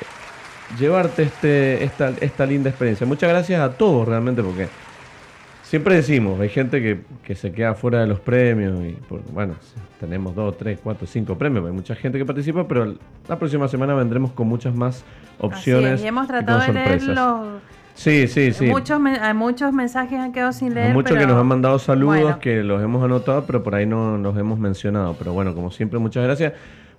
llevarte 0.78 1.22
este, 1.24 1.84
esta, 1.84 2.12
esta 2.20 2.46
linda 2.46 2.70
experiencia. 2.70 3.06
Muchas 3.06 3.28
gracias 3.28 3.60
a 3.60 3.72
todos 3.72 4.06
realmente 4.08 4.42
porque 4.42 4.68
siempre 5.68 5.96
decimos, 5.96 6.40
hay 6.40 6.48
gente 6.48 7.04
que, 7.22 7.34
se 7.34 7.52
queda 7.52 7.74
fuera 7.74 8.00
de 8.00 8.06
los 8.06 8.20
premios 8.20 8.80
y 8.80 8.96
bueno, 9.32 9.54
tenemos 10.00 10.34
dos, 10.34 10.56
tres, 10.56 10.80
cuatro, 10.82 11.06
cinco 11.06 11.36
premios, 11.36 11.66
hay 11.66 11.72
mucha 11.72 11.94
gente 11.94 12.16
que 12.16 12.24
participa, 12.24 12.66
pero 12.66 12.94
la 13.28 13.38
próxima 13.38 13.68
semana 13.68 13.94
vendremos 13.94 14.32
con 14.32 14.48
muchas 14.48 14.74
más 14.74 15.04
opciones. 15.38 16.02
y 16.02 16.06
hemos 16.06 16.26
tratado 16.26 16.60
de 16.60 16.72
leer 16.72 17.00
Sí, 17.94 18.28
sí, 18.28 18.52
sí. 18.52 18.66
Muchos, 18.66 19.00
muchos 19.34 19.72
mensajes 19.72 20.20
han 20.20 20.32
quedado 20.32 20.52
sin 20.52 20.72
leer. 20.72 20.94
muchos 20.94 21.18
que 21.18 21.26
nos 21.26 21.36
han 21.36 21.46
mandado 21.46 21.78
saludos, 21.80 22.36
que 22.36 22.62
los 22.62 22.80
hemos 22.80 23.04
anotado, 23.04 23.44
pero 23.44 23.64
por 23.64 23.74
ahí 23.74 23.86
no 23.86 24.16
los 24.16 24.38
hemos 24.38 24.58
mencionado. 24.58 25.16
Pero 25.18 25.32
bueno, 25.32 25.52
como 25.52 25.72
siempre, 25.72 25.98
muchas 25.98 26.22
gracias. 26.22 26.52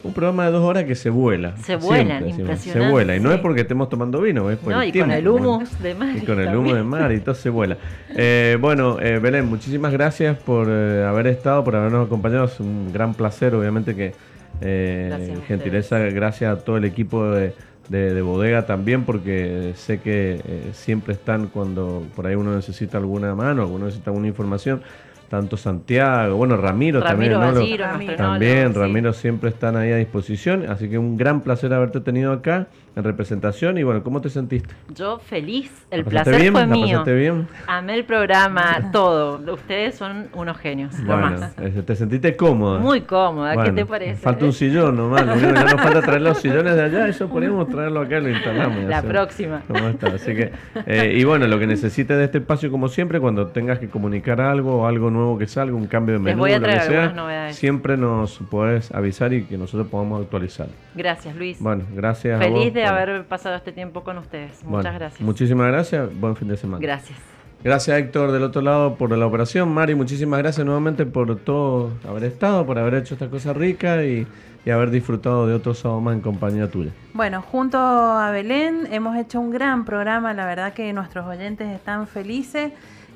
Un 0.04 0.14
programa 0.14 0.46
de 0.46 0.52
dos 0.52 0.64
horas 0.64 0.86
que 0.86 0.96
se 0.96 1.10
vuela. 1.10 1.58
Se 1.58 1.76
vuela, 1.76 2.20
siempre, 2.20 2.34
Se 2.36 2.42
impresionante, 2.42 2.92
vuela. 2.92 3.16
Y 3.16 3.20
no 3.20 3.30
sí. 3.30 3.36
es 3.36 3.42
porque 3.42 3.62
estemos 3.62 3.90
tomando 3.90 4.22
vino, 4.22 4.50
es 4.50 4.58
por 4.58 4.74
No, 4.74 4.82
el 4.82 4.90
y 4.90 4.92
tiempo. 4.94 5.10
con 5.12 5.18
el 5.20 5.28
humo 5.28 5.56
Bueno. 5.58 5.70
de 5.82 5.96
mar. 5.96 6.16
Y 6.16 6.22
con 6.26 6.40
el 6.40 6.56
humo 6.56 6.74
de 6.74 6.84
mar 6.84 7.12
y 7.12 7.20
todo 7.20 7.36
se 7.36 7.50
vuela. 7.50 7.78
Eh, 8.16 8.58
bueno, 8.62 8.98
eh, 9.02 9.20
Belén, 9.20 9.46
muchísimas 9.48 9.92
gracias 9.92 10.38
por 10.38 10.68
eh, 10.70 11.04
haber 11.06 11.28
estado, 11.28 11.64
por 11.64 11.76
habernos 11.76 12.06
acompañado. 12.08 12.46
Es 12.46 12.60
un 12.60 12.94
gran 12.94 13.14
placer, 13.14 13.54
obviamente 13.56 13.94
que 13.96 14.14
eh, 14.62 15.08
Gracias 15.10 15.40
gentileza, 15.48 16.00
gracias 16.00 16.58
a 16.58 16.64
todo 16.64 16.78
el 16.78 16.86
equipo 16.86 17.32
de, 17.32 17.54
de- 17.90 18.14
de 18.14 18.22
bodega 18.22 18.66
también, 18.66 19.04
porque 19.04 19.74
sé 19.76 20.00
que 20.00 20.42
eh, 20.46 20.70
siempre 20.74 21.14
están 21.14 21.48
cuando 21.48 22.04
por 22.16 22.28
ahí 22.28 22.36
uno 22.36 22.56
necesita 22.56 22.98
alguna 22.98 23.36
mano, 23.36 23.62
alguno 23.64 23.86
necesita 23.86 24.12
alguna 24.12 24.28
información. 24.28 24.82
Tanto 25.30 25.58
Santiago, 25.58 26.36
bueno, 26.36 26.58
Ramiro, 26.58 27.00
Ramiro 27.02 27.40
también, 27.40 28.18
también, 28.18 28.74
sí. 28.74 28.80
Ramiro 28.80 29.14
siempre 29.14 29.50
están 29.52 29.78
ahí 29.78 29.92
a 29.92 29.98
disposición, 29.98 30.66
así 30.68 30.90
que 30.90 30.98
un 30.98 31.18
gran 31.18 31.42
placer 31.42 31.72
haberte 31.72 32.02
tenido 32.02 32.32
acá 32.32 32.68
en 32.96 33.04
representación 33.04 33.78
y 33.78 33.84
bueno, 33.84 34.04
¿cómo 34.04 34.20
te 34.22 34.30
sentiste? 34.30 34.74
Yo 34.94 35.20
feliz, 35.20 35.72
el 35.92 36.00
¿La 36.00 36.06
pasaste 36.06 36.24
placer 36.32 36.42
bien? 36.42 36.54
fue 36.54 36.62
¿La 36.62 36.68
mío. 36.68 36.88
pasaste 37.00 37.16
bien? 37.16 37.48
Amé 37.68 37.96
el 37.96 38.04
programa, 38.06 38.90
todo. 38.92 39.40
Ustedes 39.54 39.96
son 39.96 40.28
unos 40.34 40.58
genios, 40.58 40.98
lo 41.00 41.06
Bueno, 41.18 41.40
más. 41.40 41.54
eh, 41.60 41.84
te 41.86 41.96
sentiste 41.96 42.36
cómoda. 42.36 42.80
Muy 42.80 43.02
cómoda, 43.02 43.54
Bueno, 43.54 43.70
¿qué 43.76 43.82
te 43.82 43.86
parece? 43.86 44.16
Falta 44.22 44.46
un 44.46 44.54
sillón 44.54 44.98
nomás, 44.98 45.26
lo 45.26 45.34
que 45.36 45.42
ya 45.42 45.64
nos 45.64 45.82
falta 45.82 46.02
traer 46.02 46.22
los 46.22 46.40
sillones 46.40 46.76
de 46.76 46.84
allá, 46.84 47.08
eso 47.08 47.30
podríamos 47.30 47.70
traerlo 47.70 48.02
acá 48.02 48.18
y 48.18 48.22
lo 48.24 48.30
instalamos. 48.30 48.84
La 48.86 49.02
próxima. 49.02 49.62
¿Cómo 49.68 49.88
está? 49.90 50.08
Así 50.08 50.36
que, 50.36 50.52
eh, 50.86 51.14
y 51.18 51.24
bueno, 51.24 51.48
lo 51.48 51.60
que 51.60 51.68
necesites 51.68 52.18
de 52.18 52.24
este 52.26 52.40
espacio, 52.40 52.70
como 52.72 52.88
siempre, 52.90 53.20
cuando 53.20 53.48
tengas 53.48 53.80
que 53.80 53.88
comunicar 53.90 54.42
algo 54.42 54.82
o 54.82 54.86
algo 54.88 55.10
nuevo 55.12 55.38
que 55.38 55.48
salga, 55.48 55.76
un 55.76 55.88
cambio 55.88 56.14
de 56.14 56.20
Les 56.20 56.26
menú, 56.26 56.40
voy 56.40 56.52
a 56.54 56.60
lo 56.60 56.66
que 56.66 56.72
traer 56.74 56.90
sea, 56.92 57.10
novedades. 57.10 57.56
siempre 57.56 57.98
nos 57.98 58.40
puedes 58.50 58.92
avisar 58.94 59.34
y 59.34 59.44
que 59.44 59.58
nosotros 59.58 59.88
podamos 59.88 60.22
actualizar. 60.22 60.68
Gracias, 60.96 61.36
Luis. 61.36 61.58
Bueno, 61.60 61.84
gracias 61.96 62.42
a 62.42 62.48
vos 62.48 62.58
Feliz 62.60 62.74
de 62.82 62.88
haber 62.88 63.26
pasado 63.26 63.56
este 63.56 63.72
tiempo 63.72 64.04
con 64.04 64.18
ustedes. 64.18 64.52
Muchas 64.64 64.70
Bueno, 64.84 64.92
gracias. 65.00 65.22
Muchísimas 65.22 65.68
gracias, 65.68 66.10
buen 66.20 66.36
fin 66.36 66.48
de 66.48 66.58
semana. 66.58 66.82
Gracias. 66.82 67.18
Gracias 67.64 67.98
Héctor 68.00 68.32
del 68.32 68.44
otro 68.44 68.62
lado 68.62 68.96
por 68.96 69.16
la 69.18 69.26
operación. 69.26 69.70
Mari, 69.74 69.94
muchísimas 69.94 70.40
gracias 70.40 70.66
nuevamente 70.66 71.06
por 71.06 71.36
todo 71.40 71.92
haber 72.08 72.24
estado, 72.24 72.66
por 72.66 72.80
haber 72.80 72.94
hecho 72.94 73.16
esta 73.16 73.28
cosa 73.30 73.52
rica 73.52 74.04
y, 74.06 74.26
y 74.66 74.70
haber 74.70 74.92
disfrutado 74.92 75.46
de 75.46 75.54
otro 75.56 75.74
sábado 75.74 76.00
más 76.00 76.14
en 76.16 76.22
compañía 76.22 76.70
tuya. 76.72 76.92
Bueno, 77.14 77.42
junto 77.42 77.78
a 77.78 78.32
Belén 78.32 78.88
hemos 78.92 79.18
hecho 79.18 79.42
un 79.42 79.52
gran 79.52 79.84
programa, 79.84 80.34
la 80.34 80.46
verdad 80.46 80.74
que 80.74 80.94
nuestros 80.94 81.26
oyentes 81.28 81.68
están 81.68 82.08
felices. 82.08 82.72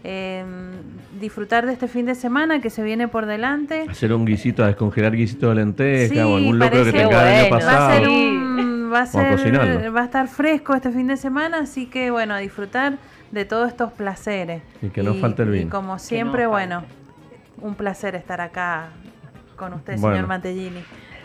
Eh, 0.05 0.43
disfrutar 1.21 1.65
de 1.65 1.71
este 1.71 1.87
fin 1.87 2.05
de 2.05 2.13
semana 2.15 2.59
que 2.59 2.69
se 2.69 2.83
viene 2.83 3.07
por 3.07 3.25
delante. 3.25 3.85
Hacer 3.89 4.11
un 4.11 4.25
guisito, 4.25 4.61
a 4.61 4.67
descongelar 4.67 5.15
guisito 5.15 5.47
de 5.47 5.55
lenteja 5.55 6.13
Sí, 6.13 6.19
o 6.19 6.35
algún 6.35 6.59
locro 6.59 6.83
que 6.83 6.91
parece 6.91 6.97
tenga 7.07 7.23
del 7.23 7.33
año 7.45 7.49
bueno. 7.49 7.65
Va 7.65 7.71
a 7.71 7.77
pasado. 7.77 7.91
ser 7.93 8.05
Sí. 8.07 8.11
un, 8.11 8.72
va 8.93 9.01
a 9.01 9.05
ser, 9.05 9.93
va 9.95 10.01
a 10.01 10.05
estar 10.05 10.27
fresco 10.27 10.73
este 10.75 10.91
fin 10.91 11.07
de 11.07 11.17
semana, 11.17 11.59
así 11.59 11.87
que 11.87 12.11
bueno, 12.11 12.33
a 12.33 12.37
disfrutar 12.37 12.97
de 13.31 13.45
todos 13.45 13.67
estos 13.67 13.91
placeres. 13.91 14.61
Y 14.81 14.89
que 14.89 15.03
no 15.03 15.13
falte 15.15 15.43
el 15.43 15.49
y 15.49 15.59
vino. 15.59 15.69
como 15.71 15.93
no 15.93 15.99
siempre, 15.99 16.45
bueno, 16.47 16.83
un 17.61 17.75
placer 17.75 18.15
estar 18.15 18.39
acá 18.41 18.89
con 19.55 19.73
usted, 19.73 19.97
Bueno. 19.99 20.15
señor 20.15 20.27
Mantellini. 20.27 20.79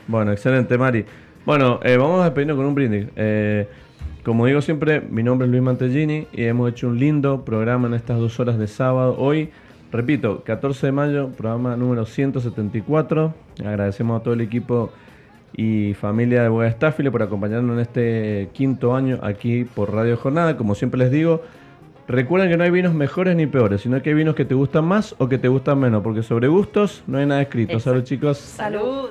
Bueno, 0.07 0.33
excelente, 0.33 0.77
Mari. 0.79 1.05
Bueno, 1.45 1.81
eh, 1.83 1.97
vamos 1.97 2.21
a 2.21 2.25
despedirnos 2.25 2.57
con 2.57 2.67
un 2.67 2.75
brindis. 2.75 3.07
Eh, 3.17 3.69
como 4.25 4.47
digo 4.47 4.61
siempre, 4.61 5.01
mi 5.01 5.23
nombre 5.23 5.47
es 5.47 5.51
Luis 5.51 5.63
Mantellini 5.63 6.27
y 6.33 6.45
hemos 6.45 6.71
hecho 6.71 6.89
un 6.89 6.99
lindo 6.99 7.45
programa 7.45 7.89
en 7.89 7.95
estas 7.95 8.19
dos 8.19 8.39
horas 8.41 8.59
de 8.59 8.67
sábado. 8.67 9.17
Hoy, 9.19 9.51
repito, 9.93 10.43
14 10.45 10.87
de 10.87 10.93
mayo, 10.93 11.29
programa 11.31 11.77
número 11.77 12.05
174. 12.05 13.35
Agradecemos 13.61 14.21
a 14.21 14.23
todo 14.23 14.35
el 14.35 14.41
equipo 14.41 14.91
y 15.55 15.95
familia 15.95 16.43
de 16.43 16.49
Boga 16.49 16.71
Staffile 16.71 17.11
por 17.11 17.23
acompañarnos 17.23 17.75
en 17.75 17.81
este 17.81 18.49
quinto 18.53 18.95
año 18.95 19.19
aquí 19.23 19.65
por 19.65 19.93
Radio 19.93 20.17
Jornada. 20.17 20.57
Como 20.57 20.75
siempre 20.75 20.99
les 20.99 21.11
digo, 21.11 21.43
recuerden 22.07 22.51
que 22.51 22.57
no 22.57 22.65
hay 22.65 22.71
vinos 22.71 22.95
mejores 22.95 23.37
ni 23.37 23.47
peores, 23.47 23.83
sino 23.83 24.01
que 24.03 24.11
hay 24.11 24.15
vinos 24.15 24.35
que 24.35 24.45
te 24.45 24.55
gustan 24.55 24.85
más 24.85 25.15
o 25.19 25.29
que 25.29 25.39
te 25.39 25.49
gustan 25.49 25.81
menos, 25.81 26.03
porque 26.03 26.23
sobre 26.23 26.49
gustos 26.49 27.03
no 27.07 27.19
hay 27.19 27.27
nada 27.27 27.43
escrito. 27.43 27.73
Exacto. 27.73 27.91
Salud 27.91 28.05
chicos. 28.05 28.39
Salud. 28.39 29.11